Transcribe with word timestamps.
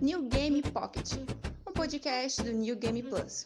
New 0.00 0.28
Game 0.30 0.62
Pocket, 0.62 1.18
um 1.66 1.74
podcast 1.74 2.42
do 2.42 2.52
New 2.52 2.74
Game 2.76 3.02
Plus. 3.02 3.44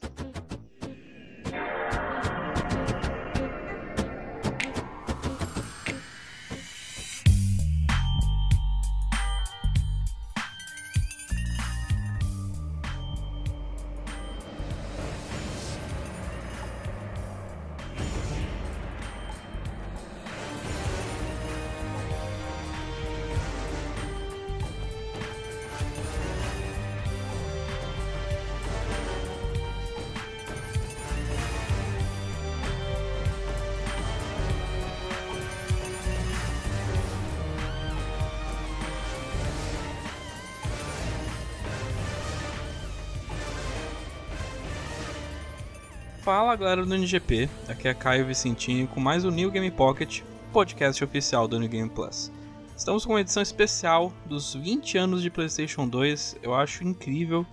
Fala 46.26 46.56
galera 46.56 46.84
do 46.84 46.92
NGP, 46.92 47.48
aqui 47.68 47.86
é 47.86 47.94
Caio 47.94 48.26
Vicentinho 48.26 48.88
com 48.88 48.98
mais 48.98 49.24
um 49.24 49.30
New 49.30 49.48
Game 49.48 49.70
Pocket, 49.70 50.22
podcast 50.52 51.04
oficial 51.04 51.46
do 51.46 51.56
New 51.56 51.68
Game 51.68 51.88
Plus. 51.88 52.32
Estamos 52.76 53.06
com 53.06 53.12
uma 53.12 53.20
edição 53.20 53.40
especial 53.40 54.12
dos 54.24 54.52
20 54.52 54.98
anos 54.98 55.22
de 55.22 55.30
PlayStation 55.30 55.86
2. 55.86 56.38
Eu 56.42 56.52
acho 56.52 56.82
incrível 56.82 57.46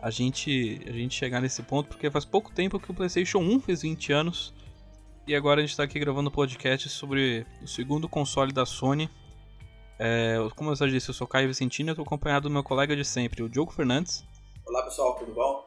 a 0.00 0.10
gente, 0.10 0.80
a 0.86 0.92
gente 0.92 1.12
chegar 1.12 1.40
nesse 1.40 1.60
ponto, 1.60 1.88
porque 1.88 2.08
faz 2.08 2.24
pouco 2.24 2.52
tempo 2.52 2.78
que 2.78 2.88
o 2.88 2.94
PlayStation 2.94 3.40
1 3.40 3.62
fez 3.62 3.82
20 3.82 4.12
anos 4.12 4.54
e 5.26 5.34
agora 5.34 5.58
a 5.58 5.62
gente 5.62 5.70
está 5.70 5.82
aqui 5.82 5.98
gravando 5.98 6.28
um 6.28 6.32
podcast 6.32 6.88
sobre 6.90 7.44
o 7.60 7.66
segundo 7.66 8.08
console 8.08 8.52
da 8.52 8.64
Sony. 8.64 9.10
É, 9.98 10.36
como 10.54 10.70
eu 10.70 10.76
já 10.76 10.86
disse, 10.86 11.10
eu 11.10 11.14
sou 11.14 11.26
Caio 11.26 11.48
Vicentino 11.48 11.90
e 11.90 11.90
estou 11.90 12.04
acompanhado 12.04 12.48
do 12.48 12.52
meu 12.52 12.62
colega 12.62 12.94
de 12.94 13.04
sempre, 13.04 13.42
o 13.42 13.48
Diogo 13.48 13.72
Fernandes. 13.72 14.24
Olá 14.64 14.84
pessoal, 14.84 15.16
tudo 15.16 15.34
bom? 15.34 15.57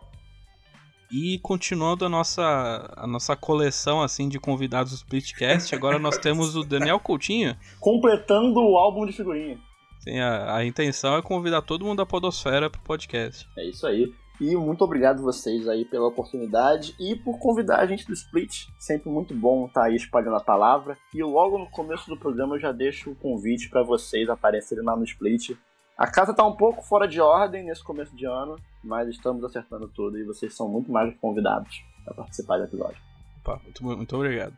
E 1.12 1.40
continuando 1.40 2.06
a 2.06 2.10
nossa, 2.10 2.90
a 2.96 3.06
nossa 3.06 3.36
coleção 3.36 4.02
assim 4.02 4.30
de 4.30 4.40
convidados 4.40 4.94
do 4.94 4.96
Splitcast, 4.96 5.76
agora 5.76 6.00
nós 6.00 6.18
temos 6.18 6.56
o 6.56 6.64
Daniel 6.64 7.00
Coutinho. 7.00 7.56
Completando 7.80 8.62
o 8.62 8.78
álbum 8.78 9.06
de 9.06 9.12
figurinha. 9.12 9.60
Sim, 10.00 10.20
a, 10.20 10.56
a 10.56 10.66
intenção 10.66 11.18
é 11.18 11.22
convidar 11.22 11.62
todo 11.62 11.84
mundo 11.84 11.98
da 11.98 12.06
Podosfera 12.06 12.70
pro 12.70 12.82
podcast. 12.82 13.48
É 13.58 13.68
isso 13.68 13.86
aí. 13.86 14.14
E 14.40 14.56
muito 14.56 14.84
obrigado 14.84 15.22
vocês 15.22 15.68
aí 15.68 15.86
pela 15.86 16.08
oportunidade 16.08 16.96
e 17.00 17.16
por 17.16 17.38
convidar 17.38 17.80
a 17.80 17.86
gente 17.86 18.08
do 18.08 18.14
Split. 18.14 18.66
Sempre 18.80 19.08
muito 19.12 19.36
bom 19.36 19.68
estar 19.68 19.84
aí 19.84 19.96
espalhando 19.96 20.38
a 20.38 20.44
palavra. 20.44 20.98
E 21.14 21.22
logo 21.22 21.60
no 21.60 21.70
começo 21.70 22.10
do 22.10 22.18
programa 22.18 22.56
eu 22.56 22.60
já 22.60 22.72
deixo 22.72 23.12
o 23.12 23.16
convite 23.16 23.70
para 23.70 23.84
vocês 23.84 24.28
aparecerem 24.30 24.84
lá 24.84 24.96
no 24.96 25.04
Split 25.04 25.52
a 25.98 26.08
casa 26.08 26.34
tá 26.34 26.46
um 26.46 26.56
pouco 26.56 26.82
fora 26.82 27.08
de 27.08 27.20
ordem 27.20 27.64
nesse 27.64 27.84
começo 27.84 28.16
de 28.16 28.26
ano, 28.26 28.60
mas 28.84 29.08
estamos 29.10 29.44
acertando 29.44 29.88
tudo 29.88 30.18
e 30.18 30.24
vocês 30.24 30.54
são 30.56 30.68
muito 30.68 30.92
mais 30.92 31.14
convidados 31.20 31.84
para 32.04 32.14
participar 32.14 32.58
do 32.58 32.64
episódio. 32.66 32.98
Opa, 33.40 33.60
muito, 33.64 33.84
muito 33.84 34.16
obrigado. 34.16 34.58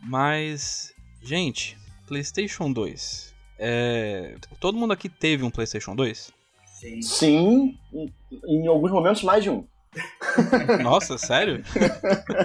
Mas, 0.00 0.94
gente, 1.22 1.78
PlayStation 2.06 2.72
2. 2.72 3.34
É... 3.58 4.36
Todo 4.60 4.78
mundo 4.78 4.92
aqui 4.92 5.08
teve 5.08 5.44
um 5.44 5.50
PlayStation 5.50 5.94
2? 5.94 6.32
Sim. 6.66 7.02
Sim, 7.02 7.78
em, 7.92 8.12
em 8.46 8.66
alguns 8.66 8.90
momentos 8.90 9.22
mais 9.22 9.42
de 9.42 9.50
um. 9.50 9.66
Nossa, 10.82 11.16
sério? 11.16 11.62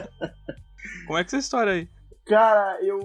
Como 1.05 1.17
é 1.17 1.23
que 1.23 1.35
é 1.35 1.37
essa 1.37 1.37
história 1.37 1.73
aí? 1.73 1.89
Cara, 2.25 2.79
eu. 2.81 2.99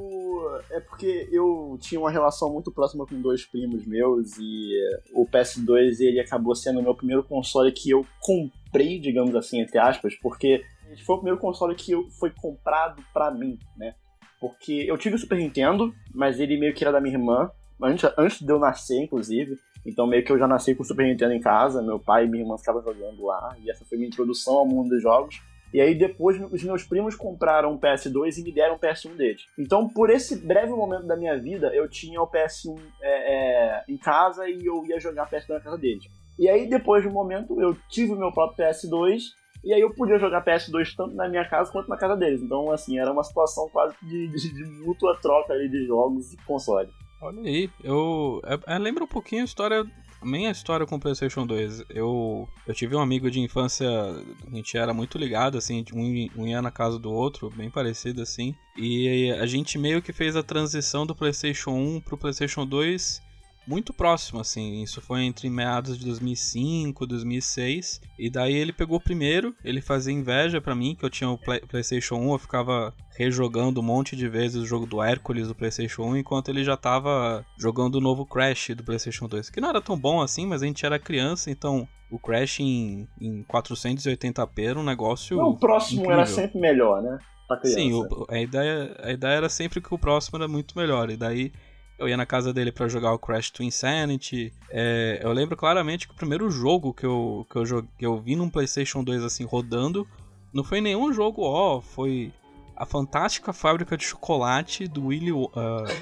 É 0.71 0.81
porque 0.81 1.29
eu 1.33 1.79
tinha 1.81 2.01
uma 2.01 2.11
relação 2.11 2.53
muito 2.53 2.71
próxima 2.71 3.07
com 3.07 3.21
dois 3.21 3.45
primos 3.45 3.87
meus 3.87 4.37
e 4.39 4.73
o 5.13 5.27
PS2 5.27 6.01
ele 6.01 6.21
acabou 6.21 6.55
sendo 6.55 6.81
o 6.81 6.83
meu 6.83 6.95
primeiro 6.95 7.25
console 7.25 7.73
que 7.73 7.91
eu 7.91 8.07
comprei, 8.21 8.99
digamos 9.01 9.35
assim, 9.35 9.61
entre 9.61 9.79
aspas, 9.79 10.15
porque 10.17 10.63
foi 11.05 11.17
o 11.17 11.19
primeiro 11.19 11.41
console 11.41 11.75
que 11.75 11.93
foi 12.19 12.31
comprado 12.31 13.03
pra 13.13 13.31
mim, 13.31 13.59
né? 13.77 13.95
Porque 14.39 14.85
eu 14.87 14.99
tive 14.99 15.17
o 15.17 15.19
Super 15.19 15.39
Nintendo, 15.39 15.95
mas 16.15 16.39
ele 16.39 16.59
meio 16.59 16.75
que 16.75 16.85
era 16.85 16.93
da 16.93 17.01
minha 17.01 17.15
irmã, 17.15 17.51
antes, 17.83 18.09
antes 18.19 18.41
de 18.41 18.53
eu 18.53 18.59
nascer, 18.59 19.03
inclusive. 19.03 19.57
Então 19.85 20.07
meio 20.07 20.25
que 20.25 20.31
eu 20.31 20.39
já 20.39 20.47
nasci 20.47 20.75
com 20.75 20.83
o 20.83 20.87
Super 20.87 21.07
Nintendo 21.07 21.33
em 21.33 21.41
casa, 21.41 21.83
meu 21.83 21.99
pai 21.99 22.25
e 22.25 22.29
minha 22.29 22.43
irmã 22.43 22.59
ficavam 22.59 22.83
jogando 22.83 23.25
lá, 23.25 23.57
e 23.61 23.71
essa 23.71 23.85
foi 23.85 23.97
minha 23.97 24.09
introdução 24.09 24.55
ao 24.55 24.67
mundo 24.67 24.91
dos 24.91 25.03
jogos. 25.03 25.41
E 25.73 25.81
aí 25.81 25.95
depois 25.95 26.41
os 26.51 26.63
meus 26.63 26.85
primos 26.85 27.15
compraram 27.15 27.73
um 27.73 27.79
PS2 27.79 28.39
e 28.39 28.43
me 28.43 28.53
deram 28.53 28.77
um 28.77 28.79
PS1 28.79 29.15
deles. 29.17 29.47
Então, 29.59 29.89
por 29.89 30.11
esse 30.11 30.37
breve 30.37 30.71
momento 30.71 31.07
da 31.07 31.17
minha 31.17 31.39
vida, 31.39 31.75
eu 31.75 31.89
tinha 31.89 32.21
o 32.21 32.27
PS1 32.27 32.79
é, 33.03 33.35
é, 33.35 33.85
em 33.89 33.97
casa 33.97 34.49
e 34.49 34.65
eu 34.65 34.85
ia 34.87 35.01
jogar 35.01 35.29
PS2 35.29 35.49
na 35.49 35.61
casa 35.61 35.79
deles. 35.79 36.05
E 36.39 36.49
aí, 36.49 36.69
depois 36.69 37.03
de 37.03 37.09
um 37.09 37.13
momento, 37.13 37.61
eu 37.61 37.77
tive 37.89 38.13
o 38.13 38.19
meu 38.19 38.33
próprio 38.33 38.67
PS2 38.67 39.21
e 39.65 39.73
aí 39.73 39.81
eu 39.81 39.93
podia 39.93 40.19
jogar 40.19 40.45
PS2 40.45 40.95
tanto 40.97 41.15
na 41.15 41.29
minha 41.29 41.45
casa 41.45 41.73
quanto 41.73 41.89
na 41.89 41.97
casa 41.97 42.17
deles. 42.17 42.41
Então, 42.41 42.71
assim, 42.71 42.99
era 42.99 43.13
uma 43.13 43.25
situação 43.25 43.69
quase 43.69 43.97
de, 44.03 44.29
de, 44.29 44.55
de 44.55 44.65
mútua 44.87 45.19
troca 45.21 45.53
ali 45.53 45.69
de 45.69 45.87
jogos 45.87 46.33
e 46.33 46.37
console. 46.45 46.89
Olha 47.21 47.41
aí, 47.41 47.69
eu, 47.83 48.41
eu, 48.45 48.61
eu 48.67 48.79
lembro 48.79 49.05
um 49.05 49.09
pouquinho 49.09 49.43
a 49.43 49.45
história 49.45 49.85
minha 50.23 50.51
história 50.51 50.87
com 50.87 50.97
o 50.97 51.01
PlayStation 51.01 51.47
2, 51.47 51.85
eu, 51.91 52.49
eu 52.67 52.75
tive 52.75 52.97
um 52.97 53.01
amigo 53.01 53.31
de 53.31 53.41
infância, 53.41 53.89
a 53.89 54.55
gente 54.55 54.77
era 54.77 54.93
muito 54.95 55.19
ligado, 55.19 55.59
assim, 55.59 55.85
um, 55.93 56.43
um 56.43 56.47
ia 56.47 56.63
na 56.63 56.71
casa 56.71 56.99
do 56.99 57.13
outro, 57.13 57.51
bem 57.51 57.71
parecido 57.71 58.23
assim. 58.23 58.55
E 58.77 59.31
a 59.33 59.47
gente 59.47 59.79
meio 59.79 60.03
que 60.03 60.13
fez 60.13 60.37
a 60.37 60.43
transição 60.43 61.07
do 61.07 61.15
PlayStation 61.15 61.71
1 61.71 62.01
pro 62.01 62.17
PlayStation 62.17 62.67
2 62.67 63.26
muito 63.67 63.93
próximo, 63.93 64.41
assim. 64.41 64.83
Isso 64.83 65.01
foi 65.01 65.23
entre 65.23 65.51
meados 65.51 65.99
de 65.99 66.05
2005, 66.05 67.07
2006. 67.07 68.01
E 68.19 68.31
daí 68.31 68.55
ele 68.55 68.73
pegou 68.73 68.99
o 68.99 69.01
primeiro, 69.01 69.55
ele 69.65 69.81
fazia 69.81 70.13
inveja 70.13 70.61
para 70.61 70.75
mim, 70.75 70.95
que 70.95 71.05
eu 71.05 71.11
tinha 71.11 71.29
o 71.29 71.39
Play 71.39 71.61
PlayStation 71.61 72.17
1, 72.17 72.33
eu 72.33 72.39
ficava 72.39 72.95
rejogando 73.17 73.81
um 73.81 73.85
monte 73.85 74.15
de 74.15 74.29
vezes 74.29 74.63
o 74.63 74.67
jogo 74.67 74.87
do 74.87 75.03
Hércules 75.03 75.49
do 75.49 75.55
PlayStation 75.55 76.03
1, 76.03 76.19
enquanto 76.19 76.49
ele 76.51 76.63
já 76.63 76.77
tava 76.77 77.45
jogando 77.59 77.97
o 77.97 78.01
novo 78.01 78.27
Crash 78.27 78.71
do 78.77 78.85
PlayStation 78.85 79.27
2. 79.27 79.51
Que 79.51 79.61
não 79.61 79.71
era 79.71 79.81
tão 79.81 79.99
bom 79.99 80.21
assim, 80.21 80.47
mas 80.47 80.63
a 80.63 80.67
gente 80.67 80.85
era 80.85 80.99
criança, 80.99 81.51
então 81.51 81.89
o 82.11 82.19
Crash 82.19 82.61
em, 82.61 83.09
em 83.21 83.43
480p 83.45 84.63
era 84.63 84.79
um 84.79 84.85
negócio. 84.85 85.37
Não, 85.37 85.51
o 85.51 85.59
próximo 85.59 86.03
incrível. 86.03 86.21
era 86.21 86.27
sempre 86.27 86.61
melhor, 86.61 87.03
né? 87.03 87.19
Sim, 87.65 87.93
o, 87.93 88.27
a, 88.29 88.41
ideia, 88.41 88.97
a 89.01 89.13
ideia 89.13 89.37
era 89.37 89.49
sempre 89.49 89.81
que 89.81 89.95
o 89.95 89.99
próximo 89.99 90.37
era 90.37 90.49
muito 90.49 90.77
melhor. 90.77 91.11
E 91.11 91.17
daí 91.17 91.53
eu 91.99 92.09
ia 92.09 92.17
na 92.17 92.27
casa 92.27 92.53
dele 92.53 92.71
para 92.71 92.89
jogar 92.89 93.13
o 93.13 93.19
Crash 93.19 93.51
to 93.51 93.63
Insanity. 93.63 94.53
É, 94.71 95.21
eu 95.23 95.33
lembro 95.33 95.57
claramente 95.57 96.07
que 96.07 96.15
o 96.15 96.17
primeiro 96.17 96.51
jogo 96.51 96.93
que 96.93 97.07
eu, 97.07 97.47
que, 97.51 97.57
eu 97.57 97.67
joguei, 97.67 97.91
que 97.99 98.07
eu 98.07 98.21
vi 98.21 98.37
num 98.37 98.51
PlayStation 98.51 99.03
2 99.03 99.23
assim 99.23 99.45
rodando 99.45 100.07
não 100.53 100.65
foi 100.65 100.81
nenhum 100.81 101.13
jogo, 101.13 101.43
ó, 101.43 101.81
foi 101.81 102.33
a 102.75 102.87
fantástica 102.87 103.53
fábrica 103.53 103.97
de 103.97 104.05
chocolate 104.05 104.87
do 104.87 105.07
Willy, 105.07 105.33
uh, 105.33 105.49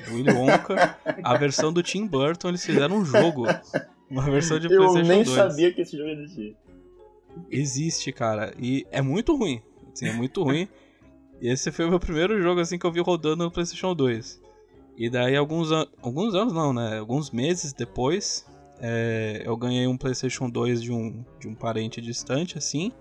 do 0.08 0.14
Willy 0.14 0.32
Wonka, 0.32 0.96
a 1.22 1.36
versão 1.36 1.72
do 1.72 1.82
Tim 1.82 2.06
Burton, 2.06 2.48
eles 2.48 2.64
fizeram 2.64 2.96
um 2.96 3.04
jogo. 3.04 3.46
Uma 4.10 4.22
versão 4.22 4.58
de 4.58 4.68
PlayStation 4.68 5.02
2. 5.02 5.08
Eu 5.08 5.14
nem 5.14 5.24
sabia 5.24 5.72
que 5.72 5.80
esse 5.80 5.96
jogo 5.96 6.10
existia. 6.10 6.54
Existe, 7.50 8.12
cara. 8.12 8.54
E 8.58 8.86
é 8.90 9.00
muito 9.00 9.36
ruim. 9.36 9.62
Assim, 9.92 10.06
é 10.06 10.12
muito 10.12 10.42
ruim. 10.42 10.68
E 11.40 11.48
esse 11.48 11.72
foi 11.72 11.84
o 11.84 11.90
meu 11.90 11.98
primeiro 11.98 12.40
jogo 12.40 12.60
assim 12.60 12.78
que 12.78 12.86
eu 12.86 12.92
vi 12.92 13.00
rodando 13.00 13.44
no 13.44 13.50
PlayStation 13.50 13.94
2. 13.94 14.40
E 14.96 15.10
daí, 15.10 15.36
alguns, 15.36 15.70
alguns 16.00 16.34
anos, 16.34 16.52
não, 16.52 16.72
né? 16.72 16.98
Alguns 16.98 17.30
meses 17.30 17.72
depois, 17.72 18.46
é, 18.80 19.42
eu 19.44 19.56
ganhei 19.56 19.86
um 19.86 19.96
PlayStation 19.96 20.48
2 20.48 20.82
de 20.82 20.92
um, 20.92 21.24
de 21.40 21.48
um 21.48 21.54
parente 21.54 22.00
distante, 22.00 22.56
assim. 22.56 22.92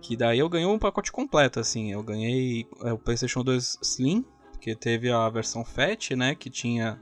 Que 0.00 0.16
daí 0.16 0.38
eu 0.38 0.48
ganhei 0.48 0.66
um 0.66 0.78
pacote 0.78 1.12
completo, 1.12 1.60
assim. 1.60 1.92
Eu 1.92 2.02
ganhei 2.02 2.66
é, 2.82 2.92
o 2.92 2.98
PlayStation 2.98 3.44
2 3.44 3.78
Slim, 3.82 4.24
que 4.60 4.74
teve 4.74 5.10
a 5.10 5.28
versão 5.28 5.64
Fat, 5.64 6.10
né? 6.16 6.34
Que 6.34 6.50
tinha 6.50 7.00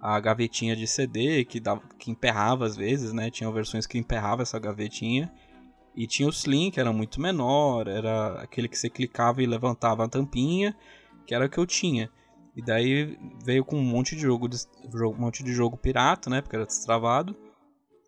a 0.00 0.18
gavetinha 0.20 0.76
de 0.76 0.86
CD, 0.86 1.44
que, 1.44 1.60
dava, 1.60 1.82
que 1.98 2.10
emperrava 2.10 2.64
às 2.64 2.76
vezes, 2.76 3.12
né? 3.12 3.30
Tinha 3.30 3.50
versões 3.50 3.86
que 3.86 3.98
emperrava 3.98 4.42
essa 4.42 4.58
gavetinha. 4.58 5.30
E 5.94 6.06
tinha 6.06 6.28
o 6.28 6.30
Slim, 6.30 6.70
que 6.70 6.78
era 6.78 6.92
muito 6.92 7.20
menor, 7.20 7.88
era 7.88 8.40
aquele 8.40 8.68
que 8.68 8.78
você 8.78 8.88
clicava 8.88 9.42
e 9.42 9.46
levantava 9.46 10.04
a 10.04 10.08
tampinha, 10.08 10.76
que 11.26 11.34
era 11.34 11.46
o 11.46 11.48
que 11.50 11.58
eu 11.58 11.66
tinha. 11.66 12.08
E 12.58 12.62
daí 12.62 13.16
veio 13.44 13.64
com 13.64 13.76
um 13.76 13.84
monte 13.84 14.16
de 14.16 14.22
jogo, 14.22 14.48
um 14.92 15.14
monte 15.14 15.44
de 15.44 15.52
jogo 15.52 15.76
pirata, 15.76 16.28
né? 16.28 16.42
Porque 16.42 16.56
era 16.56 16.66
destravado. 16.66 17.36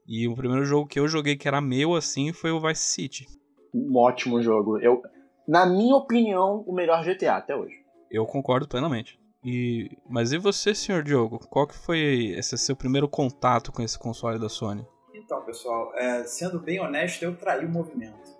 E 0.09 0.27
o 0.27 0.35
primeiro 0.35 0.65
jogo 0.65 0.89
que 0.89 0.99
eu 0.99 1.07
joguei 1.07 1.37
que 1.37 1.47
era 1.47 1.61
meu 1.61 1.95
assim 1.95 2.33
foi 2.33 2.51
o 2.51 2.61
Vice 2.61 2.83
City. 2.83 3.29
Um 3.73 3.97
ótimo 3.97 4.43
jogo. 4.43 4.77
Eu, 4.81 5.01
na 5.47 5.65
minha 5.65 5.95
opinião, 5.95 6.65
o 6.67 6.75
melhor 6.75 7.05
GTA 7.05 7.37
até 7.37 7.55
hoje. 7.55 7.77
Eu 8.11 8.27
concordo 8.27 8.67
plenamente. 8.67 9.21
E, 9.45 9.97
mas 10.09 10.33
e 10.33 10.39
você, 10.39 10.75
senhor 10.75 11.05
Diogo? 11.05 11.39
Qual 11.49 11.65
que 11.65 11.79
foi 11.79 12.35
esse 12.37 12.59
seu 12.59 12.75
primeiro 12.75 13.09
contato 13.09 13.71
com 13.71 13.83
esse 13.83 13.97
console 13.97 14.41
da 14.41 14.49
Sony? 14.49 14.85
Então, 15.15 15.45
pessoal, 15.45 15.93
é, 15.95 16.25
sendo 16.25 16.59
bem 16.59 16.81
honesto, 16.81 17.23
eu 17.23 17.37
traí 17.37 17.65
o 17.65 17.71
movimento. 17.71 18.37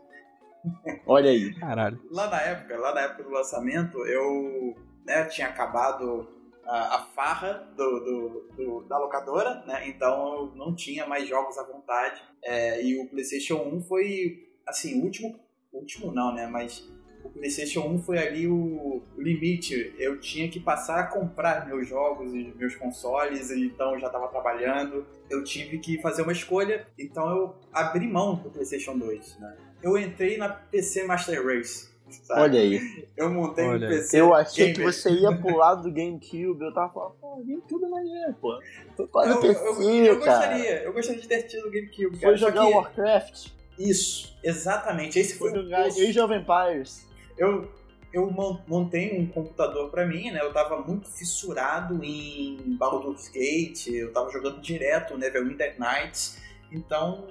Olha 1.07 1.31
aí. 1.31 1.55
Caralho. 1.55 2.01
Lá 2.11 2.29
na 2.29 2.41
época, 2.41 2.77
lá 2.77 2.93
na 2.93 3.03
época 3.03 3.23
do 3.23 3.31
lançamento, 3.31 3.97
eu 4.07 4.75
né, 5.11 5.25
tinha 5.25 5.49
acabado 5.49 6.29
a, 6.65 6.97
a 6.97 7.03
farra 7.07 7.69
do, 7.77 8.01
do, 8.01 8.49
do, 8.57 8.81
da 8.89 8.97
locadora, 8.97 9.65
né? 9.67 9.89
Então 9.89 10.53
não 10.55 10.73
tinha 10.73 11.05
mais 11.05 11.29
jogos 11.29 11.59
à 11.59 11.65
vontade. 11.65 12.23
É, 12.41 12.81
e 12.81 12.97
o 13.01 13.09
PlayStation 13.09 13.57
1 13.57 13.83
foi, 13.83 14.49
assim, 14.65 15.01
o 15.01 15.05
último. 15.05 15.39
Último 15.73 16.13
não, 16.13 16.33
né? 16.33 16.47
Mas 16.47 16.89
o 17.25 17.29
PlayStation 17.29 17.81
1 17.81 18.03
foi 18.03 18.19
ali 18.19 18.47
o 18.47 19.03
limite. 19.19 19.93
Eu 19.99 20.21
tinha 20.21 20.49
que 20.49 20.61
passar 20.61 21.01
a 21.01 21.07
comprar 21.09 21.67
meus 21.67 21.89
jogos 21.89 22.33
e 22.33 22.55
meus 22.57 22.77
consoles, 22.77 23.51
então 23.51 23.95
eu 23.95 24.01
já 24.01 24.07
estava 24.07 24.29
trabalhando. 24.29 25.05
Eu 25.29 25.43
tive 25.43 25.79
que 25.79 26.01
fazer 26.01 26.23
uma 26.23 26.33
escolha, 26.33 26.87
então 26.97 27.29
eu 27.29 27.55
abri 27.73 28.07
mão 28.07 28.37
do 28.37 28.49
PlayStation 28.49 28.97
2. 28.97 29.39
Né? 29.41 29.57
Eu 29.83 29.99
entrei 29.99 30.37
na 30.37 30.49
PC 30.49 31.03
Master 31.03 31.45
Race. 31.45 31.90
Sabe? 32.11 32.41
Olha 32.41 32.61
aí. 32.61 33.09
Eu 33.17 33.31
montei 33.31 33.65
Olha. 33.67 33.87
um 33.87 33.91
PC. 33.91 34.21
Eu 34.21 34.35
achei 34.35 34.73
gamer. 34.73 34.77
que 34.87 34.93
você 34.93 35.11
ia 35.11 35.37
pro 35.37 35.57
lado 35.57 35.83
do 35.85 35.93
GameCube. 35.93 36.65
Eu 36.65 36.73
tava 36.75 36.93
falando, 36.93 37.15
pô, 37.21 37.37
GameCube 37.47 37.85
é 37.85 37.89
maneiro, 37.89 38.35
pô. 38.41 38.59
Tô 38.97 39.07
quase 39.09 39.31
Eu, 39.33 39.41
PC, 39.41 39.61
eu, 39.63 40.05
eu 40.05 40.21
cara. 40.21 40.39
gostaria, 40.47 40.83
eu 40.83 40.93
gostaria 40.93 41.21
de 41.23 41.29
ter 41.29 41.43
tido 41.45 41.67
o 41.69 41.71
GameCube. 41.71 42.21
Foi 42.21 42.37
jogar 42.37 42.67
que- 42.67 42.73
Warcraft. 42.75 43.47
Isso, 43.79 44.37
exatamente. 44.45 45.19
Esse 45.19 45.37
foi 45.39 45.51
Foi 45.51 45.59
o 45.59 45.63
jogar. 45.65 45.85
Age 45.87 46.21
of 46.21 46.35
Empires. 46.35 47.07
eu, 47.39 47.67
eu 48.13 48.31
mon- 48.31 48.59
montei 48.67 49.19
um 49.19 49.27
computador 49.27 49.91
pra 49.91 50.05
mim, 50.07 50.31
né? 50.31 50.41
Eu 50.43 50.53
tava 50.53 50.83
muito 50.83 51.09
fissurado 51.11 52.03
em 52.05 52.59
Baldur's 52.79 53.29
Gate, 53.29 53.87
eu 53.89 54.13
tava 54.13 54.31
jogando 54.31 54.61
direto 54.61 55.17
Neverwinter 55.17 55.77
Nights. 55.79 56.39
Então, 56.73 57.27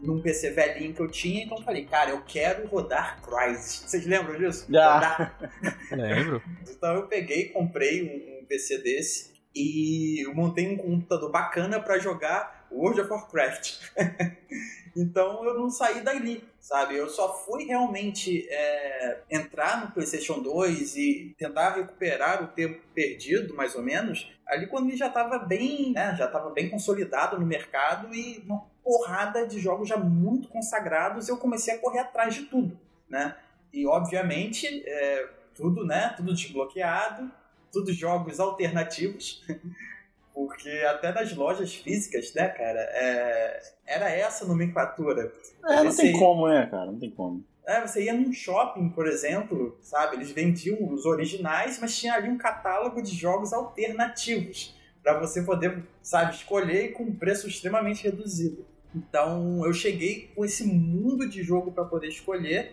num 0.00 0.20
PC 0.22 0.50
velhinho 0.50 0.94
que 0.94 1.00
eu 1.00 1.10
tinha, 1.10 1.44
então 1.44 1.58
eu 1.58 1.64
falei, 1.64 1.84
cara, 1.84 2.10
eu 2.10 2.22
quero 2.22 2.66
rodar 2.68 3.20
Crysis. 3.22 3.84
Vocês 3.90 4.06
lembram 4.06 4.38
disso? 4.38 4.66
Rodar 4.66 5.38
Lembro. 5.90 6.42
então 6.68 6.94
eu 6.94 7.06
peguei, 7.06 7.48
comprei 7.48 8.02
um, 8.02 8.42
um 8.42 8.44
PC 8.46 8.78
desse 8.78 9.34
e 9.54 10.26
eu 10.26 10.34
montei 10.34 10.68
um 10.68 10.76
computador 10.76 11.30
bacana 11.30 11.80
pra 11.80 11.98
jogar 11.98 12.66
World 12.70 13.00
of 13.00 13.10
Warcraft. 13.10 13.74
então 14.96 15.44
eu 15.44 15.54
não 15.54 15.70
saí 15.70 16.00
dali, 16.00 16.42
sabe? 16.58 16.96
Eu 16.96 17.08
só 17.08 17.32
fui 17.44 17.64
realmente 17.64 18.46
é, 18.50 19.20
entrar 19.30 19.84
no 19.84 19.92
PlayStation 19.92 20.40
2 20.40 20.96
e 20.96 21.34
tentar 21.38 21.76
recuperar 21.76 22.42
o 22.42 22.48
tempo 22.48 22.80
perdido, 22.92 23.54
mais 23.54 23.74
ou 23.76 23.82
menos, 23.82 24.32
ali 24.46 24.66
quando 24.66 24.88
ele 24.88 24.96
já 24.96 25.06
estava 25.06 25.38
bem, 25.38 25.92
né, 25.92 26.14
já 26.16 26.26
estava 26.26 26.50
bem 26.50 26.68
consolidado 26.68 27.38
no 27.38 27.46
mercado 27.46 28.12
e 28.12 28.42
uma 28.44 28.73
porrada 28.84 29.46
de 29.46 29.58
jogos 29.58 29.88
já 29.88 29.96
muito 29.96 30.48
consagrados, 30.48 31.28
eu 31.28 31.38
comecei 31.38 31.74
a 31.74 31.78
correr 31.78 32.00
atrás 32.00 32.34
de 32.34 32.42
tudo, 32.42 32.78
né? 33.08 33.34
E 33.72 33.86
obviamente 33.86 34.84
é, 34.86 35.28
tudo, 35.54 35.84
né? 35.84 36.12
Tudo 36.16 36.34
desbloqueado, 36.34 37.30
tudo 37.72 37.92
jogos 37.92 38.38
alternativos. 38.38 39.42
Porque 40.34 40.68
até 40.88 41.12
nas 41.12 41.32
lojas 41.32 41.72
físicas, 41.72 42.34
né, 42.34 42.48
cara, 42.48 42.80
é, 42.80 43.62
era 43.86 44.10
essa 44.10 44.44
a 44.44 44.48
nomenclatura. 44.48 45.32
É, 45.64 45.76
não 45.76 45.86
Esse 45.86 46.02
tem 46.02 46.18
como, 46.18 46.48
né, 46.48 46.66
cara? 46.66 46.86
Não 46.86 46.98
tem 46.98 47.10
como. 47.10 47.44
É, 47.64 47.80
você 47.80 48.04
ia 48.04 48.12
num 48.12 48.32
shopping, 48.32 48.88
por 48.88 49.06
exemplo, 49.06 49.78
sabe? 49.80 50.16
Eles 50.16 50.32
vendiam 50.32 50.92
os 50.92 51.06
originais, 51.06 51.78
mas 51.80 51.96
tinha 51.96 52.14
ali 52.14 52.28
um 52.28 52.36
catálogo 52.36 53.00
de 53.00 53.14
jogos 53.14 53.52
alternativos 53.52 54.74
para 55.04 55.18
você 55.20 55.42
poder, 55.42 55.84
sabe, 56.02 56.34
escolher 56.34 56.86
e 56.86 56.92
com 56.92 57.04
um 57.04 57.14
preço 57.14 57.46
extremamente 57.46 58.02
reduzido. 58.02 58.66
Então 58.94 59.64
eu 59.66 59.72
cheguei 59.72 60.30
com 60.34 60.44
esse 60.44 60.64
mundo 60.64 61.28
de 61.28 61.42
jogo 61.42 61.72
para 61.72 61.84
poder 61.84 62.08
escolher 62.08 62.72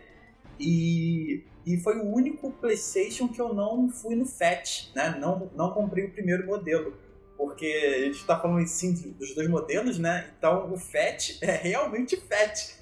e, 0.59 1.43
e 1.65 1.77
foi 1.77 1.97
o 1.97 2.05
único 2.05 2.51
PlayStation 2.51 3.27
que 3.27 3.41
eu 3.41 3.53
não 3.53 3.89
fui 3.89 4.15
no 4.15 4.25
FAT, 4.25 4.91
né? 4.95 5.17
Não, 5.19 5.49
não 5.55 5.71
comprei 5.71 6.05
o 6.05 6.11
primeiro 6.11 6.45
modelo. 6.45 6.93
Porque 7.35 7.65
a 7.65 7.99
gente 8.05 8.23
tá 8.23 8.39
falando 8.39 8.63
assim 8.63 8.93
dos 8.93 9.33
dois 9.33 9.49
modelos, 9.49 9.97
né? 9.97 10.29
Então 10.37 10.71
o 10.71 10.77
FAT 10.77 11.39
é 11.41 11.51
realmente 11.51 12.15
FAT. 12.15 12.75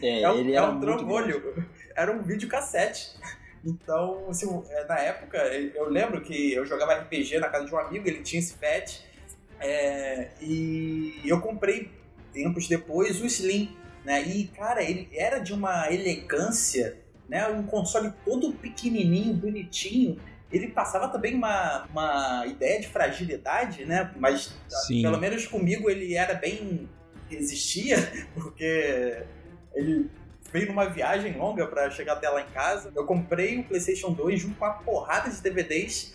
É, 0.00 0.20
É 0.22 0.30
um, 0.30 0.38
ele 0.38 0.52
é 0.52 0.56
era 0.56 0.70
um 0.70 0.80
trambolho. 0.80 1.66
Era 1.96 2.12
um 2.12 2.22
videocassete. 2.22 3.16
Então, 3.64 4.28
assim, 4.28 4.62
é, 4.68 4.84
na 4.84 4.98
época, 4.98 5.38
eu 5.38 5.88
lembro 5.88 6.20
que 6.20 6.52
eu 6.52 6.66
jogava 6.66 6.94
RPG 6.94 7.38
na 7.38 7.48
casa 7.48 7.64
de 7.64 7.74
um 7.74 7.78
amigo, 7.78 8.06
ele 8.06 8.22
tinha 8.22 8.38
esse 8.38 8.54
FAT. 8.54 9.02
é, 9.58 10.28
e 10.40 11.20
eu 11.24 11.40
comprei, 11.40 11.90
tempos 12.34 12.68
depois, 12.68 13.22
o 13.22 13.26
Slim. 13.26 13.74
Né? 14.04 14.22
E, 14.22 14.48
cara, 14.48 14.82
ele 14.82 15.08
era 15.14 15.38
de 15.38 15.54
uma 15.54 15.90
elegância, 15.90 16.98
né? 17.26 17.46
um 17.48 17.62
console 17.62 18.12
todo 18.24 18.52
pequenininho, 18.52 19.32
bonitinho. 19.32 20.18
Ele 20.52 20.68
passava 20.68 21.08
também 21.08 21.34
uma, 21.34 21.86
uma 21.90 22.44
ideia 22.46 22.78
de 22.80 22.86
fragilidade, 22.86 23.86
né? 23.86 24.12
Mas 24.16 24.54
Sim. 24.86 25.02
pelo 25.02 25.18
menos 25.18 25.46
comigo 25.46 25.88
ele 25.88 26.14
era 26.14 26.34
bem. 26.34 26.88
resistia, 27.28 27.96
porque 28.34 29.24
ele 29.74 30.10
veio 30.52 30.68
numa 30.68 30.84
viagem 30.84 31.36
longa 31.36 31.66
pra 31.66 31.90
chegar 31.90 32.12
até 32.12 32.28
lá 32.28 32.42
em 32.42 32.50
casa. 32.52 32.92
Eu 32.94 33.04
comprei 33.04 33.58
o 33.58 33.64
PlayStation 33.64 34.12
2 34.12 34.40
junto 34.42 34.54
com 34.56 34.64
uma 34.64 34.74
porrada 34.74 35.28
de 35.30 35.40
DVDs. 35.40 36.14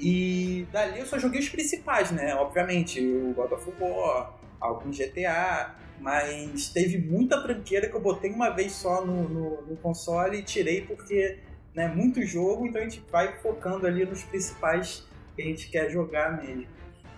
E 0.00 0.66
dali 0.72 1.00
eu 1.00 1.06
só 1.06 1.18
joguei 1.18 1.40
os 1.40 1.48
principais, 1.48 2.10
né? 2.10 2.34
Obviamente, 2.34 3.00
o 3.00 3.34
God 3.34 3.52
of 3.52 3.70
War, 3.78 4.32
algum 4.66 4.90
GTA. 4.90 5.74
Mas 6.00 6.68
teve 6.68 6.98
muita 6.98 7.40
tranqueira 7.40 7.88
que 7.88 7.94
eu 7.94 8.00
botei 8.00 8.30
uma 8.30 8.50
vez 8.50 8.72
só 8.72 9.04
no, 9.04 9.28
no, 9.28 9.62
no 9.62 9.76
console 9.76 10.38
e 10.38 10.42
tirei 10.42 10.82
porque 10.82 11.38
né, 11.74 11.88
muito 11.88 12.22
jogo, 12.22 12.66
então 12.66 12.80
a 12.80 12.84
gente 12.84 13.02
vai 13.10 13.36
focando 13.40 13.86
ali 13.86 14.04
nos 14.04 14.22
principais 14.22 15.06
que 15.34 15.42
a 15.42 15.44
gente 15.44 15.68
quer 15.68 15.90
jogar 15.90 16.40
mesmo. 16.42 16.66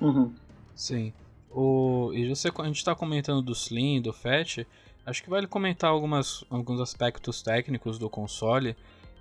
Uhum. 0.01 0.35
Sim. 0.75 1.13
O, 1.51 2.13
e 2.15 2.29
você, 2.29 2.51
a 2.59 2.65
gente 2.65 2.85
tá 2.85 2.95
comentando 2.95 3.43
do 3.43 3.53
Slim, 3.53 4.01
do 4.01 4.13
Fat. 4.13 4.67
Acho 5.05 5.23
que 5.23 5.31
vale 5.31 5.47
comentar 5.47 5.91
algumas, 5.91 6.45
alguns 6.51 6.81
aspectos 6.81 7.43
técnicos 7.43 7.99
do 7.99 8.11
console. 8.11 8.77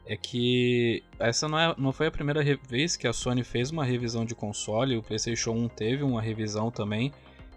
É 0.08 0.16
que 0.16 1.04
essa 1.18 1.48
não, 1.48 1.58
é, 1.58 1.76
não 1.78 1.92
foi 1.92 2.08
a 2.08 2.12
primeira 2.12 2.44
vez 2.68 2.96
que 2.96 3.08
a 3.08 3.14
Sony 3.14 3.44
fez 3.44 3.72
uma 3.72 3.84
revisão 3.84 4.24
de 4.26 4.36
console. 4.36 4.98
O 4.98 5.04
PlayStation 5.04 5.52
1 5.52 5.70
teve 5.70 6.04
uma 6.04 6.22
revisão 6.22 6.70
também. 6.70 7.12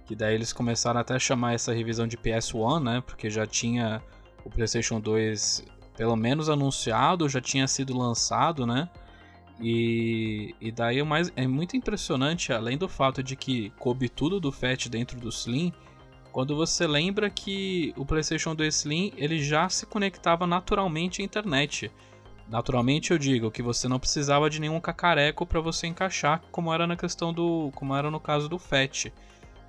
Que 0.09 0.17
daí 0.17 0.35
eles 0.35 0.53
começaram 0.53 0.99
até 0.99 1.15
a 1.15 1.19
chamar 1.19 1.53
essa 1.53 1.73
revisão 1.73 2.09
de 2.09 2.17
PS1, 2.17 2.83
né? 2.83 3.03
Porque 3.07 3.31
já 3.31 3.47
tinha 3.47 4.03
o 4.45 4.51
PlayStation 4.51 4.99
2 4.99 5.65
pelo 5.97 6.17
menos 6.17 6.49
anunciado, 6.49 7.29
já 7.29 7.41
tinha 7.41 7.69
sido 7.69 7.97
lançado, 7.97 8.67
né? 8.67 8.89
E, 9.61 10.55
e 10.61 10.71
daí 10.71 11.03
o 11.03 11.07
mais, 11.07 11.33
é 11.37 11.47
muito 11.47 11.77
impressionante, 11.77 12.53
além 12.53 12.79
do 12.79 12.89
fato 12.89 13.23
de 13.23 13.35
que 13.37 13.71
coube 13.79 14.09
tudo 14.09 14.41
do 14.41 14.53
Fat 14.53 14.89
dentro 14.89 15.19
do 15.19 15.29
Slim, 15.29 15.73
quando 16.31 16.55
você 16.55 16.87
lembra 16.87 17.29
que 17.29 17.93
o 17.97 18.07
PlayStation 18.07 18.55
2 18.55 18.75
Slim 18.77 19.13
ele 19.17 19.43
já 19.43 19.69
se 19.69 19.87
conectava 19.87 20.47
naturalmente 20.47 21.21
à 21.21 21.25
internet. 21.25 21.91
Naturalmente 22.49 23.11
eu 23.11 23.19
digo 23.19 23.51
que 23.51 23.63
você 23.63 23.89
não 23.89 23.99
precisava 23.99 24.49
de 24.49 24.61
nenhum 24.61 24.81
cacareco 24.81 25.45
para 25.45 25.61
você 25.61 25.87
encaixar, 25.87 26.41
como 26.53 26.73
era 26.73 26.87
na 26.87 26.97
questão 26.97 27.33
do, 27.33 27.71
como 27.75 27.95
era 27.95 28.11
no 28.11 28.21
caso 28.21 28.49
do 28.49 28.59
Fat. 28.59 29.13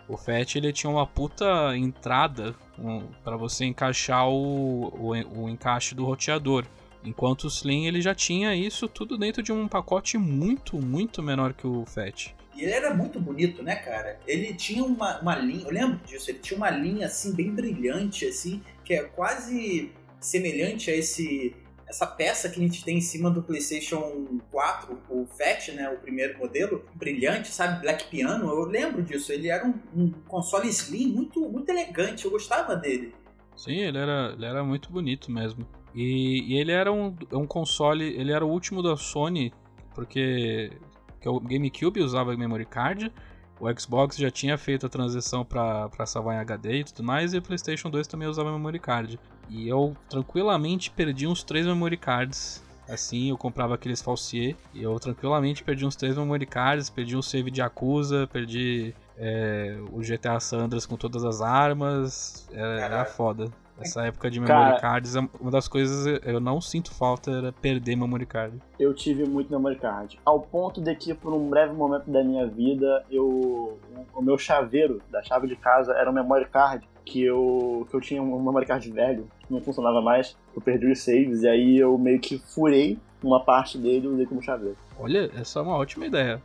O 0.10 0.18
Fat 0.18 0.56
ele 0.56 0.74
tinha 0.74 0.89
uma 0.89 1.06
puta 1.06 1.78
entrada 1.78 2.56
um, 2.80 3.01
para 3.24 3.38
você 3.38 3.63
encaixar 3.66 4.28
o, 4.28 4.88
o, 4.88 5.44
o 5.44 5.48
encaixe 5.48 5.94
do 5.94 6.04
roteador. 6.04 6.66
Enquanto 7.06 7.44
o 7.44 7.48
Slim 7.48 7.86
ele 7.86 8.01
já 8.01 8.16
tinha 8.16 8.56
isso 8.56 8.88
tudo 8.88 9.20
dentro 9.20 9.44
de 9.44 9.51
um 9.51 9.68
pacote 9.68 10.18
muito, 10.18 10.84
muito 10.84 11.22
menor 11.22 11.54
que 11.54 11.68
o 11.68 11.86
Fat. 11.86 12.36
E 12.56 12.63
ele 12.63 12.74
era 12.74 12.94
muito 12.94 13.22
bonito, 13.22 13.62
né, 13.62 13.75
cara? 13.75 14.20
Ele 14.25 14.51
tinha 14.56 14.84
uma, 14.84 15.22
uma 15.22 15.36
linha, 15.36 15.63
eu 15.63 15.72
lembro 15.72 16.00
disso, 16.06 16.32
ele 16.32 16.39
tinha 16.39 16.58
uma 16.58 16.72
linha 16.72 17.06
assim 17.06 17.34
bem 17.34 17.54
brilhante, 17.54 18.25
assim, 18.25 18.62
que 18.84 18.96
é 18.96 19.04
quase 19.04 19.92
semelhante 20.20 20.89
a 20.89 20.96
esse 20.96 21.56
essa 21.89 22.05
peça 22.05 22.48
que 22.50 22.60
a 22.60 22.63
gente 22.63 22.86
tem 22.86 23.00
em 23.00 23.01
cima 23.01 23.31
do 23.31 23.41
PlayStation 23.41 24.39
4, 24.51 24.98
o 25.10 25.25
Fat, 25.25 25.69
né, 25.69 25.89
o 25.89 25.98
primeiro 25.98 26.38
modelo, 26.38 26.86
brilhante, 26.93 27.48
sabe, 27.48 27.81
Black 27.81 28.05
Piano. 28.10 28.48
Eu 28.48 28.63
lembro 28.65 29.01
disso. 29.01 29.31
Ele 29.31 29.48
era 29.50 29.65
um, 29.65 29.74
um 29.96 30.12
console 30.27 30.69
slim 30.69 31.08
muito, 31.08 31.41
muito 31.50 31.67
elegante. 31.69 32.25
Eu 32.25 32.31
gostava 32.31 32.75
dele. 32.75 33.13
Sim, 33.58 33.79
ele 33.79 33.98
era, 33.98 34.34
ele 34.34 34.46
era 34.46 34.63
muito 34.63 34.91
bonito 34.91 35.31
mesmo. 35.31 35.67
E, 35.96 36.53
e 36.53 36.60
ele 36.60 36.72
era 36.72 36.93
um, 36.93 37.15
um 37.34 37.48
console, 37.48 38.05
ele 38.05 38.31
era 38.31 38.46
o 38.46 38.50
último 38.50 38.84
da 38.84 38.96
Sony, 38.96 39.51
porque 39.96 40.72
que 41.19 41.27
o 41.27 41.39
GameCube 41.39 42.01
usava 42.01 42.38
memory 42.38 42.65
card, 42.65 43.12
o 43.60 43.67
Xbox 43.77 44.15
já 44.15 44.31
tinha 44.31 44.58
feito 44.58 44.86
a 44.86 44.89
transição 44.89 45.43
para 45.43 46.05
salvar 46.05 46.36
em 46.36 46.39
HD 46.39 46.79
e 46.79 46.84
tudo 46.86 47.03
mais, 47.03 47.34
e 47.34 47.39
o 47.39 47.41
PlayStation 47.41 47.89
2 47.89 48.08
também 48.08 48.27
usava 48.27 48.51
memory 48.51 48.79
card. 48.79 49.19
E 49.50 49.68
eu 49.68 49.96
tranquilamente 50.10 50.91
perdi 50.91 51.27
uns 51.27 51.44
três 51.44 51.65
memory 51.65 51.98
cards. 51.98 52.63
Assim, 52.88 53.29
eu 53.29 53.38
comprava 53.38 53.75
aqueles 53.75 54.01
falsier. 54.01 54.56
E 54.74 54.82
eu 54.82 55.00
tranquilamente 55.00 55.63
perdi 55.63 55.86
uns 55.86 55.96
três 55.96 56.18
memory 56.18 56.46
cards, 56.46 56.89
perdi 56.89 57.15
um 57.15 57.22
save 57.22 57.51
de 57.51 57.62
Yakuza, 57.62 58.27
perdi 58.32 58.94
é, 59.18 59.77
o 59.91 60.00
GTA 60.00 60.39
Sandras 60.39 60.86
com 60.86 60.96
todas 60.96 61.24
as 61.24 61.41
armas, 61.41 62.48
era, 62.51 62.79
era 62.79 63.06
foda. 63.06 63.51
Essa 63.80 64.06
época 64.06 64.30
de 64.30 64.40
memory 64.40 64.78
Cara, 64.78 64.80
cards, 64.80 65.16
é 65.16 65.20
uma 65.40 65.52
das 65.52 65.68
coisas 65.68 66.20
eu 66.24 66.40
não 66.40 66.60
sinto 66.60 66.94
falta 66.94 67.32
era 67.32 67.52
perder 67.52 67.96
memory 67.96 68.26
card. 68.26 68.60
Eu 68.80 68.94
tive 68.94 69.26
muito 69.26 69.52
memory 69.52 69.78
card. 69.78 70.20
Ao 70.26 70.40
ponto 70.40 70.82
de 70.82 70.94
que, 70.96 71.14
por 71.14 71.34
um 71.34 71.50
breve 71.50 71.74
momento 71.74 72.10
da 72.10 72.24
minha 72.24 72.46
vida, 72.48 73.06
eu 73.10 73.80
o 74.14 74.22
meu 74.22 74.38
chaveiro 74.38 75.02
da 75.10 75.24
chave 75.24 75.48
de 75.48 75.56
casa 75.56 75.94
era 75.94 76.10
um 76.10 76.14
memory 76.14 76.46
card 76.46 76.88
que 77.06 77.24
eu, 77.24 77.88
que 77.90 77.96
eu 77.96 78.02
tinha 78.02 78.22
um 78.22 78.42
memory 78.42 78.66
card 78.66 78.92
velho, 78.92 79.28
que 79.46 79.52
não 79.52 79.62
funcionava 79.62 80.02
mais, 80.02 80.38
eu 80.56 80.62
perdi 80.62 80.92
os 80.92 81.00
saves, 81.02 81.42
e 81.42 81.48
aí 81.48 81.78
eu 81.78 81.98
meio 81.98 82.20
que 82.20 82.38
furei 82.38 83.00
uma 83.24 83.44
parte 83.44 83.78
dele 83.78 84.06
e 84.06 84.10
usei 84.10 84.26
como 84.26 84.42
chaveiro. 84.42 84.78
Olha, 85.00 85.30
essa 85.36 85.60
é 85.60 85.62
uma 85.62 85.76
ótima 85.76 86.06
ideia. 86.06 86.42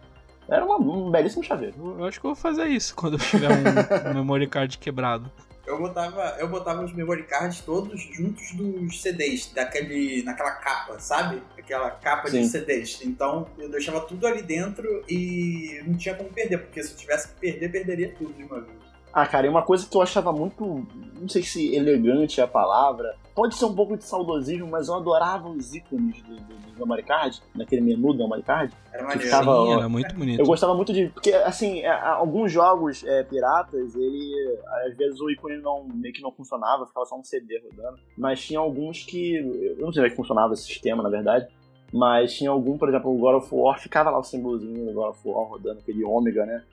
Era 0.49 0.65
uma, 0.65 0.77
um 0.77 1.11
belíssimo 1.11 1.43
chaveiro. 1.43 1.75
Eu 1.99 2.05
acho 2.05 2.21
que 2.21 2.27
eu 2.27 2.35
vou 2.35 2.37
fazer 2.37 2.67
isso 2.67 2.95
quando 2.95 3.15
eu 3.15 3.19
tiver 3.19 3.49
um, 3.51 4.11
um 4.11 4.15
memory 4.23 4.47
card 4.47 4.79
quebrado. 4.79 5.31
Eu 5.67 5.79
botava, 5.79 6.37
eu 6.39 6.49
botava 6.49 6.85
os 6.85 6.93
memory 6.93 7.25
cards 7.25 7.61
todos 7.61 8.01
juntos 8.13 8.53
dos 8.53 9.01
CDs, 9.01 9.51
daquele, 9.55 10.23
naquela 10.23 10.53
capa, 10.53 10.99
sabe? 10.99 11.43
Aquela 11.59 11.91
capa 11.91 12.29
Sim. 12.29 12.43
de 12.43 12.49
CDs. 12.49 13.01
Então 13.03 13.49
eu 13.59 13.69
deixava 13.71 14.01
tudo 14.03 14.27
ali 14.27 14.43
dentro 14.43 15.03
e 15.09 15.83
não 15.87 15.97
tinha 15.97 16.15
como 16.15 16.29
perder, 16.31 16.59
porque 16.59 16.83
se 16.83 16.93
eu 16.93 16.97
tivesse 16.97 17.29
que 17.29 17.41
perder, 17.41 17.71
perderia 17.71 18.15
tudo 18.15 18.33
de 18.35 18.45
uma 18.45 18.61
vez. 18.61 18.94
Ah, 19.15 19.27
cara, 19.27 19.47
e 19.47 19.49
uma 19.49 19.63
coisa 19.63 19.89
que 19.89 19.97
eu 19.97 20.03
achava 20.03 20.33
muito, 20.33 20.85
não 21.21 21.29
sei 21.29 21.43
se 21.45 21.73
elegante 21.73 22.41
é 22.41 22.45
a 22.45 22.49
palavra, 22.49 23.15
pode 23.33 23.55
ser 23.55 23.65
um 23.65 23.75
pouco 23.75 23.97
de 23.97 24.05
saudosismo, 24.05 24.67
mas 24.67 24.89
eu 24.89 24.95
adorava 24.95 25.49
os 25.49 25.73
ícones 25.73 26.21
do, 26.23 26.35
do, 26.35 26.87
do 26.87 27.03
Card, 27.05 27.41
naquele 27.55 27.83
menu 27.83 28.13
do 28.13 28.43
Card. 28.43 28.75
Era 28.93 29.05
maneiro. 29.05 29.23
Ficava, 29.23 29.55
Sim, 29.55 29.73
era 29.73 29.89
muito 29.89 30.15
bonito. 30.17 30.41
Eu 30.41 30.47
gostava 30.47 30.75
muito 30.75 30.93
de, 30.93 31.09
porque 31.11 31.33
assim, 31.33 31.81
é, 31.83 31.93
alguns 31.93 32.51
jogos 32.51 33.05
é, 33.05 33.23
piratas, 33.23 33.95
ele, 33.95 34.59
às 34.85 34.97
vezes 34.97 35.21
o 35.21 35.31
ícone 35.31 35.59
não, 35.59 35.85
meio 35.95 36.13
que 36.13 36.21
não 36.21 36.33
funcionava, 36.33 36.85
ficava 36.85 37.07
só 37.07 37.17
um 37.17 37.23
CD 37.23 37.61
rodando, 37.61 37.99
mas 38.19 38.45
tinha 38.45 38.59
alguns 38.59 39.05
que, 39.05 39.37
eu 39.37 39.77
não 39.79 39.93
sei 39.93 40.01
como 40.01 40.07
é 40.07 40.11
que 40.11 40.17
funcionava 40.17 40.55
esse 40.55 40.65
sistema, 40.65 41.05
na 41.05 41.09
verdade, 41.09 41.47
mas 41.93 42.35
tinha 42.35 42.51
algum, 42.51 42.77
por 42.77 42.89
exemplo, 42.89 43.15
o 43.15 43.19
God 43.19 43.37
of 43.37 43.55
War, 43.55 43.79
ficava 43.79 44.11
lá 44.11 44.19
o 44.19 44.25
símbolozinho 44.25 44.87
do 44.87 44.93
God 44.93 45.11
of 45.11 45.21
War 45.25 45.49
rodando, 45.49 45.79
aquele 45.79 46.03
ômega, 46.03 46.45
né? 46.45 46.65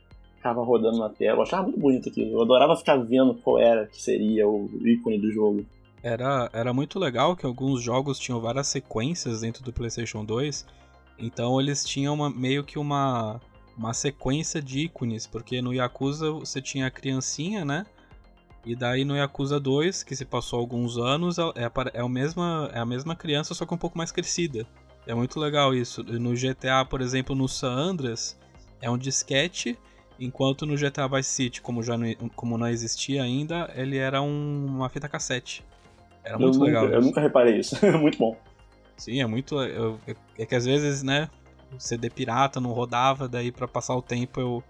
Ficava 0.42 0.64
rodando 0.64 0.98
na 0.98 1.10
tela. 1.10 1.38
Eu 1.38 1.44
achava 1.44 1.64
muito 1.64 1.80
bonito 1.80 2.10
aquilo. 2.10 2.32
Eu 2.32 2.42
adorava 2.42 2.76
ficar 2.76 2.98
vendo 2.98 3.36
qual 3.36 3.60
era 3.60 3.86
que 3.86 4.02
seria 4.02 4.48
o 4.48 4.68
ícone 4.84 5.20
do 5.20 5.32
jogo. 5.32 5.64
Era, 6.02 6.50
era 6.52 6.74
muito 6.74 6.98
legal 6.98 7.36
que 7.36 7.46
alguns 7.46 7.82
jogos 7.82 8.18
tinham 8.18 8.42
várias 8.42 8.68
sequências 8.68 9.42
dentro 9.42 9.64
do 9.64 9.72
PlayStation 9.72 10.26
2. 10.26 10.66
Então 11.20 11.62
eles 11.62 11.86
tinham 11.86 12.16
uma, 12.16 12.30
meio 12.30 12.64
que 12.64 12.80
uma, 12.80 13.40
uma 13.78 13.94
sequência 13.94 14.60
de 14.60 14.80
ícones. 14.80 15.28
Porque 15.28 15.62
no 15.62 15.72
Yakuza 15.72 16.32
você 16.32 16.60
tinha 16.60 16.88
a 16.88 16.92
criancinha, 16.92 17.64
né? 17.64 17.86
E 18.66 18.76
daí 18.76 19.06
no 19.06 19.16
Yakuza 19.16 19.60
2, 19.60 20.04
que 20.04 20.16
se 20.16 20.26
passou 20.26 20.60
alguns 20.60 20.98
anos, 20.98 21.38
é, 21.38 21.44
é, 21.56 21.72
é, 21.94 22.02
a 22.02 22.10
mesma, 22.10 22.70
é 22.74 22.80
a 22.80 22.86
mesma 22.86 23.16
criança, 23.16 23.54
só 23.54 23.66
que 23.66 23.74
um 23.74 23.78
pouco 23.78 23.98
mais 23.98 24.12
crescida. 24.12 24.66
É 25.06 25.14
muito 25.14 25.40
legal 25.40 25.74
isso. 25.74 26.04
No 26.04 26.34
GTA, 26.34 26.86
por 26.88 27.02
exemplo, 27.02 27.36
no 27.36 27.48
San 27.48 27.74
Andreas, 27.74 28.38
é 28.80 28.90
um 28.90 28.98
disquete 28.98 29.78
Enquanto 30.22 30.68
no 30.68 30.76
GTA 30.76 31.08
Vice 31.08 31.30
City, 31.30 31.62
como, 31.62 31.82
já 31.82 31.98
não, 31.98 32.08
como 32.36 32.58
não 32.58 32.68
existia 32.68 33.24
ainda, 33.24 33.72
ele 33.76 33.98
era 33.98 34.22
um, 34.22 34.68
uma 34.68 34.88
fita 34.88 35.10
cassete. 35.10 35.66
Era 36.24 36.38
muito 36.38 36.60
eu 36.60 36.64
legal. 36.64 36.84
Nunca, 36.84 36.96
eu 36.96 37.02
nunca 37.02 37.22
reparei 37.22 37.58
isso. 37.58 37.76
muito 38.00 38.20
bom. 38.20 38.38
Sim, 38.98 39.20
é 39.20 39.26
muito. 39.26 39.60
Eu, 39.60 40.00
é 40.38 40.46
que 40.46 40.54
às 40.54 40.66
vezes, 40.66 41.02
né, 41.02 41.28
o 41.76 41.80
CD 41.80 42.10
pirata 42.10 42.60
não 42.60 42.72
rodava, 42.72 43.28
daí 43.28 43.52
para 43.52 43.68
passar 43.68 43.96
o 43.96 44.02
tempo 44.02 44.40
eu 44.40 44.64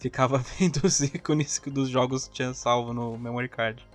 ficava 0.00 0.38
vendo 0.58 0.80
os 0.84 1.00
ícones 1.00 1.60
dos 1.66 1.88
jogos 1.88 2.26
que 2.26 2.34
tinha 2.34 2.52
salvo 2.52 2.92
no 2.92 3.16
memory 3.16 3.48
card. 3.48 3.86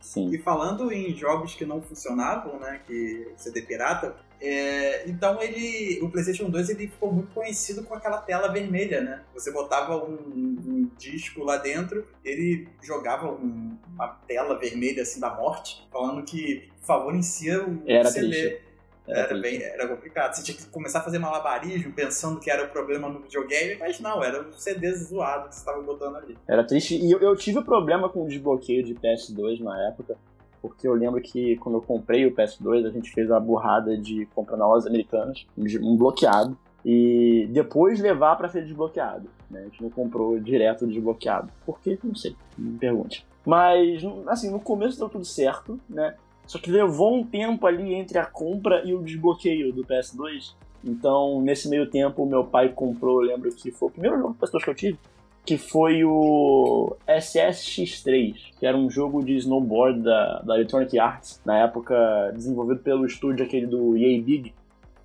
Sim. 0.00 0.30
E 0.32 0.38
falando 0.38 0.92
em 0.92 1.14
jogos 1.16 1.54
que 1.54 1.64
não 1.64 1.80
funcionavam, 1.80 2.60
né, 2.60 2.80
que 2.86 3.32
CD 3.36 3.62
pirata, 3.62 4.14
é, 4.40 5.08
então 5.08 5.40
ele, 5.40 6.00
o 6.02 6.10
PlayStation 6.10 6.50
2 6.50 6.70
ele 6.70 6.88
ficou 6.88 7.12
muito 7.12 7.32
conhecido 7.32 7.82
com 7.82 7.94
aquela 7.94 8.18
tela 8.18 8.48
vermelha, 8.48 9.00
né? 9.00 9.22
Você 9.32 9.50
botava 9.50 9.96
um, 9.96 10.12
um 10.12 10.90
disco 10.98 11.42
lá 11.42 11.56
dentro, 11.56 12.06
ele 12.24 12.68
jogava 12.82 13.30
um, 13.30 13.76
uma 13.94 14.08
tela 14.26 14.58
vermelha 14.58 15.02
assim 15.02 15.20
da 15.20 15.34
morte, 15.34 15.86
falando 15.90 16.24
que 16.24 16.68
favorecia 16.80 17.64
o 17.64 17.82
Era 17.86 18.10
CD. 18.10 18.60
Era, 19.06 19.20
era, 19.20 19.38
bem, 19.38 19.62
era 19.62 19.86
complicado. 19.86 20.34
Você 20.34 20.42
tinha 20.42 20.56
que 20.56 20.66
começar 20.66 21.00
a 21.00 21.02
fazer 21.02 21.18
malabarismo 21.18 21.92
pensando 21.92 22.40
que 22.40 22.50
era 22.50 22.64
o 22.64 22.68
problema 22.70 23.08
no 23.08 23.20
videogame, 23.20 23.76
mas 23.76 24.00
não, 24.00 24.24
era 24.24 24.42
o 24.42 24.52
CD 24.54 24.90
zoado 24.94 25.48
que 25.48 25.54
você 25.54 25.60
estava 25.60 25.82
botando 25.82 26.16
ali. 26.16 26.38
Era 26.48 26.64
triste. 26.64 26.96
E 26.96 27.10
eu, 27.10 27.20
eu 27.20 27.36
tive 27.36 27.62
problema 27.62 28.08
com 28.08 28.24
o 28.24 28.28
desbloqueio 28.28 28.82
de 28.82 28.94
PS2 28.94 29.60
na 29.60 29.88
época 29.88 30.16
porque 30.64 30.88
eu 30.88 30.94
lembro 30.94 31.20
que 31.20 31.56
quando 31.56 31.74
eu 31.74 31.82
comprei 31.82 32.24
o 32.24 32.34
PS2, 32.34 32.86
a 32.86 32.90
gente 32.90 33.12
fez 33.12 33.30
a 33.30 33.38
burrada 33.38 33.98
de 33.98 34.24
comprar 34.34 34.56
na 34.56 34.66
lojas 34.66 34.86
americanas, 34.86 35.44
um 35.58 35.94
bloqueado, 35.94 36.56
e 36.82 37.46
depois 37.50 38.00
levar 38.00 38.34
para 38.36 38.48
ser 38.48 38.62
desbloqueado. 38.62 39.28
Né? 39.50 39.60
A 39.60 39.64
gente 39.64 39.82
não 39.82 39.90
comprou 39.90 40.40
direto 40.40 40.86
desbloqueado. 40.86 41.50
Por 41.66 41.78
quê? 41.80 41.98
Não 42.02 42.14
sei, 42.14 42.34
me 42.56 42.78
pergunte. 42.78 43.26
Mas, 43.44 44.02
assim, 44.26 44.50
no 44.50 44.58
começo 44.58 44.98
deu 44.98 45.10
tudo 45.10 45.26
certo, 45.26 45.78
né? 45.86 46.14
Só 46.46 46.58
que 46.58 46.70
levou 46.70 47.14
um 47.14 47.26
tempo 47.26 47.66
ali 47.66 47.92
entre 47.92 48.16
a 48.16 48.24
compra 48.24 48.82
e 48.86 48.94
o 48.94 49.02
desbloqueio 49.02 49.70
do 49.70 49.84
PS2. 49.84 50.54
Então, 50.82 51.42
nesse 51.42 51.68
meio 51.68 51.90
tempo, 51.90 52.24
meu 52.24 52.42
pai 52.42 52.70
comprou, 52.70 53.22
eu 53.22 53.28
lembro 53.28 53.50
que 53.50 53.70
foi 53.70 53.88
o 53.88 53.92
primeiro 53.92 54.16
jogo 54.16 54.32
do 54.32 54.46
PS2 54.46 54.64
que 54.64 54.70
eu 54.70 54.74
tive, 54.74 54.98
que 55.44 55.58
foi 55.58 56.04
o 56.04 56.96
SSX3, 57.06 58.34
que 58.58 58.66
era 58.66 58.76
um 58.76 58.88
jogo 58.88 59.22
de 59.22 59.36
snowboard 59.36 60.00
da, 60.00 60.40
da 60.40 60.54
Electronic 60.56 60.98
Arts, 60.98 61.40
na 61.44 61.58
época 61.58 62.32
desenvolvido 62.34 62.80
pelo 62.80 63.04
estúdio 63.04 63.44
aquele 63.44 63.66
do 63.66 63.96
EA 63.96 64.22
Big, 64.22 64.54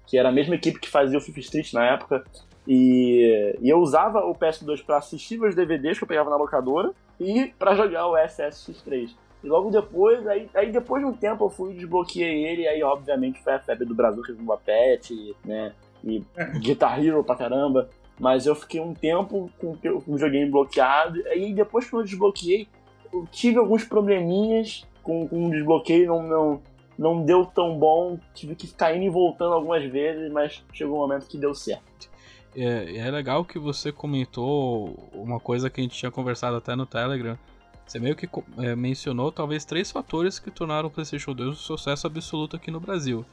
que 0.07 0.17
era 0.17 0.29
a 0.29 0.31
mesma 0.31 0.55
equipe 0.55 0.79
que 0.79 0.89
fazia 0.89 1.17
o 1.17 1.21
FIFA 1.21 1.39
Street 1.41 1.73
na 1.73 1.85
época. 1.85 2.23
E, 2.65 3.57
e 3.61 3.69
eu 3.69 3.79
usava 3.79 4.19
o 4.19 4.33
PS2 4.33 4.83
para 4.85 4.97
assistir 4.97 5.37
meus 5.37 5.55
DVDs 5.55 5.97
que 5.97 6.03
eu 6.03 6.07
pegava 6.07 6.29
na 6.29 6.37
locadora 6.37 6.91
e 7.19 7.53
para 7.59 7.75
jogar 7.75 8.07
o 8.07 8.13
SSX3. 8.13 9.11
E 9.43 9.47
logo 9.47 9.69
depois, 9.69 10.25
aí, 10.27 10.49
aí 10.53 10.71
depois 10.71 11.03
de 11.03 11.09
um 11.09 11.13
tempo 11.13 11.45
eu 11.45 11.49
fui 11.49 11.73
desbloqueei 11.73 12.45
ele, 12.45 12.63
e 12.63 12.67
aí 12.67 12.83
obviamente 12.83 13.41
foi 13.41 13.53
a 13.53 13.59
febre 13.59 13.85
do 13.85 13.95
Brasil, 13.95 14.21
que 14.21 14.31
o 14.31 14.57
Pet, 14.57 15.35
né? 15.43 15.73
E 16.03 16.23
Guitar 16.59 17.03
Hero 17.03 17.23
pra 17.23 17.35
caramba. 17.35 17.89
Mas 18.19 18.45
eu 18.45 18.53
fiquei 18.53 18.81
um 18.81 18.93
tempo 18.93 19.49
com 19.57 19.71
o 19.71 19.99
videogame 19.99 20.51
bloqueado. 20.51 21.19
E 21.35 21.53
depois 21.53 21.89
que 21.89 21.95
eu 21.95 22.03
desbloqueei, 22.03 22.67
eu 23.11 23.25
tive 23.31 23.57
alguns 23.57 23.85
probleminhas 23.85 24.85
com, 25.01 25.27
com 25.27 25.47
o 25.47 25.51
desbloqueio, 25.51 26.07
não, 26.07 26.23
não, 26.23 26.61
não 26.97 27.25
deu 27.25 27.45
tão 27.45 27.77
bom. 27.77 28.19
Tive 28.33 28.55
que 28.55 28.67
ficar 28.67 28.93
indo 28.95 29.05
e 29.05 29.09
voltando 29.09 29.53
algumas 29.53 29.83
vezes, 29.89 30.31
mas 30.31 30.63
chegou 30.73 30.97
um 30.97 30.99
momento 30.99 31.27
que 31.27 31.37
deu 31.37 31.55
certo. 31.55 32.09
É, 32.55 32.97
é 32.97 33.11
legal 33.11 33.45
que 33.45 33.57
você 33.57 33.91
comentou 33.91 35.09
uma 35.13 35.39
coisa 35.39 35.69
que 35.69 35.79
a 35.79 35.83
gente 35.83 35.97
tinha 35.97 36.11
conversado 36.11 36.57
até 36.57 36.75
no 36.75 36.85
Telegram. 36.85 37.37
Você 37.85 37.99
meio 37.99 38.15
que 38.15 38.29
é, 38.57 38.75
mencionou 38.75 39.31
talvez 39.31 39.65
três 39.65 39.89
fatores 39.89 40.37
que 40.37 40.51
tornaram 40.51 40.89
o 40.89 40.91
PlayStation 40.91 41.33
2 41.33 41.49
um 41.49 41.53
sucesso 41.53 42.05
absoluto 42.05 42.55
aqui 42.55 42.69
no 42.69 42.79
Brasil 42.79 43.25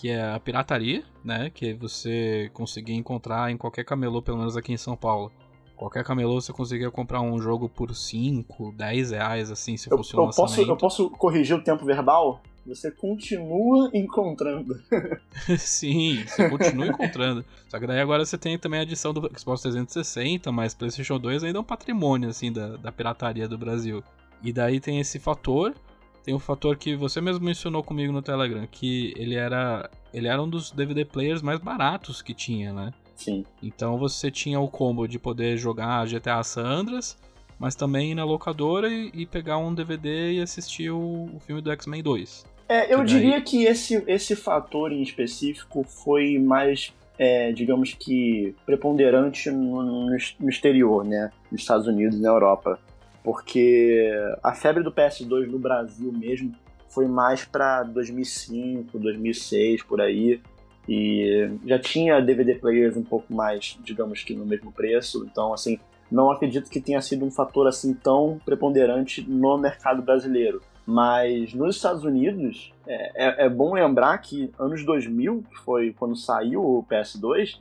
que 0.00 0.08
é 0.08 0.22
a 0.22 0.40
pirataria, 0.40 1.04
né? 1.22 1.50
Que 1.50 1.68
é 1.68 1.74
você 1.74 2.50
conseguir 2.54 2.94
encontrar 2.94 3.50
em 3.50 3.58
qualquer 3.58 3.84
camelô, 3.84 4.22
pelo 4.22 4.38
menos 4.38 4.56
aqui 4.56 4.72
em 4.72 4.76
São 4.78 4.96
Paulo. 4.96 5.30
Qualquer 5.76 6.02
camelô 6.02 6.40
você 6.40 6.54
conseguia 6.54 6.90
comprar 6.90 7.20
um 7.20 7.38
jogo 7.38 7.68
por 7.68 7.94
5, 7.94 8.72
10 8.72 9.10
reais, 9.10 9.50
assim, 9.50 9.76
se 9.76 9.90
fosse 9.90 10.14
eu, 10.14 10.20
um 10.20 10.26
eu 10.26 10.30
posso, 10.30 10.60
eu 10.62 10.76
posso 10.76 11.10
corrigir 11.10 11.54
o 11.54 11.62
tempo 11.62 11.84
verbal? 11.84 12.40
Você 12.66 12.90
continua 12.90 13.90
encontrando. 13.92 14.74
Sim, 15.58 16.24
você 16.26 16.48
continua 16.48 16.86
encontrando. 16.86 17.44
Só 17.68 17.78
que 17.78 17.86
daí 17.86 18.00
agora 18.00 18.24
você 18.24 18.38
tem 18.38 18.58
também 18.58 18.80
a 18.80 18.84
edição 18.84 19.12
do 19.12 19.30
Xbox 19.38 19.60
360, 19.60 20.50
mas 20.50 20.72
PlayStation 20.74 21.18
2 21.18 21.44
ainda 21.44 21.58
é 21.58 21.60
um 21.60 21.64
patrimônio, 21.64 22.30
assim, 22.30 22.50
da, 22.50 22.78
da 22.78 22.90
pirataria 22.90 23.46
do 23.46 23.58
Brasil. 23.58 24.02
E 24.42 24.50
daí 24.50 24.80
tem 24.80 24.98
esse 24.98 25.18
fator 25.18 25.74
tem 26.22 26.34
um 26.34 26.38
fator 26.38 26.76
que 26.76 26.94
você 26.94 27.20
mesmo 27.20 27.44
mencionou 27.44 27.82
comigo 27.82 28.12
no 28.12 28.22
Telegram, 28.22 28.66
que 28.70 29.14
ele 29.16 29.34
era, 29.34 29.90
ele 30.12 30.28
era 30.28 30.42
um 30.42 30.48
dos 30.48 30.70
DVD 30.70 31.04
players 31.04 31.42
mais 31.42 31.58
baratos 31.58 32.22
que 32.22 32.34
tinha, 32.34 32.72
né? 32.72 32.92
Sim. 33.16 33.44
Então 33.62 33.98
você 33.98 34.30
tinha 34.30 34.58
o 34.60 34.68
combo 34.68 35.06
de 35.06 35.18
poder 35.18 35.56
jogar 35.56 36.06
GTA 36.06 36.42
San 36.42 36.64
Andreas, 36.64 37.18
mas 37.58 37.74
também 37.74 38.12
ir 38.12 38.14
na 38.14 38.24
locadora 38.24 38.88
e, 38.88 39.10
e 39.14 39.26
pegar 39.26 39.58
um 39.58 39.74
DVD 39.74 40.32
e 40.32 40.40
assistir 40.40 40.90
o, 40.90 41.30
o 41.34 41.40
filme 41.40 41.60
do 41.60 41.70
X-Men 41.70 42.02
2. 42.02 42.46
É, 42.68 42.92
eu 42.92 42.98
daí... 42.98 43.06
diria 43.06 43.40
que 43.40 43.64
esse, 43.64 44.02
esse 44.06 44.36
fator 44.36 44.92
em 44.92 45.02
específico 45.02 45.84
foi 45.84 46.38
mais, 46.38 46.94
é, 47.18 47.52
digamos 47.52 47.92
que, 47.92 48.54
preponderante 48.64 49.50
no, 49.50 49.82
no, 49.82 50.16
no 50.38 50.48
exterior, 50.48 51.04
né? 51.04 51.30
Nos 51.50 51.60
Estados 51.60 51.86
Unidos 51.86 52.16
e 52.16 52.22
na 52.22 52.28
Europa 52.28 52.78
porque 53.22 54.10
a 54.42 54.54
febre 54.54 54.82
do 54.82 54.92
PS2 54.92 55.46
no 55.46 55.58
Brasil 55.58 56.12
mesmo 56.12 56.52
foi 56.88 57.06
mais 57.06 57.44
para 57.44 57.82
2005, 57.84 58.98
2006 58.98 59.82
por 59.82 60.00
aí. 60.00 60.40
E 60.88 61.50
já 61.64 61.78
tinha 61.78 62.20
DVD 62.20 62.54
players 62.54 62.96
um 62.96 63.04
pouco 63.04 63.32
mais, 63.32 63.78
digamos 63.84 64.24
que 64.24 64.34
no 64.34 64.44
mesmo 64.44 64.72
preço, 64.72 65.24
então 65.30 65.52
assim, 65.52 65.78
não 66.10 66.30
acredito 66.30 66.68
que 66.68 66.80
tenha 66.80 67.00
sido 67.00 67.24
um 67.24 67.30
fator 67.30 67.68
assim 67.68 67.94
tão 67.94 68.40
preponderante 68.44 69.22
no 69.28 69.56
mercado 69.56 70.02
brasileiro. 70.02 70.60
Mas 70.84 71.54
nos 71.54 71.76
Estados 71.76 72.02
Unidos, 72.02 72.72
é, 72.86 73.44
é, 73.44 73.46
é 73.46 73.48
bom 73.48 73.74
lembrar 73.74 74.18
que 74.18 74.50
anos 74.58 74.84
2000, 74.84 75.44
que 75.48 75.58
foi 75.58 75.94
quando 75.96 76.16
saiu 76.16 76.64
o 76.64 76.84
PS2, 76.90 77.58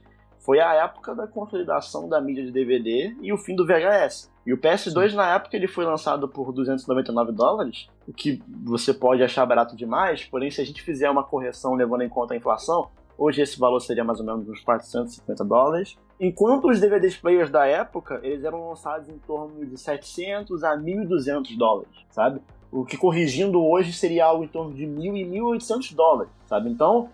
foi 0.49 0.59
a 0.59 0.73
época 0.73 1.13
da 1.13 1.27
consolidação 1.27 2.09
da 2.09 2.19
mídia 2.19 2.43
de 2.43 2.51
DVD 2.51 3.15
e 3.21 3.31
o 3.31 3.37
fim 3.37 3.55
do 3.55 3.67
VHS. 3.67 4.31
E 4.47 4.51
o 4.51 4.57
PS2, 4.57 5.11
Sim. 5.11 5.15
na 5.15 5.35
época, 5.35 5.55
ele 5.55 5.67
foi 5.67 5.85
lançado 5.85 6.27
por 6.27 6.51
299 6.51 7.31
dólares, 7.31 7.87
o 8.07 8.11
que 8.11 8.41
você 8.65 8.91
pode 8.91 9.21
achar 9.21 9.45
barato 9.45 9.75
demais, 9.75 10.25
porém, 10.25 10.49
se 10.49 10.59
a 10.59 10.65
gente 10.65 10.81
fizer 10.81 11.07
uma 11.07 11.23
correção 11.23 11.75
levando 11.75 12.01
em 12.01 12.09
conta 12.09 12.33
a 12.33 12.37
inflação, 12.37 12.89
hoje 13.15 13.43
esse 13.43 13.59
valor 13.59 13.79
seria 13.79 14.03
mais 14.03 14.19
ou 14.19 14.25
menos 14.25 14.49
uns 14.49 14.61
450 14.61 15.45
dólares. 15.45 15.95
Enquanto 16.19 16.67
os 16.67 16.79
DVDs 16.79 17.15
players 17.15 17.51
da 17.51 17.67
época, 17.67 18.19
eles 18.23 18.43
eram 18.43 18.69
lançados 18.69 19.07
em 19.07 19.19
torno 19.19 19.63
de 19.63 19.77
700 19.77 20.63
a 20.63 20.75
1.200 20.75 21.55
dólares, 21.55 21.93
sabe? 22.09 22.41
O 22.71 22.83
que 22.83 22.97
corrigindo 22.97 23.63
hoje 23.63 23.93
seria 23.93 24.25
algo 24.25 24.43
em 24.43 24.47
torno 24.47 24.73
de 24.73 24.87
1.000 24.87 25.15
e 25.15 25.39
1.800 25.39 25.93
dólares, 25.93 26.33
sabe? 26.47 26.71
Então, 26.71 27.07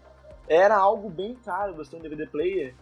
era 0.47 0.77
algo 0.77 1.09
bem 1.09 1.35
caro 1.43 1.73
você 1.73 1.91
ter 1.91 1.97
um 1.97 2.01
DVD 2.01 2.27
player 2.27 2.73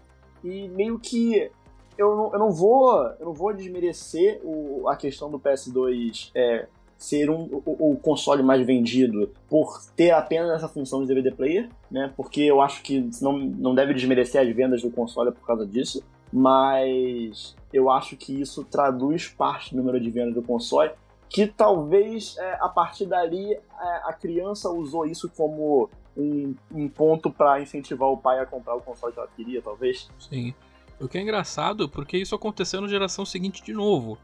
e 0.43 0.67
meio 0.69 0.99
que 0.99 1.49
eu 1.97 2.15
não, 2.15 2.33
eu 2.33 2.39
não 2.39 2.51
vou 2.51 3.01
eu 3.19 3.25
não 3.25 3.33
vou 3.33 3.53
desmerecer 3.53 4.41
o, 4.43 4.87
a 4.87 4.95
questão 4.95 5.29
do 5.29 5.39
PS2 5.39 6.31
é, 6.35 6.67
ser 6.97 7.29
um, 7.29 7.61
o, 7.65 7.91
o, 7.91 7.97
console 7.97 8.41
mais 8.41 8.65
vendido 8.65 9.31
por 9.49 9.81
ter 9.95 10.11
apenas 10.11 10.51
essa 10.51 10.69
função 10.69 11.01
de 11.01 11.07
DVD 11.07 11.31
player, 11.31 11.69
né? 11.91 12.13
Porque 12.15 12.41
eu 12.41 12.61
acho 12.61 12.81
que 12.81 13.09
não, 13.21 13.37
não 13.37 13.75
deve 13.75 13.93
desmerecer 13.93 14.41
as 14.41 14.55
vendas 14.55 14.81
do 14.81 14.89
console 14.89 15.31
por 15.31 15.45
causa 15.45 15.65
disso, 15.65 16.01
mas 16.31 17.55
eu 17.73 17.91
acho 17.91 18.15
que 18.15 18.39
isso 18.39 18.63
traduz 18.63 19.27
parte 19.27 19.71
do 19.71 19.77
número 19.77 19.99
de 19.99 20.09
vendas 20.09 20.33
do 20.33 20.41
console 20.41 20.91
que 21.33 21.47
talvez 21.47 22.37
é, 22.37 22.57
a 22.61 22.69
partir 22.69 23.07
dali 23.07 23.53
é, 23.53 23.59
a 24.05 24.13
criança 24.13 24.69
usou 24.69 25.05
isso 25.05 25.29
como 25.35 25.89
um, 26.15 26.55
um 26.71 26.87
ponto 26.87 27.31
para 27.31 27.61
incentivar 27.61 28.09
o 28.09 28.17
pai 28.17 28.39
a 28.39 28.45
comprar 28.45 28.75
o 28.75 28.81
console 28.81 29.13
que 29.13 29.19
ela 29.19 29.29
queria, 29.35 29.61
talvez. 29.61 30.09
Sim. 30.19 30.53
O 30.99 31.07
que 31.07 31.17
é 31.17 31.21
engraçado, 31.21 31.89
porque 31.89 32.17
isso 32.17 32.35
aconteceu 32.35 32.79
na 32.81 32.87
geração 32.87 33.25
seguinte 33.25 33.63
de 33.63 33.73
novo. 33.73 34.17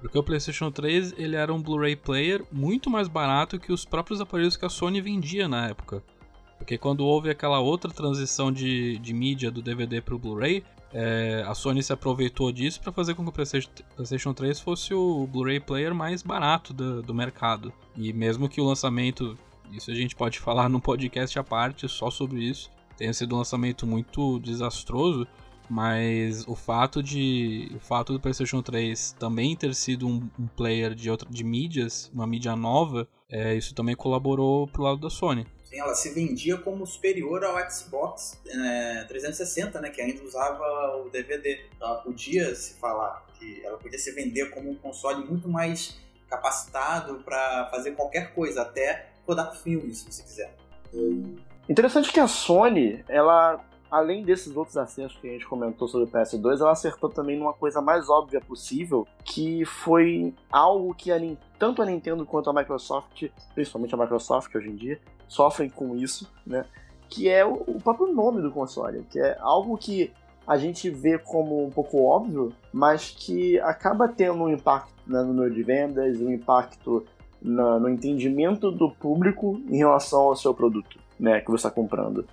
Porque 0.00 0.18
o 0.18 0.22
PlayStation 0.22 0.70
3 0.70 1.14
ele 1.16 1.36
era 1.36 1.52
um 1.52 1.62
Blu-ray 1.62 1.94
player 1.94 2.44
muito 2.50 2.90
mais 2.90 3.06
barato 3.06 3.58
que 3.58 3.72
os 3.72 3.84
próprios 3.84 4.20
aparelhos 4.20 4.56
que 4.56 4.64
a 4.64 4.68
Sony 4.68 5.00
vendia 5.00 5.46
na 5.46 5.68
época. 5.68 6.02
Porque 6.58 6.78
quando 6.78 7.04
houve 7.04 7.30
aquela 7.30 7.60
outra 7.60 7.90
transição 7.90 8.50
de, 8.50 8.98
de 8.98 9.12
mídia 9.12 9.50
do 9.50 9.62
DVD 9.62 10.00
para 10.00 10.14
o 10.14 10.18
Blu-ray, 10.18 10.64
é, 10.92 11.44
a 11.46 11.54
Sony 11.54 11.82
se 11.82 11.92
aproveitou 11.92 12.52
disso 12.52 12.80
para 12.80 12.92
fazer 12.92 13.14
com 13.14 13.22
que 13.22 13.30
o 13.30 13.32
PlayStation, 13.32 13.70
PlayStation 13.94 14.34
3 14.34 14.60
fosse 14.60 14.92
o 14.92 15.26
Blu-ray 15.26 15.60
player 15.60 15.94
mais 15.94 16.22
barato 16.22 16.74
do, 16.74 17.02
do 17.02 17.14
mercado. 17.14 17.72
E 17.96 18.12
mesmo 18.12 18.48
que 18.48 18.60
o 18.60 18.64
lançamento, 18.64 19.36
isso 19.72 19.90
a 19.90 19.94
gente 19.94 20.14
pode 20.14 20.38
falar 20.38 20.68
num 20.68 20.80
podcast 20.80 21.38
à 21.38 21.44
parte 21.44 21.88
só 21.88 22.10
sobre 22.10 22.40
isso, 22.40 22.70
tenha 22.96 23.12
sido 23.12 23.34
um 23.34 23.38
lançamento 23.38 23.86
muito 23.86 24.38
desastroso, 24.40 25.26
mas 25.68 26.46
o 26.46 26.54
fato 26.54 27.02
de 27.02 27.70
o 27.74 27.80
fato 27.80 28.12
do 28.12 28.20
PlayStation 28.20 28.60
3 28.62 29.12
também 29.18 29.56
ter 29.56 29.74
sido 29.74 30.06
um, 30.06 30.28
um 30.38 30.46
player 30.46 30.94
de 30.94 31.10
outra 31.10 31.28
de 31.30 31.42
mídias, 31.42 32.10
uma 32.12 32.26
mídia 32.26 32.54
nova, 32.54 33.08
é, 33.28 33.54
isso 33.54 33.74
também 33.74 33.96
colaborou 33.96 34.66
pro 34.68 34.82
lado 34.82 35.00
da 35.00 35.08
Sony 35.08 35.46
ela 35.78 35.94
se 35.94 36.10
vendia 36.10 36.58
como 36.58 36.86
superior 36.86 37.42
ao 37.44 37.70
Xbox 37.70 38.40
é, 38.46 39.04
360, 39.04 39.80
né, 39.80 39.90
que 39.90 40.00
ainda 40.00 40.22
usava 40.22 40.96
o 40.98 41.08
DVD. 41.08 41.64
Ela 41.80 41.96
podia 41.96 42.54
se 42.54 42.74
falar 42.74 43.24
que 43.38 43.64
ela 43.64 43.78
podia 43.78 43.98
se 43.98 44.12
vender 44.12 44.50
como 44.50 44.70
um 44.70 44.74
console 44.74 45.24
muito 45.24 45.48
mais 45.48 45.98
capacitado 46.28 47.22
para 47.24 47.68
fazer 47.70 47.92
qualquer 47.92 48.34
coisa, 48.34 48.62
até 48.62 49.11
rodar 49.26 49.54
filmes, 49.54 49.98
se 49.98 50.12
você 50.12 50.22
quiser. 50.22 50.56
Interessante 51.68 52.12
que 52.12 52.20
a 52.20 52.28
Sony, 52.28 53.04
ela 53.08 53.64
além 53.92 54.24
desses 54.24 54.56
outros 54.56 54.74
acertos 54.78 55.18
que 55.20 55.28
a 55.28 55.32
gente 55.32 55.46
comentou 55.46 55.86
sobre 55.86 56.08
o 56.08 56.10
PS2, 56.10 56.60
ela 56.60 56.72
acertou 56.72 57.10
também 57.10 57.38
numa 57.38 57.52
coisa 57.52 57.82
mais 57.82 58.08
óbvia 58.08 58.40
possível, 58.40 59.06
que 59.22 59.66
foi 59.66 60.34
algo 60.50 60.94
que 60.94 61.12
a, 61.12 61.18
tanto 61.58 61.82
a 61.82 61.84
Nintendo 61.84 62.24
quanto 62.24 62.48
a 62.48 62.54
Microsoft, 62.54 63.28
principalmente 63.54 63.94
a 63.94 63.98
Microsoft 63.98 64.54
hoje 64.54 64.70
em 64.70 64.76
dia, 64.76 64.98
sofrem 65.28 65.68
com 65.68 65.94
isso, 65.94 66.26
né? 66.46 66.64
Que 67.10 67.28
é 67.28 67.44
o, 67.44 67.78
próprio 67.84 68.06
nome 68.06 68.40
do 68.40 68.50
console, 68.50 69.04
que 69.10 69.20
é 69.20 69.36
algo 69.40 69.76
que 69.76 70.10
a 70.46 70.56
gente 70.56 70.88
vê 70.88 71.18
como 71.18 71.62
um 71.62 71.70
pouco 71.70 72.02
óbvio, 72.02 72.50
mas 72.72 73.10
que 73.10 73.60
acaba 73.60 74.08
tendo 74.08 74.42
um 74.42 74.48
impacto 74.48 74.90
no 75.06 75.22
número 75.22 75.52
de 75.52 75.62
vendas, 75.62 76.18
um 76.18 76.32
impacto 76.32 77.04
no, 77.42 77.80
no 77.80 77.88
entendimento 77.88 78.70
do 78.70 78.90
público 78.90 79.60
em 79.68 79.76
relação 79.76 80.20
ao 80.20 80.36
seu 80.36 80.54
produto, 80.54 80.98
né, 81.18 81.40
que 81.40 81.50
você 81.50 81.66
está 81.66 81.70
comprando. 81.70 82.24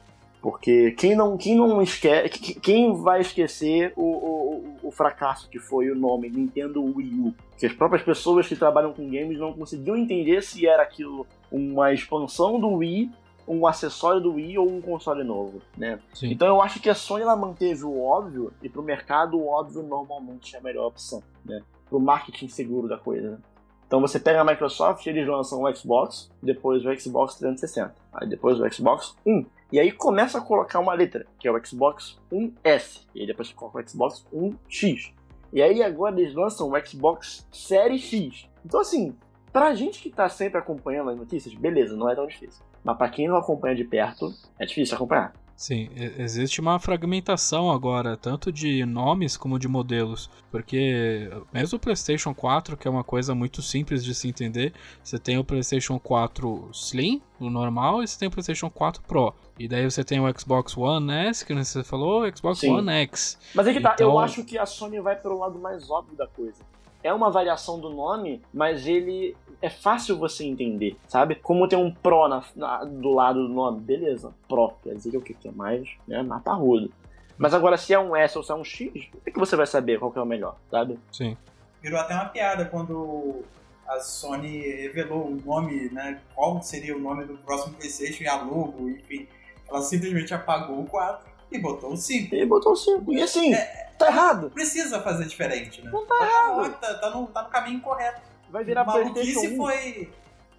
Porque 0.42 0.92
quem 0.92 1.16
não, 1.16 1.38
quem 1.38 1.56
não 1.56 1.82
esquece, 1.82 2.30
quem 2.56 2.96
vai 2.96 3.20
esquecer 3.20 3.92
o, 3.96 4.04
o, 4.04 4.78
o, 4.84 4.92
fracasso 4.92 5.50
que 5.50 5.60
foi 5.60 5.92
o 5.92 5.96
nome 5.96 6.30
Nintendo 6.30 6.82
Wii 6.82 7.20
U? 7.20 7.34
Que 7.58 7.66
as 7.66 7.74
próprias 7.74 8.02
pessoas 8.04 8.48
que 8.48 8.56
trabalham 8.56 8.94
com 8.94 9.04
games 9.10 9.38
não 9.38 9.52
conseguiam 9.52 9.98
entender 9.98 10.42
se 10.42 10.66
era 10.66 10.82
aquilo 10.82 11.28
uma 11.52 11.92
expansão 11.92 12.58
do 12.58 12.70
Wii, 12.70 13.12
um 13.46 13.68
acessório 13.68 14.22
do 14.22 14.36
Wii 14.36 14.60
ou 14.60 14.70
um 14.70 14.80
console 14.80 15.26
novo, 15.26 15.62
né? 15.76 16.00
Sim. 16.14 16.32
Então 16.32 16.48
eu 16.48 16.62
acho 16.62 16.80
que 16.80 16.90
a 16.90 16.96
Sony 16.96 17.24
ela 17.24 17.36
manteve 17.36 17.84
o 17.84 18.02
óbvio 18.02 18.54
e 18.64 18.70
pro 18.70 18.82
mercado 18.82 19.38
o 19.38 19.48
óbvio 19.48 19.84
normalmente 19.84 20.56
é 20.56 20.60
a 20.60 20.62
melhor 20.62 20.88
opção, 20.88 21.22
né? 21.44 21.62
Pro 21.90 22.00
marketing 22.00 22.48
seguro 22.48 22.88
da 22.88 22.98
coisa. 22.98 23.42
Então 23.90 24.00
você 24.00 24.20
pega 24.20 24.40
a 24.40 24.46
Microsoft, 24.46 25.04
eles 25.08 25.28
lançam 25.28 25.64
o 25.64 25.76
Xbox, 25.76 26.30
depois 26.44 26.86
o 26.86 26.96
Xbox 26.96 27.34
360, 27.34 27.96
aí 28.14 28.30
depois 28.30 28.60
o 28.60 28.72
Xbox 28.72 29.16
One 29.26 29.48
e 29.72 29.80
aí 29.80 29.92
começa 29.92 30.38
a 30.38 30.42
colocar 30.42 30.80
uma 30.80 30.94
letra, 30.94 31.26
que 31.40 31.48
é 31.48 31.52
o 31.52 31.66
Xbox 31.66 32.20
1S. 32.32 33.08
E 33.16 33.22
aí 33.22 33.26
depois 33.26 33.52
coloca 33.52 33.80
o 33.80 33.90
Xbox 33.90 34.24
1X. 34.32 35.12
E 35.52 35.60
aí 35.60 35.82
agora 35.82 36.22
eles 36.22 36.36
lançam 36.36 36.70
o 36.70 36.86
Xbox 36.86 37.48
Série 37.52 37.98
X. 37.98 38.48
Então 38.64 38.80
assim, 38.80 39.16
pra 39.52 39.74
gente 39.74 40.04
que 40.04 40.12
tá 40.12 40.30
sempre 40.30 40.60
acompanhando 40.60 41.10
as 41.10 41.18
notícias, 41.18 41.56
beleza, 41.56 41.98
não 41.98 42.08
é 42.08 42.14
tão 42.14 42.28
difícil. 42.28 42.64
Mas 42.84 42.96
pra 42.96 43.10
quem 43.10 43.28
não 43.28 43.38
acompanha 43.38 43.76
de 43.76 43.86
perto, 43.86 44.32
é 44.60 44.68
difícil 44.68 44.96
acompanhar. 44.96 45.34
Sim, 45.60 45.90
existe 46.18 46.62
uma 46.62 46.80
fragmentação 46.80 47.70
agora, 47.70 48.16
tanto 48.16 48.50
de 48.50 48.86
nomes 48.86 49.36
como 49.36 49.60
de 49.60 49.68
modelos, 49.68 50.30
porque 50.50 51.30
mesmo 51.52 51.76
o 51.76 51.80
PlayStation 51.82 52.34
4, 52.34 52.78
que 52.78 52.88
é 52.88 52.92
uma 52.92 53.04
coisa 53.04 53.36
muito 53.36 53.62
simples 53.62 54.02
de 54.02 54.16
se 54.16 54.30
entender, 54.30 54.72
você 55.04 55.20
tem 55.20 55.38
o 55.38 55.44
PlayStation 55.44 56.00
4 56.00 56.70
Slim, 56.72 57.22
o 57.42 57.50
normal, 57.50 58.02
e 58.02 58.08
você 58.08 58.18
tem 58.18 58.30
o 58.30 58.32
PlayStation 58.32 58.70
4 58.70 59.04
Pro. 59.04 59.34
E 59.60 59.68
daí 59.68 59.84
você 59.84 60.02
tem 60.02 60.22
o 60.22 60.40
Xbox 60.40 60.78
One 60.78 61.12
S, 61.12 61.46
que 61.46 61.54
você 61.54 61.84
falou, 61.84 62.24
o 62.24 62.38
Xbox 62.38 62.60
Sim. 62.60 62.72
One 62.72 62.90
X. 62.90 63.38
Mas 63.54 63.68
é 63.68 63.74
que 63.74 63.82
tá, 63.82 63.98
eu 64.00 64.12
então 64.12 64.20
acho 64.20 64.46
que 64.46 64.58
a 64.58 64.66
Sony 64.66 65.02
vai 65.02 65.18
pelo 65.18 65.40
lado 65.40 65.60
mais 65.60 65.90
óbvio 65.90 66.16
da 66.16 66.26
coisa 66.26 66.64
é 67.04 67.14
uma 67.14 67.30
variação 67.30 67.80
do 67.80 67.90
nome, 67.90 68.42
mas 68.54 68.86
ele 68.86 69.36
é 69.62 69.70
fácil 69.70 70.18
você 70.18 70.46
entender, 70.46 70.98
sabe? 71.08 71.36
Como 71.36 71.68
tem 71.68 71.78
um 71.78 71.94
Pro 71.94 72.28
na, 72.28 72.44
na, 72.56 72.84
do 72.86 73.12
lado 73.12 73.48
do 73.48 73.54
nome, 73.54 73.82
beleza, 73.82 74.34
Pro, 74.48 74.74
quer 74.84 74.96
dizer 74.96 75.18
o 75.18 75.22
que, 75.22 75.34
que 75.34 75.48
é 75.48 75.52
mais, 75.52 75.90
né, 76.08 76.24
mais 76.24 76.44
parrudo. 76.44 76.92
Mas 77.38 77.54
agora, 77.54 77.78
se 77.78 77.94
é 77.94 78.00
um 78.00 78.16
S 78.16 78.38
ou 78.38 78.44
se 78.44 78.52
é 78.52 78.56
um 78.56 78.64
X, 78.64 78.92
como 78.92 79.24
é 79.26 79.32
que 79.32 79.40
você 79.40 79.56
vai 79.56 79.66
saber 79.66 79.98
qual 80.00 80.12
que 80.12 80.20
é 80.20 80.22
o 80.22 80.26
melhor, 80.26 80.58
sabe? 80.70 81.00
Sim. 81.12 81.38
Virou 81.82 82.00
até 82.00 82.14
uma 82.14 82.26
piada 82.26 82.66
quando 82.66 83.44
a 83.88 84.00
Sony 84.00 84.60
revelou 84.60 85.28
o 85.28 85.42
nome, 85.44 85.90
né? 85.90 86.20
Qual 86.36 86.62
seria 86.62 86.96
o 86.96 87.00
nome 87.00 87.26
do 87.26 87.38
próximo 87.38 87.76
PlayStation 87.76 88.24
e 88.24 88.28
a 88.28 88.36
logo, 88.36 88.90
enfim. 88.90 89.28
Ela 89.70 89.82
simplesmente 89.82 90.34
apagou 90.34 90.82
o 90.82 90.86
4 90.86 91.30
e 91.52 91.58
botou 91.58 91.94
o 91.94 91.98
5. 91.98 92.36
E 92.36 92.46
botou 92.46 92.74
o 92.74 92.76
5. 92.76 93.14
E 93.14 93.22
assim, 93.22 93.54
é, 93.54 93.90
tá 93.98 94.08
errado. 94.08 94.50
Precisa 94.52 95.02
fazer 95.02 95.26
diferente, 95.26 95.82
né? 95.82 95.90
Não 95.92 96.06
tá, 96.06 96.18
tá 96.18 96.26
errado. 96.26 96.74
Tá, 96.80 96.94
tá, 96.96 97.10
no, 97.12 97.28
tá 97.28 97.44
no 97.44 97.50
caminho 97.50 97.82
correto. 97.82 98.22
Vai 98.50 98.64
virar 98.64 98.86
maluquice 98.86 99.56
foi. 99.56 100.10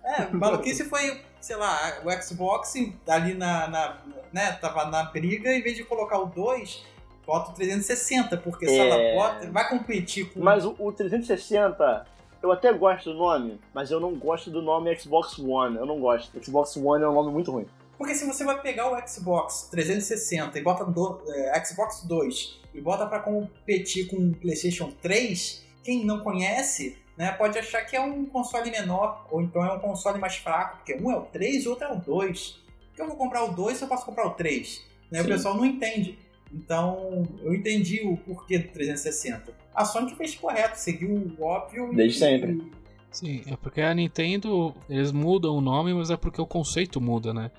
É, 0.03 0.29
maluquice 0.33 0.85
foi, 0.85 1.21
sei 1.41 1.57
lá, 1.57 2.01
o 2.05 2.23
Xbox 2.23 2.75
ali 3.07 3.35
na, 3.35 3.69
na. 3.69 3.99
né, 4.33 4.53
tava 4.53 4.87
na 4.87 5.05
briga, 5.05 5.53
em 5.53 5.63
vez 5.63 5.77
de 5.77 5.85
colocar 5.85 6.19
o 6.19 6.27
2, 6.27 6.85
bota 7.27 7.51
o 7.51 7.55
360, 7.55 8.37
porque 8.39 8.65
é... 8.65 8.69
se 8.69 8.79
ela 8.79 9.15
bota, 9.15 9.51
vai 9.51 9.69
competir 9.69 10.33
com. 10.33 10.41
Mas 10.41 10.65
o, 10.65 10.75
o 10.79 10.93
360, 10.93 12.07
eu 12.43 12.51
até 12.51 12.73
gosto 12.73 13.13
do 13.13 13.19
nome, 13.19 13.61
mas 13.75 13.91
eu 13.91 14.01
não 14.01 14.15
gosto 14.15 14.51
do 14.51 14.63
nome 14.63 14.97
Xbox 14.99 15.39
One. 15.39 15.77
Eu 15.77 15.87
não 15.87 16.01
gosto. 16.01 16.43
Xbox 16.43 16.77
One 16.77 17.05
é 17.05 17.09
um 17.09 17.15
nome 17.15 17.33
muito 17.33 17.53
ruim. 17.53 17.67
Porque 17.99 18.15
se 18.15 18.25
você 18.25 18.45
vai 18.45 18.59
pegar 18.63 18.91
o 18.91 19.07
Xbox 19.07 19.69
360 19.71 20.59
e 20.59 20.63
bota 20.63 20.87
do, 20.87 21.21
é, 21.29 21.63
Xbox 21.63 22.03
2 22.05 22.61
e 22.73 22.81
bota 22.81 23.07
para 23.07 23.21
competir 23.21 24.09
com 24.09 24.17
o 24.17 24.35
PlayStation 24.35 24.91
3, 25.03 25.67
quem 25.85 26.07
não 26.07 26.21
conhece 26.21 26.97
né, 27.21 27.33
pode 27.33 27.59
achar 27.59 27.83
que 27.83 27.95
é 27.95 28.01
um 28.01 28.25
console 28.25 28.71
menor, 28.71 29.27
ou 29.31 29.43
então 29.43 29.63
é 29.63 29.71
um 29.75 29.79
console 29.79 30.19
mais 30.19 30.37
fraco, 30.37 30.79
porque 30.79 30.95
um 30.95 31.13
é 31.13 31.17
o 31.19 31.21
3 31.21 31.65
e 31.65 31.69
o 31.69 31.73
outro 31.73 31.85
é 31.85 31.93
o 31.93 31.97
2. 31.97 32.49
Por 32.49 32.95
que 32.97 33.03
eu 33.03 33.09
vou 33.09 33.17
comprar 33.17 33.45
o 33.45 33.53
2 33.53 33.77
se 33.77 33.85
eu 33.85 33.89
posso 33.89 34.07
comprar 34.07 34.27
o 34.27 34.31
3? 34.31 34.83
Né? 35.11 35.21
O 35.21 35.27
pessoal 35.27 35.55
não 35.55 35.67
entende. 35.67 36.19
Então, 36.51 37.29
eu 37.43 37.53
entendi 37.53 38.01
o 38.07 38.17
porquê 38.17 38.59
do 38.59 38.69
360. 38.69 39.53
A 39.75 39.85
Sony 39.85 40.15
fez 40.15 40.35
correto, 40.35 40.79
seguiu 40.79 41.11
o 41.11 41.45
óbvio. 41.45 41.95
Desde 41.95 42.17
e, 42.17 42.21
sempre. 42.21 42.73
Sim, 43.11 43.43
é 43.49 43.55
porque 43.55 43.83
a 43.83 43.93
Nintendo, 43.93 44.75
eles 44.89 45.13
mudam 45.13 45.55
o 45.55 45.61
nome, 45.61 45.93
mas 45.93 46.11
é 46.11 46.17
porque 46.17 46.41
o 46.41 46.47
conceito 46.47 47.03
muda, 47.03 47.35
né? 47.35 47.51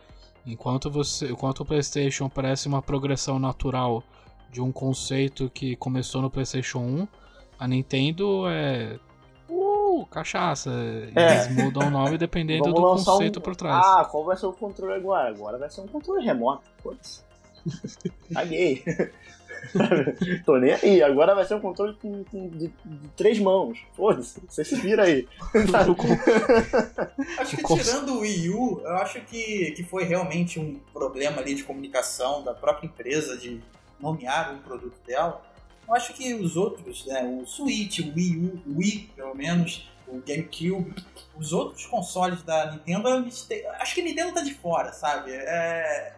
Enquanto 0.43 0.89
você, 0.89 1.27
enquanto 1.27 1.59
o 1.59 1.65
PlayStation 1.65 2.27
parece 2.27 2.67
uma 2.67 2.81
progressão 2.81 3.37
natural 3.37 4.03
de 4.49 4.59
um 4.59 4.71
conceito 4.71 5.51
que 5.51 5.75
começou 5.75 6.19
no 6.19 6.31
PlayStation 6.31 6.79
1, 6.79 7.07
a 7.59 7.67
Nintendo 7.67 8.47
é 8.47 8.97
cachaça. 10.11 10.69
É. 11.15 11.33
Eles 11.33 11.55
mudam 11.55 11.87
o 11.87 11.89
nome 11.89 12.17
dependendo 12.17 12.65
do 12.65 12.81
conceito 12.81 13.39
um... 13.39 13.41
por 13.41 13.55
trás. 13.55 13.83
Ah, 13.85 14.05
qual 14.05 14.23
vai 14.23 14.37
ser 14.37 14.45
o 14.45 14.53
controle 14.53 14.93
agora? 14.93 15.29
Agora 15.29 15.57
vai 15.57 15.69
ser 15.69 15.81
um 15.81 15.87
controle 15.87 16.23
remoto. 16.23 16.63
Foda-se. 16.83 17.21
Caguei. 18.33 18.83
Tô 20.45 20.57
nem 20.57 20.73
aí. 20.73 21.03
Agora 21.03 21.35
vai 21.35 21.45
ser 21.45 21.55
um 21.55 21.59
controle 21.59 21.95
com, 21.95 22.23
com, 22.25 22.49
de, 22.49 22.67
de, 22.67 23.07
três 23.15 23.39
mãos. 23.39 23.79
Foda-se, 23.93 24.41
você 24.47 24.63
se 24.63 24.75
vira 24.75 25.03
aí. 25.03 25.27
acho 27.39 27.57
que 27.57 27.63
tirando 27.63 28.15
o 28.15 28.19
Wii 28.19 28.49
U, 28.49 28.81
eu 28.83 28.95
acho 28.97 29.21
que, 29.21 29.71
que 29.71 29.83
foi 29.83 30.03
realmente 30.03 30.59
um 30.59 30.79
problema 30.91 31.41
ali 31.41 31.55
de 31.55 31.63
comunicação 31.63 32.43
da 32.43 32.53
própria 32.53 32.87
empresa 32.87 33.37
de 33.37 33.61
nomear 33.99 34.55
o 34.55 34.57
produto 34.59 34.97
dela. 35.05 35.41
Eu 35.87 35.95
acho 35.95 36.13
que 36.13 36.33
os 36.33 36.55
outros, 36.55 37.05
né, 37.05 37.23
o 37.23 37.45
Switch, 37.45 37.99
o 37.99 38.13
Wii 38.15 38.37
U, 38.37 38.61
o 38.65 38.77
Wii, 38.77 39.11
pelo 39.15 39.35
menos, 39.35 39.89
o 40.11 40.21
GameCube, 40.25 40.95
os 41.37 41.53
outros 41.53 41.85
consoles 41.85 42.43
da 42.43 42.71
Nintendo, 42.71 43.07
acho 43.79 43.95
que 43.95 44.01
a 44.01 44.03
Nintendo 44.03 44.33
tá 44.33 44.41
de 44.41 44.53
fora, 44.53 44.91
sabe? 44.91 45.31
É, 45.31 46.13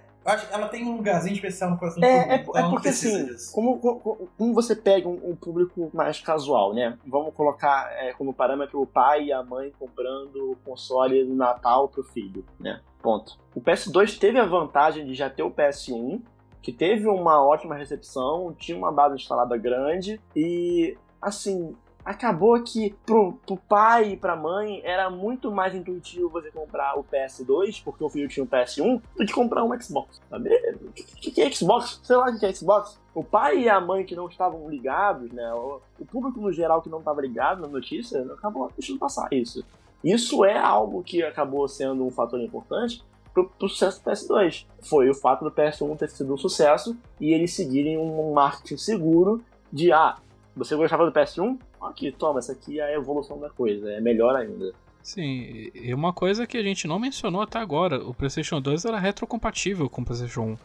ela 0.52 0.70
tem 0.70 0.86
um 0.86 0.96
lugarzinho 0.96 1.34
especial 1.34 1.72
no 1.72 1.78
coração 1.78 2.02
é, 2.02 2.26
do 2.26 2.32
é, 2.32 2.36
então 2.38 2.56
é 2.56 2.70
porque 2.70 2.88
assim, 2.88 3.28
como, 3.52 3.78
como, 3.78 4.30
como, 4.38 4.54
você 4.54 4.74
pega 4.76 5.08
um, 5.08 5.32
um, 5.32 5.36
público 5.36 5.92
mais 5.94 6.22
casual, 6.22 6.74
né? 6.74 6.98
Vamos 7.06 7.34
colocar 7.34 7.92
é, 7.92 8.14
como 8.14 8.34
parâmetro 8.34 8.82
o 8.82 8.88
pai 8.88 9.26
e 9.26 9.34
a 9.34 9.44
mãe 9.44 9.74
comprando 9.78 10.52
o 10.52 10.56
console 10.64 11.26
no 11.26 11.36
Natal 11.36 11.90
pro 11.90 12.04
filho, 12.04 12.46
né? 12.58 12.80
Ponto. 13.02 13.38
O 13.54 13.60
PS2 13.60 14.18
teve 14.18 14.40
a 14.40 14.46
vantagem 14.46 15.06
de 15.06 15.14
já 15.14 15.30
ter 15.30 15.44
o 15.44 15.52
PS1, 15.52 16.22
que 16.62 16.72
teve 16.72 17.06
uma 17.08 17.46
ótima 17.46 17.76
recepção, 17.76 18.56
tinha 18.58 18.78
uma 18.78 18.94
base 18.94 19.16
instalada 19.16 19.58
grande 19.58 20.22
e, 20.34 20.98
assim, 21.22 21.76
acabou 22.06 22.62
que 22.62 22.96
pro, 23.06 23.34
pro 23.46 23.58
pai 23.58 24.12
e 24.12 24.18
pra 24.18 24.36
mãe 24.36 24.82
era 24.84 25.10
muito 25.10 25.52
mais 25.52 25.74
intuitivo 25.74 26.30
você 26.30 26.52
comprar 26.52 26.98
o 26.98 27.04
PS2, 27.04 27.82
porque 27.84 28.04
o 28.04 28.10
filho 28.10 28.28
tinha 28.28 28.44
um 28.44 28.48
PS1, 28.48 29.02
do 29.18 29.26
que 29.26 29.34
comprar 29.34 29.64
um 29.64 29.82
Xbox. 29.82 30.22
Sabe? 30.30 30.50
O 30.82 30.92
que, 30.92 31.04
que, 31.04 31.32
que 31.32 31.42
é 31.42 31.52
Xbox? 31.52 32.00
Sei 32.04 32.16
lá 32.16 32.30
o 32.30 32.40
que 32.40 32.46
é 32.46 32.54
Xbox. 32.54 33.00
O 33.14 33.24
pai 33.24 33.60
e 33.60 33.70
a 33.70 33.80
mãe 33.80 34.06
que 34.06 34.16
não 34.16 34.28
estavam 34.28 34.70
ligados, 34.70 35.32
né? 35.32 35.54
O, 35.54 35.80
o 36.00 36.06
público 36.06 36.40
no 36.40 36.52
geral 36.52 36.82
que 36.82 36.90
não 36.90 37.00
estava 37.00 37.22
ligado 37.22 37.62
na 37.62 37.68
notícia, 37.68 38.22
acabou 38.34 38.72
deixando 38.78 39.00
passar 39.00 39.28
isso. 39.32 39.64
Isso 40.04 40.44
é 40.44 40.58
algo 40.58 41.02
que 41.02 41.24
acabou 41.24 41.68
sendo 41.68 42.06
um 42.06 42.12
fator 42.12 42.40
importante 42.42 43.02
pro, 43.34 43.50
pro 43.50 43.70
sucesso 43.70 44.04
do 44.04 44.10
PS2. 44.10 44.66
Foi 44.82 45.10
o 45.10 45.14
fato 45.14 45.46
do 45.46 45.52
PS1 45.52 45.98
ter 45.98 46.10
sido 46.10 46.34
um 46.34 46.38
sucesso 46.38 46.98
e 47.20 47.34
eles 47.34 47.56
seguirem 47.56 47.98
um 47.98 48.34
marketing 48.34 48.78
seguro 48.78 49.44
de, 49.72 49.92
ah, 49.92 50.18
você 50.56 50.76
gostava 50.76 51.06
do 51.06 51.12
PS1? 51.12 51.58
Aqui, 51.84 52.12
toma, 52.12 52.40
essa 52.40 52.54
aqui 52.54 52.80
é 52.80 52.84
a 52.84 52.94
evolução 52.94 53.40
da 53.40 53.50
coisa, 53.50 53.92
é 53.92 54.00
melhor 54.00 54.36
ainda. 54.36 54.74
Sim, 55.02 55.70
e 55.74 55.94
uma 55.94 56.14
coisa 56.14 56.48
que 56.48 56.58
a 56.58 56.64
gente 56.64 56.88
não 56.88 56.98
mencionou 56.98 57.42
até 57.42 57.60
agora, 57.60 58.02
o 58.02 58.14
PlayStation 58.14 58.62
2 58.62 58.86
era 58.86 58.98
retrocompatível 58.98 59.90
com 59.90 60.02
o 60.02 60.06
PlayStation 60.06 60.42
1. 60.42 60.58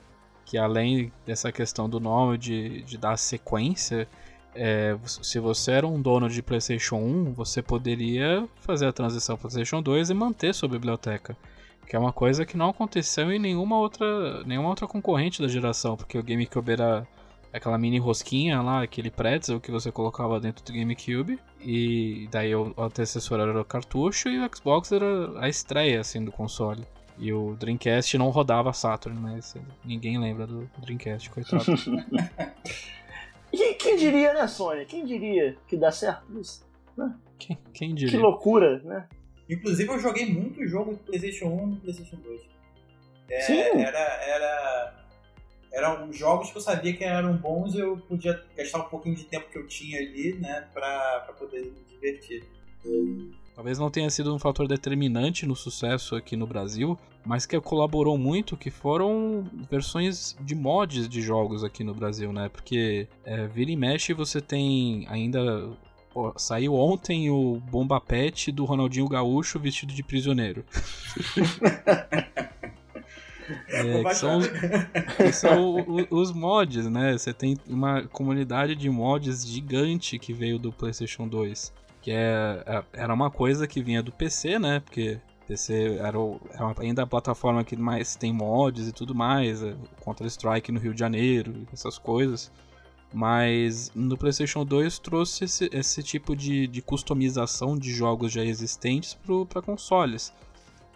Que 0.44 0.56
além 0.56 1.12
dessa 1.26 1.50
questão 1.50 1.88
do 1.88 1.98
nome, 1.98 2.38
de, 2.38 2.82
de 2.82 2.96
dar 2.96 3.16
sequência, 3.16 4.08
é, 4.54 4.96
se 5.06 5.40
você 5.40 5.72
era 5.72 5.86
um 5.86 6.00
dono 6.00 6.28
de 6.28 6.40
PlayStation 6.40 6.96
1, 6.96 7.32
você 7.32 7.60
poderia 7.60 8.48
fazer 8.60 8.86
a 8.86 8.92
transição 8.92 9.36
para 9.36 9.48
PlayStation 9.48 9.82
2 9.82 10.10
e 10.10 10.14
manter 10.14 10.54
sua 10.54 10.68
biblioteca. 10.68 11.36
Que 11.86 11.96
é 11.96 11.98
uma 11.98 12.12
coisa 12.12 12.46
que 12.46 12.56
não 12.56 12.70
aconteceu 12.70 13.32
em 13.32 13.38
nenhuma 13.38 13.78
outra, 13.78 14.44
nenhuma 14.44 14.68
outra 14.68 14.86
concorrente 14.86 15.42
da 15.42 15.48
geração, 15.48 15.96
porque 15.96 16.18
o 16.18 16.22
GameCube 16.22 16.72
era 16.72 17.06
aquela 17.52 17.78
mini 17.78 17.98
rosquinha 17.98 18.60
lá, 18.60 18.82
aquele 18.82 19.10
pretzel 19.10 19.60
que 19.60 19.70
você 19.70 19.90
colocava 19.90 20.40
dentro 20.40 20.64
do 20.64 20.72
GameCube. 20.72 21.38
E 21.60 22.28
daí 22.30 22.54
o 22.54 22.74
antecessor 22.78 23.40
era 23.40 23.60
o 23.60 23.64
cartucho 23.64 24.28
e 24.28 24.38
o 24.38 24.50
Xbox 24.54 24.92
era 24.92 25.40
a 25.40 25.48
estreia 25.48 26.00
assim 26.00 26.24
do 26.24 26.32
console. 26.32 26.84
E 27.18 27.32
o 27.32 27.56
Dreamcast 27.56 28.16
não 28.16 28.30
rodava 28.30 28.72
Saturn, 28.72 29.18
mas 29.18 29.56
ninguém 29.84 30.18
lembra 30.18 30.46
do 30.46 30.70
Dreamcast, 30.78 31.30
coitado. 31.30 31.64
e 33.52 33.74
quem 33.74 33.96
diria, 33.96 34.34
né, 34.34 34.46
Sony? 34.46 34.86
Quem 34.86 35.04
diria 35.04 35.56
que 35.66 35.76
dá 35.76 35.90
certo 35.90 36.38
isso? 36.38 36.64
Né? 36.96 37.12
Quem, 37.38 37.58
quem 37.74 37.94
diria? 37.94 38.12
Que 38.12 38.22
loucura, 38.22 38.80
né? 38.84 39.08
Inclusive 39.50 39.90
eu 39.90 39.98
joguei 39.98 40.32
muito 40.32 40.64
jogo 40.66 40.92
do 40.92 40.98
PlayStation 40.98 41.46
1 41.46 41.72
e 41.72 41.76
PlayStation 41.80 42.16
2. 42.16 42.40
É, 43.30 43.40
Sim. 43.40 43.82
Era, 43.82 43.98
era 43.98 45.07
eram 45.72 46.12
jogos 46.12 46.50
que 46.50 46.56
eu 46.56 46.62
sabia 46.62 46.96
que 46.96 47.04
eram 47.04 47.36
bons 47.36 47.74
e 47.74 47.80
eu 47.80 47.96
podia 47.96 48.42
gastar 48.56 48.78
um 48.78 48.88
pouquinho 48.88 49.14
de 49.14 49.24
tempo 49.24 49.50
que 49.50 49.58
eu 49.58 49.66
tinha 49.66 49.98
ali, 49.98 50.34
né, 50.34 50.66
pra, 50.72 51.20
pra 51.20 51.34
poder 51.34 51.62
me 51.62 51.80
divertir. 51.88 52.44
Talvez 53.54 53.78
não 53.78 53.90
tenha 53.90 54.08
sido 54.08 54.32
um 54.32 54.38
fator 54.38 54.68
determinante 54.68 55.44
no 55.44 55.56
sucesso 55.56 56.14
aqui 56.14 56.36
no 56.36 56.46
Brasil, 56.46 56.96
mas 57.26 57.44
que 57.44 57.60
colaborou 57.60 58.16
muito, 58.16 58.56
que 58.56 58.70
foram 58.70 59.50
versões 59.68 60.36
de 60.40 60.54
mods 60.54 61.08
de 61.08 61.20
jogos 61.20 61.64
aqui 61.64 61.82
no 61.82 61.92
Brasil, 61.92 62.32
né? 62.32 62.48
Porque 62.48 63.08
é, 63.24 63.48
vira 63.48 63.70
e 63.70 63.76
mexe 63.76 64.12
você 64.12 64.40
tem 64.40 65.06
ainda 65.08 65.68
Pô, 66.12 66.32
saiu 66.36 66.74
ontem 66.74 67.30
o 67.30 67.60
Bomba 67.70 68.00
Pet 68.00 68.50
do 68.50 68.64
Ronaldinho 68.64 69.08
Gaúcho 69.08 69.58
vestido 69.58 69.92
de 69.92 70.02
prisioneiro. 70.02 70.64
É, 73.68 74.04
que 74.04 74.14
são, 74.14 74.38
os, 74.38 74.46
que 75.16 75.32
são 75.32 75.76
os 76.10 76.32
mods, 76.32 76.86
né? 76.86 77.16
Você 77.16 77.32
tem 77.32 77.56
uma 77.68 78.02
comunidade 78.08 78.74
de 78.74 78.90
mods 78.90 79.46
gigante 79.46 80.18
que 80.18 80.32
veio 80.32 80.58
do 80.58 80.72
PlayStation 80.72 81.26
2. 81.26 81.72
Que 82.00 82.12
é, 82.12 82.62
é 82.66 82.84
era 82.92 83.12
uma 83.12 83.30
coisa 83.30 83.66
que 83.66 83.82
vinha 83.82 84.02
do 84.02 84.12
PC, 84.12 84.58
né? 84.58 84.80
Porque 84.80 85.18
PC 85.46 85.96
era, 85.98 86.18
o, 86.18 86.40
era 86.52 86.74
ainda 86.78 87.02
a 87.02 87.06
plataforma 87.06 87.64
que 87.64 87.74
mais 87.74 88.14
tem 88.14 88.32
mods 88.32 88.86
e 88.86 88.92
tudo 88.92 89.14
mais. 89.14 89.62
É, 89.62 89.74
Counter-Strike 90.04 90.70
no 90.70 90.78
Rio 90.78 90.92
de 90.92 91.00
Janeiro, 91.00 91.66
essas 91.72 91.98
coisas. 91.98 92.52
Mas 93.12 93.90
no 93.94 94.18
PlayStation 94.18 94.64
2 94.64 94.98
trouxe 94.98 95.44
esse, 95.44 95.70
esse 95.72 96.02
tipo 96.02 96.36
de, 96.36 96.66
de 96.66 96.82
customização 96.82 97.78
de 97.78 97.90
jogos 97.92 98.30
já 98.32 98.44
existentes 98.44 99.16
para 99.48 99.62
consoles. 99.62 100.32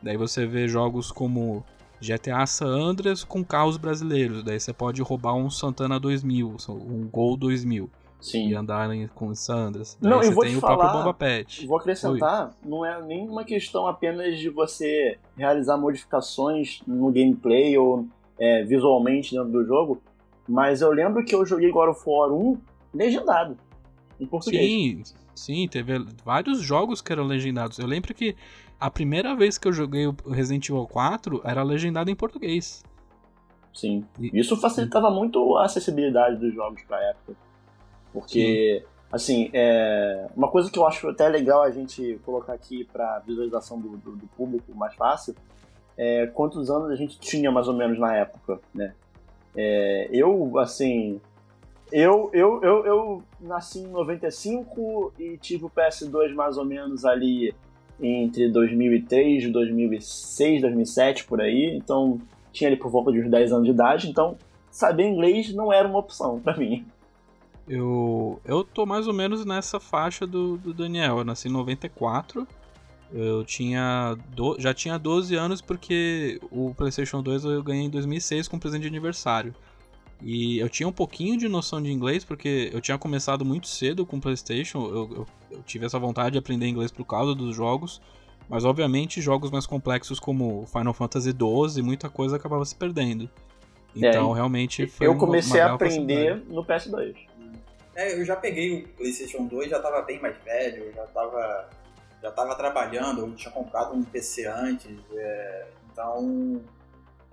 Daí 0.03 0.17
você 0.17 0.45
vê 0.47 0.69
jogos 0.69 1.11
como 1.11 1.65
GTA 2.03 2.45
San 2.47 2.67
Andreas 2.67 3.23
com 3.23 3.45
carros 3.45 3.77
brasileiros. 3.77 4.43
Daí 4.43 4.59
você 4.59 4.73
pode 4.73 5.01
roubar 5.01 5.35
um 5.35 5.49
Santana 5.49 6.01
2000, 6.01 6.57
um 6.69 7.09
Gol 7.09 7.37
2000. 7.37 7.89
Sim. 8.21 8.51
E 8.51 8.55
andar 8.55 8.89
com 9.17 9.35
San 9.35 9.67
Andreas. 9.67 9.99
Daí 10.01 10.11
não, 10.11 10.19
você 10.19 10.29
eu 10.29 10.33
vou 10.33 10.45
tem 10.45 10.53
te 10.53 10.59
o 10.59 10.61
falar, 10.61 10.77
próprio 10.77 10.99
Boba 11.01 11.15
Pet. 11.15 11.67
Vou 11.67 11.77
acrescentar, 11.77 12.47
Oi. 12.47 12.71
não 12.71 12.87
é 12.87 13.03
nenhuma 13.03 13.45
questão 13.45 13.87
apenas 13.89 14.39
de 14.39 14.49
você 14.49 15.19
realizar 15.37 15.77
modificações 15.77 16.81
no 16.87 17.11
gameplay 17.11 17.77
ou 17.77 18.07
é, 18.39 18.63
visualmente 18.63 19.33
dentro 19.35 19.51
do 19.51 19.65
jogo, 19.65 20.01
mas 20.49 20.83
eu 20.83 20.93
lembro 20.93 21.25
que 21.25 21.35
eu 21.35 21.45
joguei 21.45 21.71
God 21.73 21.91
of 21.91 22.03
War 22.07 22.33
1 22.33 22.59
legendado, 22.95 23.57
em 24.21 24.27
português. 24.27 24.63
Sim, 24.63 25.03
sim, 25.35 25.69
teve 25.69 25.99
vários 26.25 26.61
jogos 26.61 27.01
que 27.01 27.13
eram 27.13 27.25
legendados. 27.25 27.79
Eu 27.79 27.87
lembro 27.87 28.15
que 28.15 28.37
a 28.83 28.91
primeira 28.91 29.37
vez 29.37 29.59
que 29.59 29.69
eu 29.69 29.73
joguei 29.73 30.09
o 30.09 30.17
Resident 30.29 30.69
Evil 30.69 30.89
4 30.89 31.41
era 31.45 31.63
legendado 31.63 32.11
em 32.11 32.17
português. 32.17 32.83
Sim. 33.73 34.05
Isso 34.19 34.57
facilitava 34.57 35.09
muito 35.09 35.57
a 35.57 35.67
acessibilidade 35.67 36.37
dos 36.37 36.53
jogos 36.53 36.83
pra 36.83 37.01
época. 37.01 37.35
Porque, 38.13 38.81
Sim. 38.83 38.89
assim, 39.13 39.51
é... 39.53 40.27
uma 40.37 40.49
coisa 40.49 40.69
que 40.69 40.77
eu 40.77 40.85
acho 40.85 41.09
até 41.09 41.29
legal 41.29 41.63
a 41.63 41.71
gente 41.71 42.21
colocar 42.25 42.55
aqui 42.55 42.85
pra 42.93 43.21
visualização 43.21 43.81
do, 43.81 43.97
do, 43.99 44.17
do 44.17 44.27
público 44.37 44.75
mais 44.75 44.97
fácil 44.97 45.37
é 45.97 46.27
quantos 46.27 46.69
anos 46.69 46.91
a 46.91 46.97
gente 46.97 47.21
tinha 47.21 47.53
mais 47.53 47.69
ou 47.69 47.75
menos 47.75 48.01
na 48.01 48.17
época, 48.17 48.61
né? 48.75 48.95
É... 49.55 50.09
eu, 50.11 50.59
assim, 50.59 51.21
eu, 51.93 52.31
eu, 52.33 52.61
eu, 52.63 52.85
eu 52.85 53.23
nasci 53.41 53.79
em 53.79 53.87
95 53.87 55.13
e 55.21 55.39
tive 55.39 55.67
o 55.67 55.71
PS2 55.71 56.35
mais 56.35 56.59
ou 56.59 56.65
menos 56.65 57.05
ali 57.05 57.55
entre 58.01 58.49
2003, 58.49 59.51
2006, 59.51 60.63
2007 60.63 61.25
por 61.25 61.41
aí. 61.41 61.77
Então 61.77 62.21
tinha 62.53 62.69
ali 62.69 62.77
por 62.77 62.91
volta 62.91 63.13
de 63.13 63.21
uns 63.21 63.31
10 63.31 63.53
anos 63.53 63.65
de 63.65 63.71
idade. 63.71 64.09
Então 64.09 64.37
saber 64.71 65.07
inglês 65.09 65.55
não 65.55 65.73
era 65.73 65.87
uma 65.89 65.99
opção 65.99 66.41
para 66.41 66.57
mim. 66.57 66.85
Eu, 67.69 68.41
eu 68.45 68.65
tô 68.65 68.85
mais 68.85 69.07
ou 69.07 69.15
menos 69.15 69.45
nessa 69.45 69.79
faixa 69.79 70.27
do, 70.27 70.57
do 70.57 70.75
Daniel. 70.75 71.19
Eu 71.19 71.25
nasci 71.25 71.49
em 71.49 71.53
94. 71.53 72.47
Eu 73.13 73.45
tinha. 73.45 74.17
Do... 74.35 74.57
Já 74.59 74.73
tinha 74.73 74.99
12 74.99 75.35
anos 75.37 75.61
porque 75.61 76.41
o 76.51 76.75
PlayStation 76.75 77.23
2 77.23 77.45
eu 77.45 77.63
ganhei 77.63 77.85
em 77.85 77.91
2006 77.91 78.49
com 78.49 78.59
presente 78.59 78.83
de 78.83 78.89
aniversário. 78.89 79.55
E 80.23 80.59
eu 80.59 80.69
tinha 80.69 80.89
um 80.89 80.93
pouquinho 80.93 81.37
de 81.37 81.49
noção 81.49 81.83
de 81.83 81.91
inglês, 81.91 82.25
porque 82.25 82.71
eu 82.73 82.81
tinha 82.81 82.97
começado 82.97 83.45
muito 83.45 83.67
cedo 83.67 84.07
com 84.07 84.17
o 84.17 84.21
PlayStation. 84.21 84.79
Eu, 84.79 84.95
eu, 84.95 85.27
eu, 85.51 85.63
tive 85.65 85.85
essa 85.85 85.99
vontade 85.99 86.33
de 86.33 86.39
aprender 86.39 86.67
inglês 86.67 86.93
por 86.93 87.05
causa 87.05 87.35
dos 87.35 87.55
jogos. 87.57 88.01
Mas, 88.49 88.65
obviamente, 88.65 89.21
jogos 89.21 89.51
mais 89.51 89.67
complexos 89.67 90.21
como 90.21 90.67
Final 90.67 90.93
Fantasy 90.93 91.31
XII, 91.31 91.83
muita 91.83 92.09
coisa 92.09 92.37
acabava 92.37 92.65
se 92.65 92.75
perdendo. 92.75 93.29
Então, 93.95 94.33
é, 94.33 94.35
realmente 94.35 94.87
foi 94.87 95.07
Eu 95.07 95.17
comecei 95.17 95.61
uma, 95.61 95.67
uma 95.67 95.73
a 95.73 95.75
aprender 95.75 96.43
no 96.49 96.65
PS2. 96.65 97.17
É, 97.95 98.19
eu 98.19 98.25
já 98.25 98.37
peguei 98.37 98.85
o 98.85 98.89
PlayStation 98.89 99.47
2, 99.47 99.71
já 99.71 99.81
tava 99.81 100.01
bem 100.03 100.21
mais 100.21 100.37
velho, 100.39 100.93
já 100.95 101.07
tava, 101.07 101.69
já 102.23 102.31
tava 102.31 102.55
trabalhando, 102.55 103.21
eu 103.21 103.35
tinha 103.35 103.53
comprado 103.53 103.95
um 103.95 104.03
PC 104.03 104.47
antes. 104.47 104.97
É, 105.13 105.67
então, 105.93 106.63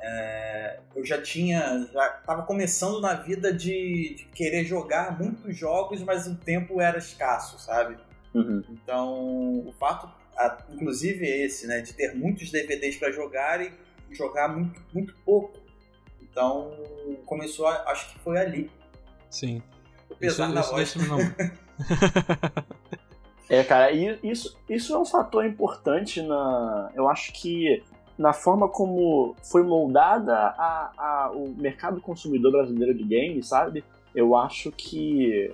é, 0.01 0.79
eu 0.95 1.05
já 1.05 1.21
tinha, 1.21 1.88
já 1.91 2.09
tava 2.25 2.43
começando 2.43 3.01
na 3.01 3.13
vida 3.15 3.53
de, 3.53 4.15
de, 4.15 4.25
querer 4.33 4.63
jogar 4.63 5.19
muitos 5.19 5.55
jogos, 5.55 6.01
mas 6.01 6.25
o 6.25 6.35
tempo 6.35 6.79
era 6.79 6.97
escasso, 6.97 7.59
sabe? 7.59 7.97
Uhum. 8.33 8.63
Então, 8.69 9.67
o 9.67 9.73
fato, 9.77 10.09
inclusive 10.71 11.25
esse, 11.25 11.67
né, 11.67 11.81
de 11.81 11.93
ter 11.93 12.15
muitos 12.15 12.49
DVDs 12.49 12.95
para 12.95 13.12
jogar 13.12 13.62
e 13.62 13.73
jogar 14.12 14.47
muito, 14.47 14.81
muito 14.93 15.13
pouco. 15.25 15.57
Então, 16.21 16.71
começou, 17.25 17.67
acho 17.67 18.13
que 18.13 18.19
foi 18.19 18.38
ali. 18.38 18.71
Sim. 19.29 19.62
Apesar 20.09 20.45
isso, 20.45 20.73
da 20.73 20.81
isso 20.81 20.99
voz. 20.99 21.09
Não. 21.09 21.19
é, 23.49 23.63
cara, 23.63 23.91
isso, 23.91 24.57
isso 24.69 24.93
é 24.93 24.97
um 24.97 25.05
fator 25.05 25.45
importante 25.45 26.21
na. 26.21 26.91
Eu 26.95 27.09
acho 27.09 27.33
que 27.33 27.83
na 28.19 28.34
forma 28.34 28.67
como 28.67 29.34
foi 29.41 29.63
moldada 29.63 30.36
a, 30.36 30.91
a, 30.97 31.32
o 31.34 31.55
mercado 31.58 32.01
consumidor 32.01 32.51
brasileiro 32.51 32.93
de 32.93 33.03
games, 33.03 33.47
sabe? 33.47 33.82
Eu 34.13 34.36
acho 34.36 34.73
que 34.73 35.49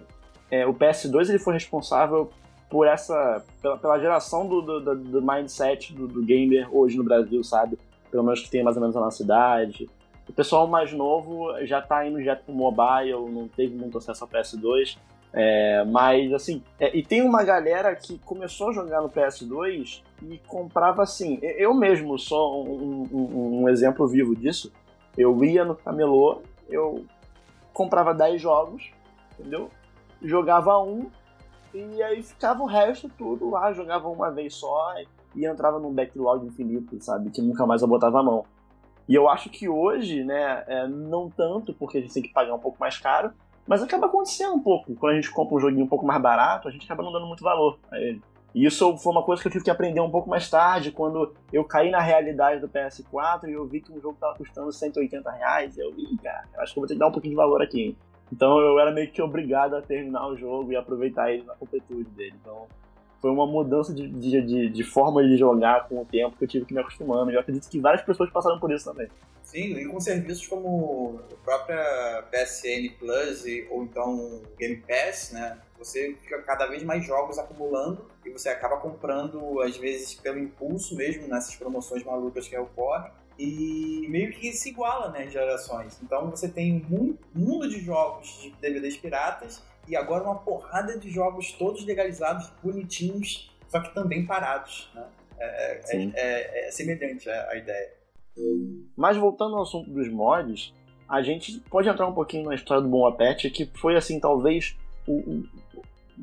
é, 0.50 0.66
o 0.66 0.74
PS2 0.74 1.30
ele 1.30 1.38
foi 1.38 1.54
responsável 1.54 2.32
por 2.68 2.88
essa 2.88 3.46
pela, 3.62 3.78
pela 3.78 4.00
geração 4.00 4.48
do, 4.48 4.62
do, 4.62 4.96
do 4.96 5.22
mindset 5.22 5.94
do, 5.94 6.08
do, 6.08 6.24
gamer 6.24 6.68
hoje 6.76 6.98
no 6.98 7.04
Brasil, 7.04 7.44
sabe? 7.44 7.78
Pelo 8.10 8.24
menos 8.24 8.42
que 8.42 8.50
tem 8.50 8.64
mais 8.64 8.76
ou 8.76 8.82
menos 8.82 8.96
na 8.96 9.02
nossa 9.02 9.18
cidade. 9.18 9.88
O 10.28 10.34
pessoal 10.34 10.68
mais 10.68 10.92
novo 10.92 11.54
já 11.66 11.80
tá 11.84 12.04
indo 12.08 12.18
direto 12.18 12.46
pro 12.46 12.56
mobile, 12.56 13.30
não 13.30 13.48
teve 13.48 13.76
muito 13.76 14.00
acesso 14.00 14.24
ao 14.24 14.30
PS2. 14.30 14.98
É, 15.38 15.84
mas, 15.84 16.32
assim, 16.32 16.64
é, 16.80 16.98
e 16.98 17.04
tem 17.04 17.22
uma 17.22 17.44
galera 17.44 17.94
que 17.94 18.18
começou 18.20 18.70
a 18.70 18.72
jogar 18.72 19.02
no 19.02 19.10
PS2 19.10 20.02
e 20.24 20.38
comprava 20.48 21.04
assim. 21.04 21.38
Eu 21.42 21.74
mesmo 21.74 22.18
sou 22.18 22.66
um, 22.66 23.04
um, 23.12 23.64
um 23.64 23.70
exemplo 23.70 24.08
vivo 24.08 24.34
disso. 24.34 24.72
Eu 25.18 25.44
ia 25.44 25.66
no 25.66 25.76
camelô, 25.76 26.42
eu 26.70 27.06
comprava 27.74 28.14
10 28.14 28.42
jogos, 28.42 28.92
entendeu? 29.38 29.70
Jogava 30.22 30.82
um 30.82 31.12
e 31.74 32.02
aí 32.02 32.24
ficava 32.24 32.64
o 32.64 32.66
resto 32.66 33.10
tudo 33.18 33.50
lá, 33.50 33.74
jogava 33.74 34.08
uma 34.08 34.32
vez 34.32 34.56
só 34.56 34.96
e 35.36 35.46
entrava 35.46 35.78
num 35.78 35.92
backlog 35.92 36.48
infinito, 36.48 36.98
sabe? 37.04 37.30
Que 37.30 37.42
nunca 37.42 37.66
mais 37.66 37.82
eu 37.82 37.88
botava 37.90 38.22
a 38.22 38.24
mão. 38.24 38.46
E 39.08 39.14
eu 39.14 39.28
acho 39.28 39.50
que 39.50 39.68
hoje, 39.68 40.24
né, 40.24 40.64
é, 40.66 40.88
não 40.88 41.30
tanto, 41.30 41.74
porque 41.74 41.98
a 41.98 42.02
gente 42.02 42.14
tem 42.14 42.24
que 42.24 42.34
pagar 42.34 42.56
um 42.56 42.60
pouco 42.60 42.78
mais 42.80 42.98
caro, 42.98 43.34
mas 43.68 43.82
acaba 43.82 44.08
acontecendo 44.08 44.54
um 44.54 44.60
pouco. 44.60 44.96
Quando 44.96 45.14
a 45.14 45.16
gente 45.16 45.32
compra 45.32 45.56
um 45.56 45.60
joguinho 45.60 45.86
um 45.86 45.90
pouco 45.90 46.06
mais 46.06 46.22
barato, 46.22 46.68
a 46.68 46.72
gente 46.72 46.86
acaba 46.86 47.04
não 47.04 47.12
dando 47.12 47.28
muito 47.28 47.44
valor 47.44 47.80
a 47.92 48.00
ele. 48.00 48.22
E 48.54 48.66
isso 48.66 48.96
foi 48.98 49.12
uma 49.12 49.22
coisa 49.22 49.42
que 49.42 49.50
eu 49.50 49.52
tive 49.52 49.66
que 49.66 49.70
aprender 49.70 50.00
um 50.00 50.10
pouco 50.10 50.30
mais 50.30 50.50
tarde, 50.50 50.90
quando 50.90 51.34
eu 51.52 51.66
caí 51.66 51.92
na 51.92 52.00
realidade 52.00 52.62
do 52.62 52.70
PS4 52.70 53.50
e 53.50 53.52
eu 53.52 53.66
vi 53.66 53.82
que 53.82 53.92
um 53.92 54.00
jogo 54.00 54.14
estava 54.14 54.34
custando 54.36 54.72
180 54.72 55.30
reais. 55.30 55.78
Eu, 55.78 55.90
ih, 55.98 56.18
cara, 56.24 56.46
acho 56.60 56.74
que 56.74 56.80
eu 56.80 56.82
vou 56.82 56.88
ter 56.88 56.94
que 56.94 57.00
dar 57.00 57.08
um 57.08 57.12
pouquinho 57.12 57.34
de 57.34 57.36
valor 57.36 57.62
aqui. 57.62 57.82
Hein? 57.82 57.98
Então 58.32 58.60
eu 58.60 58.80
era 58.80 58.92
meio 58.92 59.12
que 59.12 59.22
obrigado 59.22 59.76
a 59.76 59.82
terminar 59.82 60.26
o 60.28 60.38
jogo 60.38 60.72
e 60.72 60.76
aproveitar 60.78 61.32
ele 61.32 61.44
na 61.44 61.54
completude 61.56 62.10
dele. 62.12 62.36
Então 62.42 62.66
foi 63.22 63.32
uma 63.32 63.46
mudança 63.46 63.94
de, 63.94 64.08
de, 64.08 64.70
de, 64.70 64.84
forma 64.84 65.24
de 65.24 65.38
jogar 65.38 65.88
com 65.88 66.02
o 66.02 66.06
tempo 66.06 66.38
que 66.38 66.44
eu 66.44 66.48
tive 66.48 66.66
que 66.66 66.74
me 66.74 66.80
acostumando. 66.80 67.32
Eu 67.32 67.40
acredito 67.40 67.70
que 67.70 67.80
várias 67.80 68.04
pessoas 68.04 68.30
passaram 68.30 68.60
por 68.60 68.72
isso 68.72 68.86
também. 68.86 69.08
Sim, 69.44 69.78
e 69.78 69.86
com 69.86 70.00
serviços 70.00 70.46
como 70.48 71.22
a 71.32 71.36
própria 71.44 72.24
PSN 72.32 72.90
Plus 73.00 73.46
ou 73.70 73.84
então 73.84 74.42
Game 74.58 74.78
Pass, 74.88 75.32
né? 75.32 75.60
Você 75.78 76.16
fica 76.22 76.42
cada 76.42 76.66
vez 76.66 76.84
mais 76.84 77.06
jogos 77.06 77.38
acumulando 77.38 78.10
e 78.26 78.30
você 78.30 78.50
acaba 78.50 78.78
comprando, 78.78 79.62
às 79.62 79.78
vezes, 79.78 80.16
pelo 80.16 80.40
impulso 80.40 80.96
mesmo, 80.96 81.28
nessas 81.28 81.56
promoções 81.56 82.04
malucas 82.04 82.48
que 82.48 82.58
ocorrem. 82.58 83.12
E 83.38 84.08
meio 84.10 84.32
que 84.32 84.54
se 84.54 84.70
iguala, 84.70 85.10
né, 85.10 85.28
gerações. 85.30 86.00
Então 86.02 86.30
você 86.30 86.48
tem 86.48 86.86
um 86.90 87.18
mundo 87.34 87.68
de 87.70 87.82
jogos 87.82 88.42
de 88.42 88.52
DVDs 88.62 88.96
piratas 88.96 89.62
e 89.88 89.96
agora 89.96 90.24
uma 90.24 90.36
porrada 90.36 90.98
de 90.98 91.10
jogos 91.10 91.52
todos 91.52 91.86
legalizados, 91.86 92.52
bonitinhos, 92.64 93.52
só 93.68 93.80
que 93.80 93.94
também 93.94 94.26
parados. 94.26 94.90
Né? 94.94 95.06
É, 95.38 95.82
é, 95.90 96.12
é, 96.16 96.68
é 96.68 96.72
semelhante 96.72 97.30
a, 97.30 97.50
a, 97.52 97.58
ideia. 97.58 97.94
Mas 98.96 99.18
voltando 99.18 99.56
ao 99.56 99.64
assunto 99.64 99.90
dos 99.90 100.10
mods, 100.10 100.74
a 101.08 101.22
gente 101.22 101.60
pode 101.70 101.88
entrar 101.88 102.08
um 102.08 102.14
pouquinho 102.14 102.46
na 102.46 102.56
história 102.56 102.82
do 102.82 102.90
Bom 102.90 103.06
Apete, 103.06 103.50
que 103.50 103.66
foi 103.66 103.96
assim, 103.96 104.20
talvez, 104.20 104.78
o, 105.08 105.14
o 105.14 105.44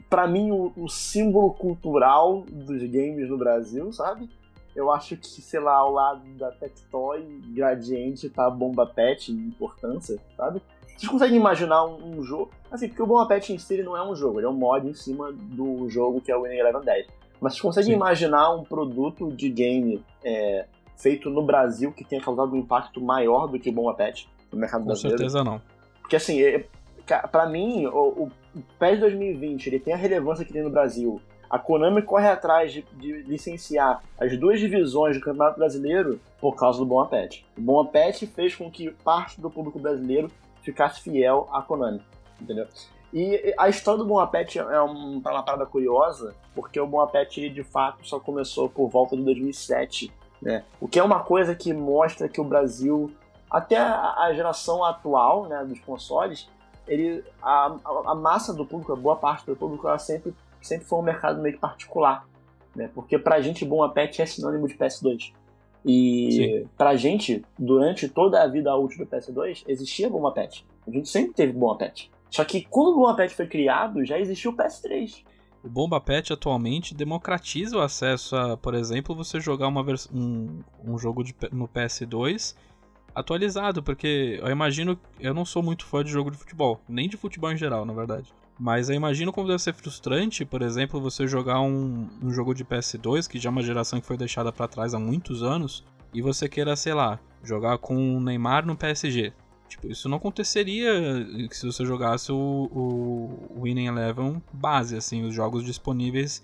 para 0.08 0.26
mim, 0.26 0.50
o, 0.50 0.72
o, 0.76 0.88
símbolo 0.88 1.52
cultural 1.52 2.44
dos 2.48 2.82
games 2.84 3.28
no 3.28 3.36
Brasil, 3.36 3.92
sabe? 3.92 4.28
Eu 4.74 4.90
acho 4.90 5.16
que, 5.18 5.26
sei 5.26 5.60
lá, 5.60 5.74
ao 5.74 5.92
lado 5.92 6.26
da 6.38 6.50
Tectoy, 6.50 7.22
Gradiente 7.48 8.30
tá 8.30 8.48
Bomba 8.48 8.86
Pet 8.86 9.30
em 9.30 9.36
importância, 9.36 10.18
sabe? 10.34 10.62
Vocês 11.02 11.10
conseguem 11.10 11.36
imaginar 11.36 11.84
um, 11.84 12.18
um, 12.18 12.22
jogo. 12.22 12.52
Assim, 12.70 12.86
porque 12.86 13.02
o 13.02 13.06
Bomba 13.06 13.26
Pet 13.26 13.52
em 13.52 13.58
si 13.58 13.74
ele 13.74 13.82
não 13.82 13.96
é 13.96 14.08
um 14.08 14.14
jogo, 14.14 14.38
ele 14.38 14.46
é 14.46 14.48
um 14.48 14.54
mod 14.54 14.88
em 14.88 14.94
cima 14.94 15.32
do 15.32 15.88
jogo 15.88 16.20
que 16.20 16.30
é 16.30 16.36
o 16.36 16.42
Winning 16.42 16.58
Eleven 16.58 16.80
10. 16.80 17.06
Mas 17.40 17.54
vocês 17.54 17.60
conseguem 17.60 17.90
Sim. 17.90 17.96
imaginar 17.96 18.54
um 18.54 18.62
produto 18.62 19.32
de 19.32 19.48
game 19.48 20.00
é, 20.24 20.64
feito 20.96 21.28
no 21.28 21.42
Brasil 21.42 21.90
que 21.90 22.04
tenha 22.04 22.22
causado 22.22 22.52
um 22.52 22.56
impacto 22.56 23.00
maior 23.00 23.48
do 23.48 23.58
que 23.58 23.70
o 23.70 23.72
Bomba 23.72 23.94
Pet 23.94 24.28
no 24.52 24.60
mercado 24.60 24.82
Com 24.82 24.86
brasileiro? 24.86 25.16
Com 25.16 25.28
certeza 25.28 25.42
não. 25.42 25.60
Porque 26.02 26.14
assim, 26.14 26.40
é, 26.40 26.66
para 27.32 27.46
mim, 27.46 27.84
o, 27.86 28.30
o 28.54 28.62
PES 28.78 29.00
2020 29.00 29.66
ele 29.66 29.80
tem 29.80 29.94
a 29.94 29.96
relevância 29.96 30.44
que 30.44 30.52
tem 30.52 30.62
no 30.62 30.70
Brasil. 30.70 31.20
A 31.50 31.58
Konami 31.58 32.00
corre 32.00 32.28
atrás 32.28 32.72
de, 32.72 32.82
de, 32.92 33.22
licenciar 33.24 34.00
as 34.20 34.38
duas 34.38 34.60
divisões 34.60 35.16
do 35.16 35.22
Campeonato 35.22 35.58
Brasileiro 35.58 36.20
por 36.40 36.54
causa 36.54 36.78
do 36.78 36.86
Bom 36.86 37.04
Pet. 37.06 37.44
O 37.58 37.60
Bom 37.60 37.84
Pet 37.86 38.24
fez 38.28 38.54
com 38.54 38.70
que 38.70 38.90
parte 39.04 39.40
do 39.40 39.50
público 39.50 39.80
brasileiro 39.80 40.30
ficasse 40.62 41.00
fiel 41.00 41.48
à 41.52 41.60
Konami, 41.60 42.02
entendeu? 42.40 42.66
E 43.12 43.54
a 43.58 43.68
história 43.68 43.98
do 43.98 44.06
Bom 44.06 44.18
Apet 44.18 44.58
é 44.58 44.80
uma 44.80 45.42
parada 45.42 45.66
curiosa, 45.66 46.34
porque 46.54 46.80
o 46.80 46.86
Bom 46.86 47.00
Apet 47.00 47.50
de 47.50 47.62
fato 47.62 48.06
só 48.06 48.18
começou 48.18 48.70
por 48.70 48.88
volta 48.88 49.14
de 49.14 49.22
2007, 49.22 50.10
né? 50.40 50.64
O 50.80 50.88
que 50.88 50.98
é 50.98 51.02
uma 51.02 51.20
coisa 51.20 51.54
que 51.54 51.74
mostra 51.74 52.26
que 52.26 52.40
o 52.40 52.44
Brasil, 52.44 53.12
até 53.50 53.76
a 53.76 54.32
geração 54.34 54.82
atual, 54.82 55.46
né, 55.46 55.62
dos 55.62 55.78
consoles, 55.80 56.48
ele, 56.88 57.22
a, 57.42 57.76
a 58.06 58.14
massa 58.14 58.54
do 58.54 58.64
público, 58.64 58.92
a 58.92 58.96
boa 58.96 59.16
parte 59.16 59.44
do 59.44 59.54
público, 59.54 59.86
ela 59.86 59.98
sempre, 59.98 60.34
sempre 60.62 60.86
foi 60.86 60.98
um 60.98 61.02
mercado 61.02 61.40
meio 61.40 61.58
particular, 61.58 62.26
né? 62.74 62.90
Porque 62.94 63.18
pra 63.18 63.42
gente 63.42 63.64
Bom 63.64 63.84
Apet 63.84 64.22
é 64.22 64.26
sinônimo 64.26 64.66
de 64.66 64.74
PS2. 64.74 65.34
E 65.84 66.32
Sim. 66.32 66.68
pra 66.76 66.96
gente, 66.96 67.44
durante 67.58 68.08
toda 68.08 68.42
a 68.42 68.46
vida 68.46 68.74
útil 68.76 69.04
do 69.04 69.10
PS2, 69.10 69.64
existia 69.66 70.08
Bomba 70.08 70.32
Pet. 70.32 70.64
A 70.86 70.90
gente 70.90 71.08
sempre 71.08 71.32
teve 71.32 71.52
Bomba 71.52 71.76
Pet. 71.76 72.10
Só 72.30 72.44
que 72.44 72.62
quando 72.62 72.92
o 72.92 72.94
Bomba 72.96 73.14
Pet 73.14 73.34
foi 73.34 73.46
criado, 73.46 74.04
já 74.04 74.18
existia 74.18 74.50
o 74.50 74.56
PS3. 74.56 75.24
O 75.62 75.68
Bomba 75.68 76.00
Pet 76.00 76.32
atualmente 76.32 76.94
democratiza 76.94 77.76
o 77.76 77.80
acesso 77.80 78.34
a, 78.36 78.56
por 78.56 78.74
exemplo, 78.74 79.14
você 79.14 79.40
jogar 79.40 79.68
uma 79.68 79.84
um, 80.12 80.60
um 80.84 80.98
jogo 80.98 81.22
de, 81.22 81.34
no 81.52 81.68
PS2 81.68 82.56
atualizado, 83.14 83.82
porque 83.82 84.40
eu 84.42 84.48
imagino, 84.50 84.98
eu 85.20 85.34
não 85.34 85.44
sou 85.44 85.62
muito 85.62 85.84
fã 85.84 86.02
de 86.02 86.10
jogo 86.10 86.30
de 86.30 86.38
futebol, 86.38 86.80
nem 86.88 87.08
de 87.08 87.16
futebol 87.16 87.52
em 87.52 87.56
geral, 87.56 87.84
na 87.84 87.92
verdade. 87.92 88.32
Mas 88.62 88.88
eu 88.88 88.94
imagino 88.94 89.32
como 89.32 89.48
deve 89.48 89.60
ser 89.60 89.74
frustrante, 89.74 90.44
por 90.44 90.62
exemplo, 90.62 91.00
você 91.00 91.26
jogar 91.26 91.60
um, 91.60 92.08
um 92.22 92.30
jogo 92.30 92.54
de 92.54 92.64
PS2, 92.64 93.26
que 93.26 93.36
já 93.36 93.48
é 93.48 93.50
uma 93.50 93.60
geração 93.60 94.00
que 94.00 94.06
foi 94.06 94.16
deixada 94.16 94.52
para 94.52 94.68
trás 94.68 94.94
há 94.94 95.00
muitos 95.00 95.42
anos, 95.42 95.84
e 96.14 96.22
você 96.22 96.48
queira, 96.48 96.76
sei 96.76 96.94
lá, 96.94 97.18
jogar 97.42 97.76
com 97.78 98.16
o 98.16 98.20
Neymar 98.20 98.64
no 98.64 98.76
PSG. 98.76 99.32
Tipo, 99.68 99.88
isso 99.88 100.08
não 100.08 100.18
aconteceria 100.18 101.26
se 101.50 101.66
você 101.66 101.84
jogasse 101.84 102.30
o, 102.30 102.70
o 102.72 103.62
Winning 103.62 103.86
Eleven 103.86 104.40
base, 104.52 104.96
assim, 104.96 105.24
os 105.24 105.34
jogos 105.34 105.64
disponíveis 105.64 106.40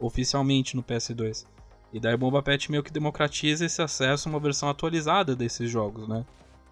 oficialmente 0.00 0.74
no 0.74 0.82
PS2. 0.82 1.44
E 1.92 2.00
daí 2.00 2.14
o 2.14 2.18
Bomba 2.18 2.42
Pet 2.42 2.70
meio 2.70 2.82
que 2.82 2.90
democratiza 2.90 3.66
esse 3.66 3.82
acesso 3.82 4.26
a 4.26 4.32
uma 4.32 4.40
versão 4.40 4.70
atualizada 4.70 5.36
desses 5.36 5.70
jogos, 5.70 6.08
né? 6.08 6.24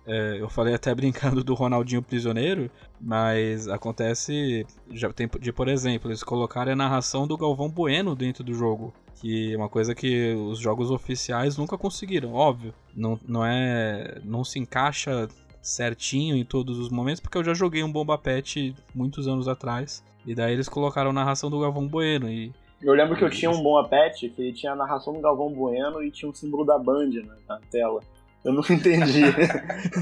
É, 0.07 0.41
eu 0.41 0.49
falei 0.49 0.75
até 0.75 0.95
brincando 0.95 1.43
do 1.43 1.55
Ronaldinho 1.55 2.03
Prisioneiro, 2.03 2.71
mas 3.01 3.67
acontece 3.69 4.65
já 4.93 5.13
tem 5.13 5.29
de, 5.41 5.53
por 5.53 5.69
exemplo, 5.69 6.11
eles 6.11 6.23
colocarem 6.23 6.73
a 6.73 6.77
narração 6.77 7.27
do 7.27 7.37
Galvão 7.37 7.69
Bueno 7.69 8.15
dentro 8.15 8.45
do 8.45 8.55
jogo. 8.55 8.95
Que 9.21 9.55
é 9.55 9.57
uma 9.57 9.69
coisa 9.69 9.95
que 9.95 10.35
os 10.35 10.59
jogos 10.59 10.91
oficiais 10.91 11.57
nunca 11.57 11.79
conseguiram, 11.79 12.35
óbvio. 12.35 12.75
Não, 12.95 13.19
não 13.27 13.45
é. 13.45 14.21
não 14.23 14.45
se 14.45 14.59
encaixa 14.59 15.27
certinho 15.63 16.37
em 16.37 16.45
todos 16.45 16.79
os 16.79 16.91
momentos, 16.91 17.21
porque 17.21 17.39
eu 17.39 17.43
já 17.43 17.55
joguei 17.55 17.83
um 17.83 17.91
Bomba 17.91 18.19
Pet 18.19 18.75
muitos 18.95 19.27
anos 19.27 19.49
atrás. 19.49 20.05
E 20.27 20.35
daí 20.35 20.53
eles 20.53 20.69
colocaram 20.69 21.11
a 21.11 21.15
narração 21.15 21.49
do 21.49 21.59
Galvão 21.59 21.89
Bueno. 21.89 22.29
E 22.29 22.53
eu 22.83 22.93
lembro 22.93 23.17
que 23.17 23.25
eu 23.25 23.31
tinha 23.31 23.51
um 23.51 23.63
Bomba 23.63 23.89
Pet 23.89 24.29
que 24.29 24.43
ele 24.43 24.53
tinha 24.53 24.73
a 24.73 24.77
narração 24.77 25.15
do 25.15 25.21
Galvão 25.21 25.51
Bueno 25.51 26.03
e 26.03 26.11
tinha 26.11 26.31
um 26.31 26.35
símbolo 26.35 26.65
da 26.65 26.79
Band 26.79 27.09
né, 27.09 27.37
na 27.49 27.59
tela. 27.71 28.01
Eu 28.47 28.53
nunca 28.53 28.73
entendi. 28.73 29.23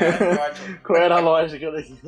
Qual 0.85 0.99
era 0.99 1.17
a 1.17 1.21
lógica 1.21 1.73
daquilo? 1.73 1.99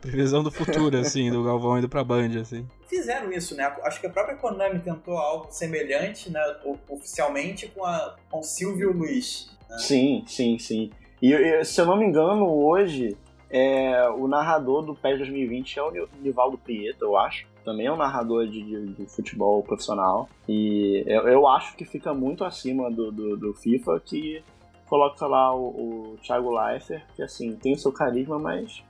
Previsão 0.00 0.42
do 0.42 0.50
futuro, 0.50 0.96
assim, 0.96 1.30
do 1.30 1.44
Galvão 1.44 1.78
indo 1.78 1.88
pra 1.88 2.02
Band, 2.02 2.40
assim. 2.40 2.66
Fizeram 2.88 3.30
isso, 3.30 3.54
né? 3.54 3.70
Acho 3.82 4.00
que 4.00 4.06
a 4.06 4.10
própria 4.10 4.36
Konami 4.36 4.78
tentou 4.78 5.18
algo 5.18 5.48
semelhante, 5.50 6.30
né? 6.30 6.40
Oficialmente 6.88 7.66
com, 7.66 7.84
a, 7.84 8.16
com 8.30 8.42
Silvio 8.42 8.90
Luiz. 8.90 9.54
Né? 9.68 9.78
Sim, 9.78 10.24
sim, 10.26 10.58
sim. 10.58 10.90
E 11.20 11.62
se 11.62 11.78
eu 11.78 11.84
não 11.84 11.98
me 11.98 12.06
engano, 12.06 12.48
hoje, 12.48 13.14
é, 13.50 14.08
o 14.16 14.26
narrador 14.26 14.82
do 14.82 14.94
PES 14.94 15.18
2020 15.18 15.78
é 15.78 15.82
o 15.82 16.08
Nivaldo 16.22 16.56
Prieto, 16.56 17.04
eu 17.04 17.18
acho. 17.18 17.46
Também 17.62 17.86
é 17.86 17.92
um 17.92 17.96
narrador 17.96 18.46
de, 18.46 18.62
de, 18.62 18.86
de 18.94 19.06
futebol 19.06 19.62
profissional. 19.62 20.26
E 20.48 21.04
eu, 21.06 21.28
eu, 21.28 21.46
acho 21.46 21.76
que 21.76 21.84
fica 21.84 22.14
muito 22.14 22.44
acima 22.44 22.90
do, 22.90 23.12
do, 23.12 23.36
do 23.36 23.54
FIFA, 23.54 24.00
que 24.00 24.42
coloca 24.86 25.26
lá 25.26 25.54
o, 25.54 26.14
o 26.14 26.18
Thiago 26.22 26.50
Leifert, 26.50 27.04
que 27.14 27.22
assim, 27.22 27.56
tem 27.56 27.74
o 27.74 27.78
seu 27.78 27.92
carisma, 27.92 28.38
mas 28.38 28.82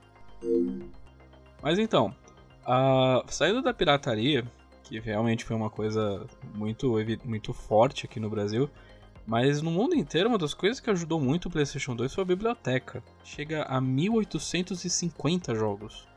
mas 1.61 1.79
então, 1.79 2.13
a 2.65 3.23
saída 3.27 3.61
da 3.61 3.73
pirataria, 3.73 4.45
que 4.83 4.99
realmente 4.99 5.43
foi 5.43 5.55
uma 5.55 5.69
coisa 5.69 6.25
muito, 6.53 6.93
muito 7.23 7.53
forte 7.53 8.05
aqui 8.05 8.19
no 8.19 8.29
Brasil, 8.29 8.69
mas 9.25 9.61
no 9.61 9.71
mundo 9.71 9.95
inteiro, 9.95 10.29
uma 10.29 10.37
das 10.37 10.53
coisas 10.53 10.79
que 10.79 10.89
ajudou 10.89 11.19
muito 11.19 11.47
o 11.47 11.51
PlayStation 11.51 11.95
2 11.95 12.13
foi 12.13 12.23
a 12.23 12.27
biblioteca. 12.27 13.03
Chega 13.23 13.63
a 13.63 13.81
1850 13.81 15.55
jogos. 15.55 16.07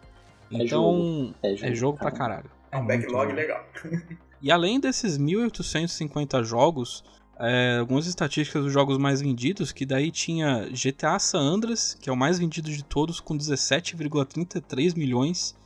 É 0.53 0.65
então, 0.65 0.67
jogo. 0.67 1.35
É, 1.43 1.57
jogo, 1.57 1.73
é 1.73 1.75
jogo 1.75 1.99
pra 1.99 2.11
caralho. 2.11 2.51
É 2.71 2.77
um 2.77 2.87
backlog 2.87 3.33
legal. 3.33 3.65
e 4.43 4.53
além 4.53 4.79
desses 4.79 5.17
1850 5.17 6.43
jogos, 6.43 7.03
é, 7.39 7.79
algumas 7.79 8.07
estatísticas 8.07 8.65
dos 8.65 8.73
jogos 8.73 8.99
mais 8.99 9.21
vendidos, 9.21 9.71
que 9.71 9.87
daí 9.87 10.11
tinha 10.11 10.69
GTA 10.71 11.19
San 11.19 11.41
Andreas, 11.41 11.95
que 11.95 12.11
é 12.11 12.13
o 12.13 12.17
mais 12.17 12.39
vendido 12.39 12.71
de 12.71 12.83
todos, 12.83 13.21
com 13.21 13.37
17,33 13.37 14.97
milhões. 14.97 15.57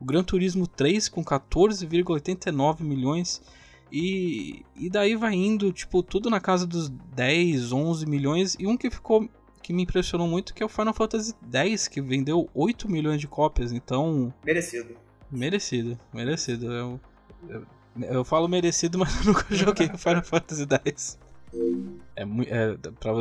O 0.00 0.04
Gran 0.04 0.22
Turismo 0.22 0.66
3 0.66 1.08
com 1.08 1.24
14,89 1.24 2.82
milhões. 2.82 3.42
E, 3.90 4.64
e 4.76 4.90
daí 4.90 5.16
vai 5.16 5.34
indo, 5.34 5.72
tipo, 5.72 6.02
tudo 6.02 6.28
na 6.28 6.40
casa 6.40 6.66
dos 6.66 6.88
10, 6.88 7.72
11 7.72 8.06
milhões. 8.06 8.56
E 8.58 8.66
um 8.66 8.76
que 8.76 8.90
ficou 8.90 9.28
que 9.62 9.72
me 9.72 9.82
impressionou 9.82 10.28
muito 10.28 10.54
que 10.54 10.62
é 10.62 10.66
o 10.66 10.68
Final 10.68 10.94
Fantasy 10.94 11.34
X, 11.52 11.88
que 11.88 12.00
vendeu 12.00 12.48
8 12.54 12.88
milhões 12.88 13.20
de 13.20 13.26
cópias, 13.26 13.72
então... 13.72 14.32
Merecido. 14.44 14.96
Merecido, 15.28 15.98
merecido. 16.14 16.72
Eu, 16.72 17.00
eu, 17.48 17.66
eu 18.02 18.24
falo 18.24 18.48
merecido, 18.48 18.98
mas 18.98 19.18
eu 19.18 19.32
nunca 19.32 19.46
joguei 19.54 19.88
Final 19.96 20.22
Fantasy 20.22 20.66
X. 20.84 21.18
É, 22.14 22.22
é, 22.22 22.76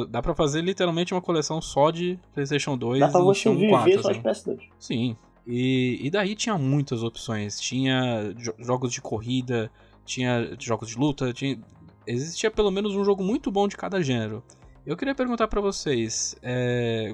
dá 0.09 0.21
pra 0.21 0.33
fazer 0.33 0.61
literalmente 0.61 1.13
uma 1.13 1.21
coleção 1.21 1.61
só 1.61 1.91
de 1.91 2.19
PlayStation 2.33 2.77
2 2.77 2.99
dá 2.99 3.09
pra 3.09 3.21
você 3.21 3.49
viver 3.49 3.69
4, 3.69 4.01
só 4.01 4.11
de 4.11 4.19
PS2. 4.19 4.59
Sim. 4.79 5.15
E, 5.45 5.99
e 6.01 6.09
daí 6.09 6.35
tinha 6.35 6.57
muitas 6.57 7.03
opções. 7.03 7.59
Tinha 7.59 8.33
jo 8.37 8.53
jogos 8.57 8.91
de 8.91 9.01
corrida, 9.01 9.69
tinha 10.05 10.55
jogos 10.59 10.89
de 10.89 10.97
luta, 10.97 11.31
tinha... 11.33 11.59
existia 12.07 12.49
pelo 12.49 12.71
menos 12.71 12.95
um 12.95 13.03
jogo 13.03 13.23
muito 13.23 13.51
bom 13.51 13.67
de 13.67 13.77
cada 13.77 14.01
gênero. 14.01 14.43
Eu 14.85 14.97
queria 14.97 15.15
perguntar 15.15 15.47
para 15.47 15.61
vocês, 15.61 16.35
é... 16.41 17.13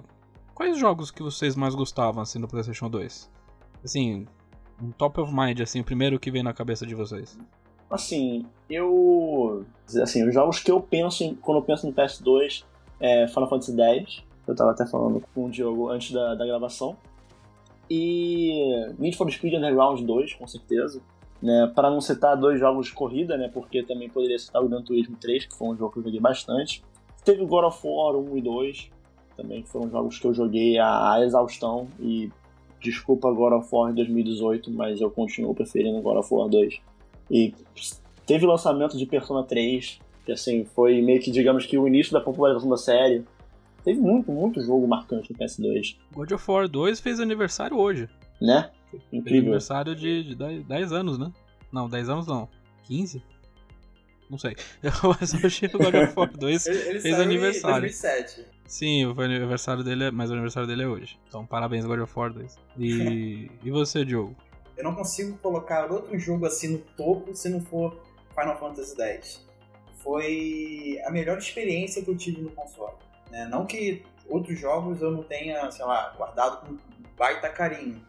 quais 0.53 0.77
jogos 0.77 1.11
que 1.11 1.21
vocês 1.21 1.55
mais 1.55 1.75
gostavam 1.75 2.21
assim 2.21 2.39
no 2.39 2.47
PlayStation 2.47 2.89
2? 2.89 3.29
Assim, 3.83 4.25
um 4.81 4.91
top 4.91 5.21
of 5.21 5.33
mind, 5.33 5.59
assim, 5.61 5.79
o 5.79 5.83
primeiro 5.83 6.19
que 6.19 6.31
vem 6.31 6.43
na 6.43 6.53
cabeça 6.53 6.85
de 6.85 6.95
vocês? 6.95 7.37
Assim, 7.89 8.45
eu. 8.69 9.65
Assim, 10.01 10.27
os 10.27 10.33
jogos 10.33 10.59
que 10.59 10.71
eu 10.71 10.79
penso 10.79 11.23
em, 11.23 11.35
quando 11.35 11.57
eu 11.57 11.63
penso 11.63 11.85
no 11.85 11.93
PS2 11.93 12.63
é 12.99 13.27
Final 13.27 13.49
Fantasy 13.49 13.79
X. 13.79 14.23
Eu 14.47 14.55
tava 14.55 14.71
até 14.71 14.85
falando 14.85 15.21
com 15.33 15.45
o 15.45 15.49
Diogo 15.49 15.89
antes 15.89 16.11
da, 16.11 16.35
da 16.35 16.45
gravação. 16.45 16.95
E 17.89 18.93
Need 18.97 19.17
for 19.17 19.29
Speed 19.29 19.53
Underground 19.55 20.01
2, 20.01 20.35
com 20.35 20.47
certeza. 20.47 21.01
Né, 21.41 21.71
para 21.75 21.89
não 21.89 21.99
citar 21.99 22.37
dois 22.37 22.59
jogos 22.59 22.87
de 22.87 22.93
corrida, 22.93 23.35
né, 23.35 23.49
porque 23.51 23.81
também 23.81 24.07
poderia 24.07 24.37
citar 24.37 24.63
o 24.63 24.69
Gran 24.69 24.83
Turismo 24.83 25.17
3, 25.19 25.47
que 25.47 25.55
foi 25.55 25.69
um 25.69 25.75
jogo 25.75 25.91
que 25.91 25.99
eu 25.99 26.03
joguei 26.03 26.19
bastante. 26.19 26.83
Teve 27.25 27.43
God 27.45 27.65
of 27.65 27.79
War 27.83 28.15
1 28.15 28.37
e 28.37 28.41
2, 28.41 28.89
também 29.35 29.63
que 29.63 29.69
foram 29.69 29.89
jogos 29.89 30.19
que 30.19 30.27
eu 30.27 30.33
joguei 30.33 30.77
a, 30.77 31.13
a 31.13 31.25
exaustão 31.25 31.87
e 31.99 32.31
Desculpa 32.81 33.31
God 33.31 33.53
of 33.53 33.69
War 33.71 33.93
2018, 33.93 34.71
mas 34.71 34.99
eu 34.99 35.11
continuo 35.11 35.53
preferindo 35.53 36.01
God 36.01 36.17
of 36.17 36.33
War 36.33 36.49
2. 36.49 36.81
E 37.29 37.53
teve 38.25 38.45
lançamento 38.45 38.97
de 38.97 39.05
Persona 39.05 39.43
3, 39.43 39.99
que 40.25 40.31
assim, 40.31 40.65
foi 40.65 41.01
meio 41.01 41.21
que, 41.21 41.31
digamos 41.31 41.65
que, 41.65 41.77
o 41.77 41.87
início 41.87 42.11
da 42.11 42.19
popularização 42.19 42.69
da 42.69 42.77
série. 42.77 43.23
Teve 43.83 43.99
muito, 43.99 44.31
muito 44.31 44.61
jogo 44.61 44.87
marcante 44.87 45.31
no 45.31 45.39
PS2. 45.39 45.97
God 46.13 46.31
of 46.31 46.51
War 46.51 46.67
2 46.67 46.99
fez 46.99 47.19
aniversário 47.19 47.77
hoje. 47.77 48.07
Né? 48.39 48.69
Incrível. 49.11 49.23
Fez 49.23 49.39
aniversário 49.39 49.95
de, 49.95 50.23
de 50.23 50.35
10, 50.35 50.65
10 50.65 50.91
anos, 50.91 51.17
né? 51.17 51.31
Não, 51.71 51.89
10 51.89 52.09
anos 52.09 52.27
não. 52.27 52.49
15? 52.83 53.23
Não 54.29 54.37
sei. 54.37 54.55
Mas 55.19 55.33
hoje 55.33 55.65
o 55.65 55.77
God 55.77 55.95
of 55.95 56.13
War 56.15 56.31
2 56.37 56.67
ele, 56.67 56.77
ele 56.89 56.99
fez 56.99 57.19
aniversário. 57.19 57.87
Em 57.87 57.89
2007. 57.89 58.45
Sim, 58.71 59.05
o 59.05 59.21
aniversário 59.21 59.83
dele 59.83 60.05
é, 60.05 60.11
mas 60.11 60.29
o 60.29 60.33
aniversário 60.33 60.65
dele 60.65 60.83
é 60.83 60.87
hoje. 60.87 61.19
Então, 61.27 61.45
parabéns, 61.45 61.83
God 61.83 61.99
of 61.99 62.13
War 62.17 62.31
2. 62.31 62.57
E, 62.77 63.51
e 63.61 63.69
você, 63.69 64.05
Diogo? 64.05 64.33
Eu 64.77 64.85
não 64.85 64.95
consigo 64.95 65.37
colocar 65.39 65.91
outro 65.91 66.17
jogo 66.17 66.45
assim 66.45 66.69
no 66.69 66.77
topo 66.77 67.35
se 67.35 67.49
não 67.49 67.59
for 67.59 68.01
Final 68.33 68.57
Fantasy 68.57 68.95
X. 69.01 69.45
Foi 69.97 71.01
a 71.03 71.11
melhor 71.11 71.37
experiência 71.37 72.01
que 72.01 72.09
eu 72.09 72.15
tive 72.15 72.39
no 72.39 72.49
console. 72.51 72.95
Né? 73.29 73.45
Não 73.45 73.65
que 73.65 74.03
outros 74.25 74.57
jogos 74.57 75.01
eu 75.01 75.11
não 75.11 75.23
tenha, 75.23 75.69
sei 75.69 75.83
lá, 75.83 76.13
guardado 76.15 76.65
com 76.65 76.77
baita 77.17 77.49
carinho, 77.49 78.01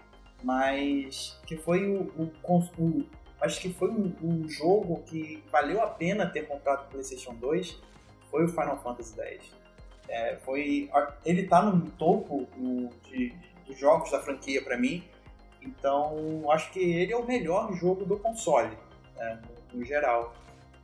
mas 0.44 1.40
que 1.44 1.56
foi 1.56 1.88
o, 1.88 2.02
o, 2.16 2.32
o 2.78 3.04
acho 3.40 3.60
que 3.60 3.72
foi 3.72 3.90
um, 3.90 4.14
um, 4.22 4.48
jogo 4.48 5.02
que 5.06 5.42
valeu 5.50 5.82
a 5.82 5.88
pena 5.88 6.24
ter 6.24 6.46
comprado 6.46 6.86
o 6.86 6.88
PlayStation 6.88 7.34
2 7.34 7.82
foi 8.30 8.44
o 8.44 8.48
Final 8.48 8.80
Fantasy 8.80 9.20
X. 9.20 9.61
É, 10.08 10.36
foi, 10.44 10.90
ele 11.24 11.46
tá 11.46 11.62
no 11.62 11.90
topo 11.92 12.46
do, 12.56 12.88
de, 13.08 13.34
dos 13.66 13.78
jogos 13.78 14.10
da 14.10 14.20
franquia 14.20 14.62
para 14.62 14.76
mim, 14.76 15.04
então 15.60 16.50
acho 16.50 16.70
que 16.72 16.80
ele 16.80 17.12
é 17.12 17.16
o 17.16 17.24
melhor 17.24 17.72
jogo 17.74 18.04
do 18.04 18.18
console, 18.18 18.76
né, 19.16 19.40
no, 19.72 19.78
no, 19.78 19.84
geral. 19.84 20.34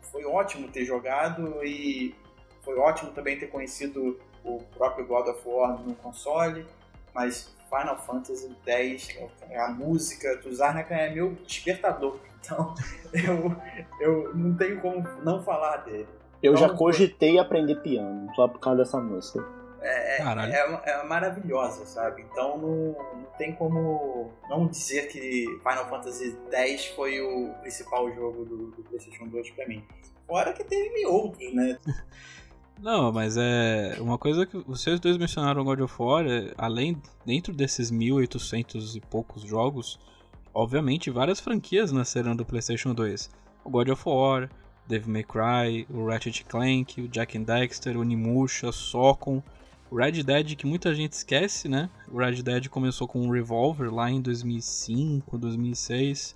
Foi 0.01 0.25
ótimo 0.25 0.69
ter 0.69 0.85
jogado 0.85 1.63
e 1.65 2.15
foi 2.63 2.79
ótimo 2.79 3.11
também 3.11 3.39
ter 3.39 3.49
conhecido 3.49 4.19
o 4.45 4.61
próprio 4.77 5.07
God 5.07 5.29
of 5.29 5.43
War 5.45 5.79
no 5.83 5.95
console, 5.97 6.65
mas 7.13 7.55
Final 7.69 7.99
Fantasy 7.99 8.57
X, 8.67 9.19
a 9.55 9.69
música 9.69 10.37
do 10.37 10.55
Zarnaka 10.55 10.95
é 10.95 11.11
meu 11.11 11.35
despertador, 11.47 12.19
então 12.41 12.75
eu, 13.13 13.55
eu 14.01 14.35
não 14.35 14.57
tenho 14.57 14.81
como 14.81 15.03
não 15.23 15.43
falar 15.43 15.79
dele. 15.79 16.18
Eu 16.43 16.57
já 16.57 16.69
cogitei 16.69 17.39
aprender 17.39 17.77
piano, 17.77 18.31
só 18.35 18.47
por 18.47 18.61
causa 18.61 18.79
dessa 18.79 19.01
música. 19.01 19.45
É, 19.81 20.23
é, 20.23 20.51
é, 20.51 20.83
é, 20.87 21.05
maravilhosa, 21.05 21.87
sabe? 21.87 22.23
Então 22.23 22.59
não, 22.59 22.97
não 23.17 23.27
tem 23.37 23.55
como 23.55 24.31
não 24.49 24.67
dizer 24.67 25.09
que 25.09 25.47
Final 25.63 25.89
Fantasy 25.89 26.37
X 26.51 26.87
foi 26.97 27.21
o 27.21 27.55
principal 27.61 28.13
jogo 28.13 28.45
do, 28.45 28.71
do 28.73 28.83
PlayStation 28.83 29.29
2 29.29 29.51
pra 29.51 29.69
mim. 29.69 29.85
Fora 30.27 30.53
que 30.53 30.65
teve 30.65 31.07
outros, 31.07 31.55
né? 31.55 31.79
Não, 32.81 33.11
mas 33.11 33.37
é 33.37 33.97
uma 33.99 34.17
coisa 34.17 34.47
que 34.47 34.57
vocês 34.59 35.01
dois 35.01 35.17
mencionaram 35.17 35.65
God 35.65 35.81
of 35.81 35.95
War, 36.01 36.25
é, 36.25 36.55
além 36.57 37.01
dentro 37.27 37.53
desses 37.53 37.91
1800 37.91 38.95
e 38.95 39.01
poucos 39.01 39.43
jogos, 39.43 39.99
obviamente 40.55 41.11
várias 41.11 41.41
franquias 41.41 41.91
nasceram 41.91 42.37
do 42.37 42.45
PlayStation 42.45 42.95
2. 42.95 43.31
O 43.65 43.71
God 43.71 43.89
of 43.89 44.03
War, 44.07 44.49
Devil 44.89 45.13
May 45.13 45.23
Cry, 45.23 45.87
o 45.91 46.07
Ratchet 46.07 46.45
Clank, 46.45 47.01
o 47.01 47.09
Jack 47.09 47.37
and 47.37 47.43
Dexter, 47.43 47.97
o 47.97 48.03
Nimusha, 48.03 48.73
Socon, 48.73 49.43
o 49.91 49.97
Red 49.97 50.23
Dead 50.23 50.55
que 50.57 50.67
muita 50.67 50.95
gente 50.95 51.13
esquece, 51.13 51.69
né? 51.69 51.89
O 52.11 52.19
Red 52.19 52.43
Dead 52.43 52.69
começou 52.69 53.07
com 53.07 53.21
um 53.21 53.31
Revolver 53.31 53.93
lá 53.93 54.11
em 54.11 54.21
2005, 54.21 55.37
2006. 55.39 56.35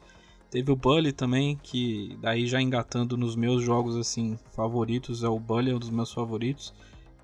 Teve 0.50 0.70
o 0.70 0.76
Bully 0.76 1.12
também, 1.12 1.58
que 1.62 2.16
daí 2.20 2.46
já 2.46 2.60
engatando 2.60 3.16
nos 3.16 3.34
meus 3.34 3.62
jogos 3.62 3.96
assim 3.96 4.38
favoritos, 4.52 5.24
é 5.24 5.28
o 5.28 5.38
Bully 5.38 5.70
é 5.70 5.74
um 5.74 5.78
dos 5.78 5.90
meus 5.90 6.12
favoritos. 6.12 6.74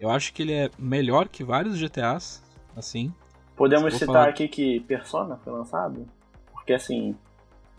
Eu 0.00 0.10
acho 0.10 0.32
que 0.32 0.42
ele 0.42 0.52
é 0.52 0.70
melhor 0.78 1.28
que 1.28 1.44
vários 1.44 1.78
GTAs, 1.78 2.42
assim. 2.76 3.12
Podemos 3.56 3.94
citar 3.94 4.06
falar... 4.06 4.28
aqui 4.28 4.48
que 4.48 4.80
Persona 4.80 5.36
foi 5.36 5.52
lançado? 5.52 6.06
Porque 6.52 6.72
assim, 6.72 7.16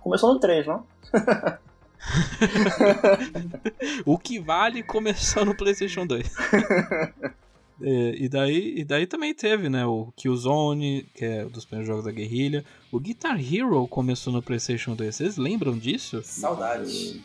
começou 0.02 0.34
no 0.34 0.40
3, 0.40 0.68
não? 0.68 0.86
o 4.06 4.18
que 4.18 4.40
vale 4.40 4.84
começou 4.84 5.46
no 5.46 5.56
PlayStation 5.56 6.06
2. 6.06 6.36
É, 7.82 8.16
e, 8.18 8.28
daí, 8.28 8.80
e 8.80 8.84
daí 8.84 9.08
também 9.08 9.34
teve, 9.34 9.70
né, 9.70 9.86
o 9.86 10.12
Killzone, 10.16 11.10
que 11.14 11.24
é 11.24 11.46
um 11.46 11.50
dos 11.50 11.64
primeiros 11.64 11.88
jogos 11.88 12.06
da 12.06 12.12
guerrilha. 12.12 12.66
O 12.92 13.00
Guitar 13.00 13.40
Hero 13.40 13.88
começou 13.88 14.34
no 14.34 14.42
PlayStation 14.42 14.96
2. 14.96 15.16
Vocês 15.16 15.38
lembram 15.38 15.78
disso? 15.78 16.22
Saudades. 16.24 17.20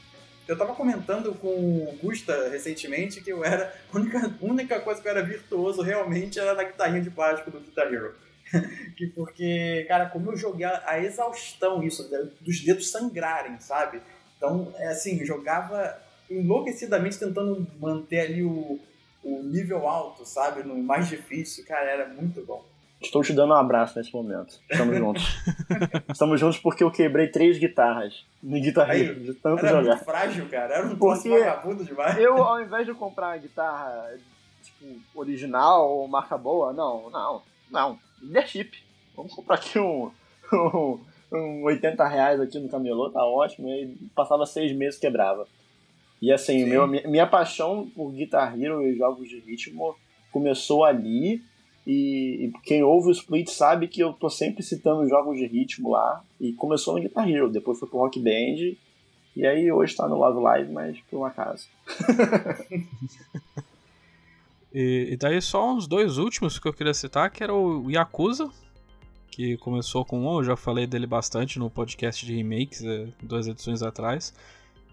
Eu 0.46 0.56
tava 0.56 0.74
comentando 0.74 1.34
com 1.34 1.48
o 1.48 1.98
Gusta 2.00 2.50
recentemente 2.50 3.20
que 3.20 3.32
eu 3.32 3.44
era. 3.44 3.74
A 3.92 3.96
única, 3.96 4.34
única 4.40 4.80
coisa 4.80 5.00
que 5.00 5.08
eu 5.08 5.10
era 5.10 5.22
virtuoso 5.22 5.82
realmente 5.82 6.38
era 6.38 6.54
na 6.54 6.62
guitarrinha 6.62 7.00
de 7.00 7.10
plástico 7.10 7.50
do 7.50 7.60
Guitar 7.60 7.92
Hero. 7.92 8.14
que 8.96 9.06
porque, 9.08 9.84
cara, 9.88 10.06
como 10.06 10.30
eu 10.30 10.36
joguei 10.36 10.66
a 10.66 11.00
exaustão 11.00 11.82
isso, 11.82 12.08
dos 12.40 12.60
dedos 12.60 12.90
sangrarem, 12.90 13.58
sabe? 13.58 14.00
Então, 14.44 14.68
é 14.76 14.88
assim, 14.88 15.24
jogava 15.24 15.98
enlouquecidamente 16.30 17.18
tentando 17.18 17.66
manter 17.80 18.20
ali 18.20 18.42
o, 18.42 18.78
o 19.22 19.42
nível 19.42 19.88
alto, 19.88 20.26
sabe? 20.26 20.62
No 20.62 20.76
mais 20.76 21.08
difícil, 21.08 21.64
cara, 21.64 21.90
era 21.90 22.08
muito 22.08 22.44
bom. 22.44 22.62
Estou 23.00 23.22
te 23.22 23.32
dando 23.32 23.52
um 23.52 23.56
abraço 23.56 23.98
nesse 23.98 24.12
momento. 24.12 24.60
Estamos 24.70 24.96
juntos. 24.96 25.22
Estamos 26.08 26.40
juntos 26.40 26.58
porque 26.58 26.84
eu 26.84 26.90
quebrei 26.90 27.28
três 27.28 27.58
guitarras 27.58 28.24
no 28.42 28.60
guitarrista, 28.60 29.14
de 29.14 29.34
tanto 29.34 29.64
era 29.64 29.78
jogar. 29.78 29.94
Muito 29.94 30.04
frágil, 30.04 30.48
cara. 30.48 30.74
Era 30.74 30.86
um 30.86 30.96
porque 30.96 31.28
vagabundo 31.28 31.84
demais. 31.84 32.18
Eu, 32.18 32.42
ao 32.42 32.62
invés 32.62 32.86
de 32.86 32.94
comprar 32.94 33.28
uma 33.28 33.36
guitarra 33.38 34.10
tipo, 34.62 35.00
original 35.14 35.90
ou 35.90 36.08
marca 36.08 36.36
boa, 36.36 36.72
não, 36.72 37.10
não, 37.10 37.42
não. 37.70 37.98
Leadership. 38.22 38.72
Vamos 39.16 39.34
comprar 39.34 39.56
aqui 39.56 39.78
um, 39.78 40.10
um, 40.52 41.00
um 41.40 41.64
80 41.64 42.06
reais 42.06 42.40
aqui 42.40 42.58
no 42.58 42.68
camelô, 42.68 43.10
tá 43.10 43.24
ótimo. 43.24 43.68
E 43.68 43.96
passava 44.14 44.46
seis 44.46 44.72
meses 44.72 44.98
quebrava. 44.98 45.46
E 46.20 46.32
assim, 46.32 46.64
meu, 46.64 46.86
minha 46.86 47.26
paixão 47.26 47.90
por 47.94 48.10
Guitar 48.12 48.58
Hero 48.58 48.82
e 48.82 48.96
jogos 48.96 49.28
de 49.28 49.40
ritmo 49.40 49.94
começou 50.32 50.84
ali. 50.84 51.42
E, 51.86 52.46
e, 52.46 52.52
quem 52.62 52.82
ouve 52.82 53.08
o 53.08 53.12
Split 53.12 53.50
sabe 53.50 53.88
que 53.88 54.00
eu 54.00 54.14
tô 54.14 54.30
sempre 54.30 54.62
citando 54.62 55.08
jogos 55.08 55.36
de 55.36 55.46
ritmo 55.46 55.90
lá. 55.90 56.22
E 56.40 56.52
começou 56.54 56.94
no 56.94 57.02
Guitar 57.02 57.28
Hero, 57.28 57.50
depois 57.50 57.78
foi 57.78 57.88
pro 57.88 57.98
Rock 57.98 58.18
Band. 58.18 58.74
E 59.36 59.46
aí 59.46 59.70
hoje 59.70 59.96
tá 59.96 60.08
no 60.08 60.16
Love 60.16 60.40
Live, 60.40 60.72
mas 60.72 60.98
por 61.10 61.18
um 61.18 61.24
acaso. 61.24 61.68
e, 64.72 65.08
e 65.10 65.16
daí 65.16 65.42
só 65.42 65.74
os 65.74 65.86
dois 65.86 66.18
últimos 66.18 66.58
que 66.58 66.66
eu 66.66 66.72
queria 66.72 66.94
citar, 66.94 67.30
que 67.30 67.42
era 67.42 67.52
o 67.52 67.90
Yakuza, 67.90 68.50
que 69.34 69.56
começou 69.56 70.04
com 70.04 70.20
um, 70.20 70.38
eu 70.38 70.44
já 70.44 70.56
falei 70.56 70.86
dele 70.86 71.08
bastante 71.08 71.58
no 71.58 71.68
podcast 71.68 72.24
de 72.24 72.36
remakes, 72.36 72.84
é, 72.84 73.08
duas 73.20 73.48
edições 73.48 73.82
atrás. 73.82 74.32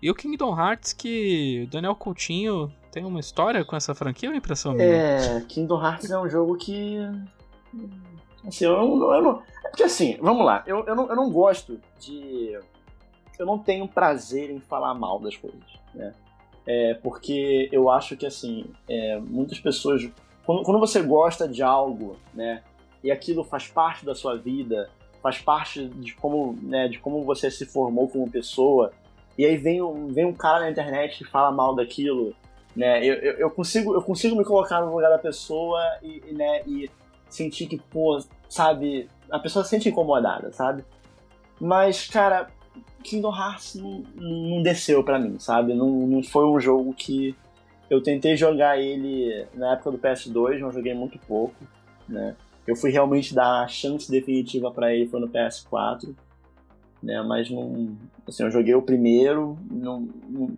E 0.02 0.10
o 0.10 0.16
Kingdom 0.16 0.60
Hearts, 0.60 0.94
que 0.94 1.66
o 1.68 1.70
Daniel 1.70 1.96
Coutinho 1.96 2.74
tem 2.92 3.06
uma 3.06 3.20
história 3.20 3.64
com 3.64 3.76
essa 3.76 3.94
franquia 3.94 4.32
é 4.32 4.36
impressão 4.36 4.74
minha? 4.74 4.88
É, 4.88 5.42
Kingdom 5.42 5.80
Hearts 5.80 6.10
é 6.10 6.20
um 6.20 6.28
jogo 6.28 6.58
que. 6.58 6.98
Assim, 8.48 8.66
eu 8.66 8.72
não. 8.74 9.14
Eu 9.14 9.22
não 9.22 9.44
é 9.64 9.70
porque 9.70 9.84
assim, 9.84 10.18
vamos 10.20 10.44
lá, 10.44 10.64
eu, 10.66 10.84
eu, 10.88 10.96
não, 10.96 11.08
eu 11.08 11.16
não 11.16 11.32
gosto 11.32 11.80
de. 12.00 12.58
Eu 13.38 13.46
não 13.46 13.60
tenho 13.60 13.88
prazer 13.88 14.50
em 14.50 14.60
falar 14.60 14.96
mal 14.96 15.20
das 15.20 15.38
coisas, 15.38 15.62
né? 15.94 16.14
É, 16.66 16.96
porque 16.96 17.70
eu 17.72 17.89
acho 17.89 18.18
que, 18.18 18.26
assim, 18.26 18.66
é, 18.89 19.20
muitas 19.20 19.60
pessoas. 19.60 20.10
Quando, 20.44 20.64
quando 20.64 20.80
você 20.80 21.02
gosta 21.02 21.48
de 21.48 21.62
algo, 21.62 22.18
né? 22.34 22.64
E 23.04 23.12
aquilo 23.12 23.43
faz 23.43 23.68
parte 23.68 24.06
da 24.06 24.14
sua 24.14 24.38
vida, 24.38 24.89
faz 25.22 25.39
parte 25.39 25.88
de 25.88 26.14
como, 26.16 26.56
né, 26.62 26.88
de 26.88 26.99
como 26.99 27.24
você 27.24 27.49
se 27.49 27.66
formou 27.66 28.08
como 28.08 28.30
pessoa 28.30 28.91
e 29.38 29.45
aí 29.45 29.58
vem 29.58 29.82
um, 29.82 30.08
vem 30.08 30.26
um 30.26 30.34
cara 30.34 30.60
na 30.60 30.70
internet 30.70 31.22
e 31.22 31.26
fala 31.26 31.52
mal 31.52 31.76
daquilo, 31.76 32.36
né? 32.76 33.04
Eu, 33.04 33.16
eu, 33.16 33.34
eu, 33.38 33.49
consigo, 33.49 33.93
eu 33.93 34.02
consigo 34.02 34.36
me 34.36 34.43
colocar 34.43 34.82
no 34.82 34.93
lugar 34.93 35.10
da 35.10 35.18
pessoa 35.18 35.82
e, 36.02 36.22
e, 36.28 36.34
né, 36.34 36.62
e 36.68 36.89
sentir 37.30 37.68
que, 37.68 37.78
pô, 37.78 38.22
sabe, 38.49 39.10
a 39.30 39.39
pessoa 39.39 39.64
se 39.64 39.72
sente 39.72 39.89
incomodada, 39.89 40.52
sabe? 40.52 40.84
Mas, 41.60 42.08
cara, 42.08 42.49
Kingdom 43.04 43.36
Hearts 43.36 43.76
não, 43.76 44.04
não 44.16 44.62
desceu 44.62 45.04
para 45.04 45.18
mim, 45.18 45.39
sabe? 45.39 45.74
Não, 45.74 45.89
não 45.89 46.22
foi 46.22 46.45
um 46.45 46.60
jogo 46.60 46.93
que 46.93 47.36
eu 47.89 48.02
tentei 48.02 48.36
jogar 48.36 48.78
ele 48.80 49.47
na 49.54 49.74
época 49.74 49.91
do 49.91 49.97
PS2, 49.97 50.60
não 50.60 50.72
joguei 50.72 50.93
muito 50.93 51.18
pouco, 51.20 51.56
né? 52.08 52.36
Eu 52.68 52.76
fui 52.76 52.91
realmente 52.91 53.34
dar 53.34 53.64
a 53.64 53.68
chance 53.68 54.09
definitiva 54.09 54.72
para 54.72 54.93
ele 54.93 55.07
foi 55.07 55.20
no 55.20 55.28
PS4 55.28 56.16
né? 57.01 57.22
Mas 57.24 57.49
não, 57.49 57.97
assim, 58.28 58.43
eu 58.43 58.51
joguei 58.51 58.76
o 58.76 58.82
primeiro, 58.82 59.57
não, 59.70 60.07
não, 60.30 60.51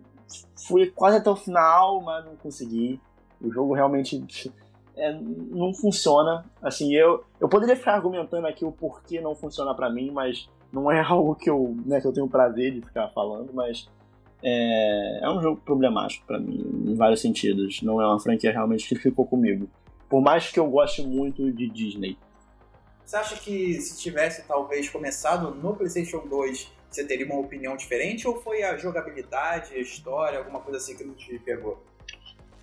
fui 0.66 0.90
quase 0.90 1.16
até 1.16 1.30
o 1.30 1.36
final, 1.36 2.02
mas 2.02 2.24
não 2.24 2.36
consegui. 2.36 3.00
O 3.40 3.50
jogo 3.50 3.74
realmente 3.74 4.22
é, 4.96 5.12
não 5.12 5.72
funciona. 5.72 6.44
Assim, 6.62 6.94
eu, 6.94 7.24
eu 7.40 7.48
poderia 7.48 7.76
ficar 7.76 7.94
argumentando 7.94 8.46
aqui 8.46 8.64
o 8.64 8.72
porquê 8.72 9.20
não 9.20 9.34
funciona 9.34 9.74
para 9.74 9.90
mim, 9.90 10.10
mas 10.10 10.48
não 10.72 10.90
é 10.90 11.00
algo 11.02 11.34
que 11.34 11.48
eu, 11.48 11.74
né, 11.86 12.00
que 12.00 12.06
eu 12.06 12.12
tenho 12.12 12.28
prazer 12.28 12.72
de 12.72 12.82
ficar 12.82 13.08
falando, 13.08 13.50
mas 13.52 13.88
é, 14.42 15.20
é 15.22 15.30
um 15.30 15.40
jogo 15.40 15.60
problemático 15.64 16.26
para 16.26 16.38
mim, 16.38 16.62
em 16.86 16.94
vários 16.94 17.20
sentidos. 17.20 17.80
Não 17.82 18.00
é 18.00 18.06
uma 18.06 18.20
franquia 18.20 18.52
realmente 18.52 18.86
que 18.86 18.96
ficou 18.96 19.26
comigo. 19.26 19.68
Por 20.08 20.20
mais 20.20 20.50
que 20.50 20.58
eu 20.58 20.68
goste 20.68 21.02
muito 21.02 21.50
de 21.52 21.68
Disney. 21.68 22.18
Você 23.04 23.16
acha 23.16 23.36
que 23.36 23.80
se 23.80 24.00
tivesse 24.00 24.46
talvez 24.46 24.88
começado 24.88 25.54
no 25.54 25.74
PlayStation 25.74 26.26
2, 26.26 26.72
você 26.90 27.04
teria 27.04 27.26
uma 27.26 27.38
opinião 27.38 27.76
diferente 27.76 28.26
ou 28.26 28.40
foi 28.40 28.62
a 28.62 28.76
jogabilidade, 28.76 29.74
a 29.74 29.78
história, 29.78 30.38
alguma 30.38 30.60
coisa 30.60 30.78
assim 30.78 30.96
que 30.96 31.04
não 31.04 31.14
te 31.14 31.38
pegou? 31.40 31.82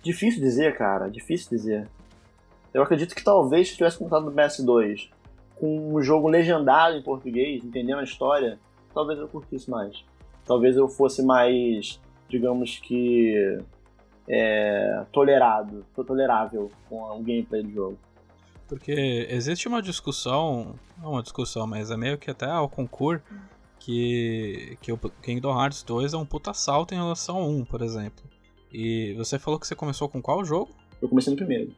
Difícil 0.02 0.40
dizer, 0.40 0.76
cara, 0.76 1.08
difícil 1.08 1.50
dizer. 1.50 1.88
Eu 2.74 2.82
acredito 2.82 3.14
que 3.14 3.22
talvez 3.22 3.68
se 3.68 3.76
tivesse 3.76 3.98
começado 3.98 4.24
no 4.24 4.32
PS2 4.32 5.10
com 5.56 5.94
um 5.94 6.02
jogo 6.02 6.28
legendado 6.28 6.96
em 6.96 7.02
português, 7.02 7.62
entendendo 7.62 8.00
a 8.00 8.04
história, 8.04 8.58
talvez 8.92 9.18
eu 9.18 9.28
curtisse 9.28 9.70
mais. 9.70 10.04
Talvez 10.44 10.76
eu 10.76 10.88
fosse 10.88 11.22
mais, 11.22 12.00
digamos 12.28 12.78
que, 12.78 13.58
é, 14.28 15.04
tolerado, 15.12 15.84
tolerável 15.94 16.70
com 16.88 17.02
o 17.02 17.22
gameplay 17.22 17.62
do 17.62 17.70
jogo. 17.72 17.98
Porque 18.68 19.26
existe 19.28 19.68
uma 19.68 19.82
discussão, 19.82 20.74
não 20.98 21.12
uma 21.12 21.22
discussão, 21.22 21.66
mas 21.66 21.90
é 21.90 21.96
meio 21.96 22.16
que 22.16 22.30
até 22.30 22.46
ao 22.46 22.68
concurso, 22.68 23.22
que, 23.78 24.78
que 24.80 24.92
o 24.92 24.96
Kingdom 24.96 25.60
Hearts 25.60 25.82
2 25.82 26.14
é 26.14 26.16
um 26.16 26.24
puta 26.24 26.54
salto 26.54 26.94
em 26.94 26.96
relação 26.96 27.38
a 27.38 27.46
1, 27.46 27.64
por 27.64 27.82
exemplo. 27.82 28.24
E 28.72 29.12
você 29.14 29.38
falou 29.38 29.58
que 29.58 29.66
você 29.66 29.74
começou 29.74 30.08
com 30.08 30.22
qual 30.22 30.44
jogo? 30.44 30.70
Eu 31.00 31.08
comecei 31.08 31.32
no 31.32 31.36
primeiro. 31.36 31.74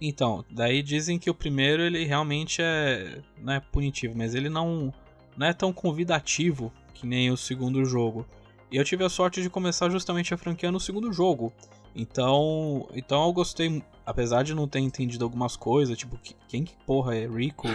Então, 0.00 0.44
daí 0.50 0.82
dizem 0.82 1.18
que 1.18 1.30
o 1.30 1.34
primeiro 1.34 1.82
ele 1.82 2.04
realmente 2.04 2.60
é 2.60 3.20
não 3.38 3.52
é 3.52 3.60
punitivo, 3.60 4.16
mas 4.16 4.34
ele 4.34 4.48
não 4.48 4.92
não 5.36 5.46
é 5.46 5.52
tão 5.52 5.72
convidativo 5.72 6.72
que 6.92 7.06
nem 7.06 7.30
o 7.30 7.36
segundo 7.36 7.84
jogo. 7.84 8.26
E 8.70 8.76
eu 8.76 8.84
tive 8.84 9.04
a 9.04 9.08
sorte 9.08 9.42
de 9.42 9.50
começar 9.50 9.90
justamente 9.90 10.34
a 10.34 10.36
franquia 10.36 10.70
no 10.70 10.80
segundo 10.80 11.12
jogo. 11.12 11.52
Então, 11.94 12.88
então 12.92 13.24
eu 13.26 13.32
gostei, 13.32 13.82
apesar 14.04 14.42
de 14.42 14.52
não 14.52 14.66
ter 14.66 14.80
entendido 14.80 15.24
algumas 15.24 15.56
coisas, 15.56 15.96
tipo, 15.96 16.18
quem 16.48 16.64
que 16.64 16.74
porra 16.84 17.16
é 17.16 17.26
Rico? 17.26 17.68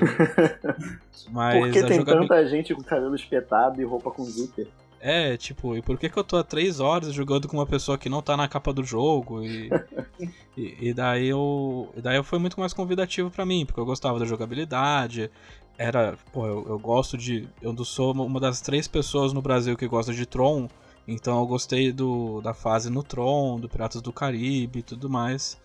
Mas 1.31 1.59
Por 1.59 1.71
que 1.71 1.83
tem 1.83 1.97
jogabil... 1.99 2.27
tanta 2.27 2.47
gente 2.47 2.75
com 2.75 2.83
cabelo 2.83 3.15
espetado 3.15 3.81
e 3.81 3.85
roupa 3.85 4.11
com 4.11 4.25
zíper? 4.25 4.67
É, 5.01 5.37
tipo, 5.37 5.77
e 5.77 5.81
por 5.81 5.97
que, 5.97 6.09
que 6.09 6.17
eu 6.17 6.23
tô 6.25 6.35
há 6.35 6.43
três 6.43 6.81
horas 6.81 7.13
jogando 7.13 7.47
com 7.47 7.55
uma 7.55 7.65
pessoa 7.65 7.97
que 7.97 8.09
não 8.09 8.21
tá 8.21 8.35
na 8.35 8.49
capa 8.49 8.73
do 8.73 8.83
jogo? 8.83 9.41
E, 9.41 9.69
e, 10.57 10.89
e, 10.89 10.93
daí 10.93 11.29
eu. 11.29 11.89
E 11.95 12.01
daí 12.01 12.17
eu 12.17 12.23
foi 12.23 12.37
muito 12.37 12.59
mais 12.59 12.73
convidativo 12.73 13.31
para 13.31 13.45
mim, 13.45 13.65
porque 13.65 13.79
eu 13.79 13.85
gostava 13.85 14.19
da 14.19 14.25
jogabilidade. 14.25 15.31
Era. 15.79 16.17
Pô, 16.33 16.45
eu, 16.45 16.65
eu 16.67 16.77
gosto 16.77 17.17
de. 17.17 17.47
Eu 17.61 17.73
sou 17.85 18.11
uma 18.11 18.37
das 18.37 18.59
três 18.59 18.85
pessoas 18.85 19.31
no 19.31 19.41
Brasil 19.41 19.77
que 19.77 19.87
gosta 19.87 20.13
de 20.13 20.25
Tron. 20.25 20.67
Então 21.07 21.39
eu 21.39 21.47
gostei 21.47 21.93
do, 21.93 22.41
da 22.41 22.53
fase 22.53 22.89
no 22.89 23.01
Tron, 23.01 23.57
do 23.57 23.69
Piratas 23.69 24.01
do 24.01 24.11
Caribe 24.11 24.79
e 24.79 24.83
tudo 24.83 25.09
mais. 25.09 25.57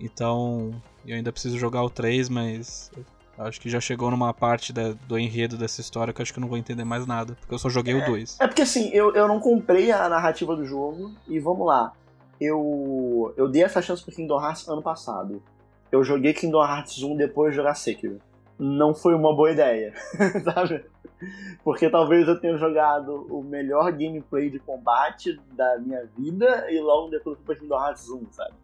Então 0.00 0.72
eu 1.06 1.14
ainda 1.14 1.30
preciso 1.30 1.58
jogar 1.58 1.82
o 1.82 1.90
3, 1.90 2.30
mas 2.30 2.90
acho 3.36 3.60
que 3.60 3.68
já 3.68 3.78
chegou 3.78 4.10
numa 4.10 4.32
parte 4.32 4.72
da, 4.72 4.94
do 5.06 5.18
enredo 5.18 5.58
dessa 5.58 5.82
história 5.82 6.14
que 6.14 6.22
acho 6.22 6.32
que 6.32 6.38
eu 6.38 6.40
não 6.40 6.48
vou 6.48 6.58
entender 6.58 6.82
mais 6.82 7.06
nada, 7.06 7.36
porque 7.38 7.54
eu 7.54 7.58
só 7.58 7.68
joguei 7.68 7.94
é, 7.94 8.02
o 8.02 8.06
2. 8.06 8.38
É 8.40 8.46
porque 8.46 8.62
assim, 8.62 8.88
eu, 8.88 9.14
eu 9.14 9.28
não 9.28 9.38
comprei 9.38 9.92
a 9.92 10.08
narrativa 10.08 10.56
do 10.56 10.64
jogo 10.64 11.12
e 11.28 11.38
vamos 11.38 11.66
lá. 11.66 11.92
Eu, 12.40 13.34
eu 13.36 13.48
dei 13.48 13.64
essa 13.64 13.82
chance 13.82 14.02
pro 14.02 14.14
Kingdom 14.14 14.42
Hearts 14.42 14.66
ano 14.66 14.82
passado. 14.82 15.42
Eu 15.92 16.02
joguei 16.02 16.32
Kingdom 16.32 16.64
Hearts 16.64 17.02
1 17.02 17.16
depois 17.16 17.52
de 17.52 17.56
jogar 17.56 17.74
Sekiro. 17.74 18.18
Não 18.58 18.94
foi 18.94 19.14
uma 19.14 19.34
boa 19.34 19.50
ideia, 19.52 19.94
sabe? 20.44 20.84
Porque 21.62 21.88
talvez 21.90 22.26
eu 22.26 22.40
tenha 22.40 22.56
jogado 22.56 23.26
o 23.30 23.42
melhor 23.42 23.90
gameplay 23.92 24.50
de 24.50 24.58
combate 24.58 25.38
da 25.52 25.78
minha 25.78 26.04
vida 26.16 26.70
e 26.70 26.80
logo 26.80 27.08
depois 27.08 27.36
fui 27.36 27.46
pra 27.46 27.56
Kingdom 27.56 27.80
Hearts 27.80 28.08
1, 28.08 28.32
sabe? 28.32 28.54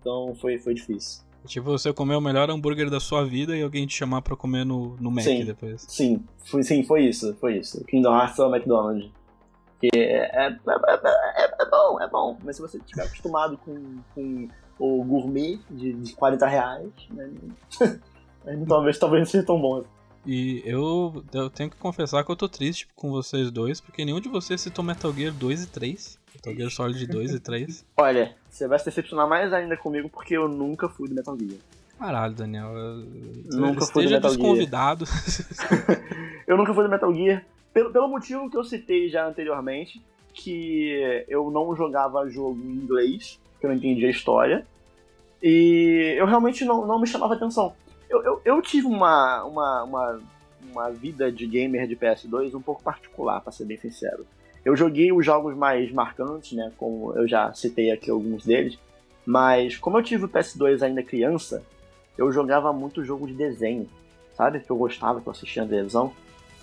Então 0.00 0.34
foi, 0.34 0.58
foi 0.58 0.74
difícil. 0.74 1.24
Tipo, 1.46 1.66
você 1.66 1.92
comer 1.92 2.14
o 2.14 2.20
melhor 2.20 2.48
hambúrguer 2.50 2.88
da 2.88 3.00
sua 3.00 3.24
vida 3.24 3.54
e 3.56 3.62
alguém 3.62 3.86
te 3.86 3.94
chamar 3.94 4.22
pra 4.22 4.34
comer 4.34 4.64
no, 4.64 4.96
no 4.96 5.10
Mac 5.10 5.24
sim, 5.24 5.44
depois. 5.44 5.84
Sim, 5.88 6.24
foi, 6.44 6.62
sim, 6.62 6.82
foi 6.82 7.04
isso, 7.04 7.34
foi 7.34 7.58
isso. 7.58 7.84
Kingdom 7.84 8.14
Hearts 8.14 8.38
ou 8.38 8.54
McDonald's. 8.54 9.10
Porque 9.72 9.90
é, 9.94 10.46
é, 10.46 10.46
é, 10.46 11.44
é, 11.44 11.70
bom, 11.70 12.00
é 12.00 12.08
bom. 12.08 12.38
Mas 12.42 12.56
se 12.56 12.62
você 12.62 12.78
estiver 12.78 13.02
acostumado 13.02 13.58
com, 13.58 13.98
com 14.14 14.48
o 14.78 15.04
gourmet 15.04 15.58
de, 15.70 15.92
de 15.92 16.14
40 16.14 16.46
reais, 16.46 16.90
né? 17.10 17.30
talvez, 18.68 18.98
talvez 18.98 19.20
não 19.20 19.26
seja 19.26 19.44
tão 19.44 19.60
bom. 19.60 19.78
Assim. 19.78 19.88
E 20.26 20.62
eu, 20.64 21.22
eu 21.32 21.50
tenho 21.50 21.70
que 21.70 21.76
confessar 21.76 22.24
que 22.24 22.30
eu 22.30 22.36
tô 22.36 22.48
triste 22.48 22.88
com 22.96 23.10
vocês 23.10 23.50
dois, 23.50 23.80
porque 23.80 24.04
nenhum 24.04 24.20
de 24.20 24.28
vocês 24.28 24.60
citou 24.60 24.84
Metal 24.84 25.12
Gear 25.12 25.32
2 25.32 25.64
e 25.64 25.66
3. 25.66 26.18
Metal 26.34 26.54
Gear 26.54 26.70
Solid 26.70 27.06
2 27.06 27.34
e 27.34 27.40
3. 27.40 27.86
Olha, 27.98 28.34
você 28.48 28.66
vai 28.66 28.78
se 28.78 28.86
decepcionar 28.86 29.28
mais 29.28 29.52
ainda 29.52 29.76
comigo 29.76 30.08
porque 30.08 30.34
eu 30.34 30.48
nunca 30.48 30.88
fui 30.88 31.08
do 31.08 31.14
Metal 31.14 31.36
Gear. 31.38 31.60
Caralho, 31.98 32.34
Daniel. 32.34 32.70
Nunca 33.50 33.86
fui 33.86 34.04
do 34.04 34.10
Metal 34.10 34.30
desconvidado. 34.30 35.04
Gear. 35.06 36.00
eu 36.46 36.56
nunca 36.56 36.72
fui 36.72 36.84
do 36.84 36.90
Metal 36.90 37.14
Gear. 37.14 37.44
Pelo, 37.72 37.90
pelo 37.90 38.08
motivo 38.08 38.50
que 38.50 38.56
eu 38.56 38.64
citei 38.64 39.08
já 39.08 39.26
anteriormente, 39.26 40.02
que 40.32 41.24
eu 41.28 41.50
não 41.50 41.74
jogava 41.76 42.28
jogo 42.30 42.58
em 42.64 42.72
inglês, 42.72 43.38
que 43.60 43.66
eu 43.66 43.70
não 43.70 43.76
entendia 43.76 44.08
a 44.08 44.10
história. 44.10 44.66
E 45.42 46.14
eu 46.16 46.24
realmente 46.26 46.64
não, 46.64 46.86
não 46.86 46.98
me 46.98 47.06
chamava 47.06 47.34
atenção. 47.34 47.74
Eu, 48.14 48.22
eu, 48.22 48.40
eu 48.44 48.62
tive 48.62 48.86
uma, 48.86 49.42
uma, 49.44 49.82
uma, 49.82 50.20
uma 50.70 50.90
vida 50.92 51.32
de 51.32 51.46
gamer 51.46 51.88
de 51.88 51.96
PS2 51.96 52.54
um 52.54 52.62
pouco 52.62 52.80
particular, 52.80 53.40
para 53.40 53.50
ser 53.50 53.64
bem 53.64 53.76
sincero. 53.76 54.24
Eu 54.64 54.76
joguei 54.76 55.12
os 55.12 55.26
jogos 55.26 55.56
mais 55.56 55.90
marcantes, 55.90 56.52
né? 56.52 56.70
Como 56.78 57.12
eu 57.16 57.26
já 57.26 57.52
citei 57.52 57.90
aqui 57.90 58.10
alguns 58.10 58.44
deles. 58.44 58.78
Mas 59.26 59.76
como 59.76 59.98
eu 59.98 60.02
tive 60.02 60.26
o 60.26 60.28
PS2 60.28 60.82
ainda 60.82 61.02
criança, 61.02 61.64
eu 62.16 62.30
jogava 62.30 62.72
muito 62.72 63.04
jogo 63.04 63.26
de 63.26 63.34
desenho, 63.34 63.88
sabe? 64.36 64.60
Que 64.60 64.70
eu 64.70 64.76
gostava, 64.76 65.20
que 65.20 65.26
eu 65.26 65.32
assistia 65.32 65.64
a 65.64 65.66
televisão. 65.66 66.12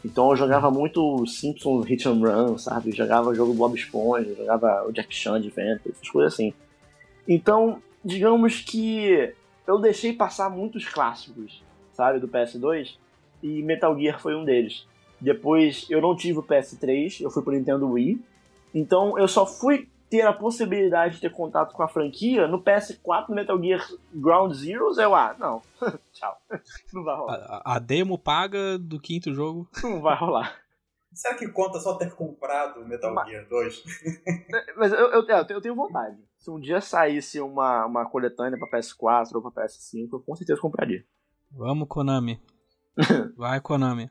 Então 0.06 0.30
eu 0.32 0.38
jogava 0.38 0.72
muito 0.72 1.28
Simpsons 1.28 1.86
Hit 1.86 2.08
and 2.08 2.22
Run, 2.22 2.58
sabe? 2.58 2.92
Jogava 2.92 3.30
o 3.30 3.36
jogo 3.36 3.54
Bob 3.54 3.76
Esponja, 3.76 4.34
jogava 4.36 4.88
o 4.88 4.92
Jack 4.94 5.14
Chan 5.14 5.42
de 5.42 5.50
Adventure, 5.50 5.92
essas 5.92 6.10
coisas 6.10 6.34
assim. 6.34 6.54
Então, 7.28 7.82
digamos 8.04 8.62
que 8.62 9.34
eu 9.72 9.80
deixei 9.80 10.14
passar 10.14 10.50
muitos 10.50 10.88
clássicos, 10.88 11.64
sabe, 11.94 12.20
do 12.20 12.28
PS2, 12.28 12.98
e 13.42 13.64
Metal 13.64 13.98
Gear 13.98 14.20
foi 14.20 14.36
um 14.36 14.44
deles. 14.44 14.86
Depois 15.20 15.88
eu 15.90 16.02
não 16.02 16.16
tive 16.16 16.40
o 16.40 16.44
PS3, 16.44 17.22
eu 17.22 17.32
fui 17.32 17.42
pro 17.42 17.54
Nintendo 17.54 17.90
Wii. 17.90 18.22
Então 18.74 19.18
eu 19.18 19.28
só 19.28 19.46
fui 19.46 19.88
ter 20.10 20.24
a 20.24 20.34
possibilidade 20.34 21.16
de 21.16 21.22
ter 21.22 21.32
contato 21.32 21.74
com 21.74 21.82
a 21.82 21.88
franquia 21.88 22.46
no 22.46 22.62
PS4 22.62 23.30
no 23.30 23.36
Metal 23.36 23.58
Gear 23.64 23.88
Ground 24.14 24.54
Zeroes, 24.54 24.98
eu, 24.98 25.16
ah, 25.16 25.34
não, 25.40 25.62
tchau, 26.12 26.38
não 26.92 27.04
vai 27.06 27.16
rolar. 27.16 27.36
A, 27.36 27.76
a, 27.76 27.80
demo 27.80 28.18
paga 28.18 28.78
do 28.78 29.00
quinto 29.00 29.34
jogo? 29.34 29.70
Não 29.82 30.02
vai 30.02 30.18
rolar. 30.18 30.60
Será 31.14 31.36
que 31.36 31.48
conta 31.50 31.80
só 31.80 31.96
ter 31.96 32.14
comprado 32.14 32.86
Metal 32.86 33.14
mas, 33.14 33.30
Gear 33.30 33.48
2? 33.48 33.84
mas 34.76 34.92
eu, 34.92 35.12
eu, 35.12 35.26
eu, 35.28 35.62
tenho 35.62 35.76
vontade. 35.76 36.18
Se 36.42 36.50
um 36.50 36.60
dia 36.60 36.82
saísse 36.82 37.40
uma, 37.40 37.86
uma 37.86 38.10
coletânea 38.10 38.60
pra 38.60 38.80
PS4 38.80 39.36
ou 39.36 39.42
pra 39.42 39.64
PS5, 39.64 40.10
eu 40.12 40.20
com 40.20 40.36
certeza 40.36 40.60
compraria. 40.60 41.06
Vamos, 41.52 41.88
Konami. 41.88 42.42
Vai, 43.38 43.62
Konami. 43.62 44.10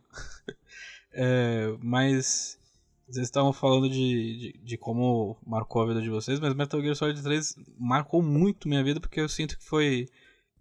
é, 1.12 1.76
mas 1.82 2.58
vocês 3.06 3.26
estavam 3.26 3.52
falando 3.52 3.90
de, 3.90 4.38
de, 4.38 4.60
de, 4.62 4.78
como 4.78 5.36
marcou 5.46 5.82
a 5.82 5.86
vida 5.86 6.00
de 6.00 6.08
vocês, 6.08 6.40
mas 6.40 6.54
Metal 6.54 6.80
Gear 6.80 6.94
Solid 6.94 7.22
3 7.22 7.56
marcou 7.78 8.22
muito 8.22 8.68
minha 8.68 8.82
vida 8.82 9.00
porque 9.00 9.20
eu 9.20 9.28
sinto 9.28 9.58
que 9.58 9.64
foi 9.64 10.08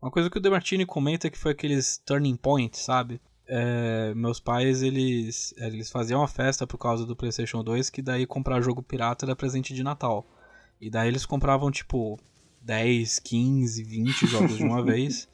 uma 0.01 0.11
coisa 0.11 0.29
que 0.29 0.37
o 0.37 0.41
Demartini 0.41 0.85
comenta 0.85 1.29
que 1.29 1.37
foi 1.37 1.51
aqueles 1.51 1.99
turning 1.99 2.35
points, 2.35 2.79
sabe? 2.79 3.21
é, 3.49 4.13
meus 4.13 4.39
pais 4.39 4.83
eles, 4.83 5.55
eles 5.57 5.89
faziam 5.89 6.21
uma 6.21 6.27
festa 6.27 6.67
por 6.67 6.77
causa 6.77 7.03
do 7.05 7.15
PlayStation 7.15 7.63
2 7.63 7.89
que 7.89 8.01
daí 8.01 8.27
comprar 8.27 8.61
jogo 8.61 8.83
pirata 8.83 9.25
era 9.25 9.35
presente 9.35 9.73
de 9.73 9.83
Natal. 9.83 10.25
E 10.79 10.89
daí 10.89 11.07
eles 11.07 11.25
compravam 11.25 11.71
tipo 11.71 12.17
10, 12.61 13.19
15, 13.19 13.83
20 13.83 14.27
jogos 14.27 14.57
de 14.57 14.63
uma 14.63 14.81
vez. 14.85 15.27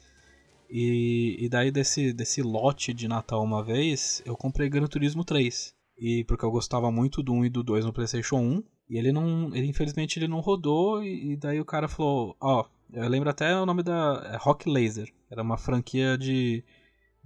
E, 0.68 1.36
e 1.38 1.48
daí 1.48 1.70
desse, 1.70 2.12
desse 2.12 2.42
lote 2.42 2.92
de 2.92 3.06
Natal 3.06 3.42
uma 3.42 3.62
vez, 3.62 4.22
eu 4.24 4.36
comprei 4.36 4.68
Gran 4.68 4.86
Turismo 4.86 5.24
3. 5.24 5.74
E 5.98 6.24
porque 6.24 6.44
eu 6.44 6.50
gostava 6.50 6.90
muito 6.90 7.22
do 7.22 7.32
1 7.32 7.44
e 7.46 7.48
do 7.48 7.62
2 7.62 7.84
no 7.84 7.92
PlayStation 7.92 8.36
1. 8.36 8.62
E 8.88 8.98
ele 8.98 9.12
não. 9.12 9.54
Ele, 9.54 9.66
infelizmente 9.66 10.18
ele 10.18 10.28
não 10.28 10.40
rodou. 10.40 11.02
E, 11.02 11.32
e 11.32 11.36
daí 11.36 11.60
o 11.60 11.64
cara 11.64 11.88
falou: 11.88 12.36
Ó, 12.40 12.62
oh, 12.62 12.66
eu 12.92 13.08
lembro 13.08 13.30
até 13.30 13.56
o 13.56 13.66
nome 13.66 13.82
da. 13.82 14.30
É 14.32 14.36
Rock 14.36 14.68
Laser. 14.68 15.12
Era 15.30 15.42
uma 15.42 15.56
franquia 15.56 16.18
de 16.18 16.62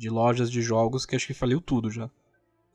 de 0.01 0.09
lojas 0.09 0.51
de 0.51 0.62
jogos 0.62 1.05
que 1.05 1.14
acho 1.14 1.27
que 1.27 1.35
faliu 1.35 1.61
tudo 1.61 1.91
já. 1.91 2.11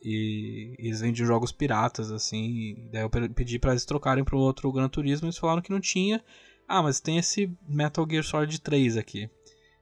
E 0.08 0.76
eles 0.78 1.02
vendem 1.02 1.26
jogos 1.26 1.52
piratas, 1.52 2.12
assim. 2.12 2.88
daí 2.92 3.02
eu 3.02 3.10
pedi 3.10 3.58
para 3.58 3.72
eles 3.72 3.86
trocarem 3.86 4.24
para 4.24 4.38
outro 4.38 4.72
Gran 4.72 4.88
Turismo 4.88 5.26
e 5.26 5.30
eles 5.30 5.38
falaram 5.40 5.64
que 5.64 5.72
não 5.72 5.80
tinha. 5.80 6.24
Ah, 6.68 6.84
mas 6.84 7.00
tem 7.00 7.18
esse 7.18 7.52
Metal 7.68 8.06
Gear 8.08 8.24
Solid 8.24 8.62
3 8.62 8.98
aqui. 8.98 9.28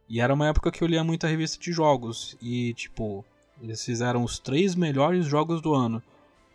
E 0.08 0.22
era 0.22 0.34
uma 0.34 0.48
época 0.48 0.72
que 0.72 0.82
eu 0.82 0.88
lia 0.88 1.04
muita 1.04 1.28
revista 1.28 1.62
de 1.62 1.74
jogos. 1.74 2.38
E, 2.42 2.74
tipo, 2.76 3.26
eles 3.62 3.84
fizeram 3.84 4.24
os 4.24 4.40
três 4.40 4.76
melhores 4.76 5.26
jogos 5.26 5.62
do 5.62 5.74
ano. 5.74 6.02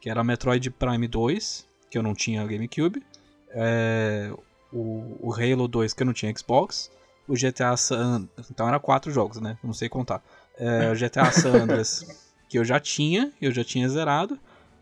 Que 0.00 0.08
era 0.08 0.24
Metroid 0.24 0.70
Prime 0.70 1.06
2, 1.06 1.68
que 1.90 1.98
eu 1.98 2.02
não 2.02 2.14
tinha 2.14 2.46
GameCube. 2.46 3.02
É, 3.50 4.32
o, 4.72 5.14
o 5.20 5.34
Halo 5.34 5.68
2, 5.68 5.92
que 5.92 6.02
eu 6.02 6.06
não 6.06 6.14
tinha 6.14 6.34
Xbox. 6.34 6.90
O 7.28 7.34
GTA 7.34 7.76
San... 7.76 8.26
Então 8.50 8.66
era 8.66 8.80
quatro 8.80 9.12
jogos, 9.12 9.38
né? 9.42 9.58
Não 9.62 9.74
sei 9.74 9.90
contar 9.90 10.22
é, 10.58 10.90
o 10.90 10.94
GTA 10.94 11.30
San 11.30 11.54
Andreas, 11.62 12.04
que 12.48 12.58
eu 12.58 12.64
já 12.64 12.80
tinha, 12.80 13.32
eu 13.40 13.52
já 13.52 13.62
tinha 13.62 13.88
zerado, 13.88 14.38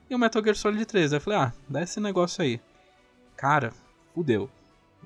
e 0.08 0.14
o 0.14 0.18
Metal 0.18 0.42
Gear 0.42 0.54
Solid 0.54 0.84
3. 0.84 1.12
Aí 1.12 1.16
eu 1.16 1.20
falei, 1.20 1.38
ah, 1.38 1.52
dá 1.68 1.82
esse 1.82 1.98
negócio 1.98 2.42
aí. 2.42 2.60
Cara, 3.36 3.72
fudeu. 4.14 4.48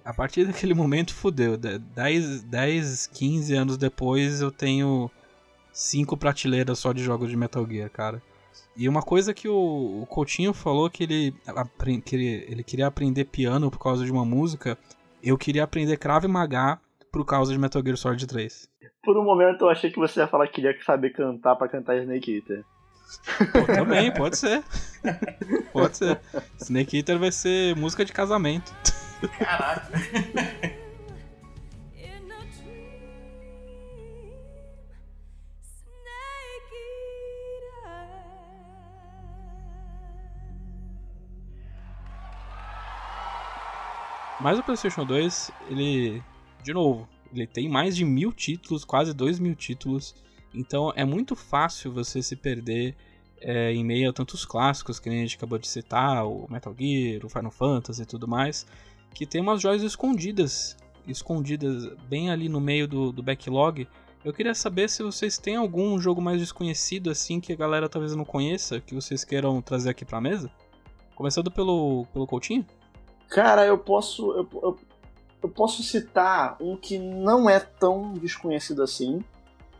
A 0.04 0.12
partir 0.12 0.44
daquele 0.46 0.74
momento, 0.74 1.14
fudeu. 1.14 1.56
10, 1.56 2.42
10 2.42 3.06
15 3.06 3.54
anos 3.54 3.76
depois, 3.76 4.40
eu 4.40 4.50
tenho 4.50 5.10
cinco 5.72 6.16
prateleiras 6.16 6.78
só 6.78 6.92
de 6.92 7.02
jogos 7.02 7.30
de 7.30 7.36
Metal 7.36 7.66
Gear, 7.66 7.90
cara. 7.90 8.22
E 8.76 8.88
uma 8.88 9.02
coisa 9.02 9.34
que 9.34 9.48
o, 9.48 10.02
o 10.02 10.06
Coutinho 10.06 10.52
falou 10.52 10.88
que 10.88 11.02
ele, 11.02 11.34
que 12.04 12.16
ele, 12.16 12.46
ele 12.48 12.62
queria 12.62 12.86
aprender 12.86 13.24
piano 13.24 13.70
por 13.70 13.78
causa 13.78 14.04
de 14.04 14.12
uma 14.12 14.24
música, 14.24 14.78
eu 15.22 15.36
queria 15.36 15.64
aprender 15.64 15.96
Krav 15.96 16.24
Maga 16.26 16.78
por 17.12 17.24
causa 17.24 17.52
de 17.52 17.58
Metal 17.58 17.82
Gear 17.82 17.96
Solid 17.96 18.26
3. 18.26 18.68
Por 19.02 19.16
um 19.18 19.24
momento 19.24 19.64
eu 19.64 19.70
achei 19.70 19.90
que 19.90 19.98
você 19.98 20.20
ia 20.20 20.28
falar 20.28 20.46
que 20.46 20.54
queria 20.54 20.76
saber 20.84 21.10
cantar 21.10 21.56
pra 21.56 21.68
cantar 21.68 21.96
Snake 21.98 22.36
Eater. 22.36 22.64
Pô, 23.52 23.66
também, 23.66 24.12
pode 24.14 24.36
ser. 24.36 24.62
Pode 25.72 25.96
ser. 25.96 26.20
Snake 26.60 26.98
Eater 26.98 27.18
vai 27.18 27.32
ser 27.32 27.74
música 27.76 28.04
de 28.04 28.12
casamento. 28.12 28.72
Caraca. 29.38 29.90
Mas 44.40 44.58
o 44.58 44.62
PlayStation 44.62 45.04
2, 45.04 45.50
ele. 45.68 46.22
De 46.62 46.72
novo, 46.72 47.08
ele 47.32 47.46
tem 47.46 47.68
mais 47.68 47.96
de 47.96 48.04
mil 48.04 48.32
títulos, 48.32 48.84
quase 48.84 49.14
dois 49.14 49.38
mil 49.38 49.54
títulos. 49.54 50.14
Então 50.54 50.92
é 50.96 51.04
muito 51.04 51.36
fácil 51.36 51.92
você 51.92 52.22
se 52.22 52.36
perder 52.36 52.96
é, 53.40 53.72
em 53.72 53.84
meio 53.84 54.10
a 54.10 54.12
tantos 54.12 54.44
clássicos 54.44 54.98
que 54.98 55.08
a 55.08 55.12
gente 55.12 55.36
acabou 55.36 55.58
de 55.58 55.68
citar, 55.68 56.26
o 56.26 56.46
Metal 56.50 56.74
Gear, 56.78 57.24
o 57.24 57.28
Final 57.28 57.50
Fantasy 57.50 58.02
e 58.02 58.06
tudo 58.06 58.28
mais, 58.28 58.66
que 59.14 59.26
tem 59.26 59.40
umas 59.40 59.62
joias 59.62 59.82
escondidas, 59.82 60.76
escondidas 61.06 61.86
bem 62.08 62.30
ali 62.30 62.48
no 62.48 62.60
meio 62.60 62.86
do, 62.86 63.12
do 63.12 63.22
backlog. 63.22 63.88
Eu 64.22 64.34
queria 64.34 64.54
saber 64.54 64.90
se 64.90 65.02
vocês 65.02 65.38
têm 65.38 65.56
algum 65.56 65.98
jogo 65.98 66.20
mais 66.20 66.40
desconhecido 66.40 67.10
assim 67.10 67.40
que 67.40 67.52
a 67.52 67.56
galera 67.56 67.88
talvez 67.88 68.14
não 68.14 68.24
conheça, 68.24 68.80
que 68.80 68.94
vocês 68.94 69.24
queiram 69.24 69.62
trazer 69.62 69.90
aqui 69.90 70.04
pra 70.04 70.20
mesa. 70.20 70.50
Começando 71.14 71.50
pelo, 71.50 72.06
pelo 72.12 72.26
Coutinho? 72.26 72.66
Cara, 73.28 73.64
eu 73.64 73.78
posso. 73.78 74.32
Eu, 74.32 74.48
eu, 74.62 74.78
eu 75.42 75.48
posso 75.48 75.82
citar 75.82 76.56
um 76.60 76.76
que 76.76 76.98
não 76.98 77.48
é 77.48 77.58
tão 77.58 78.12
desconhecido 78.12 78.82
assim, 78.82 79.24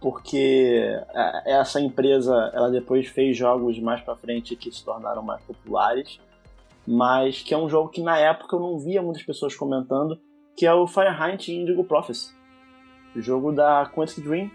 porque 0.00 0.82
é, 1.14 1.52
essa 1.58 1.80
empresa 1.80 2.50
ela 2.54 2.70
depois 2.70 3.06
fez 3.06 3.36
jogos 3.36 3.78
mais 3.78 4.00
para 4.00 4.16
frente 4.16 4.56
que 4.56 4.72
se 4.72 4.84
tornaram 4.84 5.22
mais 5.22 5.42
populares, 5.42 6.18
mas 6.86 7.42
que 7.42 7.52
é 7.52 7.58
um 7.58 7.68
jogo 7.68 7.90
que 7.90 8.02
na 8.02 8.18
época 8.18 8.56
eu 8.56 8.61
não 8.61 8.78
via 8.78 9.02
muitas 9.02 9.22
pessoas 9.22 9.54
comentando, 9.54 10.18
que 10.56 10.66
é 10.66 10.72
o 10.72 10.86
Firehunt 10.86 11.48
Indigo 11.48 11.84
Prophecy, 11.84 12.34
o 13.14 13.20
jogo 13.20 13.52
da 13.52 13.90
Quantic 13.94 14.24
Dream, 14.24 14.50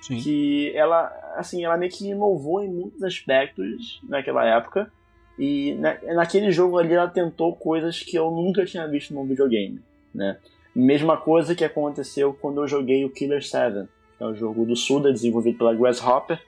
Sim. 0.00 0.18
que 0.20 0.72
ela 0.74 1.12
assim 1.36 1.64
ela 1.64 1.76
meio 1.76 1.92
que 1.92 2.08
inovou 2.08 2.62
em 2.62 2.70
muitos 2.70 3.02
aspectos 3.02 4.00
naquela 4.08 4.44
época 4.44 4.90
e 5.38 5.74
na, 5.74 5.98
naquele 6.14 6.50
jogo 6.50 6.78
ali 6.78 6.94
ela 6.94 7.08
tentou 7.08 7.54
coisas 7.54 8.00
que 8.02 8.16
eu 8.16 8.30
nunca 8.30 8.64
tinha 8.64 8.86
visto 8.86 9.12
num 9.12 9.26
videogame 9.26 9.82
né? 10.18 10.38
Mesma 10.74 11.16
coisa 11.16 11.54
que 11.54 11.64
aconteceu 11.64 12.34
quando 12.34 12.60
eu 12.60 12.68
joguei 12.68 13.04
o 13.04 13.10
Killer 13.10 13.42
7, 13.42 13.88
que 14.16 14.22
é 14.22 14.26
o 14.26 14.34
jogo 14.34 14.66
do 14.66 14.76
Suda, 14.76 15.12
desenvolvido 15.12 15.58
pela 15.58 15.74
Grasshopper, 15.74 16.40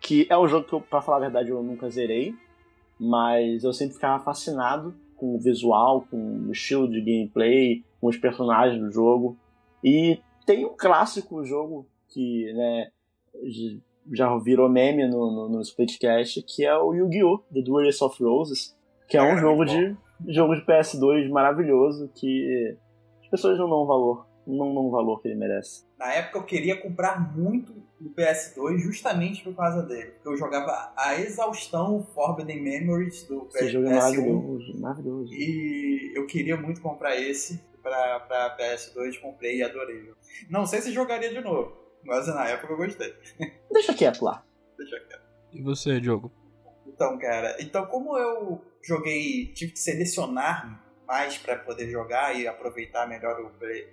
que 0.00 0.26
é 0.28 0.36
um 0.36 0.46
jogo 0.46 0.66
que, 0.66 0.88
para 0.88 1.00
falar 1.00 1.18
a 1.18 1.20
verdade, 1.20 1.50
eu 1.50 1.62
nunca 1.62 1.88
zerei, 1.88 2.34
mas 2.98 3.64
eu 3.64 3.72
sempre 3.72 3.94
ficava 3.94 4.22
fascinado 4.22 4.94
com 5.16 5.36
o 5.36 5.38
visual, 5.38 6.04
com 6.10 6.16
o 6.48 6.52
estilo 6.52 6.88
de 6.90 7.00
gameplay, 7.00 7.84
com 8.00 8.08
os 8.08 8.16
personagens 8.16 8.80
do 8.80 8.90
jogo. 8.90 9.36
E 9.82 10.18
tem 10.44 10.64
um 10.64 10.76
clássico 10.76 11.44
jogo 11.44 11.86
que 12.08 12.52
né, 12.52 12.90
já 14.12 14.36
virou 14.38 14.68
meme 14.68 15.08
no, 15.08 15.30
no, 15.30 15.48
no 15.48 15.60
Splitcast, 15.60 16.42
que 16.42 16.64
é 16.64 16.76
o 16.76 16.92
Yu-Gi-Oh! 16.92 17.38
The 17.52 17.62
Duelist 17.62 18.02
of 18.02 18.22
Roses, 18.22 18.76
que 19.08 19.16
é 19.16 19.22
um 19.22 19.38
jogo 19.38 19.64
de, 19.64 19.96
jogo 20.28 20.54
de 20.56 20.64
PS2 20.64 21.28
maravilhoso 21.28 22.10
que 22.14 22.76
pessoas 23.32 23.58
não 23.58 23.68
dão 23.68 23.86
valor, 23.86 24.26
não 24.46 24.74
dão 24.74 24.86
o 24.86 24.90
valor 24.90 25.20
que 25.22 25.28
ele 25.28 25.38
merece. 25.38 25.86
Na 25.98 26.12
época 26.12 26.38
eu 26.38 26.44
queria 26.44 26.76
comprar 26.80 27.34
muito 27.34 27.72
o 27.98 28.10
PS2 28.14 28.78
justamente 28.78 29.42
por 29.42 29.54
causa 29.56 29.82
dele. 29.82 30.10
Porque 30.10 30.28
eu 30.28 30.36
jogava 30.36 30.92
a 30.96 31.18
exaustão 31.18 32.04
Forbidden 32.14 32.60
Memories 32.60 33.26
do 33.26 33.48
Esse 33.48 33.64
PS1. 33.64 33.68
jogo 33.70 33.86
é 33.86 33.94
maravilhoso, 33.94 34.80
maravilhoso. 34.80 35.32
E 35.32 36.12
eu 36.14 36.26
queria 36.26 36.56
muito 36.56 36.82
comprar 36.82 37.16
esse 37.16 37.58
pra, 37.82 38.20
pra 38.20 38.56
PS2, 38.58 39.18
comprei 39.20 39.58
e 39.58 39.62
adorei. 39.62 40.12
Não 40.50 40.66
sei 40.66 40.82
se 40.82 40.92
jogaria 40.92 41.30
de 41.30 41.40
novo, 41.40 41.72
mas 42.04 42.26
na 42.26 42.48
época 42.48 42.72
eu 42.72 42.76
gostei. 42.76 43.14
Deixa 43.72 43.94
quieto 43.94 44.22
lá. 44.22 44.44
Deixa 44.76 45.00
quieto. 45.00 45.22
E 45.52 45.62
você, 45.62 46.00
Diogo? 46.00 46.30
Então, 46.86 47.18
cara, 47.18 47.56
então 47.60 47.86
como 47.86 48.18
eu 48.18 48.60
joguei, 48.82 49.46
tive 49.54 49.72
que 49.72 49.78
selecionar 49.78 50.81
mais 51.12 51.36
para 51.36 51.56
poder 51.56 51.90
jogar 51.90 52.34
e 52.34 52.48
aproveitar 52.48 53.06
melhor 53.06 53.38
o, 53.38 53.48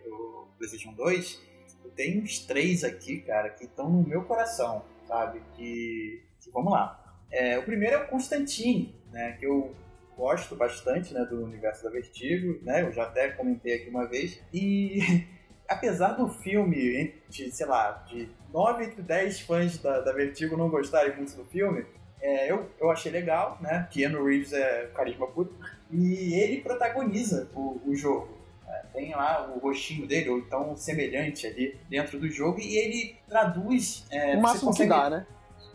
o 0.09 0.47
PlayStation 0.57 0.93
2, 0.93 1.41
eu 1.84 1.91
tenho 1.91 2.24
uns 2.24 2.39
três 2.39 2.82
aqui, 2.86 3.20
cara, 3.20 3.49
que 3.49 3.65
estão 3.65 3.89
no 3.89 4.07
meu 4.07 4.24
coração, 4.24 4.86
sabe? 5.05 5.41
Que, 5.57 6.24
que 6.39 6.49
vamos 6.49 6.72
lá. 6.72 7.20
É, 7.30 7.59
o 7.59 7.63
primeiro 7.63 7.95
é 7.97 8.03
o 8.05 8.07
Constantine, 8.07 8.95
né? 9.11 9.34
Que 9.34 9.45
eu 9.45 9.76
gosto 10.15 10.55
bastante, 10.55 11.13
né? 11.13 11.26
Do 11.26 11.43
universo 11.43 11.84
da 11.84 11.89
Vertigo, 11.89 12.57
né? 12.63 12.84
Eu 12.84 12.93
já 12.93 13.03
até 13.03 13.28
comentei 13.32 13.74
aqui 13.74 13.89
uma 13.89 14.07
vez. 14.07 14.41
E 14.53 15.28
apesar 15.67 16.13
do 16.13 16.30
filme, 16.30 17.15
de, 17.28 17.51
sei 17.51 17.65
lá, 17.65 18.01
de 18.07 18.30
9 18.53 18.86
entre 18.86 19.01
10 19.01 19.41
fãs 19.41 19.78
da, 19.78 19.99
da 19.99 20.13
Vertigo 20.13 20.55
não 20.55 20.70
gostarem 20.70 21.17
muito 21.17 21.36
do 21.36 21.43
filme, 21.43 21.86
é, 22.22 22.49
eu, 22.49 22.70
eu 22.80 22.89
achei 22.89 23.11
legal, 23.11 23.57
né? 23.59 23.89
Keanu 23.91 24.24
Reeves 24.24 24.53
é 24.53 24.89
carisma 24.95 25.28
puro. 25.28 25.53
E 25.92 26.34
ele 26.34 26.62
protagoniza 26.62 27.50
o, 27.56 27.82
o 27.86 27.96
jogo. 27.96 28.38
É, 28.68 28.84
tem 28.94 29.16
lá 29.16 29.52
o 29.54 29.60
rostinho 29.60 30.08
dele, 30.08 30.30
ou 30.30 30.38
então 30.38 30.76
semelhante 30.76 31.48
ali 31.48 31.76
dentro 31.90 32.20
do 32.20 32.30
jogo, 32.30 32.60
e 32.60 32.78
ele 32.78 33.16
traduz. 33.28 34.06
É, 34.12 34.38
o 34.38 34.42
máximo 34.42 34.72
consegue... 34.72 34.90
que 34.90 34.96
dá, 34.96 35.10
né? 35.10 35.26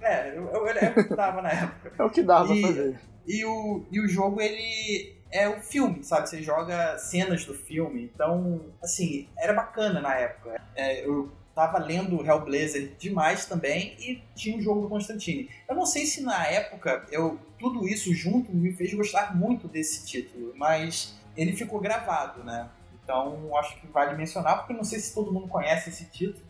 É, 0.00 0.36
eu, 0.36 0.48
eu, 0.48 0.68
é 0.68 0.90
o 0.90 1.08
que 1.08 1.16
dava 1.16 1.42
na 1.42 1.50
época. 1.50 1.92
É 1.98 2.04
o 2.04 2.10
que 2.10 2.22
dá 2.22 2.44
pra 2.44 2.54
fazer. 2.54 3.00
E 3.26 3.44
o, 3.44 3.84
e 3.90 4.00
o 4.00 4.08
jogo, 4.08 4.40
ele 4.40 5.14
é 5.30 5.48
o 5.48 5.60
filme, 5.60 6.04
sabe? 6.04 6.28
Você 6.28 6.42
joga 6.42 6.98
cenas 6.98 7.44
do 7.44 7.54
filme. 7.54 8.10
Então, 8.14 8.60
assim, 8.82 9.28
era 9.38 9.52
bacana 9.52 10.00
na 10.00 10.14
época. 10.14 10.60
É, 10.76 11.04
eu 11.04 11.32
tava 11.54 11.78
lendo 11.78 12.24
Hellblazer 12.24 12.92
demais 12.98 13.46
também 13.46 13.94
e 13.98 14.22
tinha 14.34 14.56
o 14.56 14.60
jogo 14.60 14.82
do 14.82 14.88
Constantine. 14.88 15.48
Eu 15.68 15.74
não 15.74 15.86
sei 15.86 16.04
se 16.04 16.22
na 16.22 16.46
época 16.46 17.06
eu 17.10 17.38
tudo 17.58 17.86
isso 17.88 18.12
junto 18.12 18.54
me 18.54 18.72
fez 18.72 18.92
gostar 18.92 19.36
muito 19.36 19.68
desse 19.68 20.04
título, 20.04 20.52
mas 20.56 21.14
ele 21.36 21.52
ficou 21.52 21.80
gravado, 21.80 22.42
né? 22.44 22.68
Então 23.02 23.56
acho 23.56 23.80
que 23.80 23.86
vale 23.86 24.16
mencionar, 24.16 24.58
porque 24.58 24.72
não 24.72 24.84
sei 24.84 24.98
se 24.98 25.14
todo 25.14 25.32
mundo 25.32 25.48
conhece 25.48 25.90
esse 25.90 26.06
título. 26.06 26.44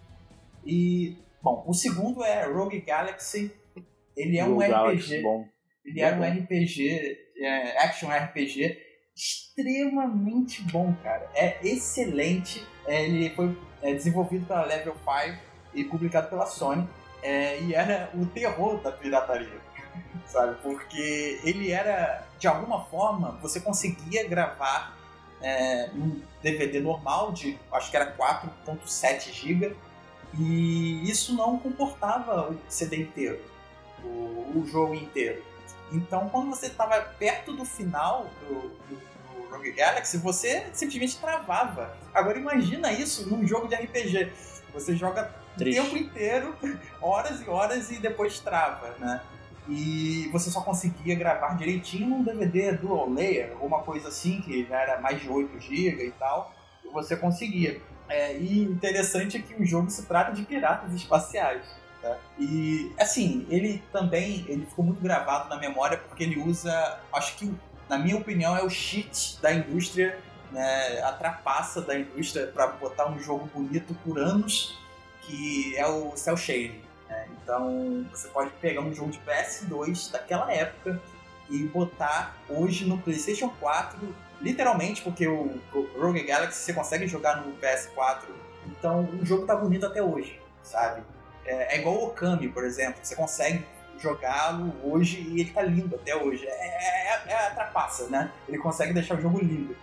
E, 0.65 1.17
bom, 1.43 1.65
o 1.67 1.75
segundo 1.75 2.25
é 2.25 2.47
Rogue 2.47 2.81
Galaxy. 2.81 3.53
Ele 4.17 4.39
é 4.39 4.43
Rogue 4.43 4.65
um 4.65 4.69
Galaxy, 4.69 5.17
RPG. 5.17 5.23
Bom. 5.23 5.49
Ele 5.85 6.01
é, 6.01 6.09
é 6.09 6.15
um 6.15 6.23
RPG, 6.23 7.19
é, 7.39 7.85
action 7.85 8.09
RPG, 8.09 8.79
extremamente 9.15 10.63
bom, 10.63 10.95
cara. 11.03 11.31
É 11.35 11.59
excelente. 11.67 12.67
É, 12.87 13.05
ele 13.05 13.31
foi 13.31 13.57
é, 13.83 13.95
desenvolvido 13.95 14.47
pela 14.47 14.65
Level 14.65 14.95
5 14.95 15.39
e 15.75 15.85
publicado 15.85 16.29
pela 16.29 16.47
Sony. 16.47 16.89
É, 17.23 17.61
e 17.61 17.75
era 17.75 18.11
o 18.15 18.27
terror 18.27 18.81
da 18.83 18.93
pirataria, 18.93 19.61
sabe? 20.27 20.57
Porque 20.63 21.41
ele 21.43 21.71
era, 21.71 22.27
de 22.39 22.47
alguma 22.47 22.85
forma, 22.85 23.39
você 23.41 23.61
conseguia 23.61 24.29
gravar 24.29 24.95
é, 25.41 25.91
um 25.95 26.21
DVD 26.43 26.81
normal 26.81 27.33
de, 27.33 27.59
acho 27.73 27.91
que 27.91 27.97
era 27.97 28.15
4.7 28.15 29.33
GB, 29.33 29.75
e 30.39 31.09
isso 31.09 31.35
não 31.35 31.59
comportava 31.59 32.51
o 32.51 32.59
CD 32.69 33.03
inteiro, 33.03 33.41
o, 34.03 34.59
o 34.59 34.67
jogo 34.67 34.95
inteiro. 34.95 35.43
Então, 35.93 36.29
quando 36.29 36.51
você 36.51 36.67
estava 36.67 37.01
perto 37.01 37.53
do 37.53 37.65
final 37.65 38.27
do, 38.41 38.55
do, 38.55 38.97
do, 38.97 39.51
Rogue 39.51 39.73
Galaxy, 39.73 40.19
você 40.19 40.67
simplesmente 40.73 41.19
travava. 41.19 41.97
Agora, 42.13 42.39
imagina 42.39 42.93
isso 42.93 43.29
num 43.29 43.47
jogo 43.47 43.69
de 43.69 43.75
RPG. 43.75 44.33
Você 44.73 44.97
joga 44.97 45.33
Triste. 45.57 45.81
o 45.81 45.85
tempo 45.85 45.97
inteiro, 45.97 46.57
horas 47.01 47.41
e 47.41 47.49
horas, 47.49 47.91
e 47.91 47.99
depois 47.99 48.41
trava, 48.41 48.97
né? 48.99 49.21
E 49.69 50.29
você 50.31 50.51
só 50.51 50.61
conseguia 50.61 51.15
gravar 51.15 51.57
direitinho 51.57 52.09
num 52.09 52.23
DVD 52.23 52.73
dual 52.73 53.09
layer, 53.09 53.53
alguma 53.53 53.83
coisa 53.83 54.09
assim, 54.09 54.41
que 54.43 54.65
já 54.67 54.79
era 54.81 55.01
mais 55.01 55.23
de 55.23 55.29
8 55.29 55.59
GB 55.59 56.07
e 56.07 56.11
tal. 56.13 56.53
Você 56.93 57.17
conseguia. 57.17 57.81
É, 58.09 58.37
e 58.37 58.63
interessante 58.63 59.39
é 59.39 59.41
que 59.41 59.55
o 59.55 59.65
jogo 59.65 59.89
se 59.91 60.05
trata 60.05 60.33
de 60.33 60.43
piratas 60.43 60.93
espaciais. 60.93 61.65
Tá? 62.05 62.19
E 62.39 62.93
assim, 63.01 63.47
ele 63.49 63.83
também 63.91 64.45
ele 64.47 64.67
ficou 64.67 64.85
muito 64.85 65.01
gravado 65.01 65.49
na 65.49 65.57
memória 65.57 65.97
porque 65.97 66.23
ele 66.23 66.39
usa, 66.39 67.01
acho 67.11 67.35
que 67.39 67.51
na 67.89 67.97
minha 67.97 68.19
opinião 68.19 68.55
é 68.55 68.63
o 68.63 68.69
cheat 68.69 69.41
da 69.41 69.51
indústria, 69.51 70.19
né, 70.53 71.01
a 71.01 71.13
trapaça 71.13 71.81
da 71.81 71.99
indústria 71.99 72.47
para 72.47 72.67
botar 72.67 73.11
um 73.11 73.19
jogo 73.19 73.49
bonito 73.55 73.95
por 74.05 74.19
anos, 74.19 74.79
que 75.23 75.75
é 75.79 75.87
o 75.87 76.15
Cell 76.15 76.37
Shading. 76.37 76.83
Né? 77.09 77.27
Então 77.43 78.07
você 78.11 78.29
pode 78.29 78.51
pegar 78.61 78.83
um 78.83 78.93
jogo 78.93 79.11
de 79.11 79.19
PS2 79.21 80.13
daquela 80.13 80.53
época 80.53 81.01
e 81.49 81.65
botar 81.65 82.37
hoje 82.51 82.85
no 82.85 82.99
PlayStation 82.99 83.49
4, 83.59 84.15
literalmente, 84.43 85.01
porque 85.01 85.27
o, 85.27 85.59
Rogue 85.99 86.23
Galaxy 86.23 86.61
você 86.61 86.75
consegue 86.75 87.07
jogar 87.09 87.41
no 87.41 87.55
PS4, 87.55 88.25
então 88.67 89.09
o 89.23 89.25
jogo 89.25 89.47
tá 89.47 89.57
bonito 89.57 89.87
até 89.87 90.03
hoje, 90.03 90.39
sabe? 90.63 91.03
É, 91.47 91.77
é 91.77 91.81
igual 91.81 91.97
o 91.97 92.07
Okami, 92.07 92.49
por 92.49 92.65
exemplo. 92.65 93.01
Você 93.03 93.15
consegue 93.15 93.65
jogá-lo 93.99 94.75
hoje 94.83 95.21
e 95.21 95.41
ele 95.41 95.51
tá 95.51 95.63
lindo 95.63 95.97
até 95.97 96.15
hoje. 96.15 96.47
É, 96.47 96.51
é, 96.51 97.23
é, 97.27 97.33
é 97.33 97.47
a 97.47 97.51
trapaça, 97.51 98.09
né? 98.09 98.31
Ele 98.49 98.59
consegue 98.59 98.93
deixar 98.93 99.17
o 99.17 99.21
jogo 99.21 99.39
lindo. 99.39 99.77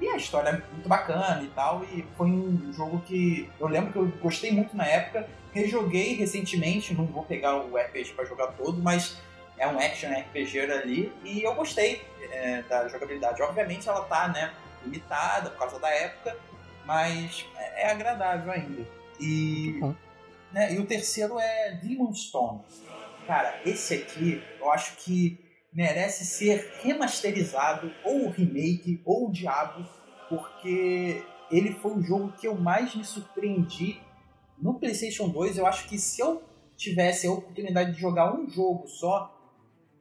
E 0.00 0.08
a 0.08 0.16
história 0.16 0.50
é 0.50 0.52
muito 0.52 0.88
bacana 0.88 1.42
e 1.42 1.48
tal, 1.48 1.82
e 1.84 2.06
foi 2.18 2.26
um 2.26 2.70
jogo 2.72 3.00
que 3.06 3.50
eu 3.58 3.66
lembro 3.66 3.92
que 3.92 3.98
eu 3.98 4.06
gostei 4.20 4.52
muito 4.52 4.76
na 4.76 4.86
época. 4.86 5.26
Rejoguei 5.52 6.14
recentemente, 6.14 6.92
não 6.92 7.06
vou 7.06 7.24
pegar 7.24 7.56
o 7.56 7.78
RPG 7.78 8.12
para 8.12 8.26
jogar 8.26 8.48
todo, 8.48 8.82
mas 8.82 9.16
é 9.56 9.66
um 9.66 9.78
action 9.78 10.10
RPG 10.10 10.70
ali 10.70 11.12
e 11.24 11.42
eu 11.42 11.54
gostei 11.54 12.02
é, 12.30 12.62
da 12.62 12.88
jogabilidade. 12.88 13.40
Obviamente 13.40 13.88
ela 13.88 14.02
tá, 14.02 14.28
né, 14.28 14.52
limitada 14.84 15.48
por 15.48 15.60
causa 15.60 15.78
da 15.78 15.88
época, 15.88 16.36
mas 16.84 17.46
é, 17.56 17.90
agradável 17.90 18.52
ainda. 18.52 18.86
E 19.18 19.80
né? 20.56 20.72
E 20.72 20.78
o 20.78 20.86
terceiro 20.86 21.38
é 21.38 21.72
Demon 21.82 22.14
Stone. 22.14 22.62
Cara, 23.26 23.60
esse 23.66 23.92
aqui 23.92 24.42
eu 24.58 24.72
acho 24.72 24.96
que 24.96 25.38
merece 25.70 26.24
ser 26.24 26.72
remasterizado, 26.82 27.92
ou 28.02 28.30
remake, 28.30 29.02
ou 29.04 29.28
o 29.28 29.30
diabo, 29.30 29.86
porque 30.30 31.22
ele 31.50 31.74
foi 31.74 31.92
o 31.92 32.02
jogo 32.02 32.32
que 32.32 32.48
eu 32.48 32.54
mais 32.54 32.94
me 32.94 33.04
surpreendi 33.04 34.00
no 34.58 34.78
PlayStation 34.78 35.28
2. 35.28 35.58
Eu 35.58 35.66
acho 35.66 35.86
que 35.86 35.98
se 35.98 36.22
eu 36.22 36.42
tivesse 36.74 37.26
a 37.26 37.32
oportunidade 37.32 37.92
de 37.92 38.00
jogar 38.00 38.34
um 38.34 38.48
jogo 38.48 38.88
só, 38.88 39.38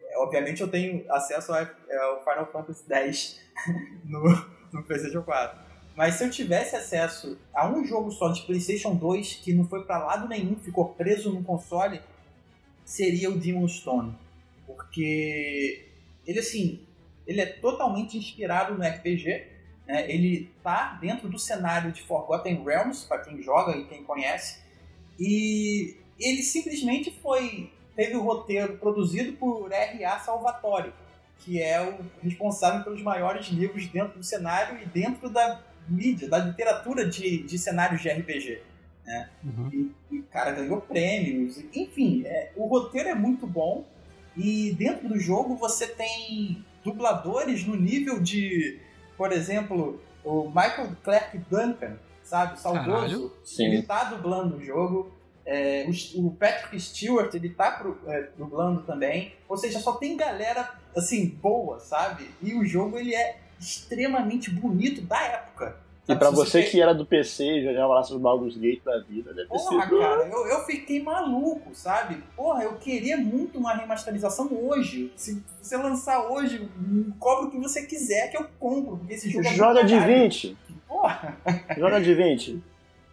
é, 0.01 0.17
obviamente 0.19 0.61
eu 0.61 0.71
tenho 0.71 1.05
acesso 1.11 1.51
ao 1.51 2.23
Final 2.23 2.49
Fantasy 2.53 2.85
X 2.89 3.41
no, 4.05 4.23
no 4.71 4.83
PlayStation 4.85 5.21
4. 5.21 5.74
Mas 5.95 6.15
se 6.15 6.25
eu 6.25 6.29
tivesse 6.29 6.75
acesso 6.75 7.37
a 7.53 7.69
um 7.69 7.85
jogo 7.85 8.11
só 8.11 8.29
de 8.29 8.41
PlayStation 8.41 8.95
2 8.95 9.35
que 9.35 9.53
não 9.53 9.65
foi 9.67 9.83
para 9.85 10.03
lado 10.03 10.27
nenhum, 10.27 10.55
ficou 10.57 10.89
preso 10.89 11.31
no 11.31 11.43
console, 11.43 12.01
seria 12.83 13.29
o 13.29 13.39
Demon 13.39 13.67
Stone. 13.67 14.13
Porque 14.67 15.85
ele 16.25 16.39
assim, 16.39 16.81
ele 17.25 17.39
é 17.39 17.45
totalmente 17.45 18.17
inspirado 18.17 18.75
no 18.75 18.83
RPG, 18.83 19.47
né? 19.87 20.11
Ele 20.11 20.51
tá 20.61 20.97
dentro 20.99 21.29
do 21.29 21.39
cenário 21.39 21.91
de 21.91 22.01
Forgotten 22.01 22.63
Realms 22.63 23.05
para 23.05 23.19
quem 23.19 23.41
joga 23.41 23.77
e 23.77 23.85
quem 23.85 24.03
conhece. 24.03 24.59
E 25.17 25.95
ele 26.19 26.43
simplesmente 26.43 27.11
foi 27.21 27.71
teve 27.95 28.17
o 28.17 28.21
roteiro 28.21 28.77
produzido 28.77 29.33
por 29.33 29.71
R.A. 29.71 30.19
Salvatore, 30.19 30.91
que 31.39 31.61
é 31.61 31.81
o 31.81 31.97
responsável 32.21 32.83
pelos 32.83 33.01
maiores 33.01 33.47
livros 33.47 33.87
dentro 33.87 34.19
do 34.19 34.23
cenário 34.23 34.81
e 34.81 34.85
dentro 34.85 35.29
da 35.29 35.61
mídia, 35.87 36.29
da 36.29 36.37
literatura 36.37 37.07
de, 37.07 37.43
de 37.43 37.57
cenários 37.57 38.01
de 38.01 38.09
RPG. 38.09 38.61
Né? 39.05 39.29
Uhum. 39.43 39.69
E, 39.71 40.15
e, 40.15 40.21
cara, 40.23 40.51
ganhou 40.51 40.81
prêmios. 40.81 41.63
Enfim, 41.73 42.23
é, 42.25 42.51
o 42.55 42.65
roteiro 42.67 43.09
é 43.09 43.15
muito 43.15 43.45
bom. 43.45 43.85
E 44.35 44.73
dentro 44.73 45.07
do 45.07 45.19
jogo 45.19 45.55
você 45.55 45.87
tem 45.87 46.63
dubladores 46.83 47.65
no 47.65 47.75
nível 47.75 48.19
de, 48.19 48.79
por 49.17 49.31
exemplo, 49.31 50.01
o 50.23 50.47
Michael 50.47 50.89
Clark 51.03 51.37
Duncan, 51.49 51.97
sabe? 52.23 52.59
Saudoso. 52.59 53.33
Ele 53.59 53.81
tá 53.83 54.05
dublando 54.05 54.57
o 54.57 54.63
jogo. 54.63 55.11
É, 55.45 55.87
o, 55.87 56.25
o, 56.25 56.31
Patrick 56.31 56.79
Stewart, 56.79 57.31
ele 57.35 57.49
tá 57.49 57.71
pro, 57.71 57.99
é, 58.07 58.29
dublando 58.35 58.81
também. 58.81 59.35
Ou 59.47 59.55
seja, 59.55 59.79
só 59.79 59.93
tem 59.93 60.17
galera, 60.17 60.73
assim, 60.95 61.27
boa, 61.27 61.79
sabe? 61.79 62.27
E 62.41 62.55
o 62.55 62.65
jogo, 62.65 62.97
ele 62.97 63.13
é 63.13 63.37
extremamente 63.59 64.49
bonito 64.49 65.01
da 65.01 65.21
época. 65.21 65.85
E 66.07 66.15
pra 66.15 66.29
você, 66.29 66.61
que 66.61 66.79
era 66.79 66.93
do 66.93 67.03
PC 67.03 67.43
e 67.43 67.63
jogava 67.63 67.95
lá 67.95 68.03
seus 68.03 68.21
Baldur's 68.21 68.55
Gate 68.55 68.83
da 68.83 68.99
vida, 68.99 69.33
deve 69.33 69.47
Porra, 69.47 69.83
sido... 69.83 69.99
cara, 69.99 70.27
eu, 70.27 70.47
eu 70.47 70.65
fiquei 70.65 71.01
maluco, 71.01 71.73
sabe? 71.73 72.23
Porra, 72.35 72.63
eu 72.63 72.75
queria 72.75 73.17
muito 73.17 73.57
uma 73.57 73.73
remasterização 73.73 74.47
hoje. 74.53 75.11
Se 75.15 75.41
você 75.59 75.75
lançar 75.77 76.29
hoje, 76.29 76.69
cobra 77.19 77.47
o 77.47 77.51
que 77.51 77.57
você 77.57 77.83
quiser 77.87 78.29
que 78.29 78.37
eu 78.37 78.45
compro, 78.59 78.97
porque 78.97 79.15
esse 79.15 79.31
jogo 79.31 79.47
é 79.47 79.53
Joga 79.53 79.83
de 79.83 79.99
20. 79.99 80.57
Porra! 80.87 81.37
Joga 81.75 81.99
de 81.99 82.13
20. 82.13 82.63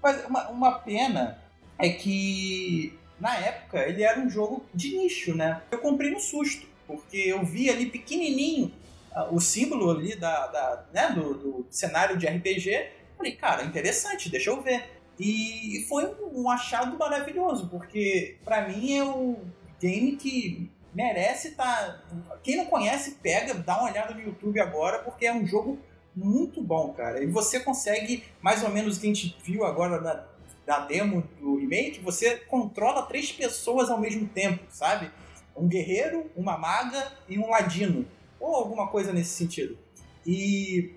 Mas 0.02 0.26
uma, 0.26 0.48
uma 0.50 0.72
pena 0.72 1.38
é 1.78 1.88
que, 1.88 2.98
na 3.18 3.34
época, 3.38 3.88
ele 3.88 4.02
era 4.02 4.20
um 4.20 4.28
jogo 4.28 4.66
de 4.74 4.98
nicho, 4.98 5.34
né? 5.34 5.62
Eu 5.70 5.78
comprei 5.78 6.10
no 6.10 6.20
susto, 6.20 6.66
porque 6.86 7.16
eu 7.16 7.42
vi 7.42 7.70
ali 7.70 7.86
pequenininho 7.86 8.70
o 9.30 9.40
símbolo 9.40 9.90
ali 9.90 10.16
da, 10.16 10.46
da 10.46 10.84
né, 10.92 11.10
do, 11.10 11.34
do, 11.34 11.66
cenário 11.70 12.16
de 12.16 12.26
RPG. 12.26 12.88
Falei, 13.16 13.32
cara, 13.36 13.64
interessante, 13.64 14.30
deixa 14.30 14.50
eu 14.50 14.62
ver. 14.62 14.84
E 15.18 15.84
foi 15.88 16.10
um 16.32 16.50
achado 16.50 16.98
maravilhoso, 16.98 17.68
porque 17.68 18.38
para 18.44 18.68
mim 18.68 18.96
é 18.96 19.04
o 19.04 19.36
game 19.78 20.16
que 20.16 20.70
merece 20.94 21.48
estar. 21.48 22.02
Tá... 22.08 22.36
Quem 22.42 22.56
não 22.56 22.66
conhece, 22.66 23.12
pega, 23.22 23.54
dá 23.54 23.78
uma 23.78 23.90
olhada 23.90 24.14
no 24.14 24.20
YouTube 24.20 24.58
agora, 24.60 25.00
porque 25.00 25.26
é 25.26 25.32
um 25.32 25.46
jogo 25.46 25.78
muito 26.14 26.62
bom, 26.62 26.92
cara. 26.92 27.22
E 27.22 27.26
você 27.26 27.60
consegue, 27.60 28.24
mais 28.40 28.62
ou 28.62 28.70
menos 28.70 28.96
o 28.96 29.00
que 29.00 29.06
a 29.06 29.14
gente 29.14 29.36
viu 29.44 29.64
agora 29.64 30.00
na, 30.00 30.24
na 30.66 30.86
demo 30.86 31.22
do 31.38 31.56
remake, 31.56 32.00
você 32.00 32.36
controla 32.36 33.02
três 33.02 33.30
pessoas 33.30 33.90
ao 33.90 34.00
mesmo 34.00 34.26
tempo, 34.28 34.64
sabe? 34.70 35.10
Um 35.54 35.68
guerreiro, 35.68 36.30
uma 36.34 36.56
maga 36.56 37.12
e 37.28 37.38
um 37.38 37.50
ladino 37.50 38.06
ou 38.42 38.56
alguma 38.56 38.88
coisa 38.88 39.12
nesse 39.12 39.30
sentido. 39.30 39.78
E 40.26 40.94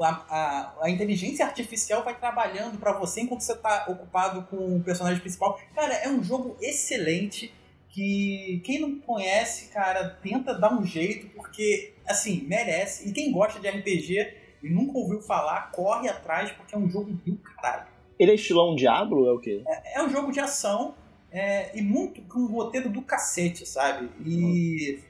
a, 0.00 0.08
a, 0.08 0.74
a 0.82 0.90
inteligência 0.90 1.44
artificial 1.44 2.02
vai 2.02 2.18
trabalhando 2.18 2.78
para 2.78 2.92
você 2.92 3.20
enquanto 3.20 3.42
você 3.42 3.52
está 3.52 3.84
ocupado 3.88 4.42
com 4.44 4.76
o 4.76 4.82
personagem 4.82 5.20
principal. 5.20 5.60
Cara, 5.74 5.94
é 5.94 6.08
um 6.08 6.24
jogo 6.24 6.56
excelente 6.60 7.52
que 7.90 8.60
quem 8.64 8.80
não 8.80 8.98
conhece, 8.98 9.68
cara, 9.68 10.18
tenta 10.22 10.54
dar 10.54 10.72
um 10.72 10.84
jeito, 10.84 11.28
porque, 11.34 11.94
assim, 12.06 12.44
merece. 12.46 13.08
E 13.08 13.12
quem 13.12 13.30
gosta 13.30 13.60
de 13.60 13.68
RPG 13.68 14.34
e 14.62 14.70
nunca 14.70 14.98
ouviu 14.98 15.20
falar, 15.20 15.70
corre 15.70 16.08
atrás, 16.08 16.50
porque 16.52 16.74
é 16.74 16.78
um 16.78 16.88
jogo 16.88 17.12
do 17.12 17.36
caralho. 17.36 17.86
Ele 18.18 18.32
é 18.32 18.34
estilão 18.34 18.74
Diablo, 18.74 19.26
é 19.28 19.32
o 19.32 19.38
quê? 19.38 19.62
É, 19.66 19.98
é 19.98 20.02
um 20.02 20.10
jogo 20.10 20.32
de 20.32 20.40
ação 20.40 20.94
é, 21.30 21.78
e 21.78 21.82
muito 21.82 22.22
com 22.22 22.40
um 22.40 22.46
roteiro 22.46 22.88
do 22.88 23.02
cacete, 23.02 23.66
sabe? 23.66 24.10
E 24.24 25.00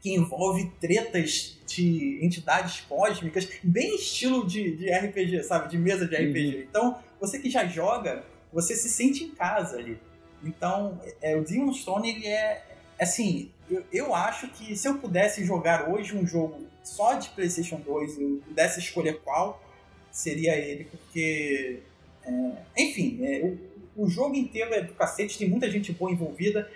que 0.00 0.14
envolve 0.14 0.70
tretas 0.80 1.58
de 1.66 2.18
entidades 2.22 2.80
cósmicas, 2.80 3.48
bem 3.62 3.94
estilo 3.94 4.46
de, 4.46 4.76
de 4.76 4.90
RPG, 4.90 5.42
sabe? 5.44 5.68
De 5.68 5.78
mesa 5.78 6.06
de 6.06 6.16
RPG. 6.16 6.56
Uhum. 6.56 6.62
Então, 6.62 6.98
você 7.20 7.38
que 7.38 7.50
já 7.50 7.66
joga, 7.66 8.24
você 8.52 8.74
se 8.74 8.88
sente 8.88 9.24
em 9.24 9.30
casa 9.30 9.76
ali. 9.76 9.98
Então, 10.42 11.00
é, 11.20 11.36
o 11.36 11.44
Demon 11.44 11.72
Stone, 11.72 12.08
ele 12.08 12.26
é. 12.26 12.64
Assim, 12.98 13.50
eu, 13.70 13.84
eu 13.92 14.14
acho 14.14 14.48
que 14.48 14.76
se 14.76 14.88
eu 14.88 14.98
pudesse 14.98 15.44
jogar 15.44 15.88
hoje 15.88 16.16
um 16.16 16.26
jogo 16.26 16.66
só 16.82 17.14
de 17.14 17.28
PlayStation 17.30 17.80
2 17.80 18.18
e 18.18 18.22
eu 18.22 18.42
pudesse 18.46 18.80
escolher 18.80 19.20
qual, 19.20 19.62
seria 20.10 20.56
ele, 20.56 20.84
porque. 20.84 21.80
É, 22.24 22.82
enfim, 22.82 23.18
é, 23.22 23.44
o, 23.44 24.04
o 24.04 24.08
jogo 24.08 24.34
inteiro 24.34 24.72
é 24.72 24.82
do 24.82 24.94
cacete, 24.94 25.38
tem 25.38 25.48
muita 25.48 25.70
gente 25.70 25.92
boa 25.92 26.10
envolvida 26.10 26.70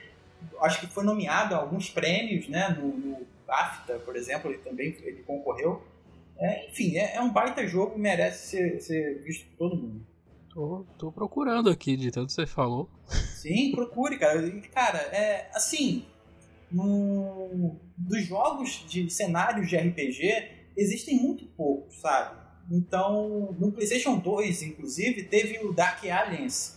acho 0.61 0.81
que 0.81 0.87
foi 0.87 1.05
nomeado 1.05 1.55
a 1.55 1.59
alguns 1.59 1.91
prêmios, 1.91 2.49
né? 2.49 2.69
No, 2.69 2.89
no 2.89 3.27
BAFTA, 3.47 3.99
por 4.01 4.17
exemplo, 4.17 4.51
ele 4.51 4.59
também 4.59 4.97
ele 5.03 5.23
concorreu. 5.23 5.83
É, 6.37 6.69
enfim, 6.69 6.97
é, 6.97 7.17
é, 7.17 7.21
um 7.21 7.33
baita 7.33 7.67
jogo, 7.67 7.99
merece 7.99 8.49
ser, 8.49 8.81
ser 8.81 9.23
visto 9.23 9.47
por 9.51 9.57
todo 9.57 9.77
mundo. 9.77 10.07
Tô, 10.53 10.87
tô 10.99 11.13
procurando 11.13 11.69
aqui, 11.69 11.97
de 11.97 12.11
tanto 12.11 12.29
que 12.29 12.33
você 12.33 12.47
falou. 12.47 12.89
Sim, 13.09 13.73
procure, 13.75 14.19
cara. 14.19 14.51
Cara, 14.73 14.99
é 14.99 15.51
assim, 15.53 16.05
no, 16.71 17.77
dos 17.97 18.25
jogos 18.25 18.85
de 18.89 19.09
cenários 19.11 19.69
de 19.69 19.77
RPG, 19.77 20.49
existem 20.77 21.17
muito 21.17 21.47
poucos, 21.47 22.01
sabe? 22.01 22.45
Então, 22.71 23.55
no 23.59 23.71
PlayStation 23.71 24.19
2, 24.19 24.63
inclusive, 24.63 25.25
teve 25.25 25.65
o 25.65 25.73
Dark 25.73 26.03
Alliance, 26.05 26.75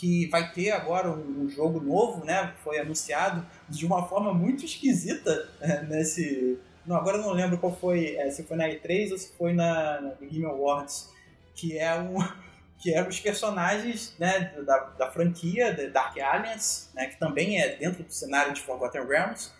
que 0.00 0.26
vai 0.28 0.50
ter 0.50 0.70
agora 0.70 1.10
um, 1.10 1.46
jogo 1.50 1.78
novo, 1.78 2.24
né? 2.24 2.54
Foi 2.64 2.78
anunciado 2.78 3.46
de 3.68 3.84
uma 3.84 4.08
forma 4.08 4.32
muito 4.32 4.64
esquisita 4.64 5.46
é, 5.60 5.82
nesse. 5.82 6.58
Não, 6.86 6.96
agora 6.96 7.18
eu 7.18 7.22
não 7.22 7.32
lembro 7.32 7.58
qual 7.58 7.76
foi, 7.76 8.16
é, 8.16 8.30
se 8.30 8.44
foi 8.44 8.56
na 8.56 8.66
E3 8.66 9.12
ou 9.12 9.18
se 9.18 9.30
foi 9.36 9.52
na, 9.52 10.00
na 10.00 10.14
Game 10.14 10.46
Awards, 10.46 11.10
que 11.54 11.76
é 11.76 11.94
um 12.00 12.16
que 12.80 12.94
eram 12.94 13.10
os 13.10 13.20
personagens 13.20 14.14
né, 14.18 14.54
da, 14.64 14.78
da 14.78 15.10
franquia 15.10 15.70
da 15.74 15.86
Dark 15.88 16.18
Alliance, 16.18 16.88
né, 16.94 17.04
que 17.04 17.18
também 17.18 17.60
é 17.60 17.76
dentro 17.76 18.02
do 18.02 18.10
cenário 18.10 18.54
de 18.54 18.62
Forgotten 18.62 19.06
Realms. 19.06 19.52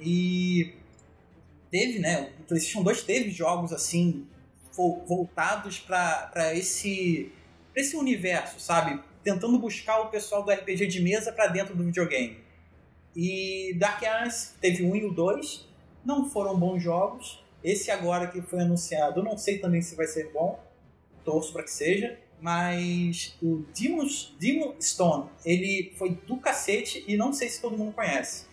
E 0.00 0.74
teve, 1.70 2.00
né, 2.00 2.32
o 2.40 2.42
PlayStation 2.42 2.82
2 2.82 3.02
teve 3.04 3.30
jogos 3.30 3.72
assim 3.72 4.26
voltados 5.06 5.78
para 5.78 6.52
esse, 6.56 7.32
esse 7.72 7.96
universo, 7.96 8.58
sabe? 8.58 9.00
Tentando 9.26 9.58
buscar 9.58 10.02
o 10.02 10.08
pessoal 10.08 10.44
do 10.44 10.52
RPG 10.52 10.86
de 10.86 11.02
mesa 11.02 11.32
para 11.32 11.48
dentro 11.48 11.74
do 11.74 11.82
videogame. 11.82 12.38
E 13.16 13.74
Dark 13.76 14.00
Alliance 14.04 14.52
teve 14.60 14.84
um 14.84 14.94
e 14.94 15.04
o 15.04 15.10
dois, 15.10 15.68
não 16.04 16.30
foram 16.30 16.56
bons 16.56 16.80
jogos. 16.80 17.44
Esse 17.64 17.90
agora 17.90 18.28
que 18.28 18.40
foi 18.40 18.60
anunciado, 18.60 19.24
não 19.24 19.36
sei 19.36 19.58
também 19.58 19.82
se 19.82 19.96
vai 19.96 20.06
ser 20.06 20.30
bom, 20.32 20.62
torço 21.24 21.52
para 21.52 21.64
que 21.64 21.72
seja. 21.72 22.16
Mas 22.40 23.36
o 23.42 23.64
Demon's, 23.76 24.32
Demon 24.38 24.76
Stone, 24.80 25.28
ele 25.44 25.92
foi 25.96 26.10
do 26.10 26.36
cacete 26.36 27.04
e 27.08 27.16
não 27.16 27.32
sei 27.32 27.48
se 27.48 27.60
todo 27.60 27.76
mundo 27.76 27.94
conhece. 27.94 28.46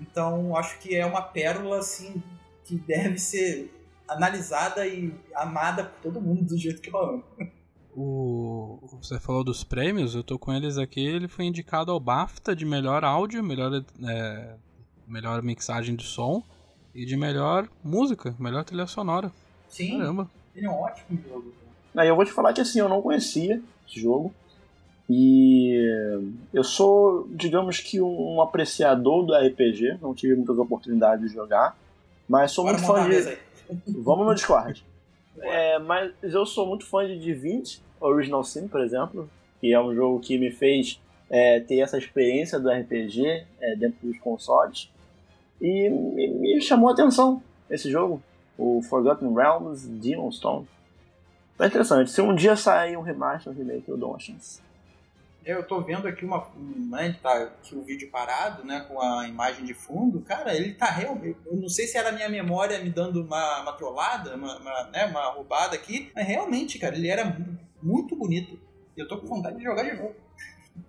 Então 0.00 0.56
acho 0.56 0.78
que 0.78 0.94
é 0.94 1.04
uma 1.04 1.22
pérola 1.22 1.80
assim 1.80 2.22
que 2.62 2.76
deve 2.76 3.18
ser 3.18 3.68
analisada 4.06 4.86
e 4.86 5.12
amada 5.34 5.86
por 5.86 6.02
todo 6.02 6.20
mundo 6.20 6.44
do 6.44 6.56
jeito 6.56 6.80
que 6.80 6.94
eu 6.94 6.96
amo. 6.96 7.24
O, 8.02 8.78
você 9.02 9.20
falou 9.20 9.44
dos 9.44 9.62
prêmios, 9.62 10.14
eu 10.14 10.24
tô 10.24 10.38
com 10.38 10.54
eles 10.54 10.78
aqui. 10.78 11.04
Ele 11.04 11.28
foi 11.28 11.44
indicado 11.44 11.92
ao 11.92 12.00
BAFTA 12.00 12.56
de 12.56 12.64
melhor 12.64 13.04
áudio, 13.04 13.44
melhor, 13.44 13.84
é, 14.08 14.54
melhor 15.06 15.42
mixagem 15.42 15.94
de 15.94 16.04
som 16.04 16.42
e 16.94 17.04
de 17.04 17.14
melhor 17.14 17.68
música, 17.84 18.34
melhor 18.38 18.64
trilha 18.64 18.86
sonora. 18.86 19.30
Sim. 19.68 19.98
Caramba. 19.98 20.30
Ele 20.56 20.64
é 20.64 20.70
um 20.70 20.80
ótimo 20.80 21.20
jogo. 21.28 21.52
Aí 21.94 22.08
eu 22.08 22.16
vou 22.16 22.24
te 22.24 22.32
falar 22.32 22.54
que 22.54 22.62
assim, 22.62 22.78
eu 22.78 22.88
não 22.88 23.02
conhecia 23.02 23.60
esse 23.86 24.00
jogo. 24.00 24.32
E 25.06 25.76
eu 26.54 26.64
sou, 26.64 27.28
digamos 27.32 27.80
que, 27.80 28.00
um 28.00 28.40
apreciador 28.40 29.26
do 29.26 29.34
RPG, 29.34 29.98
não 30.00 30.14
tive 30.14 30.36
muitas 30.36 30.56
oportunidades 30.56 31.28
de 31.28 31.34
jogar, 31.34 31.76
mas 32.26 32.52
sou 32.52 32.64
muito 32.64 32.80
fã 32.80 33.06
de. 33.06 33.36
Vamos 33.88 34.26
no 34.26 34.34
Discord. 34.34 34.82
É, 35.42 35.78
mas 35.78 36.12
eu 36.22 36.44
sou 36.44 36.66
muito 36.66 36.84
fã 36.84 37.06
de 37.06 37.18
Divinity 37.18 37.80
Original 38.00 38.42
Sin, 38.42 38.66
por 38.66 38.80
exemplo, 38.80 39.28
que 39.60 39.72
é 39.72 39.80
um 39.80 39.94
jogo 39.94 40.20
que 40.20 40.38
me 40.38 40.50
fez 40.50 41.00
é, 41.28 41.60
ter 41.60 41.78
essa 41.80 41.98
experiência 41.98 42.58
do 42.58 42.68
RPG 42.68 43.46
é, 43.60 43.76
dentro 43.76 43.98
dos 44.02 44.18
consoles. 44.18 44.90
E 45.60 45.88
me, 45.88 46.28
me, 46.28 46.60
chamou 46.60 46.88
a 46.88 46.92
atenção 46.92 47.42
esse 47.68 47.90
jogo, 47.90 48.22
o 48.58 48.82
Forgotten 48.82 49.32
Realms 49.34 49.86
Demon 49.86 50.32
Stone. 50.32 50.66
Tá 51.56 51.66
interessante. 51.66 52.10
Se 52.10 52.22
um 52.22 52.34
dia 52.34 52.56
sair 52.56 52.96
um 52.96 53.02
remaster, 53.02 53.52
um 53.52 53.56
remake, 53.56 53.88
eu 53.88 53.96
dou 53.96 54.10
uma 54.10 54.18
chance. 54.18 54.60
Eu 55.44 55.62
tô 55.66 55.80
vendo 55.80 56.06
aqui 56.06 56.24
uma. 56.24 56.46
Né, 56.56 57.16
tá 57.22 57.34
aqui 57.34 57.74
o 57.74 57.82
vídeo 57.82 58.10
parado, 58.10 58.64
né? 58.64 58.80
Com 58.80 59.00
a 59.00 59.26
imagem 59.26 59.64
de 59.64 59.72
fundo. 59.72 60.20
Cara, 60.20 60.54
ele 60.54 60.74
tá 60.74 60.86
realmente. 60.86 61.38
Eu 61.46 61.56
não 61.56 61.68
sei 61.68 61.86
se 61.86 61.96
era 61.96 62.10
a 62.10 62.12
minha 62.12 62.28
memória 62.28 62.78
me 62.82 62.90
dando 62.90 63.22
uma, 63.22 63.62
uma 63.62 63.72
trollada, 63.72 64.36
uma, 64.36 64.58
uma, 64.58 64.84
né, 64.84 65.06
uma 65.06 65.30
roubada 65.30 65.74
aqui. 65.74 66.10
Mas 66.14 66.26
realmente, 66.26 66.78
cara, 66.78 66.94
ele 66.94 67.08
era 67.08 67.36
muito 67.82 68.16
bonito. 68.16 68.58
E 68.96 69.00
eu 69.00 69.08
tô 69.08 69.18
com 69.18 69.26
vontade 69.26 69.56
de 69.56 69.62
jogar 69.62 69.82
de 69.82 69.96
novo. 69.96 70.14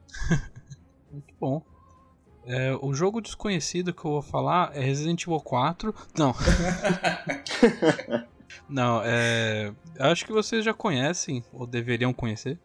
muito 1.12 1.34
bom. 1.40 1.64
É, 2.44 2.74
o 2.82 2.94
jogo 2.94 3.22
desconhecido 3.22 3.94
que 3.94 4.04
eu 4.04 4.12
vou 4.12 4.22
falar 4.22 4.76
é 4.76 4.80
Resident 4.82 5.24
Evil 5.24 5.40
4. 5.40 5.94
Não. 6.18 6.34
Não, 8.68 9.02
é. 9.04 9.74
Acho 10.00 10.26
que 10.26 10.32
vocês 10.32 10.66
já 10.66 10.74
conhecem, 10.74 11.44
ou 11.54 11.68
deveriam 11.68 12.14
conhecer, 12.14 12.60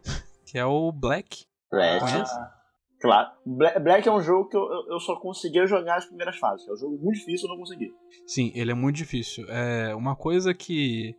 que 0.44 0.58
é 0.58 0.64
o 0.64 0.90
Black 0.90 1.46
Ratchet. 1.72 2.28
Ah, 2.30 2.56
Claro. 3.00 3.28
Black 3.44 4.08
é 4.08 4.12
um 4.12 4.22
jogo 4.22 4.48
que 4.48 4.56
eu, 4.56 4.62
eu 4.88 4.98
só 4.98 5.16
conseguia 5.16 5.66
jogar 5.66 5.96
as 5.96 6.06
primeiras 6.06 6.38
fases. 6.38 6.66
É 6.66 6.72
um 6.72 6.76
jogo 6.76 6.98
muito 6.98 7.18
difícil, 7.18 7.46
eu 7.46 7.50
não 7.50 7.58
consegui. 7.58 7.92
Sim, 8.26 8.52
ele 8.54 8.70
é 8.70 8.74
muito 8.74 8.96
difícil. 8.96 9.44
É 9.48 9.94
uma 9.94 10.16
coisa 10.16 10.54
que, 10.54 11.14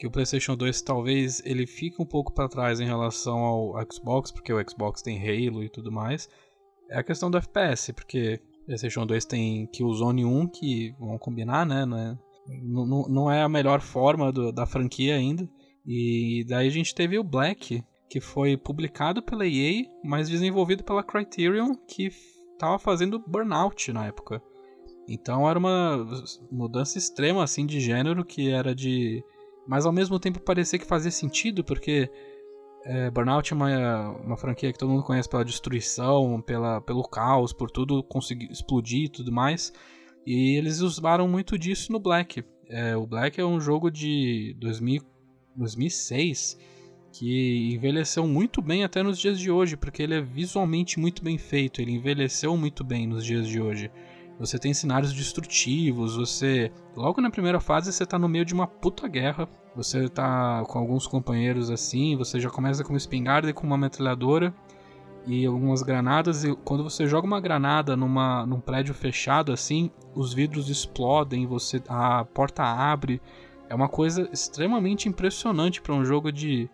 que 0.00 0.06
o 0.06 0.10
PlayStation 0.10 0.56
2 0.56 0.80
talvez 0.80 1.42
ele 1.44 1.66
fique 1.66 2.00
um 2.00 2.06
pouco 2.06 2.32
para 2.32 2.48
trás 2.48 2.80
em 2.80 2.86
relação 2.86 3.40
ao 3.40 3.74
Xbox, 3.92 4.32
porque 4.32 4.50
o 4.50 4.58
Xbox 4.66 5.02
tem 5.02 5.18
Halo 5.18 5.62
e 5.62 5.68
tudo 5.68 5.92
mais, 5.92 6.26
é 6.88 6.98
a 6.98 7.02
questão 7.02 7.30
do 7.30 7.36
FPS, 7.36 7.92
porque 7.92 8.40
o 8.62 8.64
PlayStation 8.64 9.04
2 9.04 9.26
tem 9.26 9.66
Killzone 9.66 10.24
1, 10.24 10.46
que 10.46 10.94
vamos 10.98 11.20
combinar, 11.20 11.66
né? 11.66 11.84
Não 11.84 11.98
é, 11.98 12.18
não, 12.62 12.86
não 12.86 13.30
é 13.30 13.42
a 13.42 13.48
melhor 13.48 13.82
forma 13.82 14.32
do, 14.32 14.50
da 14.50 14.64
franquia 14.64 15.16
ainda. 15.16 15.46
E 15.86 16.46
daí 16.48 16.66
a 16.66 16.70
gente 16.70 16.94
teve 16.94 17.18
o 17.18 17.24
Black, 17.24 17.84
que 18.08 18.20
foi 18.22 18.56
publicado 18.56 19.22
pela 19.22 19.46
EA, 19.46 19.84
mas 20.02 20.30
desenvolvido 20.30 20.82
pela 20.82 21.02
Criterion, 21.02 21.74
que 21.74 22.10
estava 22.54 22.78
fazendo 22.78 23.18
Burnout 23.18 23.92
na 23.92 24.06
época. 24.06 24.42
Então 25.06 25.46
era 25.46 25.58
uma 25.58 26.06
mudança 26.50 26.96
extrema 26.96 27.44
assim 27.44 27.66
de 27.66 27.80
gênero 27.80 28.24
que 28.24 28.48
era 28.48 28.74
de, 28.74 29.22
mas 29.70 29.86
ao 29.86 29.92
mesmo 29.92 30.18
tempo 30.18 30.40
parecia 30.40 30.80
que 30.80 30.84
fazia 30.84 31.12
sentido 31.12 31.62
porque 31.62 32.10
é, 32.84 33.08
Burnout 33.08 33.52
é 33.52 33.54
uma, 33.54 34.10
uma 34.18 34.36
franquia 34.36 34.72
que 34.72 34.78
todo 34.78 34.90
mundo 34.90 35.04
conhece 35.04 35.28
pela 35.28 35.44
destruição, 35.44 36.42
pela, 36.42 36.80
pelo 36.80 37.04
caos, 37.04 37.52
por 37.52 37.70
tudo 37.70 38.02
conseguir 38.02 38.50
explodir 38.50 39.04
e 39.04 39.08
tudo 39.08 39.30
mais. 39.30 39.72
E 40.26 40.56
eles 40.56 40.80
usaram 40.80 41.28
muito 41.28 41.56
disso 41.56 41.92
no 41.92 42.00
Black. 42.00 42.42
É, 42.68 42.96
o 42.96 43.06
Black 43.06 43.40
é 43.40 43.44
um 43.44 43.60
jogo 43.60 43.92
de 43.92 44.56
2000, 44.58 45.02
2006 45.54 46.58
que 47.12 47.72
envelheceu 47.72 48.26
muito 48.26 48.60
bem 48.60 48.82
até 48.82 49.04
nos 49.04 49.20
dias 49.20 49.38
de 49.38 49.52
hoje, 49.52 49.76
porque 49.76 50.02
ele 50.02 50.14
é 50.14 50.20
visualmente 50.20 50.98
muito 50.98 51.22
bem 51.22 51.38
feito, 51.38 51.80
ele 51.80 51.92
envelheceu 51.92 52.56
muito 52.56 52.82
bem 52.82 53.06
nos 53.06 53.24
dias 53.24 53.46
de 53.46 53.60
hoje. 53.60 53.88
Você 54.40 54.58
tem 54.58 54.72
cenários 54.72 55.12
destrutivos, 55.12 56.16
você. 56.16 56.72
Logo 56.96 57.20
na 57.20 57.30
primeira 57.30 57.60
fase 57.60 57.92
você 57.92 58.06
tá 58.06 58.18
no 58.18 58.26
meio 58.26 58.44
de 58.44 58.54
uma 58.54 58.66
puta 58.66 59.06
guerra. 59.06 59.46
Você 59.76 60.08
tá 60.08 60.64
com 60.66 60.78
alguns 60.78 61.06
companheiros 61.06 61.70
assim, 61.70 62.16
você 62.16 62.40
já 62.40 62.48
começa 62.48 62.82
com 62.82 62.88
uma 62.88 62.98
espingarda 62.98 63.50
e 63.50 63.52
com 63.52 63.66
uma 63.66 63.76
metralhadora 63.76 64.52
e 65.26 65.44
algumas 65.44 65.82
granadas. 65.82 66.42
E 66.42 66.56
quando 66.64 66.82
você 66.82 67.06
joga 67.06 67.26
uma 67.26 67.38
granada 67.38 67.94
numa, 67.94 68.46
num 68.46 68.60
prédio 68.60 68.94
fechado 68.94 69.52
assim, 69.52 69.90
os 70.14 70.32
vidros 70.32 70.70
explodem, 70.70 71.46
você 71.46 71.80
a 71.86 72.24
porta 72.24 72.62
abre. 72.64 73.20
É 73.68 73.74
uma 73.74 73.90
coisa 73.90 74.26
extremamente 74.32 75.06
impressionante 75.06 75.82
para 75.82 75.94
um 75.94 76.04
jogo 76.04 76.32
de 76.32 76.68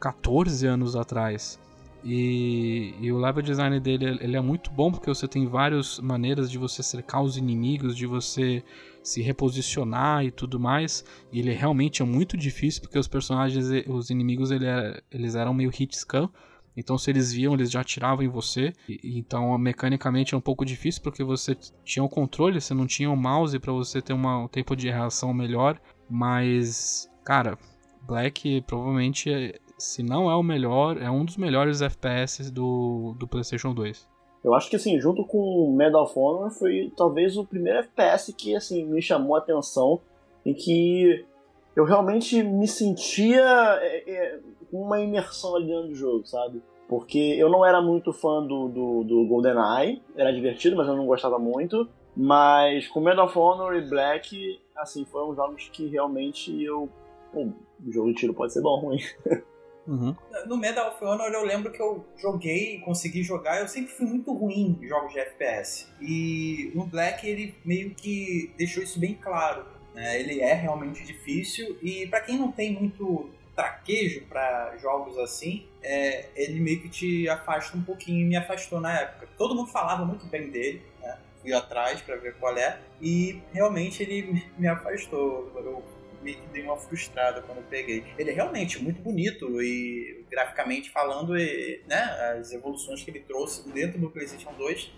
14 0.00 0.66
anos 0.66 0.96
atrás. 0.96 1.61
E, 2.04 2.94
e, 3.00 3.12
o 3.12 3.18
level 3.18 3.42
design 3.42 3.78
dele 3.78 4.18
ele 4.20 4.36
é 4.36 4.40
muito 4.40 4.70
bom 4.70 4.90
porque 4.90 5.08
você 5.08 5.28
tem 5.28 5.46
várias 5.46 6.00
maneiras 6.00 6.50
de 6.50 6.58
você 6.58 6.82
cercar 6.82 7.22
os 7.22 7.36
inimigos, 7.36 7.96
de 7.96 8.06
você 8.06 8.64
se 9.02 9.22
reposicionar 9.22 10.24
e 10.24 10.30
tudo 10.30 10.58
mais. 10.58 11.04
E 11.32 11.38
ele 11.38 11.52
realmente 11.52 12.02
é 12.02 12.04
muito 12.04 12.36
difícil 12.36 12.82
porque 12.82 12.98
os 12.98 13.08
personagens, 13.08 13.66
os 13.86 14.10
inimigos, 14.10 14.50
ele 14.50 14.66
é, 14.66 15.00
eles 15.10 15.34
eram 15.34 15.54
meio 15.54 15.70
hit 15.70 15.96
scan. 15.96 16.28
Então, 16.76 16.96
se 16.96 17.10
eles 17.10 17.32
viam, 17.32 17.52
eles 17.54 17.70
já 17.70 17.82
atiravam 17.82 18.24
em 18.24 18.28
você. 18.28 18.72
E, 18.88 19.18
então, 19.18 19.56
mecanicamente 19.58 20.34
é 20.34 20.36
um 20.36 20.40
pouco 20.40 20.64
difícil 20.64 21.02
porque 21.02 21.22
você 21.22 21.54
tinha 21.84 22.02
o 22.02 22.08
controle, 22.08 22.60
você 22.60 22.74
não 22.74 22.86
tinha 22.86 23.10
o 23.10 23.16
mouse 23.16 23.58
para 23.58 23.72
você 23.72 24.00
ter 24.00 24.12
uma, 24.12 24.38
um 24.38 24.48
tempo 24.48 24.74
de 24.74 24.88
reação 24.88 25.32
melhor. 25.34 25.80
Mas, 26.08 27.08
cara, 27.24 27.58
Black 28.06 28.62
provavelmente 28.62 29.30
é, 29.30 29.58
se 29.82 30.02
não 30.02 30.30
é 30.30 30.36
o 30.36 30.42
melhor, 30.42 30.96
é 30.96 31.10
um 31.10 31.24
dos 31.24 31.36
melhores 31.36 31.82
FPS 31.82 32.50
do, 32.50 33.14
do 33.18 33.26
PlayStation 33.26 33.74
2. 33.74 34.08
Eu 34.44 34.54
acho 34.54 34.70
que 34.70 34.76
assim, 34.76 35.00
junto 35.00 35.24
com 35.24 35.74
Medal 35.76 36.04
of 36.04 36.18
Honor, 36.18 36.50
foi 36.50 36.92
talvez 36.96 37.36
o 37.36 37.44
primeiro 37.44 37.80
FPS 37.80 38.32
que 38.32 38.54
assim 38.54 38.84
me 38.84 39.02
chamou 39.02 39.36
a 39.36 39.38
atenção 39.38 40.00
e 40.44 40.54
que 40.54 41.24
eu 41.74 41.84
realmente 41.84 42.42
me 42.42 42.66
sentia 42.66 43.44
é, 43.80 44.10
é, 44.10 44.40
com 44.70 44.82
uma 44.82 45.00
imersão 45.00 45.56
ali 45.56 45.66
dentro 45.66 45.88
do 45.88 45.94
jogo, 45.94 46.26
sabe? 46.26 46.62
Porque 46.88 47.18
eu 47.18 47.48
não 47.48 47.64
era 47.64 47.80
muito 47.80 48.12
fã 48.12 48.44
do, 48.44 48.68
do, 48.68 49.04
do 49.04 49.26
GoldenEye, 49.26 50.02
era 50.16 50.32
divertido, 50.32 50.76
mas 50.76 50.86
eu 50.86 50.96
não 50.96 51.06
gostava 51.06 51.38
muito. 51.38 51.88
Mas 52.16 52.86
com 52.88 53.00
Medal 53.00 53.26
of 53.26 53.38
Honor 53.38 53.74
e 53.74 53.88
Black, 53.88 54.60
assim, 54.76 55.04
foram 55.04 55.34
jogos 55.34 55.68
que 55.72 55.86
realmente 55.86 56.62
eu. 56.62 56.88
Bom, 57.32 57.52
o 57.84 57.90
jogo 57.90 58.08
de 58.08 58.14
tiro 58.14 58.34
pode 58.34 58.52
ser 58.52 58.60
bom 58.60 58.78
ruim. 58.78 58.98
Uhum. 59.86 60.14
No 60.46 60.56
Medal 60.56 60.92
of 60.92 61.04
Honor 61.04 61.32
eu 61.32 61.44
lembro 61.44 61.72
que 61.72 61.80
eu 61.80 62.04
joguei, 62.16 62.80
consegui 62.80 63.22
jogar, 63.22 63.60
eu 63.60 63.68
sempre 63.68 63.92
fui 63.92 64.06
muito 64.06 64.32
ruim 64.32 64.78
em 64.80 64.88
jogos 64.88 65.12
de 65.12 65.18
FPS. 65.18 65.88
E 66.00 66.70
no 66.74 66.86
Black 66.86 67.26
ele 67.26 67.54
meio 67.64 67.94
que 67.94 68.52
deixou 68.56 68.82
isso 68.82 68.98
bem 68.98 69.14
claro. 69.14 69.64
Né? 69.94 70.20
Ele 70.20 70.40
é 70.40 70.54
realmente 70.54 71.04
difícil 71.04 71.76
e 71.82 72.06
para 72.06 72.20
quem 72.20 72.38
não 72.38 72.50
tem 72.50 72.72
muito 72.72 73.30
traquejo 73.54 74.24
para 74.26 74.76
jogos 74.78 75.18
assim, 75.18 75.66
é, 75.82 76.30
ele 76.34 76.58
meio 76.58 76.80
que 76.80 76.88
te 76.88 77.28
afasta 77.28 77.76
um 77.76 77.82
pouquinho 77.82 78.20
e 78.20 78.24
me 78.24 78.36
afastou 78.36 78.80
na 78.80 79.00
época. 79.00 79.28
Todo 79.36 79.54
mundo 79.54 79.70
falava 79.70 80.04
muito 80.04 80.26
bem 80.26 80.50
dele, 80.50 80.82
né? 81.00 81.18
fui 81.40 81.52
atrás 81.52 82.00
para 82.00 82.16
ver 82.16 82.34
qual 82.36 82.56
é 82.56 82.78
e 83.00 83.42
realmente 83.52 84.02
ele 84.02 84.42
me 84.56 84.68
afastou. 84.68 85.52
Eu 85.56 85.82
meio 86.22 86.36
que 86.38 86.46
dei 86.48 86.62
uma 86.62 86.76
frustrada 86.76 87.42
quando 87.42 87.62
peguei. 87.68 88.04
Ele 88.18 88.30
é 88.30 88.32
realmente 88.32 88.82
muito 88.82 89.00
bonito 89.02 89.62
e 89.62 90.24
graficamente 90.30 90.90
falando, 90.90 91.36
e, 91.36 91.82
né, 91.88 92.02
as 92.38 92.52
evoluções 92.52 93.02
que 93.02 93.10
ele 93.10 93.20
trouxe 93.20 93.68
dentro 93.68 93.98
do 93.98 94.10
PlayStation 94.10 94.52
2 94.56 94.90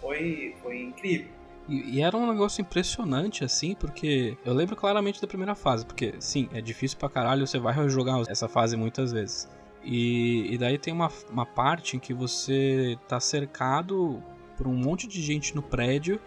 foi, 0.00 0.54
foi 0.62 0.80
incrível. 0.80 1.28
E, 1.68 2.00
era 2.00 2.16
um 2.16 2.26
negócio 2.30 2.62
impressionante, 2.62 3.44
assim, 3.44 3.74
porque 3.74 4.36
eu 4.44 4.54
lembro 4.54 4.74
claramente 4.74 5.20
da 5.20 5.26
primeira 5.26 5.54
fase, 5.54 5.84
porque 5.84 6.14
sim, 6.18 6.48
é 6.54 6.62
difícil 6.62 6.96
pra 6.98 7.10
caralho, 7.10 7.46
você 7.46 7.58
vai 7.58 7.88
jogar 7.88 8.22
essa 8.28 8.48
fase 8.48 8.76
muitas 8.76 9.12
vezes. 9.12 9.46
E, 9.84 10.52
e 10.52 10.58
daí 10.58 10.78
tem 10.78 10.92
uma, 10.92 11.10
uma 11.30 11.44
parte 11.44 11.96
em 11.96 12.00
que 12.00 12.14
você 12.14 12.96
tá 13.06 13.20
cercado 13.20 14.22
por 14.56 14.66
um 14.66 14.74
monte 14.74 15.06
de 15.06 15.22
gente 15.22 15.54
no 15.54 15.62
prédio 15.62 16.18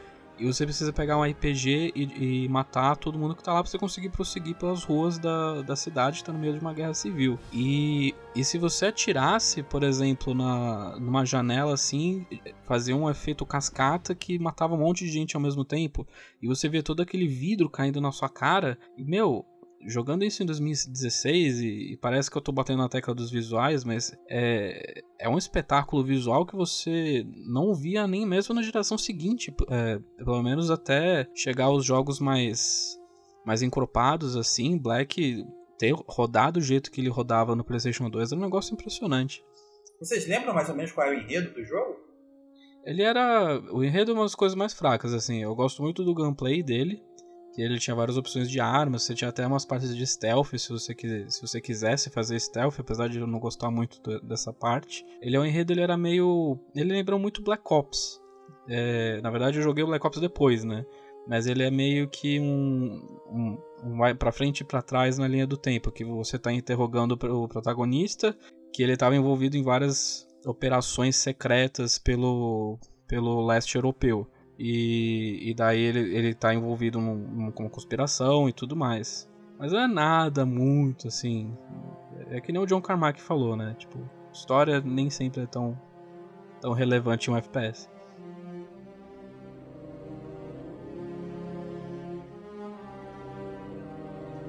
e 0.42 0.46
você 0.48 0.66
precisa 0.66 0.92
pegar 0.92 1.20
um 1.20 1.24
RPG 1.24 1.94
e, 1.96 2.46
e, 2.46 2.50
matar 2.50 2.98
todo 2.98 3.18
mundo 3.18 3.36
que 3.36 3.44
tá 3.44 3.54
lá 3.54 3.62
pra 3.62 3.70
você 3.70 3.78
conseguir 3.78 4.10
prosseguir 4.10 4.56
pelas 4.56 4.84
ruas 4.84 5.20
da, 5.20 5.62
da 5.62 5.76
cidade 5.76 6.18
que 6.18 6.24
tá 6.24 6.34
no 6.34 6.39
meio 6.39 6.54
de 6.54 6.60
uma 6.60 6.74
guerra 6.74 6.96
civil. 6.96 7.38
E, 7.54 8.16
e 8.36 8.44
se 8.44 8.58
você 8.58 8.88
atirasse, 8.88 9.62
por 9.62 9.84
exemplo, 9.84 10.34
na, 10.34 10.98
numa 11.00 11.24
janela 11.26 11.76
assim, 11.76 12.26
fazia 12.64 12.96
um 12.96 13.08
efeito 13.08 13.46
cascata 13.46 14.16
que 14.16 14.39
matava 14.39 14.74
um 14.74 14.80
monte 14.80 15.06
de 15.06 15.12
gente 15.12 15.36
ao 15.36 15.42
mesmo 15.42 15.64
tempo. 15.64 16.08
E 16.42 16.48
você 16.48 16.68
vê 16.68 16.82
todo 16.82 17.04
aquele 17.04 17.28
vidro 17.28 17.70
caindo 17.70 18.02
na 18.02 18.12
sua 18.12 18.28
cara. 18.28 18.80
E, 18.98 19.04
meu, 19.04 19.46
jogando 19.86 20.23
isso 20.23 20.43
em 20.43 20.45
2016 20.45 21.59
e, 21.61 21.93
e, 21.93 21.97
parece 21.97 22.29
que 22.29 22.38
eu 22.38 22.41
tô 22.41 22.51
batendo 22.51 22.79
na 22.79 22.89
tecla 22.89 23.13
dos 23.13 23.32
visuais, 23.32 23.84
mas 23.84 24.15
é, 24.29 25.03
é 25.19 25.29
um 25.29 25.38
espetáculo 25.38 26.03
visual 26.03 26.45
que 26.45 26.55
você 26.55 27.25
não 27.45 27.73
via 27.73 28.07
nem 28.07 28.25
mesmo 28.25 28.55
na 28.55 28.61
geração 28.61 28.97
seguinte, 28.97 29.53
é, 29.69 29.99
pelo 30.17 30.41
menos 30.41 30.69
até 30.69 31.27
chegar 31.34 31.65
aos 31.65 31.86
jogos 31.86 32.19
mais 32.19 32.97
mais 33.45 33.63
encropados 33.63 34.36
assim, 34.36 34.77
Black 34.77 35.43
ter 35.79 35.95
rodado 36.07 36.59
do 36.59 36.63
jeito 36.63 36.91
que 36.91 37.01
ele 37.01 37.09
rodava 37.09 37.55
no 37.55 37.63
PlayStation 37.63 38.07
2 38.07 38.32
era 38.32 38.39
um 38.39 38.43
negócio 38.43 38.73
impressionante. 38.73 39.43
Vocês 39.99 40.27
lembram 40.27 40.53
mais 40.53 40.69
ou 40.69 40.75
menos 40.75 40.91
qual 40.91 41.07
é 41.07 41.11
o 41.11 41.19
enredo 41.19 41.53
do 41.53 41.63
jogo? 41.63 42.11
Ele 42.84 43.03
era. 43.03 43.59
O 43.71 43.84
enredo 43.84 44.11
é 44.11 44.13
uma 44.13 44.23
das 44.23 44.36
coisas 44.36 44.55
mais 44.55 44.73
fracas, 44.73 45.13
assim. 45.13 45.41
Eu 45.41 45.53
gosto 45.55 45.82
muito 45.82 46.03
do 46.03 46.13
gameplay 46.13 46.63
dele 46.63 47.03
que 47.54 47.62
ele 47.62 47.78
tinha 47.80 47.95
várias 47.95 48.18
opções 48.18 48.49
de 48.49 48.60
armas, 48.60 49.04
você 49.04 49.14
tinha 49.14 49.30
até 49.30 49.45
umas 49.45 49.66
partes 49.66 49.95
de 49.95 50.08
stealth 50.08 50.58
se 50.58 50.70
você, 50.70 50.95
se 51.28 51.41
você 51.41 51.60
quisesse 51.60 52.10
fazer 52.10 52.39
stealth, 52.39 52.80
apesar 52.80 53.10
de 53.10 53.20
eu 53.20 53.28
não 53.28 53.39
gostar 53.39 53.70
muito 53.70 53.99
dessa 54.22 54.54
parte. 54.54 55.06
Ele 55.22 55.36
é 55.36 55.39
um 55.39 55.45
enredo, 55.45 55.74
ele 55.74 55.82
era 55.82 55.97
meio. 55.97 56.58
Ele 56.74 56.93
lembrou 56.93 57.20
muito 57.20 57.43
Black 57.43 57.64
Ops. 57.70 58.22
É, 58.70 59.20
na 59.22 59.30
verdade, 59.30 59.58
eu 59.58 59.64
joguei 59.64 59.84
o 59.84 59.88
Black 59.88 60.06
Ops 60.06 60.20
depois, 60.20 60.64
né? 60.64 60.86
Mas 61.28 61.45
ele 61.45 61.64
é 61.64 61.70
meio 61.70 62.10
que 62.10 62.39
um, 62.39 62.99
um, 63.30 63.58
um 63.84 63.97
vai 63.97 64.16
para 64.16 64.32
frente 64.32 64.62
e 64.62 64.66
para 64.66 64.82
trás 64.82 65.18
na 65.18 65.28
linha 65.28 65.45
do 65.45 65.58
tempo, 65.58 65.91
que 65.91 66.04
você 66.04 66.39
tá 66.39 66.52
interrogando 66.52 67.12
o 67.12 67.47
protagonista, 67.47 68.36
que 68.74 68.82
ele 68.82 68.93
estava 68.93 69.16
envolvido 69.16 69.58
em 69.58 69.64
várias 69.64 70.28
operações 70.45 71.16
secretas 71.16 71.99
pelo, 71.99 72.80
pelo 73.08 73.45
leste 73.45 73.76
europeu. 73.76 74.28
E, 74.64 75.49
e 75.49 75.53
daí 75.55 75.80
ele, 75.80 76.16
ele 76.16 76.36
tá 76.36 76.53
envolvido 76.53 77.01
num, 77.01 77.16
num, 77.16 77.51
com 77.51 77.64
uma 77.64 77.70
conspiração 77.70 78.47
e 78.47 78.53
tudo 78.53 78.76
mais. 78.76 79.28
Mas 79.57 79.72
não 79.72 79.80
é 79.80 79.88
nada 79.88 80.45
muito 80.45 81.07
assim. 81.07 81.51
É 82.30 82.39
que 82.39 82.51
nem 82.51 82.62
o 82.62 82.68
John 82.68 82.80
Carmack 82.80 83.20
falou, 83.20 83.55
né? 83.55 83.76
Tipo, 83.80 83.97
história 84.32 84.80
nem 84.80 85.09
sempre 85.09 85.41
é 85.41 85.45
tão, 85.47 85.76
tão 86.62 86.74
relevante 86.74 87.28
em 87.28 87.34
um 87.34 87.38
FPS. 87.38 87.89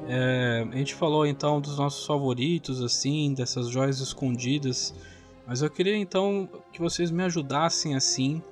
É, 0.08 0.68
a 0.70 0.76
gente 0.76 0.94
falou 0.94 1.24
então 1.24 1.58
dos 1.58 1.78
nossos 1.78 2.04
favoritos, 2.04 2.82
assim, 2.82 3.32
dessas 3.32 3.70
joias 3.70 3.98
escondidas 4.00 4.94
Mas 5.46 5.62
eu 5.62 5.70
queria 5.70 5.96
então 5.96 6.50
que 6.70 6.80
vocês 6.80 7.10
me 7.10 7.22
ajudassem 7.22 7.94
assim, 7.94 8.42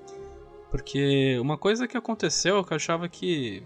porque 0.70 1.38
uma 1.40 1.58
coisa 1.58 1.88
que 1.88 1.96
aconteceu 1.96 2.64
que 2.64 2.72
eu 2.72 2.76
achava 2.76 3.08
que, 3.08 3.62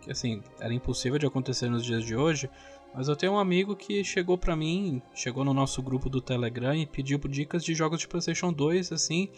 que 0.00 0.10
assim, 0.10 0.42
era 0.60 0.72
impossível 0.72 1.18
de 1.18 1.26
acontecer 1.26 1.68
nos 1.68 1.84
dias 1.84 2.04
de 2.04 2.16
hoje, 2.16 2.48
mas 2.94 3.08
eu 3.08 3.16
tenho 3.16 3.32
um 3.32 3.38
amigo 3.38 3.74
que 3.74 4.04
chegou 4.04 4.38
pra 4.38 4.54
mim, 4.54 5.02
chegou 5.14 5.44
no 5.44 5.52
nosso 5.52 5.82
grupo 5.82 6.08
do 6.08 6.20
Telegram 6.20 6.74
e 6.74 6.86
pediu 6.86 7.18
dicas 7.18 7.64
de 7.64 7.74
jogos 7.74 8.00
de 8.00 8.06
PlayStation 8.06 8.52
2, 8.52 8.92
assim, 8.92 9.28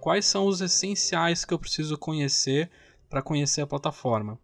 quais 0.00 0.26
são 0.26 0.46
os 0.46 0.60
essenciais 0.60 1.44
que 1.44 1.54
eu 1.54 1.58
preciso 1.58 1.96
conhecer 1.96 2.68
para 3.08 3.22
conhecer 3.22 3.60
a 3.60 3.66
plataforma. 3.66 4.38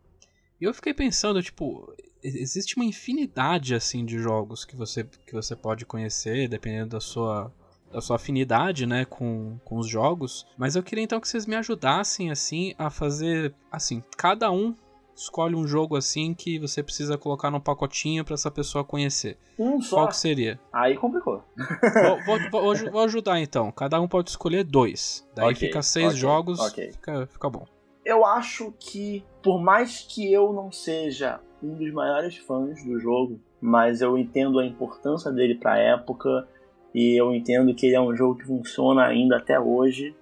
E 0.60 0.64
eu 0.64 0.72
fiquei 0.72 0.94
pensando, 0.94 1.42
tipo, 1.42 1.92
existe 2.22 2.76
uma 2.76 2.84
infinidade 2.84 3.74
assim 3.74 4.04
de 4.04 4.16
jogos 4.18 4.64
que 4.64 4.76
você, 4.76 5.02
que 5.04 5.32
você 5.32 5.56
pode 5.56 5.84
conhecer, 5.84 6.48
dependendo 6.48 6.90
da 6.90 7.00
sua 7.00 7.52
da 7.93 8.01
sua 8.01 8.16
afinidade, 8.16 8.86
né, 8.86 9.05
com, 9.05 9.59
com 9.64 9.78
os 9.78 9.86
jogos, 9.88 10.47
mas 10.57 10.74
eu 10.76 10.82
queria 10.82 11.05
então 11.05 11.20
que 11.20 11.28
vocês 11.28 11.47
me 11.47 11.55
ajudassem 11.55 12.30
assim 12.30 12.74
a 12.78 12.90
fazer 12.90 13.55
assim, 13.70 14.03
cada 14.16 14.51
um 14.51 14.74
escolhe 15.14 15.55
um 15.55 15.66
jogo 15.66 15.97
assim 15.97 16.34
que 16.34 16.59
você 16.59 16.82
precisa 16.82 17.18
colocar 17.18 17.51
num 17.51 17.61
pacotinho 17.61 18.24
para 18.24 18.34
essa 18.34 18.51
pessoa 18.51 18.82
conhecer. 18.82 19.36
Um 19.59 19.80
só. 19.80 19.97
Qual 19.97 20.09
que 20.09 20.16
seria? 20.16 20.59
Aí 20.72 20.97
complicou. 20.97 21.45
Vou, 21.57 22.24
vou, 22.51 22.51
vou, 22.51 22.90
vou 22.90 23.01
ajudar 23.03 23.38
então. 23.40 23.70
Cada 23.70 24.01
um 24.01 24.09
pode 24.09 24.30
escolher 24.30 24.64
dois. 24.64 25.28
Daí 25.34 25.53
Ok, 25.53 25.55
fica 25.57 25.82
seis 25.82 26.09
ok, 26.09 26.18
jogos. 26.18 26.59
ok. 26.59 26.93
Fica, 26.93 27.26
fica 27.26 27.51
bom. 27.51 27.66
Eu 28.05 28.24
acho 28.24 28.72
que, 28.80 29.24
por 29.43 29.61
mais 29.61 30.01
que 30.01 30.32
eu 30.32 30.53
não 30.53 30.72
seja 30.72 31.38
um 31.62 31.74
dos 31.74 31.93
maiores 31.93 32.36
fãs 32.38 32.82
do 32.84 32.99
jogo, 32.99 33.38
mas 33.61 34.01
eu 34.01 34.18
entendo 34.18 34.59
a 34.59 34.66
importância 34.66 35.30
dele 35.30 35.55
pra 35.55 35.78
época 35.78 36.49
e 36.95 37.18
eu 37.18 37.34
entendo 37.34 37.74
que 37.74 37.86
ele 37.86 37.97
é 37.97 38.01
um 38.01 38.14
jogo 38.14 38.38
que 38.38 38.47
funciona 38.47 39.05
ainda 39.07 39.38
até 39.38 39.59
hoje. 39.59 40.14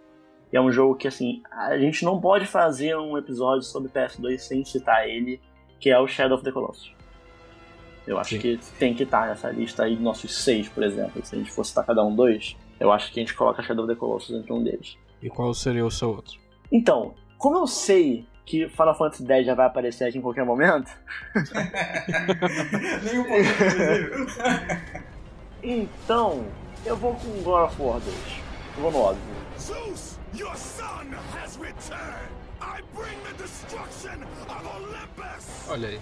E 0.53 0.57
é 0.57 0.61
um 0.61 0.71
jogo 0.71 0.97
que, 0.97 1.09
assim, 1.09 1.43
a 1.51 1.79
gente 1.79 2.05
não 2.05 2.21
pode 2.21 2.47
fazer 2.47 2.97
um 2.97 3.17
episódio 3.17 3.63
sobre 3.63 3.89
PS2 3.89 4.39
sem 4.39 4.65
citar 4.65 5.09
ele, 5.09 5.41
que 5.79 5.91
é 5.91 5.99
o 5.99 6.07
Shadow 6.07 6.37
of 6.37 6.45
the 6.45 6.51
Colossus. 6.51 6.93
Eu 8.07 8.19
acho 8.19 8.31
Sim. 8.31 8.41
que 8.41 8.59
tem 8.79 8.95
que 8.95 9.05
estar 9.05 9.29
nessa 9.29 9.51
lista 9.51 9.85
aí, 9.85 9.97
nossos 9.97 10.43
seis, 10.43 10.69
por 10.69 10.83
exemplo. 10.83 11.25
Se 11.25 11.35
a 11.35 11.39
gente 11.39 11.51
fosse 11.51 11.71
citar 11.71 11.87
cada 11.87 12.05
um 12.05 12.15
dois, 12.15 12.57
eu 12.81 12.91
acho 12.91 13.13
que 13.13 13.21
a 13.21 13.23
gente 13.23 13.35
coloca 13.35 13.63
Shadow 13.63 13.85
of 13.85 13.95
the 13.95 13.99
Colossus 13.99 14.37
entre 14.37 14.53
um 14.53 14.63
deles. 14.63 14.97
E 15.23 15.29
qual 15.29 15.53
seria 15.55 15.85
o 15.85 15.91
seu 15.91 16.11
outro? 16.11 16.39
Então, 16.73 17.15
como 17.39 17.59
eu 17.59 17.67
sei 17.67 18.27
que 18.45 18.69
Final 18.69 18.97
Fantasy 18.97 19.25
X 19.25 19.47
já 19.47 19.55
vai 19.55 19.67
aparecer 19.67 20.09
aqui 20.09 20.19
em 20.19 20.21
qualquer 20.21 20.45
momento, 20.45 20.91
Nem 23.05 23.19
um 23.19 23.27
inclusive. 23.39 24.27
então 25.63 26.47
eu 26.85 26.97
vou 26.97 27.15
com 27.15 27.43
God 27.43 27.71
of 27.71 27.83
War 27.83 28.01
2. 28.01 28.17
Eu 28.77 28.83
vou 28.83 28.93
no 28.93 28.99
óbvio. 28.99 29.23
Zeus, 29.59 30.19
your 30.35 30.57
son 30.57 31.15
has 31.37 31.57
returned. 31.57 32.31
I 32.63 32.83
bring 32.95 33.19
the 33.25 33.43
destruction 33.43 34.23
of 34.49 34.67
Olympus. 34.77 35.69
Olha 35.69 35.89
aí. 35.89 36.01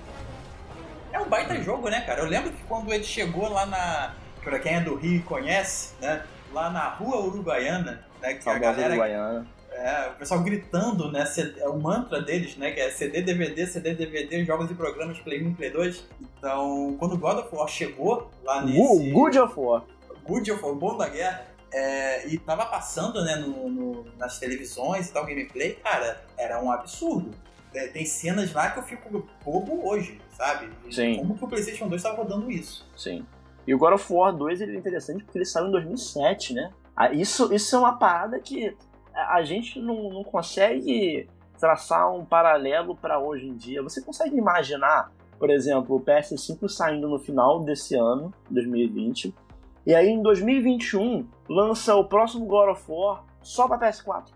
É 1.13 1.19
um 1.21 1.29
baita 1.29 1.61
jogo, 1.63 1.89
né, 1.89 2.01
cara? 2.03 2.21
Eu 2.21 2.27
lembro 2.27 2.53
que 2.53 2.63
quando 2.65 2.93
ele 2.93 3.05
chegou 3.05 3.49
lá 3.49 3.67
na. 3.67 4.15
Pra 4.43 4.59
quem 4.59 4.77
é 4.77 4.81
do 4.81 4.95
Rio 4.95 5.17
e 5.17 5.23
conhece, 5.23 5.95
né? 6.01 6.23
Lá 6.53 6.71
na 6.71 6.89
rua 6.89 7.21
Uruguaiana, 7.21 8.05
né? 8.21 8.35
Que 8.35 8.39
a 8.39 8.43
Saudosa 8.43 8.61
galera. 8.61 8.89
Uruguaiana. 8.91 9.47
É, 9.71 10.09
o 10.09 10.15
pessoal 10.19 10.41
gritando, 10.43 11.11
né? 11.13 11.25
É 11.59 11.69
o 11.69 11.79
mantra 11.79 12.21
deles, 12.21 12.57
né? 12.57 12.71
Que 12.73 12.81
é 12.81 12.91
CD, 12.91 13.23
DVD, 13.23 13.67
CD, 13.67 13.95
DVD, 13.95 14.45
jogos 14.45 14.71
e 14.71 14.75
programas 14.75 15.19
Play 15.21 15.43
1 15.47 15.55
Play 15.55 15.71
2. 15.71 16.05
Então, 16.39 16.97
quando 16.99 17.15
o 17.15 17.19
God 17.19 17.39
of 17.39 17.55
War 17.55 17.69
chegou 17.69 18.31
lá 18.45 18.65
nesse. 18.65 18.79
Gu- 18.79 19.13
Good 19.13 19.39
of 19.39 19.55
War. 19.61 19.85
Good 20.27 20.51
of 20.53 20.63
War, 20.65 20.75
bom 20.75 20.97
da 20.97 21.09
guerra. 21.09 21.47
é, 21.71 22.27
e 22.27 22.39
tava 22.39 22.65
passando, 22.65 23.23
né, 23.23 23.37
no, 23.37 23.69
no- 23.69 24.07
nas 24.17 24.39
televisões 24.39 25.09
e 25.11 25.13
tal, 25.13 25.27
gameplay, 25.27 25.75
cara, 25.75 26.25
era 26.39 26.63
um 26.63 26.71
absurdo. 26.73 27.31
É, 27.75 27.87
tem 27.89 28.07
cenas 28.07 28.55
lá 28.55 28.71
que 28.71 28.79
eu 28.79 28.83
fico 28.83 29.29
bobo 29.45 29.87
hoje, 29.87 30.19
sabe? 30.35 30.71
Sim. 30.91 31.19
Como 31.19 31.37
que 31.37 31.45
o 31.45 31.47
PlayStation 31.49 31.87
2 31.87 32.03
tava 32.03 32.17
rodando 32.17 32.51
isso? 32.51 32.89
Sim. 32.97 33.25
E 33.67 33.75
o 33.75 33.79
God 33.79 33.93
of 33.93 34.11
War 34.11 34.33
2 34.35 34.63
ele 34.63 34.77
é 34.77 34.79
interessante 34.79 35.23
porque 35.23 35.37
ele 35.37 35.45
saiu 35.45 35.67
em 35.69 35.71
2007, 35.73 36.55
né? 36.55 36.71
Ah, 36.97 37.13
Isso, 37.13 37.53
isso 37.55 37.77
é 37.77 37.79
uma 37.79 37.99
parada 37.99 38.41
que 38.41 38.75
a 39.29 39.43
gente 39.43 39.81
não, 39.81 40.11
não 40.11 40.25
consegue 40.25 41.29
traçar 41.59 42.13
um 42.15 42.25
paralelo 42.25 42.97
para 42.97 43.19
hoje 43.19 43.47
em 43.47 43.57
dia. 43.57 43.83
Você 43.83 44.01
consegue 44.01 44.37
imaginar, 44.37 45.13
por 45.39 45.51
exemplo, 45.51 45.97
o 45.97 46.01
PS5 46.01 46.69
saindo 46.69 47.09
no 47.09 47.19
final 47.19 47.61
desse 47.65 47.97
ano, 47.97 48.33
2020, 48.51 49.35
e 49.87 49.95
aí 49.95 50.09
em 50.09 50.23
2021 50.23 51.27
lança 51.49 51.95
o 51.97 52.05
próximo 52.05 52.47
God 52.47 52.71
of 52.71 52.85
War 52.89 53.25
só 53.43 53.67
para 53.67 53.91
PS4? 53.91 54.27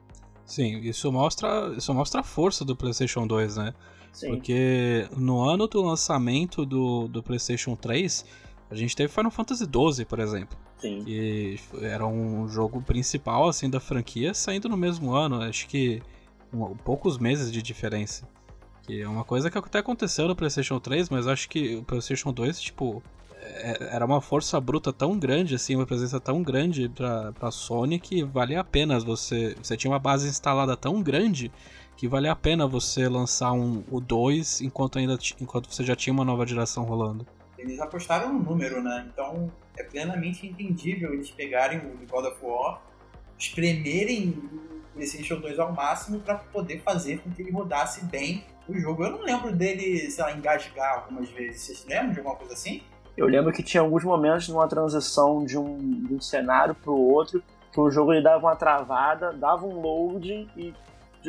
Sim, 0.44 0.78
isso 0.80 1.10
mostra, 1.12 1.72
isso 1.76 1.94
mostra 1.94 2.20
a 2.20 2.24
força 2.24 2.64
do 2.64 2.74
PlayStation 2.74 3.26
2, 3.26 3.56
né? 3.56 3.74
Sim. 4.12 4.30
Porque 4.30 5.08
no 5.16 5.40
ano 5.40 5.66
do 5.66 5.80
lançamento 5.80 6.66
do, 6.66 7.08
do 7.08 7.22
PlayStation 7.22 7.74
3, 7.74 8.24
a 8.70 8.74
gente 8.74 8.96
teve 8.96 9.12
Final 9.12 9.30
Fantasy 9.30 9.64
XII, 9.64 10.04
por 10.04 10.18
exemplo. 10.18 10.56
Sim. 10.82 11.02
que 11.04 11.58
era 11.80 12.06
um 12.06 12.46
jogo 12.48 12.82
principal 12.82 13.48
assim 13.48 13.70
da 13.70 13.80
franquia 13.80 14.34
saindo 14.34 14.68
no 14.68 14.76
mesmo 14.76 15.12
ano, 15.14 15.40
acho 15.42 15.66
que 15.68 16.02
um- 16.52 16.74
poucos 16.76 17.16
meses 17.18 17.50
de 17.50 17.62
diferença. 17.62 18.28
Que 18.82 19.00
é 19.00 19.08
uma 19.08 19.24
coisa 19.24 19.48
que 19.50 19.56
até 19.56 19.78
aconteceu 19.78 20.26
no 20.28 20.34
PlayStation 20.36 20.78
3, 20.80 21.08
mas 21.08 21.26
acho 21.26 21.48
que 21.48 21.76
o 21.76 21.84
PlayStation 21.84 22.32
2, 22.32 22.60
tipo, 22.60 23.00
é- 23.40 23.94
era 23.94 24.04
uma 24.04 24.20
força 24.20 24.60
bruta 24.60 24.92
tão 24.92 25.16
grande, 25.18 25.54
assim, 25.54 25.76
uma 25.76 25.86
presença 25.86 26.18
tão 26.20 26.42
grande 26.42 26.88
pra, 26.88 27.32
pra 27.32 27.50
Sony 27.52 27.98
que 28.00 28.22
valia 28.24 28.60
a 28.60 28.64
pena 28.64 28.98
você. 28.98 29.56
Você 29.62 29.76
tinha 29.76 29.90
uma 29.90 29.98
base 30.00 30.28
instalada 30.28 30.76
tão 30.76 31.00
grande 31.02 31.50
que 31.96 32.08
valia 32.08 32.32
a 32.32 32.36
pena 32.36 32.66
você 32.66 33.08
lançar 33.08 33.52
um, 33.52 33.84
o 33.90 34.00
2 34.00 34.60
enquanto 34.60 34.98
ainda 34.98 35.16
enquanto 35.40 35.72
você 35.72 35.84
já 35.84 35.94
tinha 35.94 36.12
uma 36.12 36.24
nova 36.24 36.44
geração 36.44 36.82
rolando. 36.84 37.24
Eles 37.56 37.78
apostaram 37.78 38.32
no 38.32 38.42
número, 38.42 38.82
né? 38.82 39.06
Então 39.12 39.48
é 39.76 39.82
plenamente 39.82 40.46
entendível 40.46 41.12
eles 41.12 41.30
pegarem 41.30 41.78
o 41.78 42.06
God 42.06 42.26
of 42.26 42.38
War, 42.42 42.82
espremerem 43.38 44.30
o 44.30 44.94
PlayStation 44.94 45.36
2 45.36 45.58
ao 45.58 45.72
máximo 45.72 46.20
para 46.20 46.36
poder 46.36 46.80
fazer 46.82 47.20
com 47.20 47.30
que 47.30 47.42
ele 47.42 47.50
rodasse 47.50 48.04
bem 48.04 48.44
o 48.68 48.78
jogo. 48.78 49.04
Eu 49.04 49.10
não 49.12 49.22
lembro 49.22 49.54
dele, 49.54 50.10
sei 50.10 50.24
lá, 50.24 50.32
engasgar 50.32 50.98
algumas 50.98 51.28
vezes. 51.30 51.62
Vocês 51.62 51.86
lembram 51.86 52.12
de 52.12 52.18
alguma 52.18 52.36
coisa 52.36 52.52
assim? 52.52 52.82
Eu 53.16 53.26
lembro 53.26 53.52
que 53.52 53.62
tinha 53.62 53.80
alguns 53.80 54.04
momentos 54.04 54.48
numa 54.48 54.66
transição 54.68 55.44
de 55.44 55.58
um, 55.58 55.78
de 55.78 56.14
um 56.14 56.20
cenário 56.20 56.74
pro 56.74 56.94
outro, 56.94 57.42
que 57.70 57.80
o 57.80 57.90
jogo 57.90 58.12
ele 58.12 58.22
dava 58.22 58.46
uma 58.46 58.56
travada, 58.56 59.32
dava 59.32 59.66
um 59.66 59.80
load 59.80 60.48
e 60.56 60.74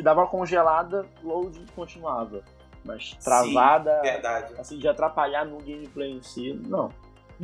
dava 0.02 0.20
uma 0.20 0.26
congelada, 0.26 1.06
load 1.22 1.58
e 1.58 1.72
continuava. 1.72 2.42
Mas 2.84 3.14
travada, 3.22 4.00
Verdade. 4.02 4.54
assim, 4.58 4.78
de 4.78 4.86
atrapalhar 4.86 5.44
no 5.46 5.58
gameplay 5.58 6.12
em 6.12 6.22
si, 6.22 6.52
não. 6.52 6.90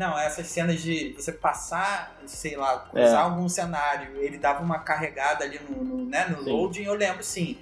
Não, 0.01 0.19
essas 0.19 0.47
cenas 0.47 0.81
de 0.81 1.13
você 1.13 1.31
passar, 1.31 2.19
sei 2.25 2.57
lá, 2.57 2.79
cruzar 2.91 3.21
É. 3.21 3.23
algum 3.23 3.47
cenário, 3.51 4.17
ele 4.17 4.39
dava 4.39 4.63
uma 4.63 4.79
carregada 4.79 5.45
ali 5.45 5.59
no, 5.69 5.85
no, 5.85 6.07
né, 6.07 6.25
no 6.27 6.43
Sim. 6.43 6.51
loading, 6.51 6.83
eu 6.85 6.95
lembro 6.95 7.23
sim. 7.23 7.59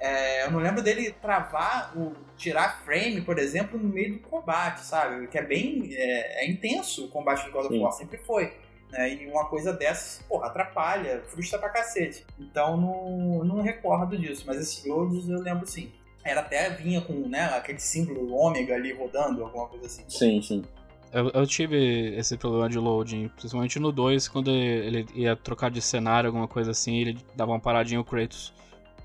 É, 0.00 0.44
eu 0.44 0.50
não 0.50 0.58
lembro 0.58 0.82
dele 0.82 1.12
travar, 1.22 1.96
o, 1.96 2.12
tirar 2.36 2.82
frame, 2.84 3.20
por 3.20 3.38
exemplo, 3.38 3.78
no 3.78 3.88
meio 3.88 4.14
do 4.14 4.18
combate, 4.18 4.80
sabe? 4.80 5.28
Que 5.28 5.38
é 5.38 5.42
bem. 5.42 5.88
É, 5.92 6.44
é 6.44 6.50
intenso 6.50 7.04
o 7.04 7.08
combate 7.08 7.44
do 7.46 7.52
God 7.52 7.66
of. 7.66 7.78
War, 7.78 7.92
sempre 7.92 8.18
foi. 8.18 8.52
né? 8.90 9.08
E 9.14 9.26
uma 9.28 9.46
coisa 9.46 9.72
dessas, 9.72 10.22
porra, 10.28 10.48
atrapalha, 10.48 11.22
frustra 11.28 11.56
pra 11.58 11.68
cacete. 11.70 12.26
Então 12.38 12.76
não, 12.76 13.44
não 13.44 13.62
recordo 13.62 14.18
disso, 14.18 14.42
mas 14.44 14.56
esses 14.58 14.84
loads 14.84 15.28
eu 15.28 15.38
lembro 15.40 15.64
sim. 15.66 15.92
Era 16.24 16.40
até 16.40 16.68
vinha 16.70 17.00
com 17.00 17.12
né, 17.28 17.44
aquele 17.56 17.78
símbolo 17.78 18.34
ômega 18.34 18.74
ali 18.74 18.92
rodando, 18.92 19.44
alguma 19.44 19.68
coisa 19.68 19.86
assim. 19.86 20.04
Sim, 20.08 20.42
sim. 20.42 20.64
Eu, 21.12 21.30
eu 21.30 21.46
tive 21.46 22.14
esse 22.16 22.36
problema 22.36 22.68
de 22.68 22.78
loading, 22.78 23.28
principalmente 23.28 23.78
no 23.78 23.92
2, 23.92 24.28
quando 24.28 24.50
ele 24.50 25.06
ia 25.14 25.36
trocar 25.36 25.70
de 25.70 25.80
cenário, 25.80 26.28
alguma 26.28 26.48
coisa 26.48 26.72
assim, 26.72 26.96
ele 26.98 27.18
dava 27.34 27.52
uma 27.52 27.60
paradinha 27.60 28.00
o 28.00 28.04
Kratos, 28.04 28.52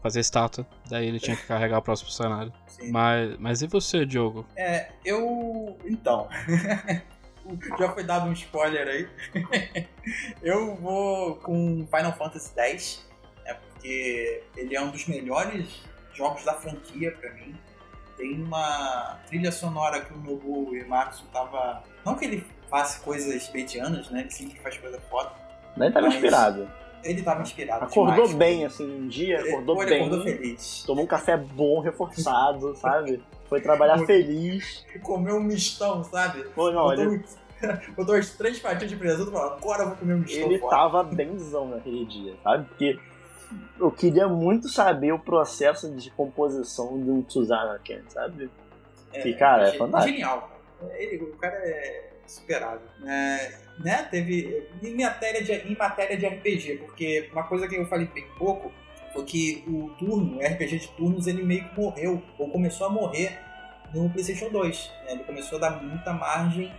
fazia 0.01 0.19
estátua, 0.19 0.65
daí 0.89 1.07
ele 1.07 1.19
tinha 1.19 1.35
que 1.35 1.45
carregar 1.45 1.77
o 1.77 1.81
próximo 1.81 2.09
cenário. 2.09 2.51
Sim. 2.67 2.91
Mas, 2.91 3.37
mas 3.37 3.61
e 3.61 3.67
você, 3.67 4.05
Diogo? 4.05 4.45
É, 4.55 4.89
eu. 5.05 5.77
Então. 5.85 6.27
Já 7.79 7.91
foi 7.91 8.03
dado 8.03 8.27
um 8.27 8.33
spoiler 8.33 8.87
aí. 8.87 9.09
eu 10.43 10.75
vou 10.75 11.35
com 11.37 11.87
Final 11.87 12.13
Fantasy 12.13 12.51
X, 12.55 13.09
né, 13.43 13.53
porque 13.53 14.43
ele 14.55 14.75
é 14.75 14.81
um 14.81 14.91
dos 14.91 15.07
melhores 15.07 15.81
jogos 16.13 16.43
da 16.43 16.53
franquia 16.53 17.11
pra 17.11 17.33
mim. 17.33 17.55
Tem 18.17 18.41
uma 18.43 19.17
trilha 19.27 19.51
sonora 19.51 20.01
que 20.01 20.13
o 20.13 20.17
Nobu 20.17 20.75
Ematsu 20.75 21.23
tava. 21.33 21.83
Não 22.05 22.15
que 22.15 22.25
ele 22.25 22.45
faça 22.69 22.99
coisas 23.01 23.51
medianas, 23.51 24.09
né? 24.09 24.21
Ele 24.21 24.31
sempre 24.31 24.59
faz 24.59 24.77
coisa 24.77 24.99
foda. 25.09 25.31
Daí 25.77 25.91
tava 25.91 26.05
Mas- 26.07 26.15
inspirado. 26.15 26.69
Ele 27.03 27.23
tava 27.23 27.41
inspirado. 27.41 27.85
Acordou 27.85 28.27
demais. 28.27 28.33
bem, 28.35 28.63
assim, 28.65 28.85
um 28.85 29.07
dia, 29.07 29.39
Ele- 29.39 29.49
acordou 29.49 29.81
ele 29.81 29.89
bem. 29.89 30.05
acordou 30.05 30.23
feliz. 30.23 30.83
Tomou 30.85 31.03
um 31.03 31.07
café 31.07 31.35
bom, 31.35 31.79
reforçado, 31.79 32.75
sabe? 32.75 33.23
Foi 33.49 33.59
trabalhar 33.59 33.95
Muito. 33.97 34.07
feliz. 34.07 34.85
Comeu 35.01 35.37
um 35.37 35.39
mistão, 35.43 36.03
sabe? 36.03 36.43
Pô, 36.55 36.69
não, 36.71 36.83
botou, 36.83 37.03
ele, 37.05 37.25
botou 37.97 38.13
as 38.15 38.29
três 38.31 38.59
fatias 38.59 38.87
de 38.89 38.95
presunto 38.95 39.31
e 39.31 39.33
falou, 39.33 39.53
agora 39.53 39.81
eu 39.83 39.87
vou 39.87 39.97
comer 39.97 40.13
um 40.13 40.23
Ele 40.27 40.55
estofado. 40.55 40.69
tava 40.69 41.03
benzão 41.03 41.69
naquele 41.69 42.05
dia, 42.05 42.35
sabe? 42.43 42.65
Porque 42.67 42.99
eu 43.79 43.91
queria 43.91 44.27
muito 44.27 44.67
saber 44.69 45.11
o 45.11 45.19
processo 45.19 45.91
de 45.95 46.09
composição 46.11 46.97
do 46.99 47.21
Tsuzana 47.23 47.79
Ken, 47.83 48.01
sabe? 48.09 48.49
que, 49.11 49.33
cara, 49.33 49.67
é 49.67 49.71
ge- 49.71 49.77
fantástico. 49.77 50.13
Genial. 50.13 50.51
Ele, 50.97 51.23
o 51.23 51.35
cara 51.37 51.55
é 51.55 52.09
superável. 52.25 52.81
É, 53.05 53.51
né? 53.79 54.07
Teve. 54.09 54.67
Em 54.81 54.95
matéria, 54.95 55.43
de, 55.43 55.51
em 55.71 55.75
matéria 55.75 56.17
de 56.17 56.25
RPG, 56.25 56.77
porque 56.85 57.29
uma 57.33 57.43
coisa 57.43 57.67
que 57.67 57.75
eu 57.75 57.85
falei 57.87 58.07
bem 58.07 58.25
pouco 58.37 58.71
foi 59.13 59.25
que 59.25 59.63
o 59.67 59.89
turno, 59.99 60.37
o 60.37 60.39
RPG 60.39 60.79
de 60.79 60.87
turnos, 60.89 61.27
ele 61.27 61.43
meio 61.43 61.67
que 61.67 61.79
morreu, 61.79 62.21
ou 62.39 62.49
começou 62.49 62.87
a 62.87 62.89
morrer 62.89 63.37
no 63.93 64.09
PlayStation 64.09 64.49
2. 64.49 64.91
né? 65.05 65.11
Ele 65.11 65.23
começou 65.25 65.57
a 65.57 65.61
dar 65.61 65.83
muita 65.83 66.13
margem 66.13 66.71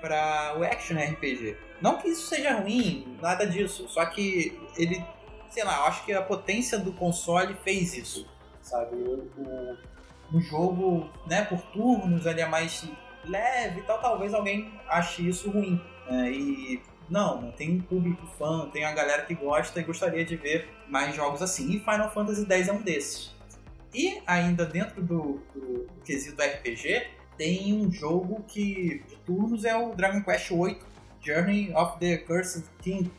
para 0.00 0.56
o 0.58 0.62
Action 0.64 0.96
RPG. 0.98 1.56
Não 1.80 1.96
que 1.96 2.08
isso 2.08 2.26
seja 2.26 2.52
ruim, 2.60 3.16
nada 3.22 3.46
disso, 3.46 3.88
só 3.88 4.04
que 4.04 4.58
ele, 4.76 5.02
sei 5.50 5.64
lá, 5.64 5.78
eu 5.78 5.84
acho 5.84 6.04
que 6.04 6.12
a 6.12 6.22
potência 6.22 6.78
do 6.78 6.92
console 6.92 7.54
fez 7.62 7.94
isso, 7.94 8.26
sabe? 8.62 8.96
O, 8.96 9.76
o, 10.32 10.40
jogo, 10.40 11.10
né, 11.26 11.44
por 11.44 11.60
turnos, 11.72 12.24
ele 12.26 12.40
é 12.40 12.46
mais 12.46 12.88
leve 13.24 13.80
e 13.80 13.82
tal, 13.82 14.00
talvez 14.00 14.32
alguém 14.32 14.72
ache 14.88 15.28
isso 15.28 15.50
ruim. 15.50 15.80
né? 16.08 16.30
E 16.30 16.80
não, 17.08 17.42
não 17.42 17.52
tem 17.52 17.72
um 17.72 17.80
público 17.80 18.24
fã, 18.38 18.70
tem 18.72 18.84
a 18.84 18.92
galera 18.92 19.24
que 19.24 19.34
gosta 19.34 19.80
e 19.80 19.82
gostaria 19.82 20.24
de 20.24 20.36
ver 20.36 20.68
mais 20.88 21.14
jogos 21.14 21.42
assim. 21.42 21.68
E 21.72 21.80
Final 21.80 22.10
Fantasy 22.10 22.46
X 22.46 22.68
é 22.68 22.72
um 22.72 22.82
desses. 22.82 23.34
E 23.92 24.22
ainda 24.24 24.64
dentro 24.64 25.02
do, 25.02 25.42
do, 25.52 25.86
do 25.86 26.00
quesito 26.04 26.40
RPG, 26.40 27.08
tem 27.36 27.74
um 27.74 27.90
jogo 27.90 28.44
que 28.46 29.02
de 29.08 29.16
turnos 29.26 29.64
é 29.64 29.76
o 29.76 29.94
Dragon 29.94 30.22
Quest 30.22 30.50
VIII 30.50 30.78
Journey 31.20 31.72
of 31.74 31.98
the 31.98 32.18
Cursed 32.18 32.64
King, 32.80 33.10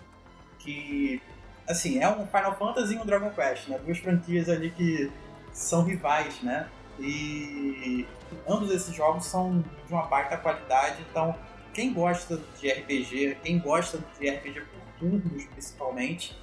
que 0.60 1.22
assim 1.68 2.00
é 2.00 2.10
um 2.10 2.26
Final 2.28 2.58
Fantasy 2.58 2.96
e 2.96 2.98
um 2.98 3.06
Dragon 3.06 3.30
Quest, 3.32 3.68
né? 3.68 3.80
Duas 3.84 3.98
franquias 3.98 4.50
ali 4.50 4.72
que 4.72 5.12
são 5.54 5.84
rivais, 5.84 6.42
né? 6.42 6.68
E 7.00 8.06
ambos 8.48 8.72
esses 8.72 8.94
jogos 8.94 9.26
são 9.26 9.64
de 9.88 9.94
uma 9.94 10.04
baita 10.04 10.38
qualidade, 10.38 11.06
então 11.10 11.36
quem 11.74 11.94
gosta 11.94 12.40
de 12.60 12.70
RPG, 12.70 13.38
quem 13.44 13.60
gosta 13.60 14.00
de 14.20 14.30
RPG 14.30 14.62
por 14.62 14.82
turnos 15.00 15.46
principalmente, 15.46 16.38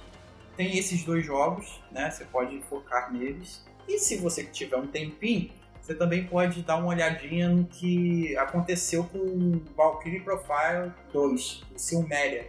tem 0.57 0.77
esses 0.77 1.03
dois 1.03 1.25
jogos, 1.25 1.81
né? 1.91 2.11
Você 2.11 2.25
pode 2.25 2.59
focar 2.63 3.11
neles. 3.13 3.65
E 3.87 3.97
se 3.97 4.17
você 4.17 4.43
tiver 4.43 4.75
um 4.75 4.87
tempinho, 4.87 5.51
você 5.81 5.95
também 5.95 6.25
pode 6.25 6.61
dar 6.61 6.75
uma 6.75 6.89
olhadinha 6.89 7.49
no 7.49 7.65
que 7.65 8.35
aconteceu 8.37 9.05
com 9.05 9.61
Valkyrie 9.75 10.19
Profile 10.19 10.91
2, 11.13 11.63
o 11.73 11.79
Silmeria. 11.79 12.47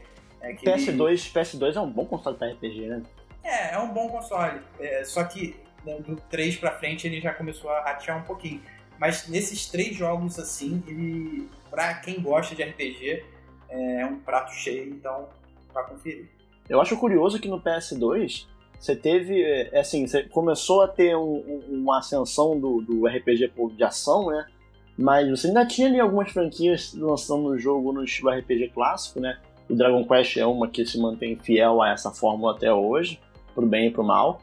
Que 0.54 0.68
ele- 0.68 0.76
PS2, 0.76 1.30
PS2 1.32 1.76
é 1.76 1.80
um 1.80 1.90
bom 1.90 2.04
console 2.06 2.36
pra 2.36 2.48
RPG, 2.48 2.86
né? 2.86 3.02
é, 3.42 3.74
é 3.74 3.78
um 3.78 3.92
bom 3.92 4.08
console. 4.08 4.60
É, 4.78 5.02
só 5.04 5.24
que 5.24 5.56
né, 5.84 5.98
do 6.00 6.16
3 6.30 6.56
pra 6.56 6.72
frente 6.72 7.06
ele 7.06 7.20
já 7.20 7.32
começou 7.32 7.70
a 7.70 7.80
ratear 7.82 8.18
um 8.18 8.22
pouquinho. 8.22 8.60
Mas 8.98 9.26
nesses 9.28 9.66
três 9.66 9.96
jogos, 9.96 10.38
assim, 10.38 10.82
ele. 10.86 11.48
Pra 11.70 11.94
quem 11.94 12.20
gosta 12.20 12.54
de 12.54 12.62
RPG, 12.62 13.24
é 13.70 14.04
um 14.04 14.18
prato 14.18 14.52
cheio, 14.52 14.90
então 14.92 15.28
pra 15.72 15.84
conferir. 15.84 16.28
Eu 16.68 16.80
acho 16.80 16.96
curioso 16.98 17.40
que 17.40 17.48
no 17.48 17.60
PS2 17.60 18.46
você 18.78 18.94
teve, 18.96 19.42
é, 19.42 19.78
assim, 19.78 20.06
você 20.06 20.24
começou 20.24 20.82
a 20.82 20.88
ter 20.88 21.16
um- 21.16 21.22
um- 21.38 21.64
uma 21.82 21.98
ascensão 22.00 22.58
do, 22.60 22.80
do 22.82 23.06
RPG 23.06 23.50
de 23.76 23.84
ação, 23.84 24.30
né? 24.30 24.46
Mas 24.98 25.30
você 25.30 25.46
ainda 25.46 25.64
tinha 25.66 25.86
ali 25.88 25.98
algumas 25.98 26.30
franquias 26.30 26.92
lançando 26.92 27.46
o 27.48 27.58
jogo 27.58 27.92
no 27.92 28.04
estilo 28.04 28.30
RPG 28.30 28.68
clássico, 28.74 29.18
né? 29.20 29.38
O 29.70 29.76
Dragon 29.76 30.04
Quest 30.04 30.36
é 30.36 30.44
uma 30.44 30.66
que 30.66 30.84
se 30.84 30.98
mantém 30.98 31.36
fiel 31.36 31.80
a 31.80 31.90
essa 31.90 32.10
fórmula 32.10 32.52
até 32.52 32.72
hoje, 32.72 33.20
pro 33.54 33.64
bem 33.64 33.86
e 33.86 33.90
pro 33.90 34.02
mal. 34.02 34.40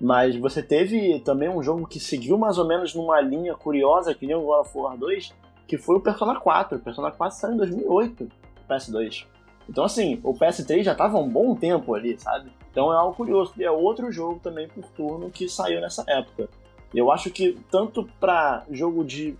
Mas 0.00 0.34
você 0.34 0.60
teve 0.60 1.20
também 1.20 1.48
um 1.48 1.62
jogo 1.62 1.86
que 1.86 2.00
seguiu 2.00 2.36
mais 2.36 2.58
ou 2.58 2.66
menos 2.66 2.92
numa 2.92 3.20
linha 3.20 3.54
curiosa, 3.54 4.12
que 4.12 4.26
nem 4.26 4.34
o 4.34 4.42
God 4.42 4.66
of 4.66 4.76
War 4.76 4.98
2, 4.98 5.32
que 5.68 5.78
foi 5.78 5.96
o 5.96 6.00
Persona 6.00 6.40
4. 6.40 6.78
O 6.78 6.80
Persona 6.80 7.12
4 7.12 7.38
saiu 7.38 7.54
em 7.54 7.56
2008, 7.58 8.28
PS2. 8.68 9.26
Então, 9.68 9.84
assim, 9.84 10.20
o 10.24 10.34
PS3 10.34 10.82
já 10.82 10.94
tava 10.94 11.16
há 11.16 11.20
um 11.20 11.28
bom 11.28 11.54
tempo 11.54 11.94
ali, 11.94 12.18
sabe? 12.18 12.50
Então 12.70 12.92
é 12.92 12.96
algo 12.96 13.14
curioso. 13.14 13.52
E 13.56 13.62
é 13.62 13.70
outro 13.70 14.10
jogo 14.10 14.40
também 14.42 14.66
por 14.66 14.84
turno 14.90 15.30
que 15.30 15.48
saiu 15.48 15.80
nessa 15.80 16.04
época. 16.08 16.48
Eu 16.92 17.12
acho 17.12 17.30
que 17.30 17.56
tanto 17.70 18.08
pra 18.18 18.64
jogo 18.68 19.04
de 19.04 19.36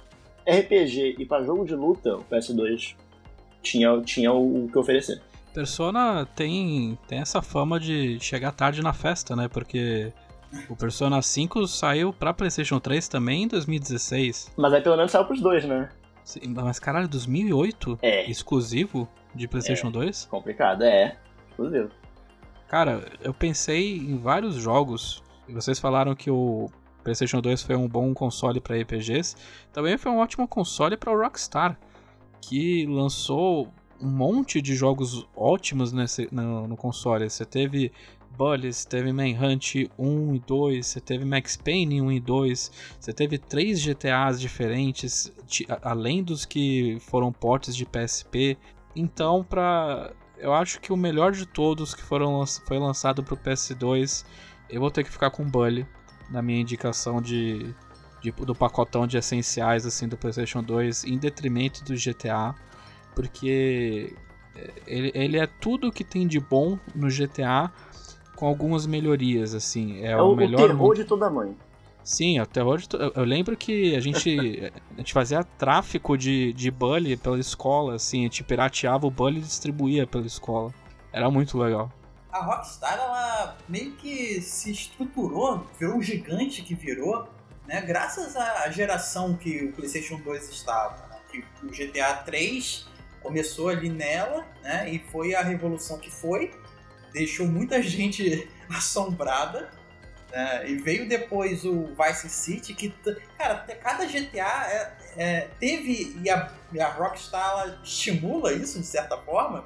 RPG 0.46 1.16
e 1.18 1.26
pra 1.26 1.42
jogo 1.42 1.64
de 1.64 1.74
luta, 1.74 2.16
o 2.16 2.24
PS2 2.24 2.94
tinha, 3.64 4.00
tinha 4.02 4.32
o, 4.32 4.64
o 4.64 4.68
que 4.68 4.78
oferecer. 4.78 5.20
Persona 5.52 6.26
tem, 6.34 6.98
tem 7.08 7.20
essa 7.20 7.40
fama 7.40 7.80
de 7.80 8.18
chegar 8.20 8.52
tarde 8.52 8.82
na 8.82 8.92
festa, 8.92 9.34
né? 9.34 9.48
Porque 9.48 10.12
o 10.68 10.76
Persona 10.76 11.20
5 11.20 11.66
saiu 11.66 12.12
pra 12.12 12.34
PlayStation 12.34 12.78
3 12.78 13.08
também 13.08 13.44
em 13.44 13.48
2016. 13.48 14.52
Mas 14.56 14.72
aí 14.72 14.80
pelo 14.80 14.96
menos 14.96 15.12
saiu 15.12 15.24
pros 15.24 15.40
dois, 15.40 15.64
né? 15.64 15.88
Sim, 16.24 16.40
Mas 16.48 16.78
caralho, 16.78 17.08
2008? 17.08 17.98
É. 18.02 18.30
Exclusivo 18.30 19.08
de 19.34 19.46
PlayStation 19.46 19.90
2? 19.90 20.26
Complicado, 20.26 20.82
é. 20.82 21.16
Exclusivo. 21.50 21.90
Cara, 22.68 23.04
eu 23.20 23.34
pensei 23.34 23.96
em 23.98 24.16
vários 24.16 24.54
jogos. 24.54 25.22
E 25.46 25.52
vocês 25.52 25.78
falaram 25.78 26.14
que 26.14 26.30
o 26.30 26.70
PlayStation 27.04 27.40
2 27.40 27.62
foi 27.62 27.76
um 27.76 27.86
bom 27.86 28.14
console 28.14 28.60
para 28.60 28.76
RPGs. 28.76 29.36
Também 29.72 29.98
foi 29.98 30.10
um 30.10 30.18
ótimo 30.18 30.48
console 30.48 30.96
para 30.96 31.12
o 31.12 31.20
Rockstar, 31.20 31.78
que 32.48 32.86
lançou 32.86 33.68
um 34.00 34.08
monte 34.08 34.60
de 34.60 34.74
jogos 34.74 35.26
ótimos 35.36 35.92
nesse, 35.92 36.28
no, 36.32 36.66
no 36.68 36.76
console. 36.76 37.28
Você 37.28 37.44
teve 37.44 37.90
Bullies, 38.36 38.84
teve 38.84 39.12
Manhunt 39.12 39.74
1 39.98 40.34
e 40.34 40.38
2, 40.40 40.86
você 40.86 41.00
teve 41.00 41.24
Max 41.24 41.56
Payne 41.56 42.02
1 42.02 42.12
e 42.12 42.20
2, 42.20 42.72
você 42.98 43.12
teve 43.12 43.38
três 43.38 43.80
GTAs 43.80 44.40
diferentes, 44.40 45.32
a- 45.68 45.90
além 45.90 46.22
dos 46.22 46.44
que 46.44 46.98
foram 47.00 47.32
portes 47.32 47.76
de 47.76 47.86
PSP. 47.86 48.58
Então, 48.96 49.44
pra, 49.44 50.12
eu 50.38 50.52
acho 50.52 50.80
que 50.80 50.92
o 50.92 50.96
melhor 50.96 51.32
de 51.32 51.46
todos 51.46 51.94
que 51.94 52.02
foram 52.02 52.44
foi 52.66 52.78
lançado 52.78 53.22
pro 53.22 53.36
PS2, 53.36 54.24
eu 54.68 54.80
vou 54.80 54.90
ter 54.90 55.04
que 55.04 55.10
ficar 55.10 55.30
com 55.30 55.42
o 55.44 55.46
Bully 55.46 55.86
na 56.30 56.42
minha 56.42 56.60
indicação 56.60 57.22
de, 57.22 57.72
de- 58.24 58.44
do 58.44 58.54
pacotão 58.54 59.06
de 59.06 59.16
essenciais 59.18 59.84
assim 59.86 60.08
do 60.08 60.16
PlayStation 60.16 60.62
2, 60.62 61.04
em 61.04 61.18
detrimento 61.18 61.84
do 61.84 61.94
GTA, 61.94 62.54
porque 63.14 64.14
é, 64.56 64.70
ele, 64.86 65.12
ele 65.14 65.38
é 65.38 65.46
tudo 65.46 65.92
que 65.92 66.02
tem 66.04 66.26
de 66.26 66.40
bom 66.40 66.78
no 66.94 67.08
GTA 67.10 67.70
com 68.34 68.46
algumas 68.46 68.86
melhorias 68.86 69.54
assim. 69.54 70.00
É, 70.02 70.12
É, 70.12 70.16
o, 70.22 70.26
o, 70.28 70.32
o 70.32 70.36
melhor 70.36 70.56
terror 70.66 70.76
mundo- 70.78 70.94
de 70.96 71.04
toda 71.04 71.30
mãe. 71.30 71.56
Sim, 72.02 72.38
até 72.38 72.62
hoje 72.62 72.86
eu, 72.92 73.12
eu 73.16 73.24
lembro 73.24 73.56
que 73.56 73.94
a 73.96 74.00
gente, 74.00 74.30
a 74.94 74.98
gente 74.98 75.12
fazia 75.12 75.42
tráfico 75.42 76.18
de, 76.18 76.52
de 76.52 76.70
bully 76.70 77.16
pela 77.16 77.38
escola, 77.38 77.94
assim, 77.94 78.20
a 78.20 78.22
gente 78.24 78.42
pirateava 78.44 79.06
o 79.06 79.10
bully 79.10 79.38
e 79.38 79.42
distribuía 79.42 80.06
pela 80.06 80.26
escola. 80.26 80.72
Era 81.12 81.30
muito 81.30 81.56
legal. 81.56 81.90
A 82.30 82.42
Rockstar, 82.44 82.94
ela 82.98 83.56
meio 83.68 83.92
que 83.92 84.40
se 84.42 84.72
estruturou, 84.72 85.64
virou 85.78 85.98
o 85.98 86.02
gigante 86.02 86.62
que 86.62 86.74
virou, 86.74 87.28
né? 87.66 87.80
Graças 87.82 88.36
à 88.36 88.68
geração 88.70 89.36
que 89.36 89.64
o 89.64 89.72
PlayStation 89.72 90.16
2 90.18 90.48
estava. 90.50 91.06
né? 91.08 91.16
Que 91.30 91.44
o 91.64 91.68
GTA 91.70 92.14
3 92.24 92.86
começou 93.22 93.68
ali 93.68 93.88
nela, 93.88 94.46
né? 94.62 94.88
E 94.90 94.98
foi 95.10 95.34
a 95.34 95.42
revolução 95.42 95.98
que 95.98 96.10
foi. 96.10 96.52
Deixou 97.12 97.46
muita 97.46 97.80
gente 97.82 98.48
assombrada. 98.68 99.70
né? 100.30 100.68
E 100.68 100.76
veio 100.76 101.08
depois 101.08 101.64
o 101.64 101.94
Vice 101.94 102.28
City, 102.28 102.74
que, 102.74 102.92
cara, 103.38 103.56
cada 103.82 104.04
GTA 104.06 104.66
é- 104.68 104.92
é, 105.16 105.40
teve, 105.60 106.16
e 106.22 106.28
a, 106.28 106.50
e 106.72 106.80
a 106.80 106.88
Rockstar 106.88 107.78
estimula 107.84 108.52
isso 108.52 108.80
de 108.80 108.86
certa 108.86 109.16
forma, 109.16 109.64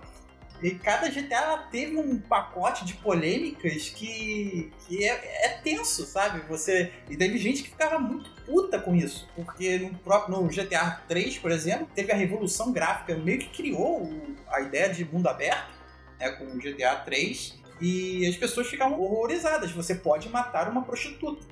e 0.63 0.73
cada 0.73 1.09
GTA 1.09 1.69
teve 1.71 1.97
um 1.97 2.19
pacote 2.19 2.85
de 2.85 2.95
polêmicas 2.95 3.91
que, 3.91 4.73
que 4.87 5.05
é, 5.05 5.47
é 5.47 5.49
tenso, 5.63 6.05
sabe? 6.05 6.41
Você 6.49 6.93
e 7.09 7.17
teve 7.17 7.39
gente 7.39 7.63
que 7.63 7.71
ficava 7.71 7.99
muito 7.99 8.31
puta 8.45 8.79
com 8.79 8.95
isso, 8.95 9.29
porque 9.37 9.79
no 9.79 9.95
próprio 9.99 10.41
no 10.41 10.49
GTA 10.49 11.03
3, 11.07 11.39
por 11.39 11.51
exemplo, 11.51 11.89
teve 11.95 12.11
a 12.11 12.17
revolução 12.17 12.73
gráfica, 12.73 13.17
meio 13.17 13.39
que 13.39 13.49
criou 13.49 14.11
a 14.49 14.61
ideia 14.61 14.89
de 14.89 15.05
mundo 15.05 15.29
aberto, 15.29 15.73
né, 16.19 16.31
com 16.31 16.45
o 16.45 16.59
GTA 16.59 16.97
3, 16.97 17.59
e 17.81 18.27
as 18.27 18.37
pessoas 18.37 18.67
ficavam 18.67 19.01
horrorizadas. 19.01 19.71
Você 19.71 19.95
pode 19.95 20.29
matar 20.29 20.69
uma 20.69 20.83
prostituta, 20.83 21.47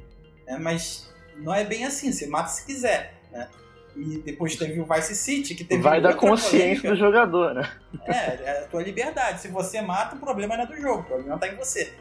né? 0.46 0.58
Mas 0.58 1.08
não 1.36 1.54
é 1.54 1.64
bem 1.64 1.84
assim. 1.84 2.12
Você 2.12 2.26
mata 2.26 2.48
se 2.48 2.64
quiser, 2.64 3.14
né? 3.30 3.48
E 3.96 4.18
depois 4.18 4.54
teve 4.56 4.78
o 4.78 4.84
Vice 4.86 5.14
City, 5.16 5.54
que 5.54 5.64
teve 5.64 5.82
Vai 5.82 6.00
da 6.00 6.12
consciência 6.12 6.82
polêmica. 6.82 6.90
do 6.90 6.96
jogador, 6.96 7.54
né? 7.54 7.70
É, 8.06 8.12
é 8.44 8.60
a 8.64 8.66
tua 8.68 8.82
liberdade. 8.82 9.40
Se 9.40 9.48
você 9.48 9.80
mata, 9.80 10.16
o 10.16 10.18
problema 10.18 10.56
não 10.56 10.64
é 10.64 10.66
do 10.66 10.76
jogo, 10.76 11.00
o 11.00 11.04
problema 11.04 11.38
tá 11.38 11.48
em 11.48 11.56
você. 11.56 11.92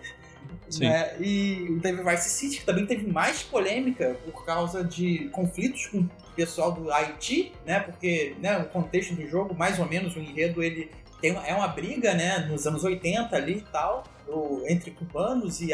Sim. 0.69 0.89
Né? 0.89 1.15
E 1.19 1.79
teve 1.81 2.03
Vice 2.03 2.29
City, 2.29 2.57
que 2.59 2.65
também 2.65 2.85
teve 2.85 3.07
mais 3.09 3.43
polêmica 3.43 4.15
por 4.25 4.43
causa 4.45 4.83
de 4.83 5.29
conflitos 5.31 5.85
com 5.87 5.99
o 5.99 6.09
pessoal 6.35 6.71
do 6.71 6.91
Haiti, 6.91 7.53
né? 7.65 7.79
Porque 7.79 8.35
né, 8.41 8.57
o 8.57 8.65
contexto 8.65 9.13
do 9.15 9.25
jogo, 9.27 9.53
mais 9.55 9.79
ou 9.79 9.85
menos, 9.87 10.15
o 10.15 10.19
enredo, 10.19 10.61
ele 10.61 10.91
tem, 11.21 11.31
uma- 11.31 11.47
é 11.47 11.53
uma 11.55 11.67
briga, 11.67 12.13
né? 12.13 12.39
Nos 12.49 12.67
anos 12.67 12.83
80 12.83 13.35
ali 13.35 13.57
e 13.59 13.71
tal, 13.71 14.03
do- 14.25 14.63
entre 14.67 14.91
cubanos 14.91 15.61
e, 15.61 15.69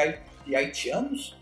e 0.46 0.56
haitianos. 0.56 1.36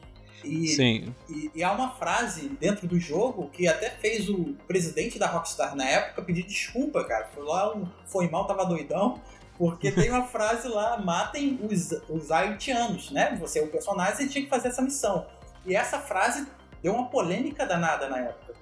E, 0.44 0.68
Sim. 0.70 1.14
e, 1.30 1.52
e 1.56 1.64
há 1.64 1.72
uma 1.72 1.92
frase 1.92 2.50
dentro 2.50 2.88
do 2.88 3.00
jogo 3.00 3.50
que 3.50 3.68
até 3.68 3.90
fez 3.90 4.30
o 4.30 4.56
presidente 4.68 5.20
da 5.20 5.28
Rockstar 5.28 5.76
na 5.76 5.86
época 5.86 6.22
pedir 6.22 6.44
desculpa, 6.44 7.04
cara. 7.04 7.28
Foi 7.34 7.44
lá, 7.44 7.76
um, 7.76 7.88
foi 8.06 8.30
mal, 8.30 8.48
tava 8.48 8.66
doidão. 8.66 9.22
Porque 9.58 9.92
tem 9.92 10.10
uma 10.10 10.26
frase 10.26 10.68
lá, 10.68 10.98
matem 10.98 11.60
os, 11.62 11.92
os 12.10 12.32
haitianos, 12.32 13.12
né? 13.12 13.36
Você 13.40 13.60
é 13.60 13.64
o 13.64 13.68
personagem 13.68 14.26
e 14.26 14.30
tinha 14.30 14.44
que 14.44 14.50
fazer 14.50 14.70
essa 14.70 14.82
missão. 14.82 15.28
E 15.66 15.76
essa 15.76 16.00
frase 16.00 16.48
deu 16.82 16.94
uma 16.94 17.10
polêmica 17.10 17.66
danada 17.66 18.08
na 18.08 18.20
época. 18.20 18.54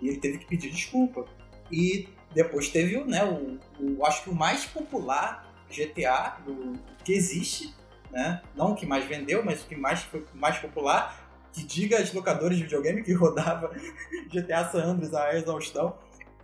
E 0.00 0.08
ele 0.08 0.18
teve 0.18 0.38
que 0.38 0.46
pedir 0.46 0.70
desculpa. 0.70 1.26
E 1.70 2.08
depois 2.34 2.68
teve 2.68 2.96
o, 2.96 3.04
né, 3.04 3.24
o, 3.24 3.58
o 3.78 4.06
acho 4.06 4.24
que 4.24 4.30
o 4.30 4.34
mais 4.34 4.64
popular 4.64 5.46
GTA 5.70 6.38
do, 6.44 6.78
que 7.04 7.12
existe, 7.12 7.74
né? 8.10 8.42
Não 8.54 8.72
o 8.72 8.74
que 8.74 8.86
mais 8.86 9.04
vendeu, 9.04 9.44
mas 9.44 9.62
o 9.62 9.66
que 9.66 9.76
mais 9.76 10.02
foi 10.02 10.24
mais 10.34 10.58
popular, 10.58 11.28
que 11.52 11.62
diga 11.64 11.98
as 11.98 12.12
locadoras 12.12 12.56
de 12.56 12.62
videogame 12.64 13.02
que 13.02 13.12
rodava 13.14 13.70
GTA 14.32 14.68
San 14.70 14.84
Andreas 14.84 15.14
a 15.14 15.34
exaustão. 15.34 15.96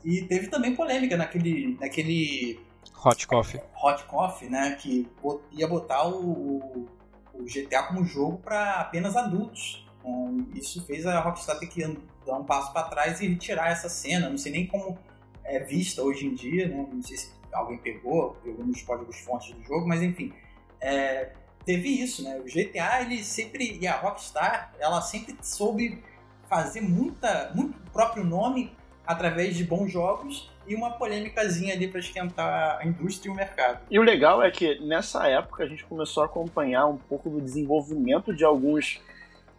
E 0.05 0.23
teve 0.23 0.49
também 0.49 0.75
polêmica 0.77 1.17
naquele, 1.17 1.79
naquele 1.81 2.61
Hot 3.05 3.27
Coffee. 3.27 3.61
Hot 3.83 4.05
Coffee, 4.05 4.51
né? 4.51 4.73
Que 4.79 5.09
ia 5.53 5.67
botar 5.67 6.07
o, 6.07 6.59
o- 6.59 6.89
o 7.35 7.45
GTA 7.45 7.83
como 7.85 8.05
jogo 8.05 8.39
para 8.39 8.75
apenas 8.81 9.17
adultos. 9.17 9.85
Então, 9.99 10.47
isso 10.55 10.85
fez 10.85 11.07
a 11.07 11.19
Rockstar 11.21 11.59
ter 11.59 11.67
que 11.69 11.83
dar 12.27 12.37
um 12.37 12.45
passo 12.45 12.73
para 12.73 12.87
trás 12.89 13.21
e 13.21 13.27
retirar 13.29 13.71
essa 13.71 13.89
cena. 13.89 14.29
Não 14.29 14.37
sei 14.37 14.53
nem 14.53 14.67
como 14.67 14.99
é 15.43 15.59
vista 15.61 16.03
hoje 16.03 16.27
em 16.27 16.35
dia, 16.35 16.69
né? 16.69 16.87
Não 16.93 17.03
sei 17.03 17.17
se 17.17 17.33
alguém 17.53 17.79
pegou, 17.79 18.35
pegou 18.45 18.65
nos 18.65 18.83
códigos 18.83 19.19
fontes 19.21 19.55
do 19.55 19.63
jogo, 19.65 19.89
mas 19.89 20.03
enfim. 20.03 20.33
É, 20.81 21.33
teve 21.65 21.89
isso, 21.89 22.23
né? 22.23 22.39
O 22.39 22.45
GTA, 22.45 23.03
ele 23.03 23.23
sempre. 23.23 23.79
E 23.81 23.87
a 23.87 23.97
Rockstar, 23.97 24.73
ela 24.79 25.01
sempre 25.01 25.37
soube 25.43 26.03
fazer 26.49 26.81
muita, 26.81 27.53
muito 27.55 27.79
próprio 27.91 28.25
nome 28.25 28.73
através 29.07 29.57
de 29.57 29.65
bons 29.65 29.91
jogos 29.91 30.51
e 30.67 30.75
uma 30.75 30.93
polêmicazinha 30.93 31.75
ali 31.75 31.89
para 31.89 32.01
esquentar 32.01 32.79
a 32.81 32.87
indústria 32.87 33.31
e 33.31 33.33
o 33.33 33.37
mercado. 33.37 33.81
E 33.91 33.99
o 33.99 34.03
legal 34.03 34.43
é 34.43 34.51
que 34.51 34.79
nessa 34.81 35.27
época 35.29 35.65
a 35.65 35.67
gente 35.67 35.85
começou 35.85 36.23
a 36.23 36.27
acompanhar 36.27 36.87
um 36.87 36.97
pouco 36.97 37.29
do 37.29 37.41
desenvolvimento 37.41 38.35
de 38.35 38.45
alguns. 38.45 39.01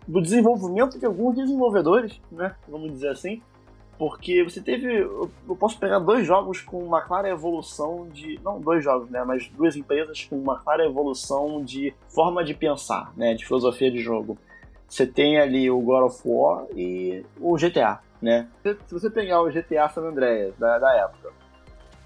do 0.07 0.21
desenvolvimento 0.21 0.97
de 0.99 1.05
alguns 1.05 1.35
desenvolvedores, 1.35 2.19
né? 2.31 2.55
Vamos 2.67 2.91
dizer 2.91 3.09
assim. 3.09 3.41
Porque 3.97 4.43
você 4.43 4.61
teve. 4.61 4.97
Eu 4.97 5.55
posso 5.57 5.79
pegar 5.79 5.99
dois 5.99 6.27
jogos 6.27 6.59
com 6.59 6.83
uma 6.83 7.01
clara 7.01 7.29
evolução 7.29 8.07
de. 8.11 8.39
Não 8.43 8.59
dois 8.59 8.83
jogos, 8.83 9.09
né? 9.09 9.23
Mas 9.23 9.47
duas 9.49 9.75
empresas 9.75 10.25
com 10.25 10.37
uma 10.37 10.59
clara 10.59 10.85
evolução 10.85 11.63
de 11.63 11.93
forma 12.09 12.43
de 12.43 12.53
pensar, 12.53 13.13
né? 13.15 13.33
De 13.33 13.45
filosofia 13.45 13.89
de 13.89 13.99
jogo. 13.99 14.37
Você 14.87 15.07
tem 15.07 15.39
ali 15.39 15.71
o 15.71 15.79
God 15.79 16.03
of 16.03 16.21
War 16.25 16.65
e 16.75 17.25
o 17.39 17.55
GTA, 17.55 17.99
né? 18.21 18.47
Se 18.63 18.93
você 18.93 19.09
pegar 19.09 19.41
o 19.41 19.49
GTA 19.49 19.89
San 19.89 20.01
Andreas 20.01 20.55
da, 20.57 20.77
da 20.77 20.93
época 20.93 21.44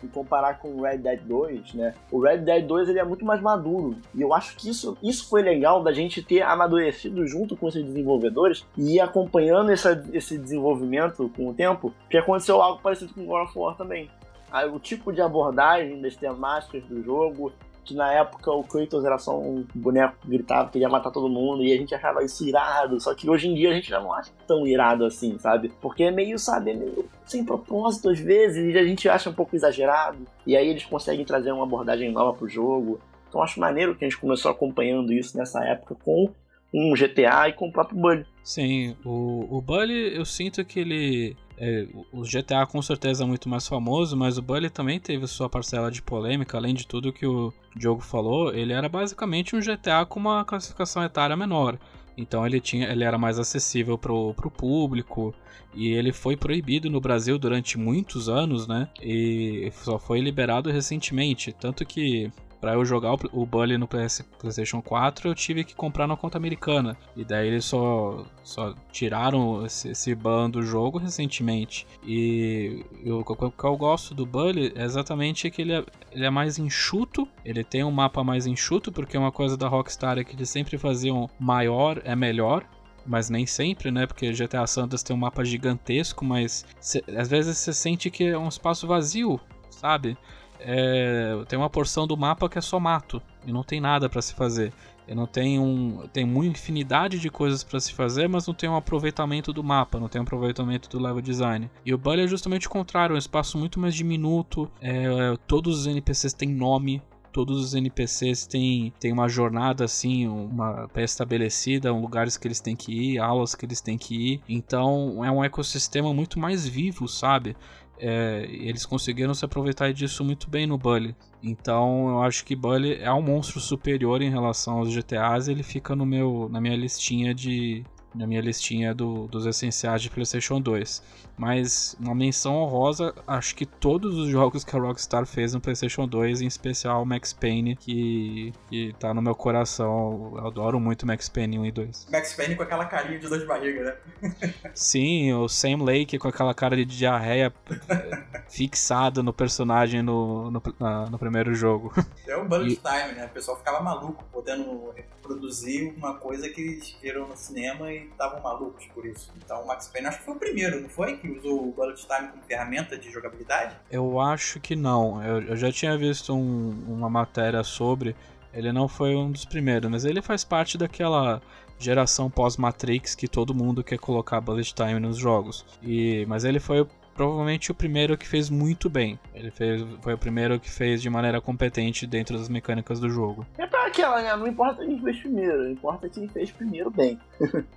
e 0.04 0.08
comparar 0.08 0.60
com 0.60 0.70
o 0.70 0.82
Red 0.82 1.00
Dead 1.00 1.22
2, 1.22 1.74
né? 1.74 1.94
O 2.12 2.20
Red 2.20 2.40
Dead 2.40 2.66
2 2.66 2.90
ele 2.90 3.00
é 3.00 3.04
muito 3.04 3.26
mais 3.26 3.42
maduro. 3.42 3.96
E 4.14 4.22
eu 4.22 4.34
acho 4.34 4.56
que 4.56 4.70
isso, 4.70 4.98
isso 5.04 5.30
foi 5.30 5.42
legal 5.42 5.84
da 5.84 5.92
gente 5.92 6.22
ter 6.22 6.42
amadurecido 6.42 7.26
junto 7.28 7.56
com 7.56 7.68
esses 7.68 7.84
desenvolvedores 7.84 8.66
e 8.78 8.96
ir 8.96 9.00
acompanhando 9.00 9.72
essa, 9.72 10.04
esse 10.14 10.38
desenvolvimento 10.38 11.30
com 11.36 11.50
o 11.50 11.54
tempo, 11.54 11.94
que 12.10 12.18
aconteceu 12.18 12.62
algo 12.62 12.82
parecido 12.82 13.14
com 13.14 13.22
o 13.22 13.26
God 13.26 13.48
of 13.48 13.58
War 13.58 13.76
também. 13.76 14.10
Aí, 14.52 14.68
o 14.68 14.80
tipo 14.80 15.14
de 15.14 15.22
abordagem 15.22 16.02
das 16.02 16.16
temáticas 16.16 16.84
do 16.86 17.04
jogo, 17.04 17.52
que 17.90 17.96
na 17.96 18.14
época 18.14 18.52
o 18.52 18.64
Kratos 18.64 19.04
era 19.04 19.18
só 19.18 19.38
um 19.38 19.66
boneco 19.74 20.16
que 20.22 20.30
gritava, 20.30 20.70
queria 20.70 20.88
matar 20.88 21.10
todo 21.10 21.28
mundo, 21.28 21.64
e 21.64 21.74
a 21.74 21.78
gente 21.78 21.94
achava 21.94 22.24
isso 22.24 22.48
irado, 22.48 23.00
só 23.02 23.16
que 23.16 23.28
hoje 23.28 23.48
em 23.48 23.56
dia 23.56 23.72
a 23.72 23.74
gente 23.74 23.90
já 23.90 24.00
não 24.00 24.14
acha 24.14 24.32
tão 24.48 24.66
irado 24.66 25.04
assim, 25.04 25.38
sabe? 25.40 25.72
Porque 25.82 26.04
é 26.04 26.12
meio, 26.12 26.38
sabe, 26.38 26.72
é 26.72 26.74
meio 26.76 27.10
sem 27.26 27.44
propósito 27.44 28.10
às 28.10 28.20
vezes, 28.20 28.74
e 28.74 28.78
a 28.78 28.84
gente 28.84 29.10
acha 29.10 29.30
um 29.30 29.34
pouco 29.34 29.56
exagerado, 29.56 30.20
e 30.46 30.56
aí 30.56 30.68
eles 30.70 30.86
conseguem 30.86 31.26
trazer 31.26 31.52
uma 31.52 31.64
abordagem 31.64 32.12
nova 32.12 32.38
pro 32.38 32.48
jogo. 32.48 33.00
Então 33.28 33.42
acho 33.42 33.60
maneiro 33.60 33.96
que 33.96 34.06
a 34.06 34.10
gente 34.10 34.20
começou 34.20 34.52
acompanhando 34.52 35.12
isso 35.12 35.36
nessa 35.36 35.64
época 35.64 35.96
com 35.96 36.32
um 36.74 36.94
GTA 36.94 37.50
e 37.50 37.54
com 37.54 37.68
o 37.68 37.72
próprio 37.72 38.00
Bully. 38.00 38.26
Sim, 38.44 38.96
o, 39.04 39.58
o 39.58 39.62
Bully 39.62 40.16
eu 40.16 40.26
sinto 40.26 40.64
que 40.64 40.80
ele. 40.80 41.36
É, 41.60 41.88
o 42.12 42.22
GTA 42.22 42.66
com 42.66 42.82
certeza 42.82 43.24
é 43.24 43.28
muito 43.28 43.50
mais 43.50 43.68
famoso, 43.68 44.16
mas 44.16 44.38
o 44.38 44.42
Bully 44.42 44.70
também 44.70 45.00
teve 45.00 45.28
sua 45.28 45.50
parcela 45.50 45.92
de 45.92 46.02
polêmica, 46.02 46.58
além 46.58 46.74
de 46.74 46.88
tudo 46.88 47.12
que 47.12 47.26
o 47.26 47.54
Diogo 47.76 48.02
falou, 48.02 48.54
ele 48.54 48.72
era 48.72 48.88
basicamente 48.88 49.56
um 49.56 49.60
GTA 49.60 50.06
com 50.08 50.20
uma 50.20 50.46
classificação 50.46 51.04
etária 51.04 51.36
menor. 51.36 51.78
Então 52.18 52.46
ele, 52.46 52.60
tinha, 52.60 52.90
ele 52.90 53.04
era 53.04 53.18
mais 53.18 53.40
acessível 53.40 53.98
pro, 53.98 54.34
pro 54.34 54.50
público 54.50 55.34
e 55.74 55.90
ele 55.90 56.12
foi 56.12 56.36
proibido 56.36 56.90
no 56.90 57.00
Brasil 57.00 57.38
durante 57.38 57.78
muitos 57.78 58.28
anos, 58.28 58.68
né? 58.68 58.90
E 59.02 59.72
só 59.74 59.98
foi 59.98 60.20
liberado 60.20 60.70
recentemente. 60.70 61.54
Tanto 61.54 61.86
que 61.86 62.32
Pra 62.60 62.74
eu 62.74 62.84
jogar 62.84 63.14
o, 63.14 63.20
o 63.32 63.46
Bully 63.46 63.78
no 63.78 63.88
PS, 63.88 64.24
PlayStation 64.38 64.82
4, 64.82 65.30
eu 65.30 65.36
tive 65.36 65.64
que 65.64 65.76
comprar 65.76 66.08
na 66.08 66.18
conta 66.18 66.38
americana. 66.38 66.98
E 67.16 67.24
daí 67.24 67.48
eles 67.48 67.66
só, 67.66 68.26
só 68.44 68.74
tiraram 68.92 69.66
esse, 69.66 69.90
esse 69.90 70.14
ban 70.14 70.50
do 70.50 70.62
jogo 70.62 70.98
recentemente. 70.98 71.88
E 72.04 72.86
o 73.06 73.24
que 73.24 73.66
eu 73.66 73.78
gosto 73.78 74.14
do 74.14 74.26
Bully 74.26 74.74
é 74.76 74.84
exatamente 74.84 75.50
que 75.50 75.62
ele 75.62 75.74
é, 75.74 75.86
ele 76.12 76.26
é 76.26 76.30
mais 76.30 76.60
enxuto. 76.60 77.28
Ele 77.46 77.64
tem 77.64 77.84
um 77.84 77.92
mapa 77.92 78.24
mais 78.24 78.46
enxuto, 78.46 78.92
porque 78.92 79.18
uma 79.18 79.32
coisa 79.32 79.56
da 79.56 79.68
Rockstar 79.68 80.18
é 80.18 80.24
que 80.24 80.36
eles 80.36 80.50
sempre 80.50 80.78
faziam 80.78 81.30
maior 81.40 82.02
é 82.04 82.16
melhor 82.16 82.66
mas 83.06 83.28
nem 83.30 83.46
sempre, 83.46 83.90
né? 83.90 84.06
Porque 84.06 84.32
GTA 84.32 84.68
Santos 84.68 85.02
tem 85.02 85.16
um 85.16 85.20
mapa 85.20 85.44
gigantesco, 85.44 86.24
mas 86.24 86.64
cê- 86.80 87.04
às 87.18 87.28
vezes 87.28 87.58
você 87.58 87.74
sente 87.74 88.12
que 88.12 88.26
é 88.26 88.38
um 88.38 88.48
espaço 88.48 88.86
vazio, 88.86 89.40
sabe? 89.70 90.16
É, 90.60 91.42
tem 91.48 91.58
uma 91.58 91.70
porção 91.70 92.06
do 92.06 92.18
mapa 92.18 92.50
que 92.50 92.58
é 92.58 92.62
só 92.62 92.80
mato 92.80 93.22
e 93.46 93.52
não 93.52 93.64
tem 93.64 93.80
nada 93.80 94.10
pra 94.10 94.22
se 94.22 94.34
fazer. 94.34 94.74
E 95.08 95.16
não 95.16 95.26
tem 95.26 95.60
um, 95.60 96.08
tem 96.14 96.24
uma 96.24 96.46
infinidade 96.46 97.18
de 97.18 97.32
coisas 97.32 97.64
pra 97.64 97.80
se 97.80 97.92
fazer, 97.94 98.30
mas 98.30 98.46
não 98.46 98.54
tem 98.54 98.70
um 98.70 98.76
aproveitamento 98.76 99.52
do 99.52 99.64
mapa, 99.64 100.00
não 100.00 100.08
tem 100.08 100.22
um 100.22 100.24
aproveitamento 100.24 100.88
do 100.88 101.02
level 101.02 101.22
design. 101.22 101.68
E 101.84 101.92
o 101.92 101.98
Bully 101.98 102.22
é 102.22 102.28
justamente 102.28 102.68
o 102.68 102.70
contrário, 102.70 103.14
é 103.14 103.16
um 103.16 103.18
espaço 103.18 103.58
muito 103.58 103.80
mais 103.80 103.96
diminuto. 103.96 104.70
é, 104.80 105.36
todos 105.48 105.80
os 105.80 105.88
NPCs 105.88 106.34
têm 106.34 106.50
nome, 106.50 107.02
todos 107.32 107.64
os 107.64 107.74
NPCs 107.74 108.48
têm, 108.48 108.94
têm 109.00 109.12
uma 109.12 109.28
jornada 109.28 109.86
assim, 109.86 110.28
uma 110.28 110.88
pré-estabelecida, 110.90 111.92
lugares 111.92 112.38
que 112.38 112.48
eles 112.48 112.60
têm 112.60 112.76
que 112.76 112.92
ir, 112.92 113.20
aulas 113.20 113.56
que 113.56 113.66
eles 113.66 113.82
têm 113.82 113.98
que 113.98 114.34
ir. 114.34 114.42
Então 114.48 115.24
é 115.24 115.32
um 115.32 115.44
ecossistema 115.44 116.14
muito 116.14 116.40
mais 116.40 116.68
vivo, 116.68 117.08
sabe? 117.08 117.56
É, 118.00 118.48
eles 118.50 118.86
conseguiram 118.86 119.34
se 119.34 119.44
aproveitar 119.44 119.92
disso 119.94 120.24
muito 120.24 120.50
bem 120.50 120.66
no 120.66 120.78
Bully. 120.78 121.16
Então 121.44 122.08
eu 122.10 122.22
acho 122.24 122.46
que 122.46 122.56
Bully 122.56 122.96
é 122.96 123.12
um 123.12 123.22
monstro 123.22 123.60
superior 123.60 124.22
em 124.22 124.30
relação 124.30 124.78
aos 124.80 124.92
GTAs. 124.92 125.48
Ele 125.48 125.64
fica 125.64 125.96
no 125.96 126.06
meu, 126.06 126.48
na 126.52 126.60
minha 126.62 126.76
listinha 126.76 127.34
de 127.34 127.84
na 128.16 128.26
minha 128.26 128.42
listinha 128.42 128.92
do- 128.94 129.28
dos 129.28 129.46
essenciais 129.46 130.02
de 130.02 130.10
PlayStation 130.10 130.60
2. 130.60 131.04
Mas 131.40 131.96
uma 131.98 132.14
menção 132.14 132.56
honrosa, 132.58 133.16
acho 133.26 133.56
que 133.56 133.66
todos 133.66 134.14
os 134.18 134.28
jogos 134.30 134.66
que 134.66 134.76
a 134.76 134.80
Rockstar 134.80 135.26
fez 135.26 135.54
no 135.54 135.62
PlayStation 135.62 136.06
2, 136.06 136.42
em 136.42 136.48
especial 136.48 137.06
Max 137.06 137.32
Payne, 137.32 137.78
que, 137.78 138.54
que 138.70 138.94
tá 139.00 139.14
no 139.14 139.22
meu 139.22 139.34
coração. 139.34 140.34
Eu 140.36 140.48
adoro 140.48 140.80
muito 140.82 141.08
Max 141.08 141.30
Payne 141.30 141.58
1 141.58 141.66
e 141.68 141.72
2. 141.72 142.08
Max 142.12 142.34
Payne 142.34 142.56
com 142.58 142.64
aquela 142.64 142.86
carinha 142.86 143.18
de 143.20 143.28
dor 143.30 143.40
de 143.40 143.46
barriga, 143.46 143.98
né? 144.22 144.32
Sim, 144.76 145.32
o 145.34 145.48
Sam 145.48 145.78
Lake 145.84 146.18
com 146.20 146.28
aquela 146.28 146.54
cara 146.54 146.76
de 146.76 146.84
diarreia 146.84 147.54
eh, 147.90 148.24
fixada 148.50 149.24
no 149.24 149.32
personagem 149.32 150.02
no, 150.02 150.52
no, 150.52 150.62
na- 150.78 151.06
no 151.10 151.18
primeiro 151.18 151.56
jogo. 151.56 151.94
É 152.28 152.36
o 152.36 152.44
bullet 152.46 152.74
E- 152.74 152.76
time, 152.76 153.14
né? 153.16 153.26
O 153.26 153.30
pessoal 153.30 153.58
ficava 153.58 153.82
maluco 153.82 154.26
podendo 154.32 154.92
reproduzir 154.96 155.94
uma 155.96 156.16
coisa 156.16 156.50
que 156.50 156.60
eles 156.60 156.98
viram 157.02 157.28
no 157.28 157.38
cinema 157.38 157.92
e 157.94 158.08
estavam 158.08 158.42
malucos 158.42 158.86
por 158.94 159.06
isso. 159.06 159.32
Então 159.38 159.62
o 159.64 159.68
Max 159.68 159.88
Payne 159.88 160.08
acho 160.08 160.20
que 160.20 160.26
foi 160.26 160.36
o 160.36 160.40
primeiro, 160.40 160.82
não 160.82 160.90
foi? 160.90 161.16
Que 161.18 161.29
usou 161.38 161.70
o 161.70 161.72
bullet 161.72 162.00
time 162.06 162.28
como 162.30 162.44
ferramenta 162.44 162.98
de 162.98 163.12
jogabilidade? 163.12 163.76
Eu 163.92 164.20
acho 164.20 164.60
que 164.60 164.76
não. 164.76 165.24
Eu, 165.24 165.42
eu 165.44 165.56
já 165.58 165.72
tinha 165.72 165.98
visto 165.98 166.34
um- 166.34 166.84
uma 166.88 167.10
matéria 167.10 167.64
sobre. 167.64 168.16
Ele 168.54 168.72
não 168.72 168.88
foi 168.88 169.16
um 169.16 169.32
dos 169.32 169.46
primeiros, 169.46 169.90
mas 169.92 170.06
ele 170.06 170.22
faz 170.22 170.44
parte 170.44 170.78
daquela 170.78 171.42
geração 171.78 172.30
pós-Matrix 172.30 173.16
que 173.16 173.28
todo 173.28 173.54
mundo 173.54 173.84
quer 173.84 173.98
colocar 174.00 174.42
bullet 174.42 174.74
time 174.74 175.00
nos 175.00 175.18
jogos. 175.18 175.66
E, 175.82 176.26
mas 176.28 176.44
ele 176.44 176.60
foi 176.60 176.86
provavelmente 177.16 177.70
o 177.72 177.76
primeiro 177.76 178.18
que 178.18 178.26
fez 178.28 178.50
muito 178.50 178.90
bem. 178.90 179.20
Ele 179.36 179.52
fez, 179.52 179.86
foi 180.02 180.14
o 180.14 180.18
primeiro 180.18 180.58
que 180.60 180.70
fez 180.72 181.02
de 181.02 181.10
maneira 181.10 181.40
competente 181.42 182.08
dentro 182.08 182.38
das 182.38 182.48
mecânicas 182.50 183.00
do 183.00 183.10
jogo. 183.10 183.46
É 183.58 183.68
pra 183.68 183.88
aquela, 183.88 184.22
né? 184.22 184.36
Não 184.36 184.48
importa 184.48 184.86
quem 184.86 185.00
fez 185.02 185.20
primeiro, 185.20 185.70
importa 185.70 186.10
quem 186.10 186.28
fez 186.30 186.50
primeiro 186.52 186.90
bem. 186.90 187.20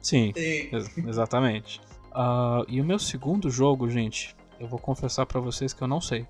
Sim, 0.00 0.32
Sim. 0.34 0.68
ex- 0.72 0.98
exatamente. 0.98 1.80
Ah, 2.14 2.62
e 2.68 2.80
o 2.80 2.84
meu 2.84 2.98
segundo 2.98 3.50
jogo, 3.50 3.88
gente, 3.88 4.36
eu 4.60 4.66
vou 4.66 4.78
confessar 4.78 5.26
pra 5.26 5.40
vocês 5.40 5.72
que 5.72 5.82
eu 5.82 5.88
não 5.88 6.00
sei. 6.00 6.26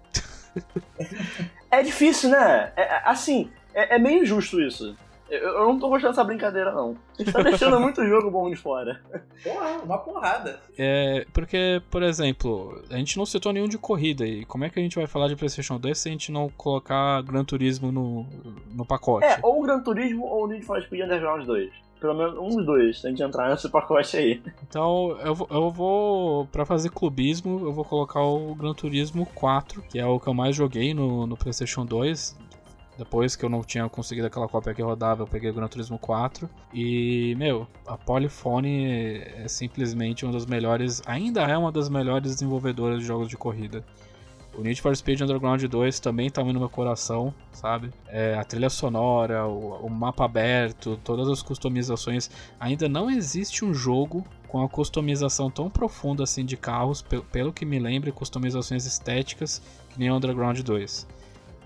É 1.70 1.82
difícil, 1.82 2.30
né? 2.30 2.72
É- 2.76 2.82
é- 2.82 3.02
assim, 3.04 3.50
é, 3.74 3.96
é 3.96 3.98
meio 3.98 4.22
injusto 4.22 4.60
isso. 4.60 4.94
Eu, 5.30 5.40
eu 5.40 5.64
não 5.66 5.78
tô 5.78 5.88
gostando 5.88 6.12
dessa 6.12 6.22
brincadeira, 6.24 6.72
não. 6.72 6.94
A 7.18 7.22
gente 7.22 7.32
tá 7.32 7.40
deixando 7.42 7.80
muito 7.80 8.04
jogo 8.06 8.30
bom 8.30 8.50
de 8.50 8.56
fora. 8.56 9.00
Porra, 9.42 9.78
uma 9.82 9.96
porrada. 9.96 10.60
É, 10.76 11.24
porque, 11.32 11.80
por 11.90 12.02
exemplo, 12.02 12.82
a 12.90 12.98
gente 12.98 13.16
não 13.16 13.24
citou 13.24 13.50
nenhum 13.50 13.66
de 13.66 13.78
corrida 13.78 14.26
e 14.26 14.44
como 14.44 14.64
é 14.64 14.68
que 14.68 14.78
a 14.78 14.82
gente 14.82 14.96
vai 14.96 15.06
falar 15.06 15.28
de 15.28 15.36
PlayStation 15.36 15.78
2 15.78 15.98
se 15.98 16.08
a 16.10 16.12
gente 16.12 16.30
não 16.30 16.50
colocar 16.50 17.22
Gran 17.22 17.44
Turismo 17.44 17.90
no, 17.90 18.26
no 18.74 18.84
pacote? 18.84 19.24
É, 19.24 19.38
ou 19.42 19.62
Gran 19.62 19.80
Turismo 19.80 20.26
ou 20.26 20.44
o 20.44 20.46
Need 20.48 20.66
for 20.66 20.82
Speed 20.82 21.04
Underground 21.04 21.46
2. 21.46 21.72
Pelo 22.02 22.14
menos 22.14 22.36
um 22.36 22.64
dois 22.64 23.00
tem 23.00 23.14
que 23.14 23.22
entrar 23.22 23.48
nesse 23.48 23.68
pacote 23.68 24.16
aí. 24.16 24.42
Então 24.68 25.16
eu, 25.20 25.46
eu 25.48 25.70
vou, 25.70 26.46
pra 26.46 26.66
fazer 26.66 26.90
clubismo, 26.90 27.60
eu 27.64 27.72
vou 27.72 27.84
colocar 27.84 28.20
o 28.20 28.52
Gran 28.56 28.74
Turismo 28.74 29.24
4, 29.36 29.80
que 29.82 30.00
é 30.00 30.04
o 30.04 30.18
que 30.18 30.26
eu 30.26 30.34
mais 30.34 30.56
joguei 30.56 30.92
no, 30.92 31.28
no 31.28 31.36
PlayStation 31.36 31.86
2. 31.86 32.36
Depois 32.98 33.36
que 33.36 33.44
eu 33.44 33.48
não 33.48 33.62
tinha 33.62 33.88
conseguido 33.88 34.26
aquela 34.26 34.48
cópia 34.48 34.74
que 34.74 34.82
rodava, 34.82 35.22
eu 35.22 35.28
peguei 35.28 35.50
o 35.50 35.54
Gran 35.54 35.68
Turismo 35.68 35.96
4. 35.96 36.50
E, 36.74 37.36
meu, 37.38 37.68
a 37.86 37.96
Polyphony 37.96 39.18
é 39.36 39.46
simplesmente 39.46 40.24
uma 40.24 40.32
das 40.32 40.44
melhores, 40.44 41.00
ainda 41.06 41.42
é 41.42 41.56
uma 41.56 41.70
das 41.70 41.88
melhores 41.88 42.32
desenvolvedoras 42.32 42.98
de 42.98 43.06
jogos 43.06 43.28
de 43.28 43.36
corrida. 43.36 43.84
O 44.54 44.60
Need 44.62 44.82
for 44.82 44.94
Speed 44.94 45.20
Underground 45.22 45.62
2 45.64 45.98
também 45.98 46.28
tá 46.28 46.44
no 46.44 46.52
meu 46.58 46.68
coração, 46.68 47.32
sabe? 47.52 47.90
É, 48.06 48.34
a 48.34 48.44
trilha 48.44 48.68
sonora, 48.68 49.46
o, 49.46 49.86
o 49.86 49.90
mapa 49.90 50.24
aberto, 50.26 50.98
todas 51.02 51.26
as 51.28 51.40
customizações. 51.40 52.30
Ainda 52.60 52.86
não 52.88 53.10
existe 53.10 53.64
um 53.64 53.72
jogo 53.72 54.24
com 54.48 54.62
a 54.62 54.68
customização 54.68 55.50
tão 55.50 55.70
profunda 55.70 56.24
assim 56.24 56.44
de 56.44 56.56
carros, 56.58 57.00
pe- 57.00 57.22
pelo 57.22 57.50
que 57.52 57.64
me 57.64 57.78
lembro, 57.78 58.12
customizações 58.12 58.84
estéticas, 58.84 59.62
que 59.88 59.98
nem 59.98 60.12
Underground 60.12 60.60
2. 60.60 61.06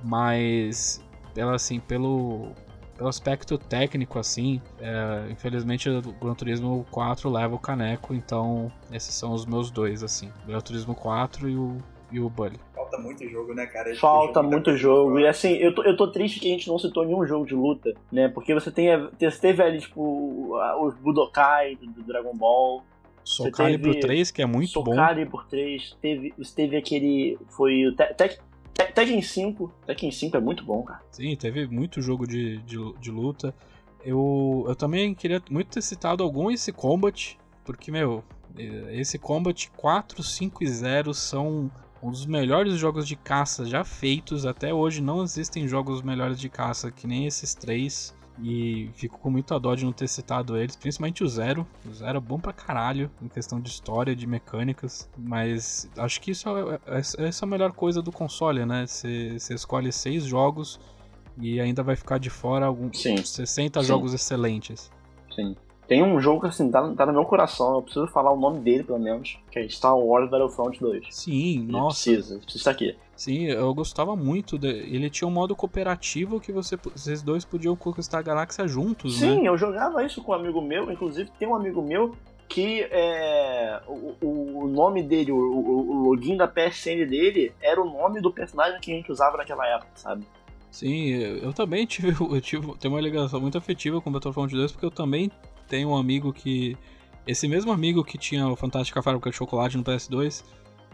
Mas, 0.05 1.03
pela, 1.35 1.57
assim, 1.57 1.81
pelo, 1.81 2.53
pelo 2.97 3.09
aspecto 3.09 3.59
técnico, 3.59 4.19
assim, 4.19 4.61
é, 4.79 5.27
infelizmente 5.31 5.89
o 5.91 6.01
Gran 6.01 6.35
Turismo 6.35 6.87
4 6.93 7.29
leva 7.29 7.57
o 7.57 7.59
caneco, 7.59 8.15
então 8.15 8.71
esses 8.93 9.15
são 9.15 9.33
os 9.33 9.45
meus 9.45 9.71
dois, 9.71 10.05
assim. 10.05 10.31
Gran 10.47 10.61
Turismo 10.61 10.95
4 10.95 11.49
e 11.49 11.57
o, 11.57 11.79
e 12.13 12.21
o 12.21 12.31
Bully. 12.31 12.61
Falta 12.97 13.03
muito 13.03 13.29
jogo, 13.29 13.55
né, 13.55 13.67
cara? 13.67 13.89
A 13.89 13.93
gente 13.93 14.01
Falta 14.01 14.27
deixou 14.27 14.43
muita 14.43 14.57
muito 14.71 14.77
jogo. 14.77 15.19
E 15.19 15.27
assim, 15.27 15.53
eu 15.55 15.75
tô, 15.75 15.83
eu 15.83 15.97
tô 15.97 16.09
triste 16.11 16.41
que 16.41 16.47
a 16.49 16.51
gente 16.51 16.69
não 16.69 16.79
citou 16.79 17.05
nenhum 17.05 17.27
jogo 17.27 17.47
de 17.47 17.55
luta, 17.55 17.93
né? 18.11 18.29
Porque 18.29 18.53
você 18.55 18.71
tem, 18.71 18.89
você 19.19 19.41
teve 19.41 19.63
ali, 19.63 19.81
tipo, 19.81 20.57
os 20.81 20.95
Budokai 20.97 21.77
do, 21.77 21.87
do 21.87 22.03
Dragon 22.03 22.35
Ball, 22.35 22.83
Soul 23.25 23.51
Você 23.51 23.57
teve 23.57 23.79
Calibur 23.83 24.01
3, 24.01 24.31
que 24.31 24.41
é 24.43 24.47
muito 24.47 24.71
Soul 24.73 24.85
bom. 24.85 24.95
Calibur 24.97 25.47
3, 25.49 25.97
teve, 26.01 26.33
você 26.39 26.55
teve 26.55 26.77
aquele. 26.77 27.39
Foi 27.49 27.87
o 27.87 27.95
Te- 27.95 28.15
Te- 28.15 28.39
Te- 28.73 28.93
Tekken 28.93 29.21
5. 29.21 29.73
Tekken 29.87 30.11
5 30.11 30.37
é 30.37 30.41
muito 30.41 30.65
bom, 30.65 30.83
cara. 30.83 31.01
Sim, 31.11 31.35
teve 31.35 31.67
muito 31.67 32.01
jogo 32.01 32.27
de, 32.27 32.59
de, 32.59 32.77
de 33.01 33.11
luta. 33.11 33.55
Eu, 34.05 34.65
eu 34.69 34.77
também 34.77 35.13
queria 35.15 35.43
muito 35.51 35.71
ter 35.71 35.83
citado 35.83 36.23
algum 36.23 36.51
esse 36.51 36.73
Combat, 36.73 37.37
porque, 37.65 37.91
meu, 37.91 38.23
esse 38.93 39.19
Combat 39.19 39.69
4, 39.77 40.23
5 40.23 40.63
e 40.63 40.69
0 40.69 41.13
são 41.13 41.69
um 42.03 42.11
dos 42.11 42.27
melhores 42.27 42.75
jogos 42.79 43.07
de 43.07 43.17
caça 43.17 43.65
já 43.65 43.85
feitos. 43.85 44.45
Até 44.47 44.73
hoje 44.73 45.01
não 45.03 45.23
existem 45.23 45.67
jogos 45.67 46.03
melhores 46.03 46.39
de 46.39 46.49
caça 46.49 46.91
que 46.91 47.07
nem 47.07 47.27
esses 47.27 47.55
três. 47.55 48.15
E 48.39 48.91
fico 48.95 49.19
com 49.19 49.31
muita 49.31 49.59
dó 49.59 49.75
de 49.75 49.83
não 49.83 49.93
ter 49.93 50.07
citado 50.09 50.59
eles, 50.59 50.77
principalmente 50.77 51.25
o 51.25 51.29
Zero. 51.29 51.67
O 51.89 51.95
Zero 51.95 52.19
é 52.19 52.21
bom 52.21 52.39
pra 52.39 52.53
caralho 52.53 53.11
em 53.23 53.29
questão 53.29 53.59
de 53.59 53.71
história, 53.71 54.15
de 54.15 54.27
mecânicas. 54.27 55.09
Mas 55.17 55.89
acho 55.97 56.21
que 56.21 56.33
isso 56.33 56.47
é, 56.51 56.75
é- 56.87 56.99
essa 56.99 57.45
é 57.45 57.47
a 57.47 57.49
melhor 57.49 57.73
coisa 57.73 58.03
do 58.03 58.13
console, 58.13 58.67
né? 58.67 58.87
Você 58.87 59.39
escolhe 59.55 59.91
seis 59.91 60.25
jogos 60.25 60.79
e 61.39 61.59
ainda 61.59 61.83
vai 61.83 61.97
ficar 61.97 62.19
de 62.19 62.29
fora 62.29 62.67
alguns 62.67 63.01
Sim. 63.01 63.17
60 63.17 63.81
Sim. 63.81 63.89
jogos 63.89 64.13
excelentes. 64.13 64.91
Sim. 65.35 65.57
Tem 65.89 66.03
um 66.03 66.21
jogo 66.21 66.41
que 66.41 66.47
assim, 66.49 66.69
tá, 66.71 66.87
tá 66.95 67.07
no 67.07 67.13
meu 67.13 67.25
coração, 67.25 67.77
eu 67.77 67.83
preciso 67.83 68.07
falar 68.09 68.33
o 68.33 68.37
nome 68.41 68.59
dele, 68.61 68.83
pelo 68.83 68.99
menos, 68.99 69.39
que 69.51 69.59
é 69.59 69.69
Star 69.69 69.97
Wars 69.97 70.29
Battlefront 70.29 70.81
2. 70.81 71.07
Sim, 71.11 71.63
Ele 71.63 71.73
nossa. 71.73 72.11
Precisa, 72.11 72.39
precisa 72.39 72.59
estar 72.59 72.71
aqui. 72.73 72.97
Sim, 73.15 73.45
eu 73.47 73.73
gostava 73.73 74.17
muito. 74.17 74.59
De... 74.59 74.67
Ele 74.69 75.09
tinha 75.09 75.29
um 75.29 75.31
modo 75.31 75.55
cooperativo 75.55 76.41
que 76.41 76.51
você, 76.53 76.77
vocês 76.77 77.23
dois 77.23 77.45
podiam 77.45 77.77
conquistar 77.77 78.19
a 78.19 78.23
galáxia 78.23 78.67
juntos, 78.67 79.21
né? 79.21 79.29
Sim, 79.29 79.47
eu 79.47 79.57
jogava 79.57 80.05
isso 80.05 80.23
com 80.23 80.33
um 80.33 80.35
amigo 80.35 80.61
meu, 80.61 80.91
inclusive 80.91 81.31
tem 81.39 81.47
um 81.47 81.55
amigo 81.55 81.81
meu 81.81 82.17
que 82.49 82.83
é, 82.91 83.81
o, 83.89 84.15
o- 84.25 84.69
nome 84.69 85.03
dele, 85.03 85.33
o, 85.33 85.37
o- 85.37 86.03
login 86.09 86.37
da 86.37 86.47
PSN 86.47 87.05
dele 87.07 87.53
era 87.61 87.81
o 87.83 87.85
nome 87.91 88.21
do 88.21 88.31
personagem 88.33 88.81
que 88.81 88.93
a 88.93 88.95
gente 88.97 89.11
usava 89.11 89.37
naquela 89.37 89.67
época, 89.67 89.91
sabe? 89.97 90.25
Sim, 90.71 91.09
eu 91.11 91.37
eu 91.39 91.53
também 91.53 91.87
tive, 91.87 92.09
eu 92.21 92.41
tive 92.41 92.73
tenho 92.79 92.95
uma 92.95 93.01
ligação 93.01 93.41
muito 93.41 93.57
afetiva 93.59 94.01
com 94.01 94.13
Battlefront 94.13 94.53
2, 94.55 94.73
porque 94.73 94.87
eu 94.87 94.91
também 94.91 95.31
tenho 95.69 95.91
um 95.91 95.97
amigo 95.97 96.33
que. 96.33 96.77
Esse 97.27 97.49
mesmo 97.49 97.73
amigo 97.73 98.05
que 98.05 98.17
tinha 98.17 98.47
o 98.49 98.55
Fantástica 98.55 99.03
Fábrica 99.03 99.31
de 99.31 99.37
Chocolate 99.37 99.77
no 99.77 99.83
PS2, 99.83 100.45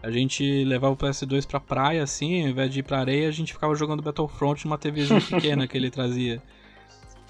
a 0.01 0.09
gente 0.09 0.63
levava 0.63 0.93
o 0.93 0.97
PS2 0.97 1.45
pra 1.47 1.59
praia, 1.59 2.01
assim, 2.01 2.41
ao 2.43 2.49
invés 2.49 2.73
de 2.73 2.79
ir 2.79 2.83
pra 2.83 2.99
areia, 2.99 3.27
a 3.27 3.31
gente 3.31 3.53
ficava 3.53 3.75
jogando 3.75 4.01
Battlefront 4.01 4.65
numa 4.65 4.77
TVzinha 4.77 5.21
pequena 5.29 5.67
que 5.67 5.77
ele 5.77 5.91
trazia. 5.91 6.41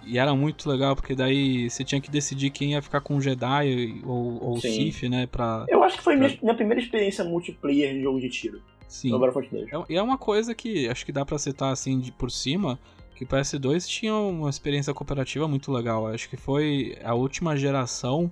E 0.06 0.18
era 0.18 0.34
muito 0.36 0.70
legal, 0.70 0.96
porque 0.96 1.16
daí 1.16 1.70
você 1.70 1.84
tinha 1.84 2.00
que 2.00 2.10
decidir 2.12 2.50
quem 2.50 2.72
ia 2.74 2.82
ficar 2.82 3.00
com 3.02 3.16
o 3.18 3.22
Jedi 3.22 4.02
ou, 4.06 4.42
ou 4.44 4.54
o 4.58 4.62
Sim. 4.62 4.92
Sith, 4.92 5.10
né? 5.10 5.28
Pra. 5.28 5.66
Eu 5.70 5.84
acho 5.84 5.98
que 5.98 6.04
foi 6.04 6.16
minha, 6.16 6.38
minha 6.42 6.56
primeira 6.56 6.82
experiência 6.82 7.24
multiplayer 7.24 7.94
em 7.96 8.02
jogo 8.02 8.20
de 8.22 8.30
tiro, 8.30 8.62
Sim. 8.88 9.12
no 9.12 9.20
Battlefront 9.20 9.50
2. 9.50 9.72
É- 9.72 9.94
E 9.94 9.96
é 9.98 10.02
uma 10.02 10.18
coisa 10.18 10.56
que 10.56 10.88
acho 10.90 11.06
que 11.06 11.12
dá 11.12 11.24
pra 11.26 11.38
citar 11.38 11.72
assim 11.74 12.00
de 12.00 12.12
por 12.12 12.32
cima, 12.32 12.80
que 13.16 13.24
o 13.24 13.28
PS2 13.28 13.88
tinha 13.88 14.14
uma 14.16 14.50
experiência 14.50 14.94
cooperativa 14.94 15.48
muito 15.48 15.72
legal. 15.72 16.08
Acho 16.08 16.30
que 16.30 16.38
foi 16.38 16.98
a 17.04 17.14
última 17.14 17.56
geração 17.56 18.32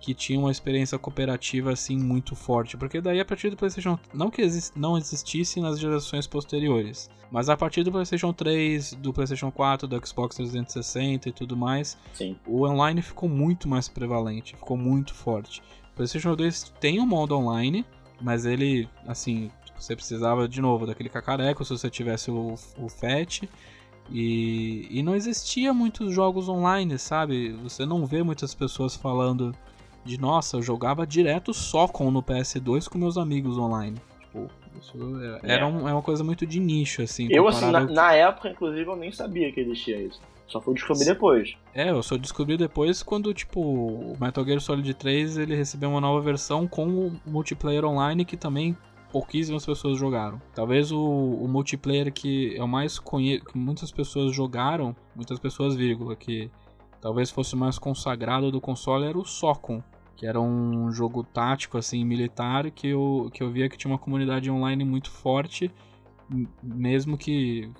que 0.00 0.14
tinha 0.14 0.38
uma 0.38 0.50
experiência 0.50 0.98
cooperativa 0.98 1.72
assim 1.72 1.98
muito 1.98 2.34
forte, 2.34 2.74
porque 2.76 3.02
daí 3.02 3.20
a 3.20 3.24
partir 3.24 3.50
do 3.50 3.56
PlayStation, 3.56 3.98
não 4.14 4.30
que 4.30 4.40
exis- 4.40 4.72
não 4.74 4.96
existisse 4.96 5.60
nas 5.60 5.78
gerações 5.78 6.26
posteriores, 6.26 7.10
mas 7.30 7.50
a 7.50 7.56
partir 7.56 7.82
do 7.82 7.92
PlayStation 7.92 8.32
3, 8.32 8.94
do 8.94 9.12
PlayStation 9.12 9.50
4, 9.50 9.86
do 9.86 10.06
Xbox 10.06 10.36
360 10.36 11.28
e 11.28 11.32
tudo 11.32 11.54
mais, 11.54 11.98
Sim. 12.14 12.34
o 12.46 12.66
online 12.66 13.02
ficou 13.02 13.28
muito 13.28 13.68
mais 13.68 13.88
prevalente, 13.88 14.56
ficou 14.56 14.76
muito 14.76 15.12
forte. 15.14 15.60
O 15.92 15.96
PlayStation 15.96 16.34
2 16.34 16.72
tem 16.80 16.98
um 16.98 17.06
modo 17.06 17.36
online, 17.36 17.84
mas 18.22 18.46
ele, 18.46 18.88
assim, 19.06 19.50
você 19.78 19.94
precisava 19.94 20.48
de 20.48 20.62
novo 20.62 20.86
daquele 20.86 21.10
cacareco 21.10 21.62
se 21.62 21.72
você 21.72 21.90
tivesse 21.90 22.30
o, 22.30 22.54
o 22.78 22.88
FAT. 22.88 23.42
E, 24.10 24.86
e 24.90 25.02
não 25.02 25.14
existia 25.14 25.72
muitos 25.72 26.12
jogos 26.12 26.48
online, 26.48 26.98
sabe? 26.98 27.52
Você 27.62 27.86
não 27.86 28.04
vê 28.04 28.22
muitas 28.22 28.54
pessoas 28.54 28.94
falando 28.96 29.54
de 30.04 30.18
nossa, 30.18 30.56
eu 30.56 30.62
jogava 30.62 31.06
direto 31.06 31.52
Socom 31.54 32.10
no 32.10 32.22
PS2 32.22 32.88
com 32.88 32.98
meus 32.98 33.16
amigos 33.16 33.56
online. 33.58 33.96
Tipo, 34.20 34.48
isso 34.80 34.96
é, 35.42 35.52
era 35.54 35.66
um- 35.66 35.88
é 35.88 35.92
uma 35.92 36.02
coisa 36.02 36.24
muito 36.24 36.46
de 36.46 36.58
nicho, 36.58 37.02
assim. 37.02 37.28
Eu, 37.30 37.46
assim, 37.46 37.70
na, 37.70 37.80
na 37.80 38.12
época, 38.14 38.48
inclusive, 38.48 38.88
eu 38.88 38.96
nem 38.96 39.12
sabia 39.12 39.52
que 39.52 39.60
existia 39.60 40.00
isso. 40.00 40.20
Só 40.48 40.60
fui 40.60 40.74
descobrir 40.74 41.04
depois. 41.04 41.54
É, 41.72 41.90
eu 41.90 42.02
só 42.02 42.16
descobri 42.16 42.56
depois 42.56 43.04
quando, 43.04 43.32
tipo, 43.32 43.60
o 43.60 44.16
Metal 44.20 44.44
Gear 44.44 44.60
Solid 44.60 44.92
3 44.94 45.36
ele 45.38 45.54
recebeu 45.54 45.90
uma 45.90 46.00
nova 46.00 46.20
versão 46.20 46.66
com 46.66 46.88
o 46.88 47.20
multiplayer 47.24 47.84
online 47.84 48.24
que 48.24 48.36
também 48.36 48.76
pouquíssimas 49.10 49.64
pessoas 49.64 49.98
jogaram. 49.98 50.40
Talvez 50.54 50.90
o, 50.92 51.00
o 51.00 51.48
multiplayer 51.48 52.12
que 52.12 52.54
eu 52.56 52.66
mais 52.66 52.98
conheço, 52.98 53.44
que 53.44 53.58
muitas 53.58 53.90
pessoas 53.90 54.34
jogaram, 54.34 54.94
muitas 55.14 55.38
pessoas, 55.38 55.74
vírgula, 55.74 56.16
que 56.16 56.50
talvez 57.00 57.30
fosse 57.30 57.56
mais 57.56 57.78
consagrado 57.78 58.50
do 58.50 58.60
console 58.60 59.06
era 59.06 59.18
o 59.18 59.24
Socom, 59.24 59.82
que 60.16 60.26
era 60.26 60.40
um 60.40 60.90
jogo 60.92 61.24
tático, 61.24 61.78
assim, 61.78 62.04
militar, 62.04 62.70
que 62.70 62.88
eu, 62.88 63.30
que 63.32 63.42
eu 63.42 63.50
via 63.50 63.68
que 63.68 63.76
tinha 63.76 63.90
uma 63.90 63.98
comunidade 63.98 64.50
online 64.50 64.84
muito 64.84 65.10
forte, 65.10 65.70
mesmo 66.62 67.16
que 67.16 67.70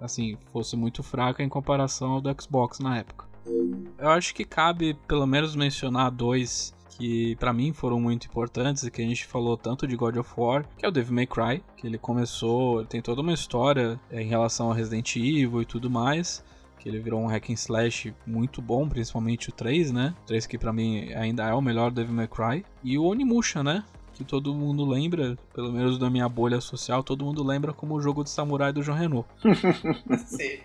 assim, 0.00 0.36
fosse 0.50 0.76
muito 0.76 1.02
fraca 1.02 1.42
em 1.42 1.48
comparação 1.48 2.12
ao 2.12 2.20
do 2.20 2.42
Xbox 2.42 2.78
na 2.80 2.98
época. 2.98 3.28
Eu 3.98 4.08
acho 4.08 4.34
que 4.34 4.44
cabe 4.44 4.94
pelo 5.06 5.26
menos 5.26 5.54
mencionar 5.54 6.10
dois 6.10 6.74
que 7.00 7.34
pra 7.36 7.50
mim 7.50 7.72
foram 7.72 7.98
muito 7.98 8.26
importantes 8.26 8.84
e 8.84 8.90
que 8.90 9.00
a 9.00 9.04
gente 9.04 9.26
falou 9.26 9.56
tanto 9.56 9.86
de 9.86 9.96
God 9.96 10.18
of 10.18 10.30
War, 10.36 10.66
que 10.76 10.84
é 10.84 10.88
o 10.88 10.92
Devil 10.92 11.14
May 11.14 11.26
Cry, 11.26 11.64
que 11.74 11.86
ele 11.86 11.96
começou, 11.96 12.80
ele 12.80 12.88
tem 12.88 13.00
toda 13.00 13.22
uma 13.22 13.32
história 13.32 13.98
é, 14.10 14.20
em 14.20 14.26
relação 14.26 14.70
a 14.70 14.74
Resident 14.74 15.16
Evil 15.16 15.62
e 15.62 15.64
tudo 15.64 15.88
mais, 15.88 16.44
que 16.78 16.90
ele 16.90 17.00
virou 17.00 17.22
um 17.22 17.26
hack 17.26 17.48
and 17.48 17.54
slash 17.54 18.14
muito 18.26 18.60
bom, 18.60 18.86
principalmente 18.86 19.48
o 19.48 19.52
3, 19.52 19.92
né? 19.92 20.14
O 20.24 20.26
3 20.26 20.46
que 20.46 20.58
pra 20.58 20.74
mim 20.74 21.10
ainda 21.14 21.48
é 21.48 21.54
o 21.54 21.62
melhor 21.62 21.90
Devil 21.90 22.14
May 22.14 22.28
Cry, 22.28 22.66
e 22.84 22.98
o 22.98 23.04
Onimusha, 23.04 23.62
né? 23.62 23.82
que 24.12 24.24
todo 24.24 24.54
mundo 24.54 24.84
lembra, 24.84 25.38
pelo 25.54 25.72
menos 25.72 25.96
da 25.96 26.10
minha 26.10 26.28
bolha 26.28 26.60
social, 26.60 27.02
todo 27.02 27.24
mundo 27.24 27.42
lembra 27.42 27.72
como 27.72 27.94
o 27.94 28.02
jogo 28.02 28.22
de 28.22 28.28
samurai 28.28 28.70
do 28.70 28.82
João 28.82 28.98
Renault. 28.98 29.26
Sim. 30.26 30.58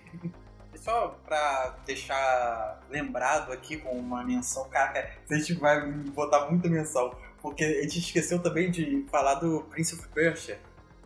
Só 0.85 1.17
pra 1.25 1.77
deixar 1.83 2.79
lembrado 2.91 3.51
aqui 3.51 3.75
com 3.77 3.89
uma 3.97 4.23
menção, 4.23 4.69
cara, 4.69 5.09
a 5.27 5.35
gente 5.35 5.55
vai 5.55 5.81
botar 5.91 6.47
muita 6.47 6.69
menção, 6.69 7.11
porque 7.41 7.63
a 7.63 7.81
gente 7.81 7.97
esqueceu 7.97 8.37
também 8.37 8.69
de 8.69 9.03
falar 9.09 9.33
do 9.33 9.61
Prince 9.61 9.95
of 9.95 10.07
Persia. 10.09 10.59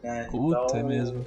Né? 0.04 0.28
Puta, 0.30 0.66
então, 0.66 0.80
é 0.82 0.84
mesmo. 0.84 1.26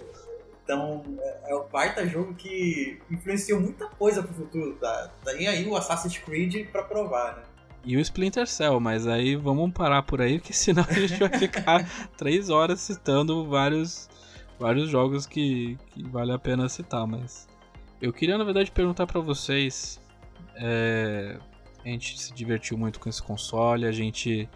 Então, 0.63 1.03
é, 1.19 1.53
é 1.53 1.57
um 1.57 1.67
baita 1.67 2.07
jogo 2.07 2.35
que 2.35 3.01
influenciou 3.11 3.59
muita 3.59 3.87
coisa 3.87 4.23
pro 4.23 4.35
futuro. 4.35 4.75
Tá? 4.75 5.11
Daí 5.25 5.47
aí 5.47 5.67
o 5.67 5.75
Assassin's 5.75 6.19
Creed 6.19 6.69
pra 6.71 6.83
provar, 6.83 7.39
né? 7.39 7.43
E 7.83 7.97
o 7.97 8.01
Splinter 8.01 8.47
Cell, 8.47 8.79
mas 8.79 9.07
aí 9.07 9.35
vamos 9.35 9.73
parar 9.73 10.03
por 10.03 10.21
aí, 10.21 10.39
porque 10.39 10.53
senão 10.53 10.85
a 10.87 10.93
gente 10.93 11.19
vai 11.19 11.39
ficar 11.39 11.89
três 12.19 12.51
horas 12.51 12.83
citando 12.83 13.49
vários, 13.49 14.11
vários 14.61 14.91
jogos 14.91 15.25
que, 15.25 15.79
que 15.87 16.07
vale 16.07 16.33
a 16.33 16.39
pena 16.39 16.69
citar. 16.69 17.07
Mas 17.07 17.51
eu 18.03 18.13
queria, 18.13 18.37
na 18.37 18.45
verdade, 18.45 18.71
perguntar 18.71 19.07
pra 19.07 19.21
vocês. 19.21 20.01
é, 20.57 21.39
a 21.85 21.89
gente 21.89 22.21
se 22.21 22.33
divertiu 22.33 22.77
muito 22.77 23.01
com 23.01 23.09
esse 23.09 23.23
console, 23.23 23.87
a 23.87 23.93
gente 23.93 24.49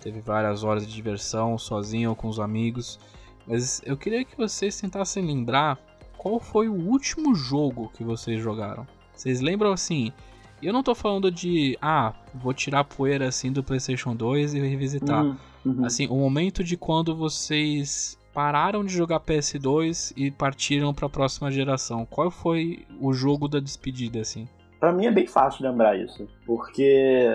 teve 0.00 0.20
várias 0.20 0.62
horas 0.62 0.86
de 0.86 0.92
diversão, 0.92 1.58
sozinho 1.58 2.10
ou 2.10 2.16
com 2.16 2.28
os 2.28 2.38
amigos. 2.38 2.98
Mas 3.46 3.80
eu 3.84 3.96
queria 3.96 4.24
que 4.24 4.36
vocês 4.36 4.80
tentassem 4.80 5.24
lembrar 5.24 5.78
qual 6.16 6.38
foi 6.38 6.68
o 6.68 6.74
último 6.74 7.34
jogo 7.34 7.90
que 7.96 8.04
vocês 8.04 8.40
jogaram. 8.40 8.86
Vocês 9.14 9.40
lembram 9.40 9.72
assim? 9.72 10.12
Eu 10.60 10.72
não 10.72 10.82
tô 10.82 10.94
falando 10.94 11.30
de, 11.30 11.78
ah, 11.80 12.12
vou 12.34 12.52
tirar 12.52 12.80
a 12.80 12.84
poeira 12.84 13.28
assim 13.28 13.52
do 13.52 13.62
PlayStation 13.62 14.14
2 14.14 14.54
e 14.54 14.60
revisitar. 14.60 15.24
Uhum, 15.24 15.36
uhum. 15.64 15.84
Assim, 15.84 16.06
o 16.08 16.16
momento 16.16 16.62
de 16.64 16.76
quando 16.76 17.14
vocês 17.14 18.17
pararam 18.38 18.84
de 18.84 18.94
jogar 18.94 19.18
PS2 19.18 20.12
e 20.16 20.30
partiram 20.30 20.94
para 20.94 21.06
a 21.06 21.10
próxima 21.10 21.50
geração. 21.50 22.06
Qual 22.06 22.30
foi 22.30 22.86
o 23.00 23.12
jogo 23.12 23.48
da 23.48 23.58
despedida 23.58 24.20
assim? 24.20 24.46
Pra 24.78 24.92
mim 24.92 25.06
é 25.06 25.10
bem 25.10 25.26
fácil 25.26 25.68
lembrar 25.68 25.98
isso, 25.98 26.28
porque 26.46 27.26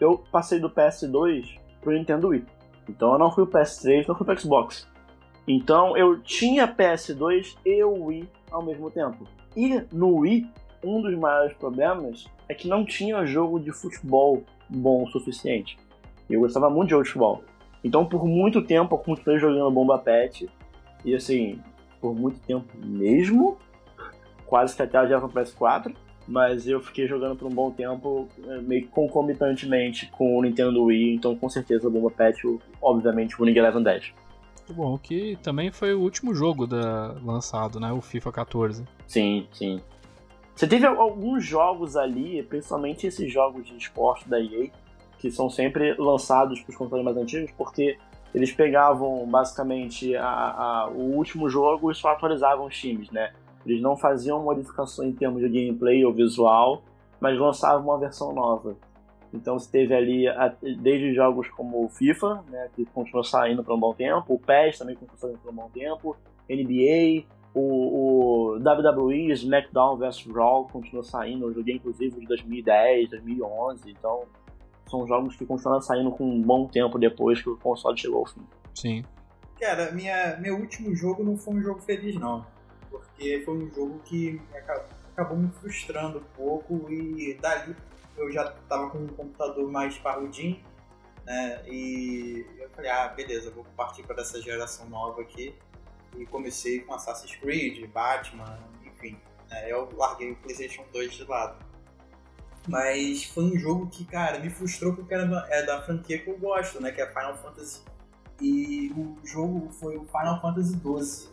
eu 0.00 0.18
passei 0.32 0.58
do 0.58 0.68
PS2 0.68 1.60
pro 1.80 1.92
Nintendo 1.92 2.26
Wii. 2.26 2.44
Então 2.88 3.12
eu 3.12 3.20
não 3.20 3.30
fui 3.30 3.46
pro 3.46 3.60
PS3, 3.60 4.08
não 4.08 4.16
fui 4.16 4.26
pro 4.26 4.36
Xbox. 4.36 4.88
Então 5.46 5.96
eu 5.96 6.20
tinha 6.20 6.66
PS2 6.66 7.56
e 7.64 7.84
o 7.84 8.06
Wii 8.06 8.28
ao 8.50 8.64
mesmo 8.64 8.90
tempo. 8.90 9.28
E 9.56 9.80
no 9.92 10.12
Wii, 10.16 10.50
um 10.82 11.02
dos 11.02 11.16
maiores 11.16 11.56
problemas 11.56 12.26
é 12.48 12.54
que 12.54 12.66
não 12.66 12.84
tinha 12.84 13.24
jogo 13.24 13.60
de 13.60 13.70
futebol 13.70 14.42
bom 14.68 15.04
o 15.04 15.06
suficiente. 15.06 15.78
Eu 16.28 16.40
gostava 16.40 16.68
muito 16.68 16.88
de 16.88 16.90
jogo 16.90 17.04
de 17.04 17.10
futebol. 17.10 17.44
Então 17.86 18.04
por 18.04 18.26
muito 18.26 18.60
tempo 18.62 18.94
eu 18.94 18.98
continuei 18.98 19.38
jogando 19.38 19.70
Bomba 19.70 19.98
Pet. 19.98 20.48
E 21.04 21.14
assim, 21.14 21.60
por 22.00 22.14
muito 22.14 22.40
tempo 22.40 22.66
mesmo, 22.84 23.56
quase 24.44 24.74
que 24.74 24.82
até 24.82 24.98
a 24.98 25.06
geração 25.06 25.28
PS4 25.28 25.94
mas 26.28 26.66
eu 26.66 26.80
fiquei 26.80 27.06
jogando 27.06 27.36
por 27.36 27.46
um 27.46 27.54
bom 27.54 27.70
tempo, 27.70 28.26
eh, 28.48 28.60
meio 28.60 28.82
que 28.82 28.88
concomitantemente 28.88 30.10
com 30.10 30.36
o 30.36 30.42
Nintendo 30.42 30.82
Wii, 30.82 31.14
então 31.14 31.36
com 31.36 31.48
certeza 31.48 31.88
Bomba 31.88 32.10
Pet, 32.10 32.42
obviamente, 32.82 33.40
o 33.40 33.44
Winning 33.44 33.56
Eleven 33.56 33.80
10. 33.84 34.12
Muito 34.56 34.74
bom, 34.74 34.98
que 34.98 35.38
também 35.40 35.70
foi 35.70 35.94
o 35.94 36.00
último 36.00 36.34
jogo 36.34 36.66
da 36.66 37.14
lançado, 37.24 37.78
né? 37.78 37.92
O 37.92 38.00
FIFA 38.00 38.32
14. 38.32 38.84
Sim, 39.06 39.46
sim. 39.52 39.80
Você 40.52 40.66
teve 40.66 40.84
al- 40.84 41.00
alguns 41.00 41.44
jogos 41.44 41.96
ali, 41.96 42.42
principalmente 42.42 43.06
esses 43.06 43.32
jogos 43.32 43.64
de 43.64 43.76
esporte 43.76 44.28
da 44.28 44.40
EA, 44.40 44.68
que 45.18 45.30
são 45.30 45.48
sempre 45.48 45.94
lançados 45.98 46.60
para 46.60 46.70
os 46.70 46.76
consoles 46.76 47.04
mais 47.04 47.16
antigos, 47.16 47.50
porque 47.56 47.98
eles 48.34 48.52
pegavam 48.52 49.26
basicamente 49.26 50.14
a- 50.16 50.24
a- 50.26 50.90
o 50.90 51.14
último 51.16 51.48
jogo 51.48 51.90
e 51.90 51.94
só 51.94 52.08
atualizavam 52.08 52.66
os 52.66 52.76
times, 52.76 53.10
né? 53.10 53.32
Eles 53.64 53.80
não 53.80 53.96
faziam 53.96 54.42
modificações 54.42 55.08
em 55.10 55.14
termos 55.14 55.40
de 55.40 55.48
gameplay 55.48 56.04
ou 56.04 56.12
visual, 56.12 56.82
mas 57.18 57.38
lançavam 57.38 57.84
uma 57.84 57.98
versão 57.98 58.32
nova. 58.32 58.76
Então 59.32 59.58
você 59.58 59.70
teve 59.70 59.94
ali 59.94 60.26
desde 60.78 61.14
jogos 61.14 61.48
como 61.48 61.84
o 61.84 61.88
FIFA, 61.88 62.44
né, 62.48 62.68
que 62.74 62.84
continuou 62.86 63.24
saindo 63.24 63.64
por 63.64 63.74
um 63.74 63.80
bom 63.80 63.92
tempo, 63.92 64.34
o 64.34 64.38
PES 64.38 64.78
também 64.78 64.94
continuou 64.94 65.18
saindo 65.18 65.38
por 65.38 65.50
um 65.50 65.54
bom 65.54 65.70
tempo, 65.72 66.16
NBA, 66.48 67.24
o, 67.52 68.54
o 68.54 68.58
WWE, 68.58 69.32
SmackDown 69.32 69.96
vs 69.96 70.26
Raw 70.32 70.68
continuou 70.70 71.02
saindo, 71.02 71.46
eu 71.46 71.54
joguei 71.54 71.74
inclusive 71.76 72.20
de 72.20 72.26
2010, 72.26 73.10
2011, 73.10 73.90
então 73.90 74.22
são 74.88 75.06
jogos 75.06 75.36
que 75.36 75.44
continuaram 75.44 75.82
saindo 75.82 76.10
com 76.10 76.24
um 76.28 76.40
bom 76.42 76.66
tempo 76.68 76.98
depois 76.98 77.40
que 77.42 77.48
o 77.50 77.56
console 77.56 77.98
chegou 77.98 78.20
ao 78.20 78.26
fim. 78.26 78.46
Sim. 78.74 79.04
Cara, 79.58 79.90
minha, 79.92 80.36
meu 80.38 80.56
último 80.56 80.94
jogo 80.94 81.24
não 81.24 81.36
foi 81.36 81.54
um 81.54 81.62
jogo 81.62 81.80
feliz, 81.80 82.14
não. 82.16 82.46
Porque 82.90 83.42
foi 83.44 83.54
um 83.56 83.70
jogo 83.74 83.98
que 84.04 84.40
aca- 84.54 84.84
acabou 85.12 85.36
me 85.38 85.50
frustrando 85.50 86.18
um 86.18 86.36
pouco 86.36 86.90
e 86.92 87.34
dali 87.40 87.74
eu 88.16 88.30
já 88.30 88.50
tava 88.68 88.90
com 88.90 88.98
um 88.98 89.06
computador 89.08 89.70
mais 89.70 89.96
parrudinho, 89.98 90.58
né? 91.24 91.62
E 91.66 92.46
eu 92.58 92.68
falei, 92.70 92.90
ah, 92.90 93.08
beleza, 93.08 93.50
vou 93.50 93.64
partir 93.76 94.02
para 94.04 94.20
essa 94.22 94.40
geração 94.40 94.88
nova 94.88 95.20
aqui. 95.22 95.54
E 96.16 96.24
comecei 96.24 96.80
com 96.80 96.94
Assassin's 96.94 97.34
Creed, 97.36 97.86
Batman, 97.90 98.58
enfim. 98.86 99.18
né, 99.50 99.70
eu 99.70 99.88
larguei 99.96 100.32
o 100.32 100.36
PlayStation 100.36 100.82
2 100.92 101.12
de 101.12 101.24
lado. 101.24 101.62
Mas 102.66 103.24
foi 103.24 103.44
um 103.44 103.58
jogo 103.58 103.86
que, 103.86 104.04
cara, 104.04 104.38
me 104.38 104.50
frustrou 104.50 104.92
porque 104.92 105.14
era 105.14 105.26
da, 105.26 105.46
é 105.50 105.62
da 105.64 105.82
franquia 105.82 106.18
que 106.18 106.28
eu 106.28 106.38
gosto, 106.38 106.80
né? 106.80 106.90
Que 106.90 107.00
é 107.00 107.06
Final 107.06 107.36
Fantasy. 107.36 107.82
E 108.40 108.92
o 108.96 109.16
jogo 109.24 109.68
foi 109.70 109.96
o 109.96 110.04
Final 110.04 110.40
Fantasy 110.40 110.72
XII. 110.72 111.30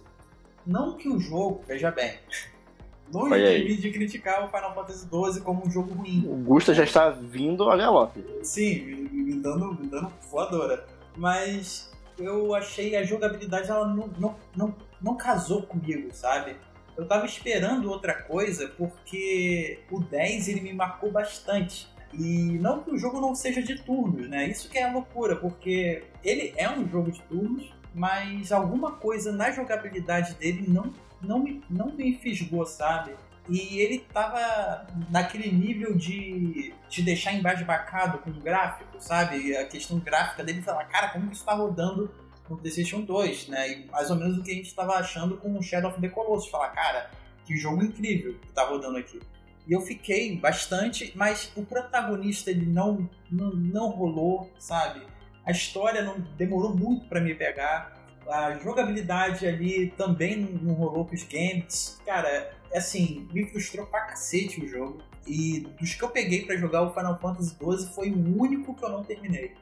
Não 0.66 0.96
que 0.96 1.10
o 1.10 1.20
jogo, 1.20 1.62
veja 1.68 1.92
bem, 1.92 2.18
longe 3.12 3.36
de 3.36 3.70
mim 3.70 3.76
de 3.76 3.92
criticar 3.92 4.46
o 4.46 4.48
Final 4.48 4.74
Fantasy 4.74 5.08
XII 5.08 5.42
como 5.42 5.68
um 5.68 5.72
jogo 5.72 5.94
ruim. 5.94 6.26
O 6.28 6.36
Gusta 6.36 6.74
já 6.74 6.84
está 6.84 7.10
vindo 7.10 7.70
a 7.70 7.76
galope. 7.76 8.24
Sim, 8.44 8.84
me, 8.84 8.96
me 9.10 9.36
dando, 9.42 9.74
me 9.74 9.88
dando 9.88 10.12
voadora. 10.30 10.86
Mas 11.18 11.92
eu 12.18 12.54
achei 12.56 12.96
a 12.96 13.04
jogabilidade, 13.04 13.70
ela 13.70 13.88
não, 13.88 14.08
não, 14.20 14.36
não, 14.56 14.76
não 15.02 15.18
casou 15.18 15.64
comigo, 15.64 16.10
sabe? 16.14 16.56
Eu 16.96 17.08
tava 17.08 17.26
esperando 17.26 17.90
outra 17.90 18.14
coisa 18.14 18.68
porque 18.78 19.80
o 19.90 20.00
10 20.00 20.48
ele 20.48 20.62
me 20.62 20.74
marcou 20.74 21.12
bastante. 21.12 21.88
E 22.14 22.60
não 22.60 22.84
que 22.84 22.92
o 22.92 22.98
jogo 22.98 23.20
não 23.20 23.34
seja 23.34 23.62
de 23.62 23.76
turnos, 23.82 24.30
né? 24.30 24.48
Isso 24.48 24.70
que 24.70 24.78
é 24.78 24.84
a 24.84 24.94
loucura, 24.94 25.36
porque 25.36 26.04
ele 26.24 26.54
é 26.56 26.70
um 26.70 26.88
jogo 26.88 27.12
de 27.12 27.22
turnos, 27.24 27.74
mas 27.94 28.52
alguma 28.52 28.92
coisa 28.92 29.32
na 29.32 29.52
jogabilidade 29.52 30.36
dele 30.36 30.66
não, 30.68 30.94
não, 31.22 31.40
me, 31.40 31.64
não 31.70 31.88
me 31.88 32.14
fisgou, 32.18 32.66
sabe? 32.66 33.16
E 33.50 33.80
ele 33.80 34.00
tava 34.14 34.88
naquele 35.10 35.52
nível 35.52 35.96
de 35.96 36.74
te 36.88 37.02
deixar 37.02 37.34
embasbacado 37.34 38.20
com 38.20 38.30
o 38.30 38.34
gráfico, 38.34 39.02
sabe? 39.02 39.58
A 39.58 39.66
questão 39.66 40.00
gráfica 40.00 40.44
dele 40.44 40.62
falar, 40.62 40.86
cara, 40.86 41.10
como 41.10 41.28
que 41.28 41.36
isso 41.36 41.44
tá 41.44 41.54
rodando 41.54 42.14
no 42.50 42.58
PlayStation 42.58 43.02
2, 43.02 43.48
né? 43.48 43.72
E 43.72 43.86
mais 43.86 44.10
ou 44.10 44.16
menos 44.16 44.38
o 44.38 44.44
que 44.44 44.52
a 44.52 44.56
gente 44.56 44.74
tava 44.74 44.94
achando 44.94 45.38
com 45.38 45.58
o 45.58 45.62
Shadow 45.62 45.92
of 45.92 46.02
the 46.02 46.10
Colossus. 46.10 46.50
Falar, 46.50 46.70
cara, 46.70 47.12
que 47.46 47.58
jogo 47.58 47.84
incrível 47.84 48.36
que 48.40 48.52
tá 48.52 48.64
rodando 48.64 48.98
aqui. 48.98 49.20
E 49.66 49.72
eu 49.72 49.82
fiquei 49.82 50.36
bastante, 50.38 51.14
mas 51.16 51.52
o 51.56 51.64
protagonista 51.64 52.52
ele 52.52 52.66
não, 52.66 53.10
não, 53.32 53.52
não 53.52 53.90
rolou, 53.90 54.52
sabe? 54.60 55.02
A 55.46 55.52
história 55.52 56.02
não 56.02 56.20
demorou 56.38 56.76
muito 56.76 57.08
pra 57.08 57.22
me 57.22 57.34
pegar. 57.34 58.02
A 58.28 58.58
jogabilidade 58.58 59.46
ali 59.46 59.92
também 59.98 60.38
não, 60.38 60.74
rolou 60.74 61.06
com 61.06 61.16
os 61.16 61.24
games. 61.24 62.02
Cara, 62.06 62.54
assim, 62.74 63.28
me 63.34 63.46
frustrou 63.46 63.86
pra 63.86 64.02
cacete 64.02 64.64
o 64.64 64.68
jogo. 64.68 65.02
E 65.26 65.62
dos 65.80 65.94
que 65.94 66.04
eu 66.04 66.10
peguei 66.10 66.46
pra 66.46 66.58
jogar, 66.58 66.82
o 66.84 66.94
Final 66.94 67.18
Fantasy 67.20 67.56
XII 67.56 67.94
foi 67.94 68.12
o 68.12 68.42
único 68.42 68.74
que 68.76 68.84
eu 68.84 68.90
não 68.90 69.04
terminei. 69.04 69.54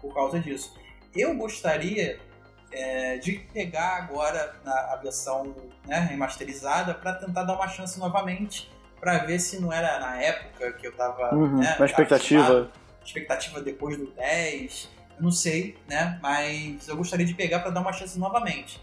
Por 0.00 0.14
causa 0.14 0.38
disso. 0.40 0.74
Eu 1.14 1.34
gostaria 1.36 2.18
é, 2.70 3.18
de 3.18 3.32
pegar 3.52 3.96
agora 3.96 4.56
na, 4.64 4.72
a 4.72 4.96
versão 4.96 5.54
né, 5.86 5.98
remasterizada 5.98 6.94
pra 6.94 7.14
tentar 7.14 7.44
dar 7.44 7.54
uma 7.54 7.68
chance 7.68 7.98
novamente. 7.98 8.70
Pra 8.98 9.18
ver 9.18 9.40
se 9.40 9.60
não 9.60 9.72
era 9.72 9.98
na 9.98 10.16
época 10.16 10.72
que 10.74 10.86
eu 10.86 10.92
tava. 10.92 11.34
Uhum, 11.34 11.58
né, 11.58 11.74
uma 11.76 11.86
expectativa. 11.86 12.70
expectativa 13.04 13.60
depois 13.60 13.96
do 13.96 14.06
10. 14.12 14.88
Eu 15.16 15.22
não 15.22 15.32
sei, 15.32 15.76
né? 15.88 16.18
Mas 16.22 16.86
eu 16.86 16.96
gostaria 16.96 17.26
de 17.26 17.34
pegar 17.34 17.60
pra 17.60 17.70
dar 17.70 17.80
uma 17.80 17.92
chance 17.92 18.16
novamente. 18.16 18.80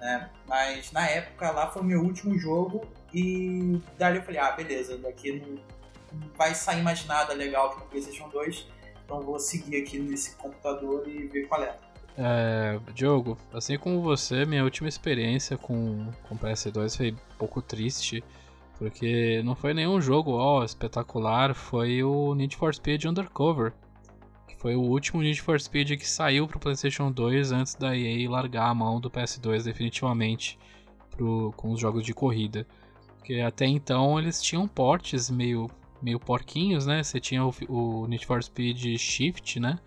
Né? 0.00 0.28
Mas 0.46 0.90
na 0.92 1.08
época 1.08 1.50
lá 1.50 1.70
foi 1.70 1.82
o 1.82 1.84
meu 1.84 2.00
último 2.00 2.36
jogo 2.38 2.84
e 3.12 3.80
dali 3.98 4.18
eu 4.18 4.22
falei, 4.22 4.40
ah, 4.40 4.50
beleza, 4.52 4.96
daqui 4.98 5.32
não, 5.32 5.62
não 6.18 6.28
vai 6.36 6.54
sair 6.54 6.82
mais 6.82 7.04
nada 7.06 7.34
legal 7.34 7.68
aqui 7.68 7.80
no 7.80 7.86
PlayStation 7.86 8.28
2, 8.28 8.66
então 9.10 9.20
vou 9.22 9.40
seguir 9.40 9.82
aqui 9.82 9.98
nesse 9.98 10.36
computador 10.36 11.02
e 11.08 11.26
ver 11.26 11.48
qual 11.48 11.60
é. 11.64 11.76
É, 12.16 12.78
Diogo, 12.94 13.36
assim 13.52 13.76
como 13.76 14.00
você, 14.00 14.44
minha 14.44 14.62
última 14.62 14.88
experiência 14.88 15.56
com, 15.56 16.06
com 16.28 16.36
PS2 16.36 16.96
foi 16.96 17.12
um 17.12 17.36
pouco 17.36 17.60
triste, 17.60 18.22
porque 18.78 19.42
não 19.42 19.56
foi 19.56 19.74
nenhum 19.74 20.00
jogo 20.00 20.32
ó, 20.32 20.62
espetacular, 20.64 21.54
foi 21.54 22.04
o 22.04 22.34
Need 22.34 22.56
for 22.56 22.72
Speed 22.72 23.04
Undercover, 23.06 23.72
que 24.46 24.54
foi 24.56 24.76
o 24.76 24.80
último 24.80 25.22
Need 25.22 25.42
for 25.42 25.60
Speed 25.60 25.98
que 25.98 26.06
saiu 26.06 26.46
pro 26.46 26.60
PlayStation 26.60 27.10
2 27.10 27.50
antes 27.50 27.74
da 27.74 27.96
EA 27.96 28.30
largar 28.30 28.68
a 28.68 28.74
mão 28.74 29.00
do 29.00 29.10
PS2 29.10 29.64
definitivamente 29.64 30.56
pro, 31.10 31.52
com 31.56 31.72
os 31.72 31.80
jogos 31.80 32.04
de 32.04 32.14
corrida. 32.14 32.64
Porque 33.16 33.40
até 33.40 33.66
então 33.66 34.18
eles 34.18 34.40
tinham 34.40 34.66
portes 34.68 35.30
meio, 35.30 35.70
meio 36.02 36.18
porquinhos, 36.18 36.86
né? 36.86 37.02
Você 37.02 37.20
tinha 37.20 37.44
o, 37.44 37.52
o 37.68 38.06
Need 38.06 38.26
for 38.26 38.42
Speed 38.42 38.96
Shift, 38.98 39.60
né? 39.60 39.78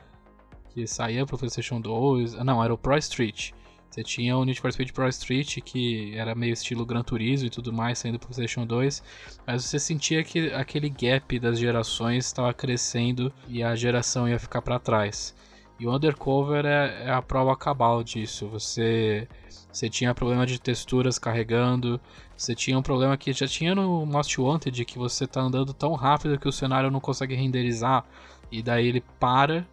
Que 0.74 0.88
saía 0.88 1.26
pro 1.26 1.38
PlayStation 1.38 1.80
2. 1.80 2.36
Ah, 2.36 2.44
Não, 2.44 2.64
era 2.64 2.74
o 2.74 2.78
Pro 2.78 2.98
Street. 2.98 3.52
Você 3.90 4.04
tinha 4.04 4.36
o 4.36 4.44
Need 4.44 4.60
for 4.60 4.74
Speed 4.74 4.92
Pro 4.92 5.08
Street, 5.10 5.60
que 5.62 6.18
era 6.18 6.34
meio 6.34 6.54
estilo 6.54 6.84
Gran 6.84 7.04
Turismo 7.04 7.46
e 7.46 7.50
tudo 7.52 7.72
mais, 7.72 8.00
saindo 8.00 8.18
pro 8.18 8.28
PlayStation 8.28 8.66
2. 8.66 9.04
Mas 9.46 9.64
você 9.64 9.78
sentia 9.78 10.24
que 10.24 10.52
aquele 10.52 10.90
gap 10.90 11.38
das 11.40 11.60
gerações 11.60 12.26
estava 12.26 12.52
crescendo 12.56 13.32
e 13.48 13.62
a 13.62 13.76
geração 13.76 14.28
ia 14.28 14.40
ficar 14.40 14.64
para 14.64 14.80
trás. 14.80 15.36
E 15.80 15.86
o 15.86 15.94
Undercover 15.96 16.66
é, 16.66 17.04
é 17.06 17.12
a 17.12 17.22
prova 17.22 17.56
cabal 17.56 18.04
disso. 18.04 18.48
Você, 18.48 19.28
você 19.72 19.88
tinha 19.90 20.14
problema 20.16 20.46
de 20.46 20.60
texturas 20.60 21.20
carregando, 21.20 22.02
você 22.44 22.54
tinha 22.54 22.78
um 22.78 22.82
problema 22.82 23.16
que 23.16 23.32
já 23.32 23.48
tinha 23.48 23.74
no 23.74 24.06
Most 24.06 24.40
Wanted, 24.40 24.84
que 24.86 25.00
você 25.00 25.26
tá 25.26 25.42
andando 25.42 25.74
tão 25.74 25.94
rápido 25.94 26.38
que 26.38 26.48
o 26.48 26.52
cenário 26.52 26.92
não 26.92 27.00
consegue 27.00 27.36
renderizar, 27.36 28.06
e 28.52 28.62
daí 28.62 28.88
ele 28.88 29.02
para 29.20 29.66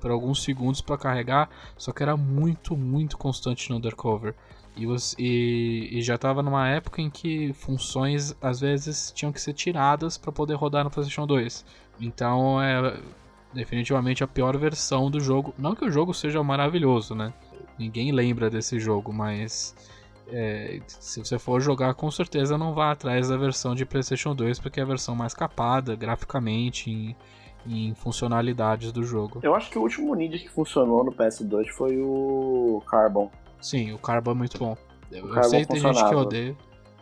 por 0.00 0.10
alguns 0.10 0.42
segundos 0.42 0.80
para 0.80 0.98
carregar, 0.98 1.48
só 1.78 1.92
que 1.92 2.02
era 2.02 2.16
muito, 2.16 2.76
muito 2.76 3.16
constante 3.16 3.70
no 3.70 3.76
Undercover. 3.76 4.34
E, 4.76 4.86
você, 4.86 5.16
e, 5.18 5.88
e 5.92 6.02
já 6.02 6.16
estava 6.16 6.42
numa 6.42 6.68
época 6.68 7.00
em 7.00 7.08
que 7.08 7.52
funções 7.54 8.36
às 8.42 8.60
vezes 8.60 9.12
tinham 9.14 9.32
que 9.32 9.40
ser 9.40 9.52
tiradas 9.52 10.18
para 10.18 10.32
poder 10.32 10.54
rodar 10.54 10.84
no 10.84 10.90
PlayStation 10.90 11.26
2. 11.26 11.64
Então 12.00 12.60
é 12.60 12.98
definitivamente 13.52 14.24
a 14.24 14.26
pior 14.26 14.56
versão 14.58 15.10
do 15.10 15.20
jogo. 15.20 15.54
Não 15.56 15.74
que 15.74 15.84
o 15.84 15.90
jogo 15.90 16.12
seja 16.12 16.42
maravilhoso, 16.42 17.14
né? 17.14 17.32
Ninguém 17.78 18.12
lembra 18.12 18.50
desse 18.50 18.78
jogo, 18.78 19.12
mas 19.12 19.74
é, 20.28 20.80
se 20.86 21.20
você 21.24 21.38
for 21.38 21.60
jogar, 21.60 21.94
com 21.94 22.10
certeza 22.10 22.56
não 22.58 22.72
vá 22.74 22.90
atrás 22.92 23.28
da 23.28 23.36
versão 23.36 23.74
de 23.74 23.84
PlayStation 23.84 24.34
2, 24.34 24.58
porque 24.58 24.80
é 24.80 24.82
a 24.82 24.86
versão 24.86 25.14
mais 25.14 25.34
capada 25.34 25.94
graficamente, 25.94 26.90
em, 26.90 27.16
em 27.66 27.94
funcionalidades 27.94 28.92
do 28.92 29.02
jogo. 29.04 29.40
Eu 29.42 29.54
acho 29.54 29.70
que 29.70 29.78
o 29.78 29.82
último 29.82 30.14
Ninja 30.14 30.38
que 30.38 30.48
funcionou 30.50 31.04
no 31.04 31.12
PS2 31.12 31.68
foi 31.68 31.98
o 32.00 32.82
Carbon. 32.88 33.30
Sim, 33.60 33.92
o 33.92 33.98
Carbon 33.98 34.32
é 34.32 34.34
muito 34.34 34.58
bom. 34.58 34.76
Eu, 35.10 35.26
eu 35.34 35.44
sei 35.44 35.60
que 35.60 35.68
tem 35.68 35.80
gente 35.80 36.04
que 36.08 36.14
odeia. 36.14 36.56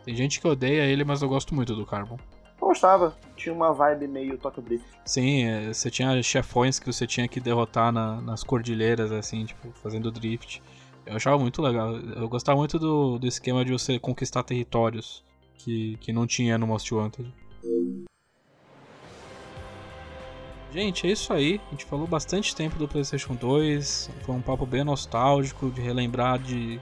Tem 0.05 0.15
gente 0.15 0.39
que 0.41 0.47
odeia 0.47 0.83
ele, 0.85 1.03
mas 1.03 1.21
eu 1.21 1.29
gosto 1.29 1.55
muito 1.55 1.75
do 1.75 1.85
Carbon. 1.85 2.17
Eu 2.61 2.67
gostava. 2.67 3.17
Tinha 3.35 3.53
uma 3.53 3.73
vibe 3.73 4.07
meio 4.07 4.37
Tokyo 4.37 4.61
Drift. 4.61 4.85
Sim, 5.05 5.45
é, 5.45 5.73
você 5.73 5.89
tinha 5.89 6.21
chefões 6.23 6.79
que 6.79 6.85
você 6.91 7.05
tinha 7.07 7.27
que 7.27 7.39
derrotar 7.39 7.91
na- 7.91 8.21
nas 8.21 8.43
cordilheiras, 8.43 9.11
assim, 9.11 9.45
tipo, 9.45 9.69
fazendo 9.81 10.09
drift. 10.11 10.61
Eu 11.05 11.15
achava 11.15 11.37
muito 11.37 11.61
legal. 11.61 11.95
Eu 11.95 12.29
gostava 12.29 12.57
muito 12.57 12.79
do, 12.79 13.19
do 13.19 13.27
esquema 13.27 13.63
de 13.65 13.71
você 13.71 13.99
conquistar 13.99 14.43
territórios 14.43 15.23
que, 15.57 15.97
que 15.97 16.13
não 16.13 16.25
tinha 16.25 16.57
no 16.57 16.67
Most 16.67 16.93
Wanted. 16.93 17.33
Gente, 20.71 21.05
é 21.05 21.11
isso 21.11 21.31
aí. 21.31 21.61
A 21.67 21.71
gente 21.71 21.85
falou 21.85 22.07
bastante 22.07 22.55
tempo 22.55 22.77
do 22.77 22.87
PlayStation 22.87 23.35
2. 23.35 24.09
Foi 24.23 24.35
um 24.35 24.41
papo 24.41 24.65
bem 24.65 24.83
nostálgico 24.83 25.69
de 25.69 25.81
relembrar 25.81 26.39
de 26.39 26.79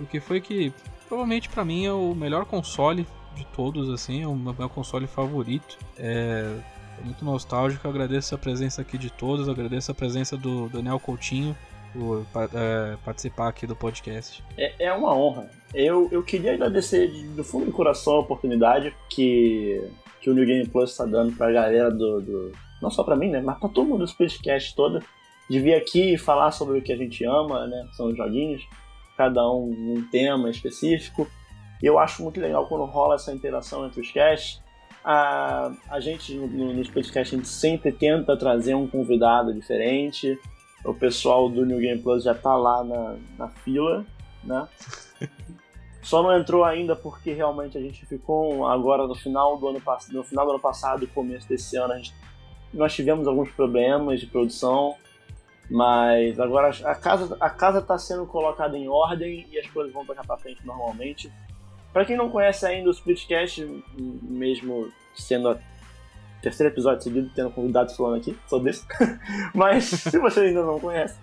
o 0.00 0.06
que 0.06 0.18
foi 0.18 0.40
que 0.40 0.72
provavelmente 1.06 1.48
pra 1.48 1.64
mim 1.64 1.86
é 1.86 1.92
o 1.92 2.14
melhor 2.14 2.44
console 2.44 3.06
de 3.34 3.46
todos, 3.46 3.88
assim, 3.90 4.22
é 4.22 4.26
o 4.26 4.34
meu 4.34 4.68
console 4.68 5.06
favorito. 5.06 5.78
É 5.96 6.58
muito 7.04 7.24
nostálgico. 7.24 7.86
Eu 7.86 7.90
agradeço 7.90 8.34
a 8.34 8.38
presença 8.38 8.82
aqui 8.82 8.98
de 8.98 9.10
todos. 9.10 9.48
Agradeço 9.48 9.92
a 9.92 9.94
presença 9.94 10.36
do 10.36 10.68
Daniel 10.68 10.98
Coutinho 10.98 11.56
por 11.98 12.24
é, 12.54 12.96
participar 13.04 13.48
aqui 13.48 13.66
do 13.66 13.74
podcast. 13.76 14.42
É, 14.56 14.86
é 14.86 14.92
uma 14.92 15.14
honra. 15.16 15.50
Eu, 15.74 16.08
eu 16.12 16.22
queria 16.22 16.54
agradecer 16.54 17.08
de- 17.08 17.28
do 17.28 17.42
fundo 17.44 17.66
do 17.66 17.72
coração 17.72 18.14
a 18.14 18.20
oportunidade 18.20 18.94
que, 19.10 19.82
que 20.20 20.30
o 20.30 20.34
New 20.34 20.46
Game 20.46 20.66
Plus 20.68 20.90
está 20.90 21.04
dando 21.04 21.32
pra 21.36 21.50
galera 21.50 21.90
do, 21.90 22.20
do- 22.20 22.52
Não 22.80 22.90
só 22.90 23.02
pra 23.02 23.16
mim, 23.16 23.28
né? 23.30 23.40
Mas 23.40 23.58
pra 23.58 23.68
todo 23.68 23.86
mundo 23.86 23.98
do 24.00 24.04
Splitcast 24.04 24.74
toda. 24.74 25.00
De 25.50 25.58
vir 25.60 25.74
aqui 25.74 26.14
e 26.14 26.18
falar 26.18 26.50
sobre 26.52 26.78
o 26.78 26.82
que 26.82 26.92
a 26.92 26.96
gente 26.96 27.24
ama, 27.24 27.66
né? 27.66 27.86
São 27.92 28.06
os 28.08 28.16
joguinhos. 28.16 28.62
Cada 29.16 29.42
um 29.50 29.96
um 29.96 30.04
tema 30.10 30.48
específico. 30.50 31.26
E 31.82 31.86
eu 31.86 31.98
acho 31.98 32.22
muito 32.22 32.40
legal 32.40 32.66
quando 32.68 32.84
rola 32.84 33.14
essa 33.16 33.32
interação 33.32 33.86
entre 33.86 34.00
os 34.00 34.10
casts. 34.12 34.60
A, 35.04 35.72
a 35.88 36.00
gente, 36.00 36.34
no, 36.34 36.74
nos 36.74 36.88
podcasts, 36.90 37.32
a 37.32 37.36
gente 37.36 37.48
sempre 37.48 37.92
tenta 37.92 38.36
trazer 38.36 38.74
um 38.74 38.86
convidado 38.86 39.54
diferente. 39.54 40.38
O 40.84 40.94
pessoal 40.94 41.48
do 41.48 41.66
New 41.66 41.78
Game 41.78 42.00
Plus 42.00 42.24
já 42.24 42.34
tá 42.34 42.54
lá 42.56 42.82
na, 42.84 43.16
na 43.36 43.48
fila, 43.48 44.04
né? 44.44 44.66
Só 46.02 46.22
não 46.22 46.38
entrou 46.38 46.64
ainda 46.64 46.96
porque 46.96 47.32
realmente 47.32 47.76
a 47.76 47.80
gente 47.80 48.06
ficou 48.06 48.66
agora 48.66 49.06
no 49.06 49.14
final 49.14 49.58
do 49.58 49.68
ano 49.68 49.80
passado, 49.80 50.14
no 50.14 50.24
final 50.24 50.46
do 50.46 50.52
ano 50.52 50.60
passado 50.60 51.04
e 51.04 51.06
começo 51.06 51.46
desse 51.48 51.76
ano, 51.76 51.94
gente- 51.96 52.14
nós 52.72 52.94
tivemos 52.94 53.26
alguns 53.26 53.50
problemas 53.50 54.20
de 54.20 54.26
produção, 54.26 54.94
mas 55.70 56.38
agora 56.40 56.70
a 56.84 56.94
casa 56.94 57.36
a 57.40 57.50
casa 57.50 57.80
está 57.80 57.98
sendo 57.98 58.24
colocada 58.26 58.76
em 58.78 58.88
ordem 58.88 59.46
e 59.50 59.58
as 59.58 59.66
coisas 59.70 59.92
vão 59.92 60.04
tocar 60.04 60.24
para 60.26 60.36
frente 60.38 60.64
normalmente. 60.66 61.30
Para 61.92 62.04
quem 62.04 62.16
não 62.16 62.30
conhece 62.30 62.64
ainda 62.64 62.88
o 62.88 62.92
Splitcast, 62.92 63.66
mesmo 64.22 64.90
sendo 65.14 65.58
terceiro 66.42 66.72
episódio 66.72 67.02
seguido 67.02 67.30
tendo 67.34 67.50
convidados 67.50 67.96
falando 67.96 68.16
aqui 68.16 68.36
sobre 68.46 68.70
isso, 68.70 68.86
mas 69.54 69.84
se 69.84 70.18
você 70.18 70.40
ainda 70.40 70.62
não 70.62 70.78
conhece, 70.78 71.18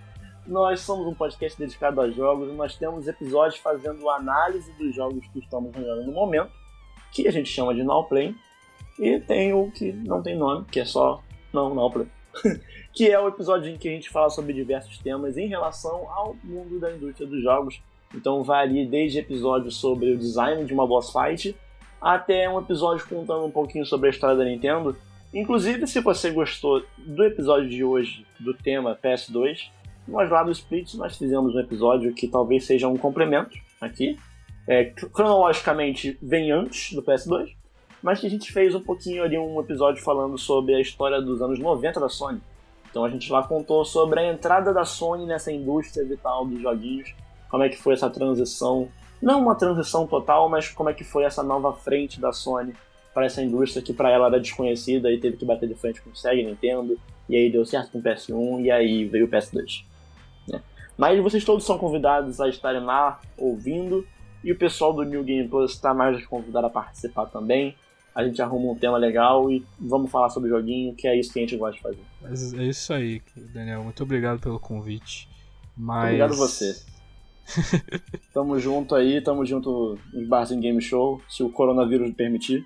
nós 0.47 0.81
somos 0.81 1.07
um 1.07 1.13
podcast 1.13 1.57
dedicado 1.57 2.01
a 2.01 2.09
jogos 2.09 2.53
nós 2.55 2.75
temos 2.75 3.07
episódios 3.07 3.59
fazendo 3.59 4.09
análise 4.09 4.71
dos 4.73 4.93
jogos 4.93 5.25
que 5.27 5.39
estamos 5.39 5.75
jogando 5.75 6.05
no 6.05 6.11
momento, 6.11 6.51
que 7.11 7.27
a 7.27 7.31
gente 7.31 7.49
chama 7.49 7.73
de 7.73 7.83
Now 7.83 8.07
Play, 8.07 8.35
e 8.99 9.19
tem 9.19 9.53
o 9.53 9.71
que 9.71 9.91
não 9.91 10.21
tem 10.21 10.37
nome, 10.37 10.65
que 10.65 10.79
é 10.79 10.85
só 10.85 11.21
não 11.51 11.73
Now 11.73 11.91
Play, 11.91 12.07
que 12.93 13.09
é 13.09 13.19
o 13.19 13.27
episódio 13.27 13.71
em 13.71 13.77
que 13.77 13.89
a 13.89 13.91
gente 13.91 14.09
fala 14.09 14.29
sobre 14.29 14.53
diversos 14.53 14.97
temas 14.99 15.37
em 15.37 15.47
relação 15.47 16.09
ao 16.11 16.35
mundo 16.43 16.79
da 16.79 16.91
indústria 16.91 17.27
dos 17.27 17.41
jogos. 17.41 17.81
Então 18.13 18.43
varia 18.43 18.87
desde 18.87 19.19
episódios 19.19 19.75
sobre 19.77 20.11
o 20.13 20.17
design 20.17 20.63
de 20.63 20.73
uma 20.73 20.87
boss 20.87 21.11
fight 21.11 21.55
até 22.05 22.47
um 22.47 22.59
episódio 22.59 23.03
contando 23.07 23.45
um 23.45 23.49
pouquinho 23.49 23.83
sobre 23.83 24.09
a 24.09 24.11
história 24.11 24.37
da 24.37 24.45
Nintendo. 24.45 24.95
Inclusive, 25.33 25.87
se 25.87 25.99
você 26.01 26.29
gostou 26.29 26.85
do 26.99 27.23
episódio 27.23 27.67
de 27.67 27.83
hoje 27.83 28.23
do 28.39 28.53
tema 28.53 28.95
PS2, 29.03 29.71
nós 30.07 30.29
lá 30.29 30.43
do 30.43 30.51
Split 30.51 30.93
nós 30.93 31.17
fizemos 31.17 31.55
um 31.55 31.59
episódio 31.59 32.13
que 32.13 32.27
talvez 32.27 32.63
seja 32.63 32.87
um 32.87 32.95
complemento 32.95 33.57
aqui. 33.81 34.19
É, 34.67 34.85
cronologicamente 34.85 36.15
vem 36.21 36.51
antes 36.51 36.93
do 36.93 37.01
PS2, 37.01 37.55
mas 38.03 38.19
que 38.19 38.27
a 38.27 38.29
gente 38.29 38.53
fez 38.53 38.75
um 38.75 38.81
pouquinho 38.81 39.23
ali 39.23 39.35
um 39.35 39.59
episódio 39.59 40.03
falando 40.03 40.37
sobre 40.37 40.75
a 40.75 40.79
história 40.79 41.19
dos 41.19 41.41
anos 41.41 41.57
90 41.57 41.99
da 41.99 42.07
Sony. 42.07 42.39
Então 42.87 43.03
a 43.03 43.09
gente 43.09 43.31
lá 43.31 43.41
contou 43.41 43.83
sobre 43.83 44.19
a 44.19 44.31
entrada 44.31 44.71
da 44.71 44.85
Sony 44.85 45.25
nessa 45.25 45.51
indústria 45.51 46.05
vital 46.05 46.45
dos 46.45 46.61
joguinhos, 46.61 47.15
como 47.49 47.63
é 47.63 47.69
que 47.69 47.77
foi 47.77 47.95
essa 47.95 48.11
transição, 48.11 48.89
não 49.25 49.41
uma 49.41 49.55
transição 49.55 50.05
total, 50.05 50.47
mas 50.47 50.69
como 50.69 50.87
é 50.87 50.93
que 50.93 51.03
foi 51.03 51.23
essa 51.23 51.41
nova 51.41 51.73
frente 51.73 52.21
da 52.21 52.31
Sony 52.31 52.75
para 53.11 53.25
essa 53.25 53.41
indústria 53.41 53.81
que 53.81 53.91
para 53.91 54.11
ela 54.11 54.27
era 54.27 54.39
desconhecida 54.39 55.11
e 55.11 55.19
teve 55.19 55.35
que 55.35 55.43
bater 55.43 55.67
de 55.67 55.73
frente 55.73 55.99
com 55.99 56.11
o 56.11 56.15
Sega 56.15 56.43
Nintendo, 56.43 56.95
e 57.27 57.35
aí 57.35 57.51
deu 57.51 57.65
certo 57.65 57.91
com 57.91 57.97
o 57.97 58.03
PS1 58.03 58.61
e 58.63 58.69
aí 58.69 59.03
veio 59.05 59.25
o 59.25 59.27
PS2. 59.27 59.83
né? 60.47 60.61
Mas 60.95 61.19
vocês 61.23 61.43
todos 61.43 61.65
são 61.65 61.75
convidados 61.79 62.39
a 62.39 62.47
estarem 62.47 62.83
lá 62.83 63.19
ouvindo 63.35 64.05
e 64.43 64.51
o 64.51 64.57
pessoal 64.57 64.93
do 64.93 65.01
New 65.01 65.23
Game 65.23 65.49
Plus 65.49 65.71
está 65.71 65.91
mais 65.91 66.23
convidado 66.27 66.67
a 66.67 66.69
participar 66.69 67.25
também. 67.25 67.75
A 68.13 68.23
gente 68.23 68.39
arruma 68.43 68.73
um 68.73 68.75
tema 68.75 68.97
legal 68.97 69.51
e 69.51 69.65
vamos 69.79 70.11
falar 70.11 70.29
sobre 70.29 70.51
o 70.51 70.57
joguinho, 70.57 70.93
que 70.93 71.07
é 71.07 71.19
isso 71.19 71.33
que 71.33 71.39
a 71.39 71.41
gente 71.41 71.57
gosta 71.57 71.77
de 71.77 71.81
fazer. 71.81 72.61
É 72.61 72.63
isso 72.63 72.93
aí, 72.93 73.23
Daniel. 73.35 73.83
Muito 73.83 74.03
obrigado 74.03 74.39
pelo 74.39 74.59
convite. 74.59 75.27
Mas... 75.75 76.05
Obrigado 76.05 76.35
você. 76.35 76.94
Tamo 78.33 78.59
junto 78.59 78.95
aí, 78.95 79.21
tamo 79.21 79.45
junto 79.45 79.97
em 80.13 80.27
Barzinho 80.27 80.61
Game 80.61 80.81
Show, 80.81 81.21
se 81.29 81.43
o 81.43 81.49
coronavírus 81.49 82.11
permitir. 82.13 82.65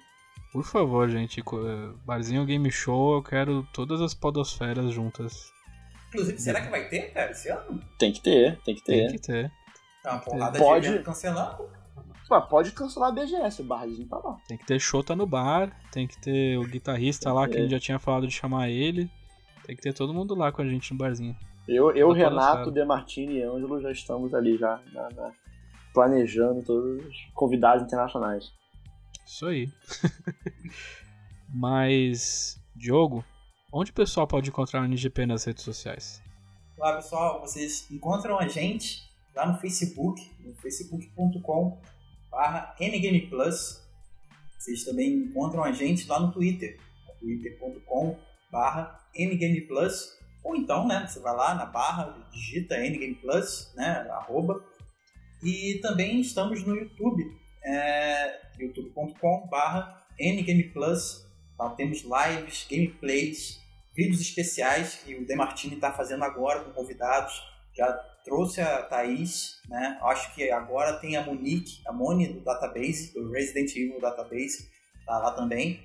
Por 0.52 0.64
favor, 0.64 1.08
gente. 1.10 1.44
Barzinho 2.06 2.46
Game 2.46 2.72
Show, 2.72 3.16
eu 3.16 3.24
quero 3.24 3.68
todas 3.72 4.02
as 4.02 4.14
podosferas 4.14 4.92
juntas. 4.92 5.52
Inclusive, 6.08 6.40
será 6.40 6.62
que 6.62 6.72
vai 6.72 6.88
ter, 6.88 7.14
cara, 7.14 7.32
esse 7.32 7.50
ano? 7.50 7.80
Tem 8.00 8.12
que 8.12 8.22
ter, 8.22 8.60
tem 8.64 8.76
que 8.76 8.84
ter. 8.84 9.08
Tem 9.08 9.12
que 9.12 9.22
ter. 9.22 9.52
Tá 10.02 10.14
uma 10.14 10.20
porrada 10.22 10.58
Pode. 10.58 10.98
de 10.98 11.04
cancelando. 11.04 11.70
Pode 12.50 12.72
cancelar 12.72 13.10
a 13.10 13.12
BGS, 13.12 13.62
o 13.62 13.66
Barzinho 13.66 14.08
tá 14.08 14.18
lá. 14.18 14.38
Tem 14.48 14.58
que 14.58 14.66
ter 14.66 14.80
Shota 14.80 15.16
no 15.16 15.26
bar. 15.26 15.76
Tem 15.92 16.08
que 16.08 16.18
ter 16.20 16.58
o 16.58 16.64
guitarrista 16.64 17.34
lá, 17.34 17.48
que 17.48 17.58
a 17.58 17.62
gente 17.62 17.72
já 17.72 17.80
tinha 17.80 18.00
falado 18.00 18.28
de 18.28 18.34
chamar 18.34 18.70
ele. 18.70 19.10
Tem 19.66 19.76
que 19.76 19.82
ter 19.82 19.94
todo 19.94 20.14
mundo 20.14 20.36
lá 20.36 20.52
com 20.52 20.62
a 20.62 20.66
gente 20.66 20.92
no 20.92 20.98
barzinho. 20.98 21.36
Eu, 21.76 21.96
eu 21.96 22.10
Tá 22.10 22.18
Renato. 22.18 22.72
Demartini 22.72 23.38
e 23.38 23.44
Ângelo 23.44 23.82
já 23.82 23.92
estamos 23.92 24.34
ali 24.34 24.58
já 24.58 24.82
na- 24.94 25.10
na- 25.12 25.32
planejando 25.94 26.64
todos 26.64 27.06
os 27.06 27.16
convidados 27.34 27.84
internacionais. 27.84 28.52
Isso 29.26 29.46
aí. 29.46 29.70
Mas, 31.54 32.60
Diogo, 32.76 33.24
Onde 33.72 33.92
o 33.92 33.94
pessoal 33.94 34.26
pode 34.26 34.50
encontrar 34.50 34.82
o 34.82 34.86
NGP 34.86 35.28
nas 35.28 35.44
redes 35.44 35.64
sociais? 35.64 36.24
Olá 36.76 36.96
pessoal, 36.96 37.40
vocês 37.40 37.90
encontram 37.92 38.40
a 38.40 38.48
gente 38.48 39.08
lá 39.36 39.46
no 39.46 39.60
Facebook, 39.60 40.20
no 40.40 40.56
facebook.com 40.56 41.80
barra 42.32 42.76
ngameplus. 42.82 43.88
Vocês 44.58 44.84
também 44.86 45.14
encontram 45.14 45.64
a 45.64 45.72
gente 45.72 46.08
lá 46.08 46.20
no 46.20 46.32
Twitter, 46.32 46.80
twitter.com 47.20 48.18
barra 48.52 49.00
ngameplus. 49.16 50.18
Ou 50.44 50.56
então, 50.56 50.88
né, 50.88 51.06
você 51.08 51.20
vai 51.20 51.36
lá 51.36 51.54
na 51.54 51.66
barra, 51.66 52.16
digita 52.32 52.78
ngameplus, 52.78 53.74
né, 53.76 54.08
arroba. 54.12 54.64
E 55.44 55.80
também 55.82 56.20
estamos 56.20 56.64
no 56.64 56.76
YouTube, 56.76 57.24
é, 57.64 58.40
youtube.com 58.60 59.48
barra 59.48 60.06
ngameplus. 60.20 61.26
Lá 61.58 61.70
temos 61.72 62.04
lives, 62.04 62.66
gameplays, 62.70 63.60
vídeos 63.94 64.22
especiais 64.22 64.96
que 64.96 65.16
o 65.16 65.26
Demartini 65.26 65.76
está 65.76 65.92
fazendo 65.92 66.24
agora 66.24 66.64
com 66.64 66.72
convidados. 66.72 67.42
Já 67.76 67.92
trouxe 68.24 68.62
a 68.62 68.84
Thaís, 68.84 69.62
né? 69.68 69.98
Acho 70.02 70.34
que 70.36 70.50
agora 70.52 71.00
tem 71.00 71.16
a 71.18 71.26
Monique, 71.26 71.82
a 71.86 71.92
Moni 71.92 72.28
do 72.28 72.42
Database, 72.42 73.14
do 73.14 73.32
Resident 73.32 73.76
Evil 73.76 74.00
Database, 74.00 74.70
tá 75.06 75.18
lá 75.18 75.32
também. 75.32 75.82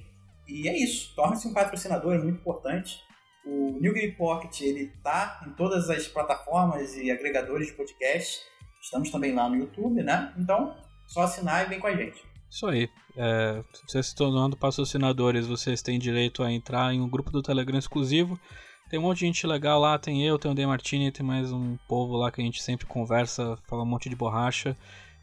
E 0.47 0.69
é 0.69 0.77
isso, 0.77 1.15
torne-se 1.15 1.49
um 1.49 1.55
patrocinador, 1.55 2.15
é 2.15 2.19
muito 2.19 2.41
importante. 2.41 3.01
O 3.47 3.79
New 3.81 3.93
Game 3.93 4.13
Pocket, 4.13 4.61
ele 4.63 4.93
tá 5.03 5.43
em 5.47 5.51
todas 5.51 5.91
as 5.91 6.09
plataformas 6.09 6.97
e 6.97 7.11
agregadores 7.11 7.69
de 7.69 7.75
podcast. 7.75 8.41
Estamos 8.81 9.11
também 9.11 9.35
lá 9.35 9.49
no 9.49 9.57
YouTube, 9.57 10.03
né? 10.03 10.33
Então, 10.39 10.77
só 11.07 11.23
assinar 11.23 11.65
e 11.65 11.69
vem 11.69 11.81
com 11.81 11.87
a 11.87 11.97
gente. 11.97 12.23
Isso 12.51 12.67
aí. 12.67 12.89
É, 13.17 13.63
vocês 13.87 14.07
se 14.07 14.15
tornando 14.15 14.57
patrocinadores, 14.57 15.47
vocês 15.47 15.83
têm 15.83 15.99
direito 15.99 16.43
a 16.43 16.51
entrar 16.51 16.93
em 16.95 17.01
um 17.01 17.09
grupo 17.09 17.31
do 17.31 17.43
Telegram 17.43 17.79
exclusivo. 17.79 18.39
Tem 18.89 18.99
um 18.99 19.03
monte 19.03 19.21
de 19.21 19.27
gente 19.27 19.47
legal 19.47 19.81
lá, 19.81 19.99
tem 19.99 20.25
eu, 20.25 20.39
tem 20.39 20.51
o 20.51 20.55
Demartini, 20.55 21.11
tem 21.11 21.25
mais 21.25 21.51
um 21.51 21.77
povo 21.89 22.17
lá 22.17 22.31
que 22.31 22.41
a 22.41 22.45
gente 22.45 22.63
sempre 22.63 22.87
conversa, 22.87 23.59
fala 23.69 23.83
um 23.83 23.87
monte 23.87 24.09
de 24.09 24.17
borracha. 24.17 24.77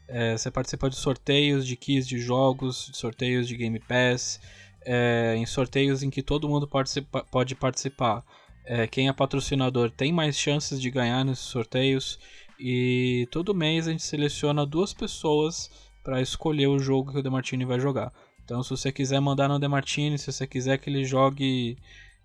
É, 0.08 0.36
você 0.36 0.50
participa 0.50 0.90
de 0.90 0.96
sorteios 0.96 1.66
de 1.66 1.76
keys 1.76 2.06
de 2.06 2.18
jogos, 2.18 2.88
de 2.90 2.96
sorteios 2.98 3.48
de 3.48 3.56
Game 3.56 3.78
Pass, 3.80 4.40
é, 4.84 5.34
em 5.36 5.46
sorteios 5.46 6.02
em 6.02 6.10
que 6.10 6.22
todo 6.22 6.48
mundo 6.48 6.66
participa, 6.66 7.24
pode 7.30 7.54
participar. 7.54 8.24
É, 8.64 8.86
quem 8.86 9.08
é 9.08 9.12
patrocinador 9.12 9.90
tem 9.90 10.12
mais 10.12 10.36
chances 10.36 10.80
de 10.80 10.90
ganhar 10.90 11.24
nesses 11.24 11.44
sorteios. 11.44 12.18
E 12.58 13.26
todo 13.30 13.54
mês 13.54 13.88
a 13.88 13.90
gente 13.90 14.02
seleciona 14.02 14.64
duas 14.64 14.94
pessoas 14.94 15.70
para 16.02 16.20
escolher 16.20 16.68
o 16.68 16.78
jogo 16.78 17.12
que 17.12 17.18
o 17.18 17.22
Demartini 17.22 17.64
vai 17.64 17.80
jogar. 17.80 18.12
Então, 18.44 18.62
se 18.62 18.70
você 18.70 18.92
quiser 18.92 19.20
mandar 19.20 19.48
no 19.48 19.58
Demartini, 19.58 20.18
se 20.18 20.32
você 20.32 20.46
quiser 20.46 20.78
que 20.78 20.90
ele 20.90 21.04
jogue 21.04 21.76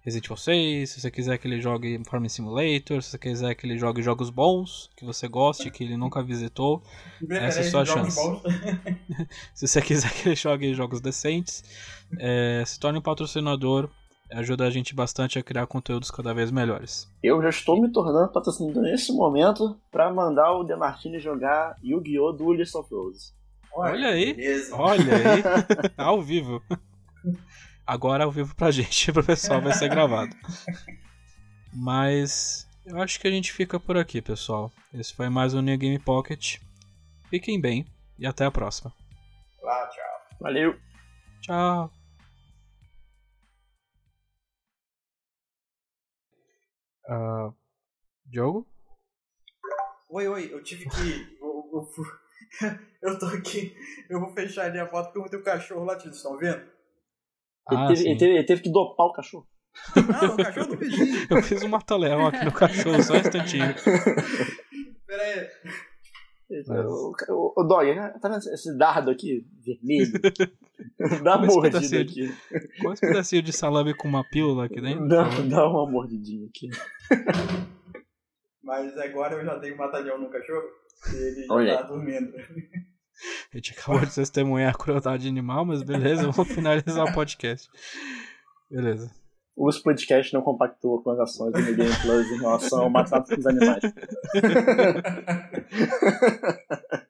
Resident 0.07 0.23
Evil 0.23 0.37
6, 0.37 0.89
se 0.89 1.01
você 1.01 1.11
quiser 1.11 1.37
que 1.37 1.49
ele 1.49 1.59
jogue 1.59 2.01
Farming 2.05 2.29
Simulator, 2.29 3.03
se 3.03 3.09
você 3.09 3.17
quiser 3.17 3.53
que 3.55 3.67
ele 3.67 3.77
jogue 3.77 4.01
jogos 4.01 4.29
bons, 4.29 4.89
que 4.95 5.03
você 5.03 5.27
goste, 5.27 5.69
que 5.69 5.83
ele 5.83 5.97
nunca 5.97 6.23
visitou, 6.23 6.81
essa 7.29 7.59
é 7.59 7.67
a 7.67 7.69
sua 7.69 7.83
chance. 7.83 8.17
se 9.53 9.67
você 9.67 9.81
quiser 9.81 10.09
que 10.13 10.29
ele 10.29 10.35
jogue 10.37 10.73
jogos 10.73 11.01
decentes, 11.01 11.61
é, 12.17 12.63
se 12.65 12.79
torne 12.79 12.99
um 12.99 13.01
patrocinador, 13.01 13.89
ajuda 14.31 14.63
a 14.63 14.69
gente 14.69 14.95
bastante 14.95 15.37
a 15.39 15.43
criar 15.43 15.67
conteúdos 15.67 16.09
cada 16.09 16.33
vez 16.33 16.51
melhores. 16.51 17.11
Eu 17.21 17.41
já 17.41 17.49
estou 17.49 17.81
me 17.81 17.91
tornando 17.91 18.31
patrocinador 18.31 18.83
nesse 18.83 19.11
momento 19.11 19.77
para 19.91 20.09
mandar 20.09 20.53
o 20.53 20.63
Demartini 20.63 21.19
jogar 21.19 21.75
Yu-Gi-Oh! 21.83 22.31
Duelist 22.31 22.75
of 22.75 22.87
Roses. 22.95 23.35
Olha 23.75 24.07
aí, 24.07 24.33
beleza. 24.33 24.73
olha 24.73 25.13
aí, 25.17 25.43
ao 25.97 26.21
vivo. 26.21 26.63
Agora 27.87 28.25
ao 28.25 28.31
vivo 28.31 28.53
pra 28.53 28.69
gente, 28.69 29.13
pro 29.13 29.23
pessoal 29.23 29.61
vai 29.61 29.71
ser 29.71 29.87
gravado. 29.87 30.35
Mas 31.73 32.67
eu 32.85 33.01
acho 33.01 33.17
que 33.17 33.27
a 33.29 33.31
gente 33.31 33.53
fica 33.53 33.79
por 33.79 33.97
aqui, 33.97 34.21
pessoal. 34.21 34.69
Esse 34.93 35.13
foi 35.13 35.29
mais 35.29 35.53
um 35.53 35.61
New 35.61 35.77
Game 35.77 35.97
Pocket. 35.97 36.57
Fiquem 37.29 37.61
bem 37.61 37.87
e 38.19 38.27
até 38.27 38.43
a 38.43 38.51
próxima. 38.51 38.93
Lá, 39.61 39.87
tchau. 39.87 40.37
Valeu. 40.41 40.77
Tchau. 41.39 41.93
Uh, 47.09 47.55
Diogo? 48.25 48.67
Oi, 50.09 50.27
oi, 50.27 50.49
eu 50.51 50.61
tive 50.61 50.89
que. 50.89 51.37
Eu, 51.39 51.69
eu, 51.71 51.89
eu 53.01 53.17
tô 53.17 53.27
aqui, 53.27 53.73
eu 54.09 54.19
vou 54.19 54.33
fechar 54.33 54.65
ali 54.65 54.77
a 54.77 54.89
foto 54.89 55.13
porque 55.13 55.19
eu 55.19 55.29
tenho 55.29 55.41
um 55.41 55.45
cachorro 55.45 55.85
latindo, 55.85 56.13
vocês 56.13 56.17
estão 56.17 56.37
vendo? 56.37 56.76
Ah, 57.69 57.87
ele, 57.87 57.95
teve, 57.95 58.09
ele, 58.09 58.17
teve, 58.17 58.33
ele, 58.33 58.43
teve, 58.43 58.61
que 58.61 58.71
dopar 58.71 59.07
o 59.07 59.13
cachorro. 59.13 59.47
Não, 59.95 60.33
o 60.33 60.37
cachorro 60.37 60.67
do 60.67 60.77
vizinho. 60.77 61.27
eu 61.29 61.43
fiz 61.43 61.63
um 61.63 61.69
mata-leão 61.69 62.27
aqui 62.27 62.45
no 62.45 62.51
cachorro, 62.51 63.03
só 63.03 63.13
um 63.13 63.17
instantinho. 63.17 63.75
Pera 65.05 65.23
aí. 65.23 65.47
O, 66.69 67.13
o, 67.29 67.53
o 67.57 67.63
Dog, 67.63 67.93
tá 68.21 68.29
vendo 68.29 68.37
esse 68.37 68.77
dardo 68.77 69.11
aqui, 69.11 69.45
vermelho? 69.65 70.13
Dá 71.23 71.37
uma 71.37 71.47
mordida 71.47 72.01
aqui. 72.01 72.33
Quantos 72.81 73.01
pedacinhos 73.01 73.43
de 73.43 73.51
salame 73.51 73.93
com 73.93 74.07
uma 74.07 74.23
pílula 74.23 74.65
aqui 74.65 74.79
dentro? 74.79 75.07
Dá, 75.07 75.23
dá 75.41 75.67
uma 75.67 75.89
mordidinha 75.89 76.47
aqui. 76.47 76.69
Mas 78.63 78.97
agora 78.97 79.35
eu 79.35 79.45
já 79.45 79.59
tenho 79.59 79.73
um 79.73 79.77
batalhão 79.77 80.17
no 80.17 80.29
cachorro. 80.29 80.67
Ele 81.13 81.45
já 81.45 81.53
Olha. 81.53 81.77
tá 81.77 81.83
dormindo. 81.83 82.31
A 83.53 83.57
gente 83.57 83.75
acabou 83.77 84.05
de 84.05 84.13
testemunhar 84.13 84.73
a 84.73 84.77
crueldade 84.77 85.27
animal, 85.27 85.65
mas 85.65 85.81
beleza, 85.81 86.31
vamos 86.31 86.53
finalizar 86.53 87.05
o 87.05 87.13
podcast. 87.13 87.69
Beleza. 88.69 89.11
Os 89.55 89.79
podcasts 89.79 90.33
não 90.33 90.41
compactuam 90.41 91.01
com 91.01 91.09
as 91.09 91.19
ações 91.19 91.51
do 91.51 91.75
Game 91.75 91.95
Plus 92.01 92.31
em 92.31 92.39
relação 92.39 92.81
ao 92.81 92.89
matar 92.89 93.21
dos 93.21 93.47
animais. 93.47 93.81